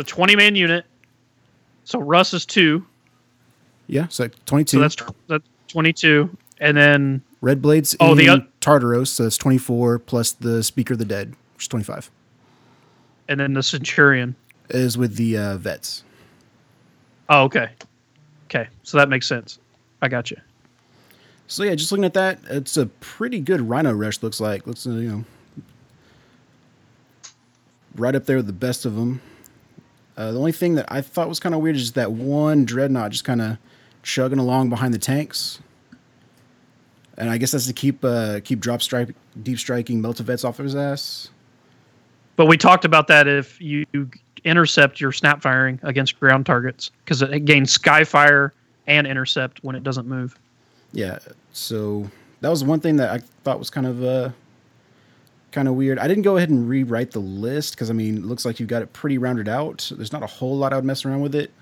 [0.01, 0.87] A 20 man unit.
[1.85, 2.85] So Russ is two.
[3.87, 4.07] yeah.
[4.09, 4.77] So 22.
[4.77, 4.97] So that's
[5.29, 6.35] that's 22.
[6.59, 8.27] And then Red Blades Oh, the
[8.61, 12.11] Tartaros, so that's 24 plus the Speaker of the Dead, which is 25.
[13.29, 14.35] and then the Centurion.
[14.69, 16.05] Is with the uh, vets.
[17.29, 17.71] Oh, okay.
[18.47, 18.69] Okay.
[18.83, 19.59] So that makes sense.
[20.03, 20.37] I got you.
[21.47, 24.23] So yeah, just looking at that, it's a pretty good Rhino Rush.
[24.23, 25.25] Looks like looks uh, you know
[27.97, 29.21] right up there with the best of them.
[30.21, 33.11] Uh, the only thing that I thought was kind of weird is that one dreadnought
[33.11, 33.57] just kind of
[34.03, 35.61] chugging along behind the tanks.
[37.17, 40.65] And I guess that's to keep uh, keep drop strike deep striking Meltivets off of
[40.65, 41.31] his ass.
[42.37, 43.87] But we talked about that if you
[44.45, 48.51] intercept your snap firing against ground targets because it gains skyfire
[48.87, 50.39] and intercept when it doesn't move.
[50.93, 51.19] Yeah,
[51.53, 52.11] so
[52.43, 54.31] that was one thing that I thought was kind of uh
[55.53, 55.99] kind of weird.
[55.99, 58.69] I didn't go ahead and rewrite the list because I mean, it looks like you've
[58.69, 59.91] got it pretty rounded out.
[59.95, 61.53] There's not a whole lot I would mess around with it.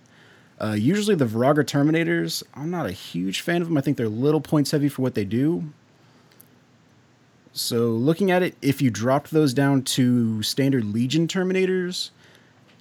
[0.60, 3.76] Uh, usually the Varagyr Terminators, I'm not a huge fan of them.
[3.76, 5.72] I think they're little points heavy for what they do.
[7.52, 12.10] So looking at it, if you dropped those down to standard Legion Terminators,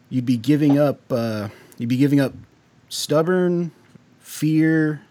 [0.10, 1.00] you'd be giving up.
[1.12, 2.34] Uh, you'd be giving up
[2.90, 3.72] stubborn,
[4.20, 5.02] fear,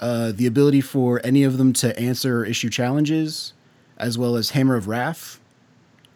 [0.00, 3.52] uh, the ability for any of them to answer or issue challenges,
[4.02, 5.40] as well as Hammer of Wrath,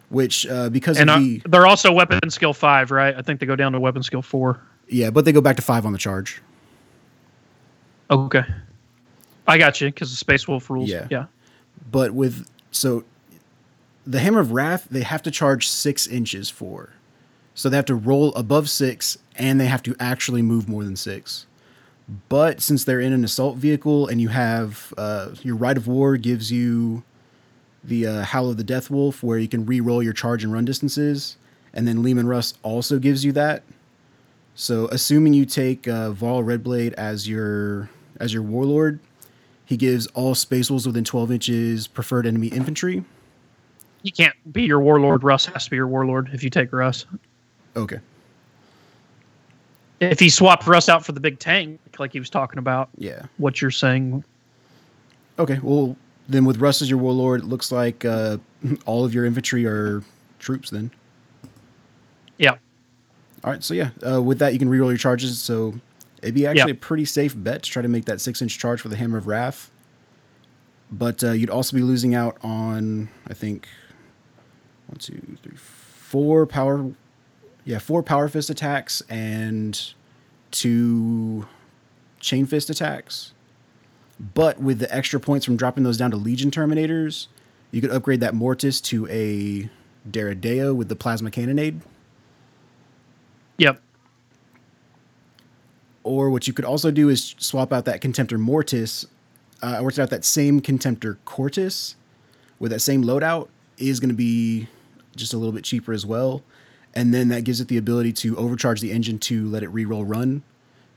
[0.09, 3.15] which uh, because And of uh, the they're also weapon skill five, right?
[3.15, 4.59] I think they go down to weapon skill four.
[4.87, 6.41] yeah, but they go back to five on the charge.
[8.09, 8.43] Okay.
[9.47, 10.89] I got you because the Space Wolf rules.
[10.89, 11.07] Yeah.
[11.09, 11.25] Yeah.
[11.89, 13.03] But with so
[14.05, 16.91] the Hammer of Wrath, they have to charge six inches for,
[17.55, 20.95] so they have to roll above six, and they have to actually move more than
[20.95, 21.45] six.
[22.29, 26.15] But since they're in an assault vehicle and you have uh, your rite of war
[26.15, 27.03] gives you
[27.87, 30.65] the uh, Howl of the Death Wolf, where you can re-roll your charge and run
[30.65, 31.37] distances,
[31.73, 33.63] and then Leman Russ also gives you that.
[34.55, 38.99] So, assuming you take uh, Varl Redblade as your as your warlord,
[39.65, 43.03] he gives all Space Wolves within 12 inches preferred enemy infantry.
[44.01, 45.23] You can't be your warlord.
[45.23, 47.05] Russ has to be your warlord if you take Russ.
[47.75, 47.99] Okay,
[49.99, 53.23] If he swapped Russ out for the big tank, like he was talking about, yeah.
[53.37, 54.23] what you're saying.
[55.37, 55.95] Okay, well
[56.27, 58.37] then with Russ as your warlord, it looks like uh,
[58.85, 60.03] all of your infantry are
[60.39, 60.69] troops.
[60.69, 60.91] Then,
[62.37, 62.51] Yeah.
[63.43, 63.63] all right.
[63.63, 65.39] So yeah, uh, with that you can reroll your charges.
[65.39, 65.75] So
[66.21, 66.77] it'd be actually Yeah.
[66.77, 69.17] a pretty safe bet to try to make that six inch charge for the Hammer
[69.17, 69.69] of Wrath.
[70.91, 73.67] But uh, you'd also be losing out on I think
[74.87, 76.91] one, two, three, four power.
[77.65, 79.93] Yeah, four power fist attacks and
[80.51, 81.45] two
[82.21, 83.33] chain fist attacks.
[84.19, 87.27] But with the extra points from dropping those down to Legion Terminators,
[87.71, 89.69] you could upgrade that Mortis to a
[90.09, 91.81] Deredeo with the Plasma Cannonade.
[93.57, 93.81] Yep.
[96.03, 99.05] Or what you could also do is swap out that Contemptor Mortis
[99.61, 101.95] uh, I worked out that same Contemptor Cortus
[102.59, 103.47] with that same loadout
[103.77, 104.67] is going to be
[105.15, 106.43] just a little bit cheaper as well.
[106.93, 110.03] And then that gives it the ability to overcharge the engine to let it reroll
[110.07, 110.43] run.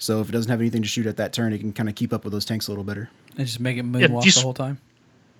[0.00, 1.94] So if it doesn't have anything to shoot at that turn, it can kind of
[1.94, 3.10] keep up with those tanks a little better.
[3.36, 4.78] And just make it if moonwalk you the whole time.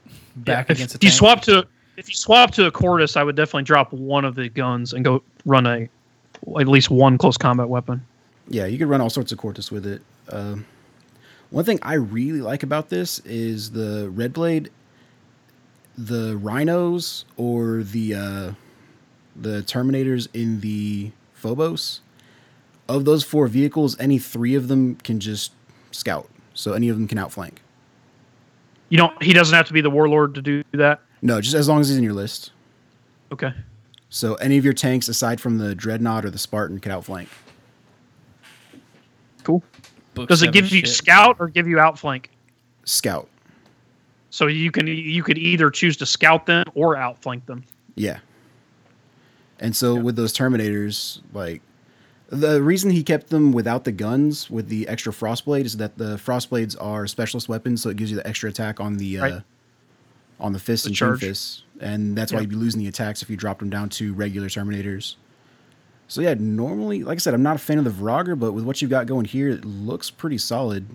[0.07, 1.67] Yeah, Back if, against if the you swap to
[1.97, 5.03] if you swap to a Cortus, I would definitely drop one of the guns and
[5.03, 5.89] go run a
[6.59, 8.05] at least one close combat weapon.
[8.49, 10.03] Yeah, you could run all sorts of Cortus with it.
[10.29, 10.67] Um,
[11.49, 14.71] one thing I really like about this is the Red Blade,
[15.97, 18.53] the Rhinos, or the uh,
[19.37, 22.03] the Terminators in the Phobos.
[22.91, 25.53] Of those four vehicles, any three of them can just
[25.93, 26.29] scout.
[26.55, 27.63] So any of them can outflank.
[28.89, 29.23] You don't.
[29.23, 31.01] He doesn't have to be the warlord to do that.
[31.23, 32.51] No, just as long as he's in your list.
[33.31, 33.53] Okay.
[34.09, 37.29] So any of your tanks, aside from the Dreadnought or the Spartan, can outflank.
[39.45, 39.63] Cool.
[40.15, 40.89] Book Does it seven give you shit.
[40.89, 42.31] scout or give you outflank?
[42.85, 43.29] Scout.
[44.31, 47.63] So you can you could either choose to scout them or outflank them.
[47.95, 48.19] Yeah.
[49.61, 51.63] And so with those Terminators, like
[52.31, 56.17] the reason he kept them without the guns with the extra Frostblade is that the
[56.17, 59.43] Frostblades are specialist weapons, so it gives you the extra attack on the uh, Right.
[60.39, 61.21] on the fist The and charge.
[61.21, 64.15] fists, and that's why you'd be losing the attacks if you dropped them down to
[64.15, 65.17] regular Terminators.
[66.09, 68.65] So yeah, normally, like I said, I'm not a fan of the Varagyr, but with
[68.65, 70.87] what you've got going here, it looks pretty solid.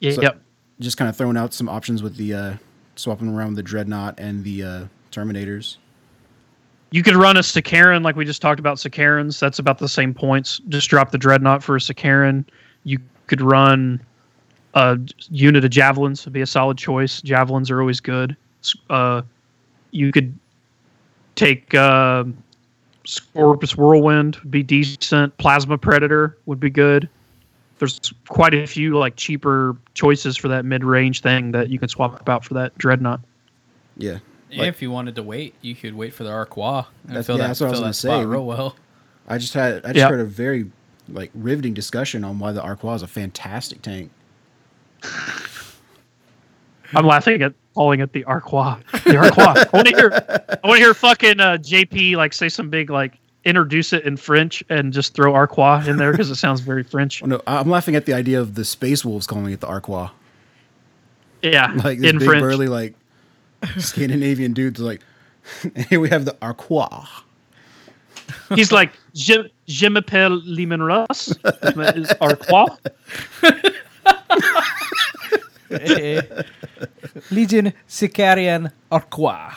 [0.00, 0.12] Yeah.
[0.12, 0.40] So- yep.
[0.80, 2.54] Just kind of throwing out some options with the uh,
[2.96, 5.76] swapping around the Dreadnought and the uh, Terminators.
[6.92, 9.40] You could run a Sicaran like we just talked about Sicarans.
[9.40, 10.60] That's about the same points.
[10.68, 12.44] Just drop the Dreadnought for a Sicaran.
[12.84, 12.98] You
[13.28, 13.98] could run
[14.74, 14.98] a
[15.30, 16.24] unit of Javelins.
[16.26, 17.22] Would be a solid choice.
[17.22, 18.36] Javelins are always good.
[18.90, 19.22] Uh,
[19.90, 20.38] you could
[21.34, 22.24] take uh,
[23.04, 24.36] Scorpius Whirlwind.
[24.36, 25.36] Would be decent.
[25.38, 27.08] Plasma Predator would be good.
[27.78, 32.28] There's quite a few like cheaper choices for that mid-range thing that you can swap
[32.28, 33.20] out for that Dreadnought.
[33.96, 34.18] Yeah,
[34.52, 37.36] Yeah, if you wanted to wait, you could wait for the Arquois and That's- fill
[37.36, 38.24] yeah, that, that's what I was gonna that spot say.
[38.26, 38.76] real well.
[39.28, 40.08] I just had I just Yeah.
[40.08, 40.70] heard a very
[41.08, 44.10] like riveting discussion on why the Arquois is a fantastic tank.
[46.94, 48.76] I'm laughing at calling it the Arquois.
[49.04, 49.62] The Arquois.
[49.62, 50.10] I want to hear.
[50.12, 54.16] I want to hear fucking uh, JP like say some big like introduce it in
[54.16, 57.22] French and just throw Arquois in there because it sounds very French.
[57.22, 60.10] Oh, no, I'm laughing at the idea of the Space Wolves calling it the Arquois.
[61.42, 62.42] Yeah, Like this in big French.
[62.42, 62.94] burly like
[63.78, 65.00] Scandinavian dudes like
[65.88, 67.06] here we have the Arquois.
[68.54, 71.28] He's like je, je m'appelle Leman Russ.
[71.96, 72.66] Is Arquois.
[77.30, 79.52] Legion Sicarian Arquois.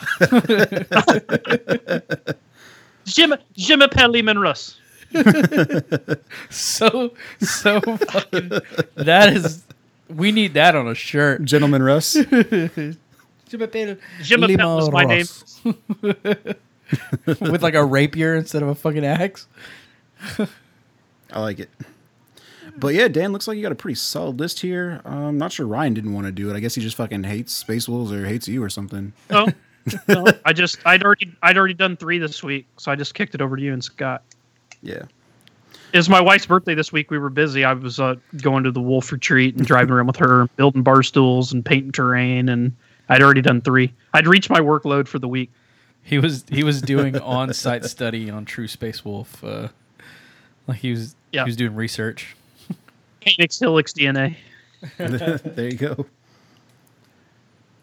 [3.06, 4.78] Je, m- je m'appelle Leman Russ.
[6.50, 8.50] so so fucking
[8.96, 9.62] that is
[10.10, 11.44] we need that on a shirt.
[11.44, 12.16] Gentleman Russ.
[14.22, 15.26] Je m'appelle is my name.
[17.26, 19.48] With like a rapier instead of a fucking axe.
[21.32, 21.70] I like it.
[22.78, 25.00] But yeah, Dan, looks like you got a pretty solid list here.
[25.04, 26.56] I'm not sure Ryan didn't want to do it.
[26.56, 29.12] I guess he just fucking hates Space Wolves or hates you or something.
[29.30, 29.48] No,
[30.08, 30.26] no.
[30.44, 33.40] I just I'd already I'd already done three this week, so I just kicked it
[33.40, 34.22] over to you and Scott.
[34.82, 35.02] Yeah.
[35.92, 37.10] It was my wife's birthday this week.
[37.10, 37.64] We were busy.
[37.64, 41.02] I was uh, going to the wolf retreat and driving around with her, building bar
[41.02, 42.76] stools and painting terrain, and
[43.08, 43.92] I'd already done three.
[44.12, 45.50] I'd reached my workload for the week.
[46.02, 49.42] He was he was doing on site study on True Space Wolf.
[49.42, 49.68] Uh,
[50.66, 51.44] like he was Yeah.
[51.44, 52.36] he was doing research.
[53.22, 54.36] Phoenix Helix DNA.
[54.98, 56.06] there you go.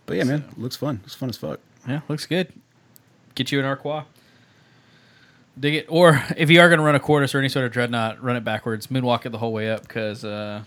[0.05, 0.99] But yeah, man, looks fun.
[1.03, 1.59] Looks fun as fuck.
[1.87, 2.51] Yeah, looks good.
[3.35, 4.03] Get you an Arquois.
[5.59, 5.85] Dig it.
[5.89, 8.35] Or if you are going to run a Cortus or any sort of dreadnought, run
[8.35, 8.87] it backwards.
[8.87, 10.63] Moonwalk it the whole way up because, uh,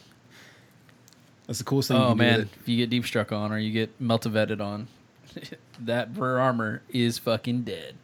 [1.47, 1.97] That's the coolest thing.
[1.97, 4.61] you oh can man, with if you get deep struck on or you get meltavetted
[4.61, 4.89] on,
[5.81, 7.95] that Ver armor is fucking dead.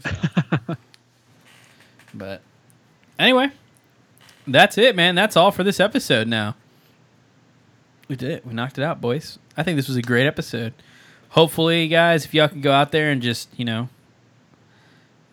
[0.00, 0.10] So.
[2.14, 2.42] but
[3.18, 3.50] anyway,
[4.46, 5.14] that's it, man.
[5.14, 6.54] That's all for this episode now.
[8.08, 8.46] We did it.
[8.46, 9.38] We knocked it out, boys.
[9.56, 10.72] I think this was a great episode.
[11.30, 13.90] Hopefully, guys, if y'all can go out there and just, you know,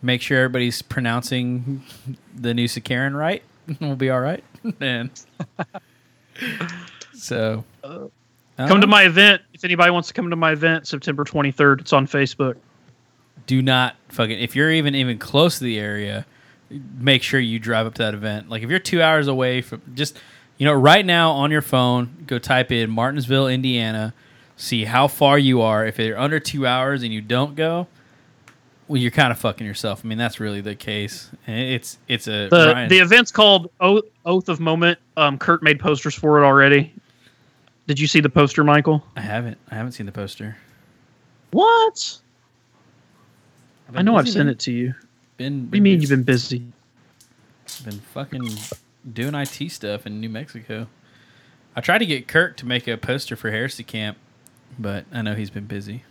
[0.02, 1.82] make sure everybody's pronouncing
[2.34, 3.42] the new Sicaran right,
[3.80, 4.44] we'll be all right.
[4.80, 5.10] and
[7.16, 8.10] so, Come
[8.58, 8.80] Uh-huh.
[8.80, 9.42] to my event.
[9.52, 12.56] If anybody wants to come to my event, September 23rd, it's on Facebook.
[13.46, 16.24] do not fucking if you're even even close to the area
[16.98, 19.80] make sure you drive up to that event like if you're two hours away from
[19.94, 20.16] just
[20.58, 24.12] you know right now on your phone go type in martinsville indiana
[24.56, 27.86] see how far you are if you're under two hours and you don't go
[28.88, 32.48] well you're kind of fucking yourself i mean that's really the case it's it's a
[32.48, 34.98] The Ryan- the event's called Oath, Oath of Moment.
[35.16, 36.92] Um, Kurt made posters for it already.
[37.86, 39.04] Did you see the poster, Michael?
[39.16, 39.58] I haven't.
[39.70, 40.56] I haven't seen the poster.
[41.52, 42.18] What?
[43.88, 44.54] I been know I've sent man.
[44.54, 44.94] it to you.
[45.36, 46.66] Been, What do you mean you've been busy?
[47.84, 48.48] been fucking
[49.12, 50.86] doing IT stuff in New Mexico.
[51.74, 54.16] I tried to get Kirk to make a poster for Heresy Camp,
[54.78, 56.04] but I know he's been busy.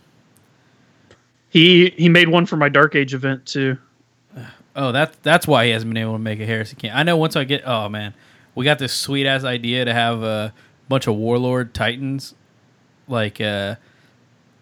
[1.48, 3.78] He he made one for my Dark Age event too.
[4.78, 6.94] Oh, that's that's why he hasn't been able to make a Heresy Camp.
[6.94, 8.12] I know once I get oh man,
[8.54, 10.52] we got this sweet ass idea to have a
[10.88, 12.34] bunch of Warlord Titans,
[13.08, 13.76] like uh,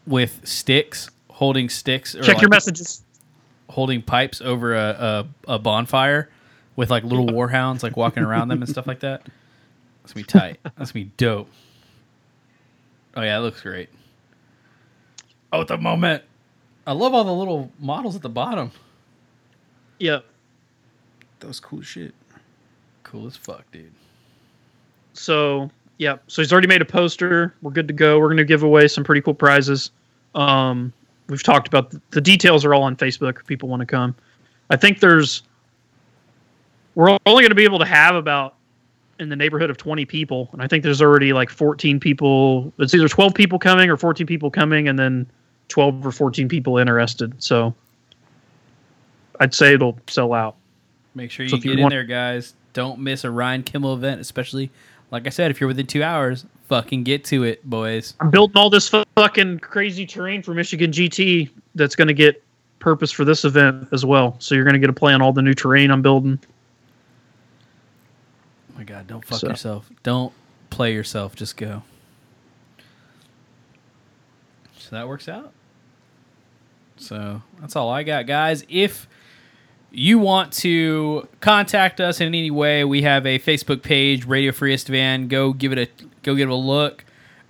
[0.07, 2.15] with sticks, holding sticks.
[2.15, 3.03] Or Check your messages.
[3.70, 6.31] Holding pipes over a, a, a bonfire
[6.77, 9.27] with like little warhounds like walking around them and stuff like that.
[10.03, 10.61] That's gonna be tight.
[10.62, 11.49] That's gonna be dope.
[13.17, 13.89] Oh yeah, it looks great.
[15.53, 16.25] Oh, at the moment,
[16.86, 18.73] I love all the little models at the bottom.
[19.99, 20.25] Yep.
[21.41, 22.15] That was cool shit.
[23.05, 23.93] Cool as fuck, dude.
[25.12, 27.55] So yeah, so he's already made a poster.
[27.62, 28.18] We're good to go.
[28.18, 29.90] We're gonna give away some pretty cool prizes.
[30.34, 30.92] Um,
[31.28, 33.39] we've talked about the, the details are all on Facebook.
[33.40, 34.14] If people want to come,
[34.70, 35.42] I think there's.
[36.94, 38.55] We're only going to be able to have about
[39.18, 42.73] in the neighborhood of 20 people, and I think there's already like 14 people.
[42.78, 45.26] It's either 12 people coming or 14 people coming, and then
[45.68, 47.40] 12 or 14 people interested.
[47.42, 47.74] So
[49.40, 50.55] I'd say it'll sell out.
[51.16, 52.55] Make sure you So if you get in want- there, guys.
[52.73, 54.68] Don't miss a Ryan Kimmel event, especially
[55.15, 58.15] like I said, if you're within two hours, fucking get to it, boys.
[58.18, 62.43] I'm building all this fucking crazy terrain for Michigan GT that's going to get
[62.81, 64.34] purpose for this event as well.
[64.41, 66.41] So you're going to get to play on all the new terrain I'm building.
[68.73, 69.89] Oh my god, don't fuck So- yourself.
[70.02, 70.33] Don't
[70.70, 71.36] play yourself.
[71.36, 71.84] Just go.
[74.76, 75.52] So that works out.
[76.97, 78.65] So that's all I got, guys.
[78.68, 79.09] If
[79.94, 84.74] you want to contact us in any way, we have a Facebook page, Radio Free
[84.74, 85.28] Istvan.
[85.28, 87.05] Go give it a go give it a look.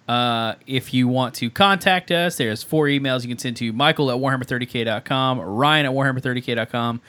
[0.06, 4.10] Uh, if you want to contact us, there's four emails you can send to Michael
[4.10, 7.00] at Warhammer30k.com, Ryan at Warhammer30k.com,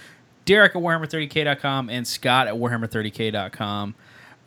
[0.45, 3.95] Derek at Warhammer30k.com, and Scott at Warhammer30k.com.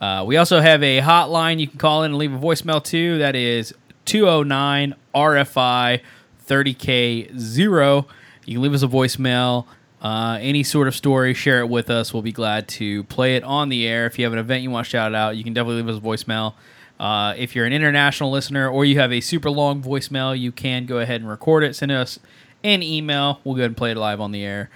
[0.01, 3.19] Uh, we also have a hotline you can call in and leave a voicemail to.
[3.19, 3.75] That is
[4.07, 6.01] 209 RFI
[6.49, 8.07] 30K0.
[8.47, 9.67] You can leave us a voicemail.
[10.01, 12.13] Uh, any sort of story, share it with us.
[12.13, 14.07] We'll be glad to play it on the air.
[14.07, 15.99] If you have an event you want to shout out, you can definitely leave us
[15.99, 16.55] a voicemail.
[17.01, 20.87] Uh, if you're an international listener or you have a super long voicemail, you can
[20.87, 21.75] go ahead and record it.
[21.75, 22.19] Send us
[22.63, 23.41] an email.
[23.45, 24.71] We'll go ahead and play it live on the air.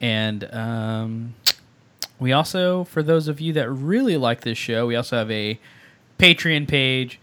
[0.00, 1.34] And um,
[2.18, 5.58] we also, for those of you that really like this show, we also have a
[6.18, 7.18] Patreon page,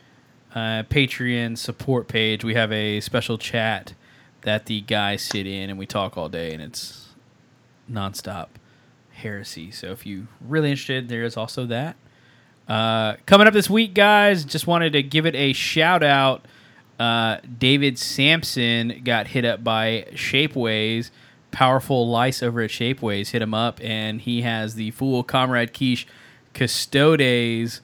[0.53, 2.43] uh, Patreon support page.
[2.43, 3.93] We have a special chat
[4.41, 7.02] that the guys sit in and we talk all day, and it's
[7.91, 8.47] nonstop
[9.11, 9.71] heresy.
[9.71, 11.95] So if you really interested, there is also that.
[12.67, 16.45] Uh, coming up this week, guys, just wanted to give it a shout out.
[16.99, 21.11] Uh, David Sampson got hit up by Shapeways.
[21.51, 26.07] Powerful lice over at Shapeways hit him up, and he has the Fool Comrade Quiche
[26.53, 27.81] Custodes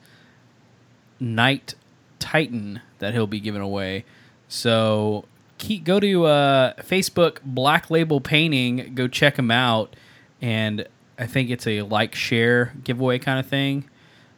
[1.19, 1.75] Knight
[2.19, 4.05] Titan that he'll be giving away.
[4.47, 5.25] So
[5.59, 9.95] keep, go to uh, Facebook Black Label Painting, go check him out,
[10.41, 10.87] and
[11.19, 13.87] I think it's a like share giveaway kind of thing.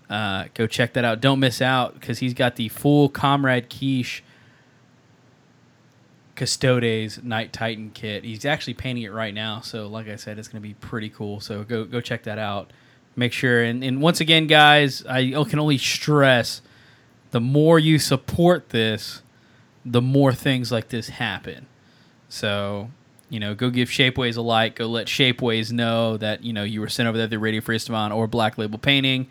[0.09, 1.21] Uh, go check that out.
[1.21, 4.23] Don't miss out because he's got the full Comrade Quiche
[6.35, 8.25] Custodes Knight Titan kit.
[8.25, 11.09] He's actually painting it right now, so like I said, it's going to be pretty
[11.09, 11.39] cool.
[11.39, 12.73] So go go check that out.
[13.15, 16.61] Make sure and, and once again, guys, I can only stress
[17.31, 19.21] the more you support this,
[19.85, 21.67] the more things like this happen.
[22.29, 22.89] So
[23.31, 24.75] you know, go give Shapeways a like.
[24.75, 27.77] Go let Shapeways know that you know you were sent over there to Radio Free
[27.77, 29.27] Istvan or Black Label Painting.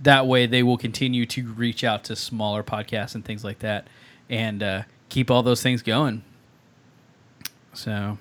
[0.00, 3.88] That way, they will continue to reach out to smaller podcasts and things like that,
[4.30, 6.22] and uh, keep all those things going.
[7.72, 8.18] So,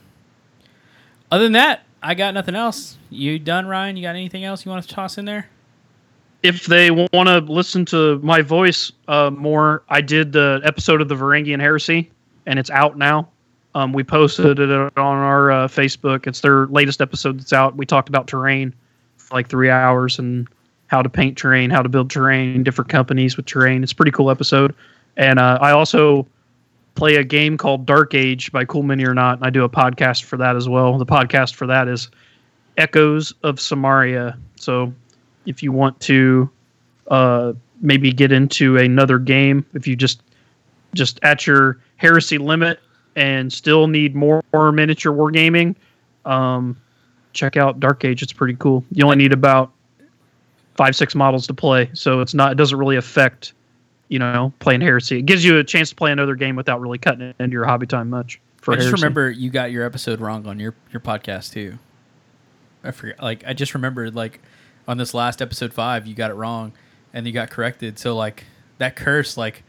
[1.32, 2.98] other than that, I got nothing else.
[3.12, 3.98] You done, Ryan?
[3.98, 5.48] You got anything else you want to toss in there?
[6.44, 11.08] If they want to listen to my voice uh, more, I did the episode of
[11.08, 12.12] the Varangian Heresy,
[12.46, 13.30] and it's out now.
[13.76, 16.28] Um, we posted it on our uh, Facebook.
[16.28, 17.78] It's their latest episode that's out.
[17.78, 18.76] We talked about terrain
[19.18, 20.48] for like three hours and
[20.88, 23.82] how to paint terrain, how to build terrain, different companies with terrain.
[23.82, 24.76] It's a pretty cool episode.
[25.18, 26.28] And uh, I also
[26.96, 29.70] play a game called Dark Age by Cool Mini or Not, and I do a
[29.70, 30.98] podcast for that as well.
[30.98, 32.10] The podcast for that is
[32.78, 34.38] Echoes of Samaria.
[34.58, 34.94] So
[35.46, 36.50] if you want to
[37.10, 40.22] uh, maybe get into another game, if you just
[40.94, 42.80] just at your heresy limit
[43.16, 45.76] and still need more, more miniature wargaming,
[46.26, 46.80] um,
[47.34, 48.22] check out Dark Age.
[48.22, 48.86] It's pretty cool.
[48.92, 49.72] You only need about
[50.76, 53.54] five six models to play, so it's not it doesn't really affect
[54.14, 55.18] you know, playing Heresy.
[55.18, 57.66] It gives you a chance to play another game without really cutting it into your
[57.66, 58.40] hobby time much.
[58.58, 59.02] For I just Heresy.
[59.02, 61.80] remember you got your episode wrong on your your podcast too.
[62.84, 63.22] I forget.
[63.24, 64.40] Like I just remembered like
[64.88, 66.74] on this last episode five, you got it wrong,
[67.14, 67.98] and you got corrected.
[68.00, 68.44] So like
[68.78, 69.64] that curse like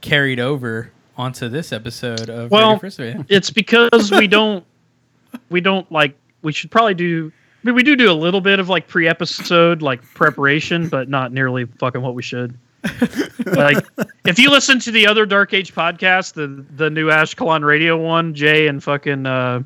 [0.00, 3.26] carried over onto this episode of Well, Radio Free Istvan.
[3.28, 4.64] it's because we don't
[5.50, 7.32] we don't like we should probably do
[7.62, 11.32] I mean we do do a little bit of like pre-episode like preparation but not
[11.32, 12.58] nearly fucking what we should
[13.46, 13.82] like
[14.26, 18.34] if you listen to the other dark age podcast the the new ashkelon radio one
[18.34, 19.62] jay and fucking uh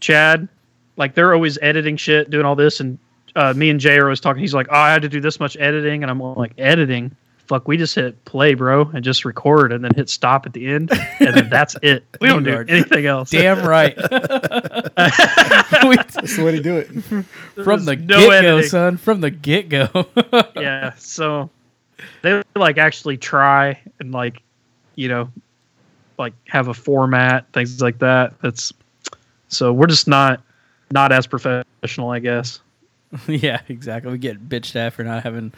[0.00, 0.48] chad
[0.96, 2.98] like they're always editing shit doing all this and
[3.36, 4.40] uh, me and jay are always talking.
[4.40, 6.02] He's like oh i had to do this much editing.
[6.02, 7.14] And i'm like editing?
[7.46, 10.66] Fuck we just hit play bro and just record and then hit stop at the
[10.66, 10.90] end
[11.20, 12.04] and then that's it.
[12.20, 13.30] We don't do anything else.
[13.30, 13.96] Damn right.
[13.96, 14.10] That's
[16.36, 16.88] the way to do it.
[17.64, 18.98] from the no get go, son.
[18.98, 19.88] From the get go.
[20.56, 21.48] yeah so
[22.22, 24.42] they like actually try and like
[24.94, 25.30] you know
[26.18, 28.34] like have a format things like that.
[28.42, 28.72] That's
[29.48, 30.42] so we're just not
[30.90, 32.60] not as professional i guess
[33.26, 34.12] yeah, exactly.
[34.12, 35.52] We get bitched at for not having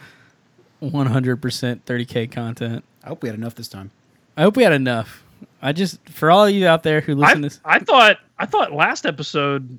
[0.83, 2.85] 100% 30k content.
[3.05, 3.91] I hope we had enough this time.
[4.37, 5.25] I hope we had enough.
[5.62, 8.19] I just for all of you out there who I, listen to this I thought
[8.39, 9.79] i thought last episode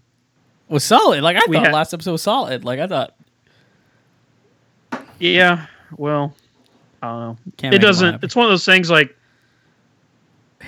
[0.70, 1.22] was solid.
[1.24, 2.66] Like I thought had- last episode was solid.
[2.66, 3.16] Like I thought
[5.20, 5.68] yeah
[5.98, 6.34] well
[7.04, 9.16] i don't know Can't it doesn't it's one of those things like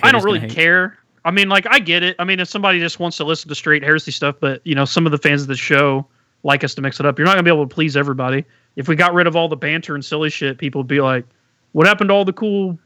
[0.01, 0.97] I don't really care.
[1.25, 2.15] I mean, like I get it.
[2.19, 4.85] I mean, if somebody just wants to listen to straight heresy stuff, but you know,
[4.85, 6.05] some of the fans of the show
[6.43, 7.17] like us to mix it up.
[7.17, 8.45] You're not gonna be able to please everybody.
[8.75, 11.25] If we got rid of all the banter and silly shit, people would be like,
[11.71, 12.77] "What happened to all the cool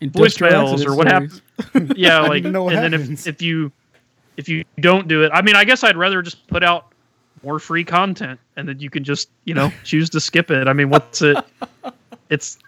[0.00, 1.40] voicemails or what happened?"
[1.96, 3.72] yeah, like, didn't know what and then if if you
[4.36, 6.92] if you don't do it, I mean, I guess I'd rather just put out
[7.42, 10.68] more free content and then you can just you know choose to skip it.
[10.68, 11.36] I mean, what's it?
[12.30, 12.58] It's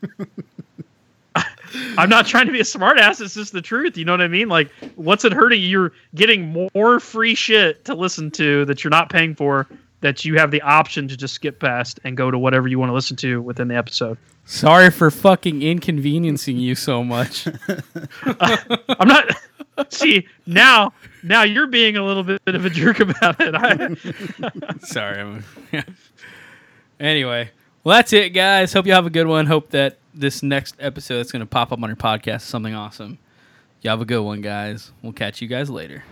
[1.99, 3.21] I'm not trying to be a smartass.
[3.21, 3.97] It's just the truth.
[3.97, 4.49] You know what I mean?
[4.49, 5.63] Like, what's it hurting?
[5.63, 9.67] You're getting more free shit to listen to that you're not paying for.
[10.03, 12.91] That you have the option to just skip past and go to whatever you want
[12.91, 14.19] to listen to within the episode.
[14.45, 17.49] Sorry for fucking inconveniencing you so much.
[18.39, 18.57] Uh,
[18.89, 19.31] I'm not.
[19.91, 20.93] See now,
[21.23, 23.55] now you're being a little bit of a jerk about it.
[23.55, 25.21] I, Sorry.
[25.21, 25.45] I'm,
[26.99, 27.51] anyway,
[27.85, 28.73] well, that's it, guys.
[28.73, 29.47] Hope you have a good one.
[29.47, 32.75] Hope that this next episode that's going to pop up on your podcast is something
[32.75, 33.19] awesome.
[33.83, 34.93] You have a good one, guys.
[35.03, 36.05] We'll catch you guys later.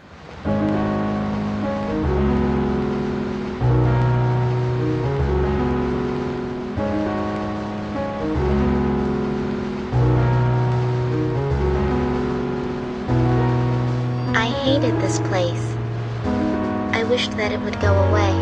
[15.14, 15.76] This place.
[16.94, 18.32] I wished that it would go away.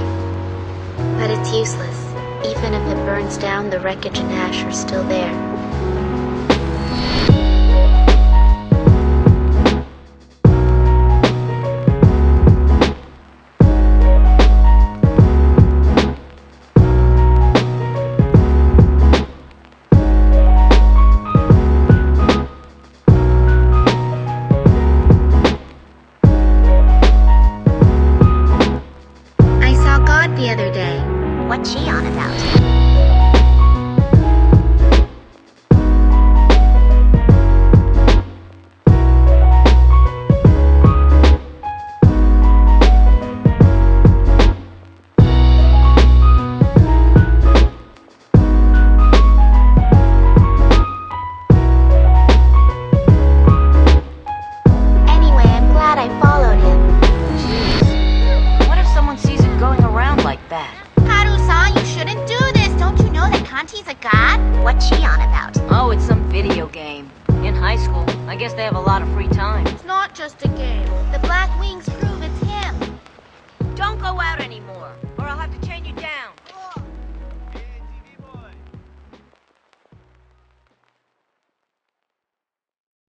[1.18, 1.98] But it's useless.
[2.44, 5.81] Even if it burns down, the wreckage and ash are still there.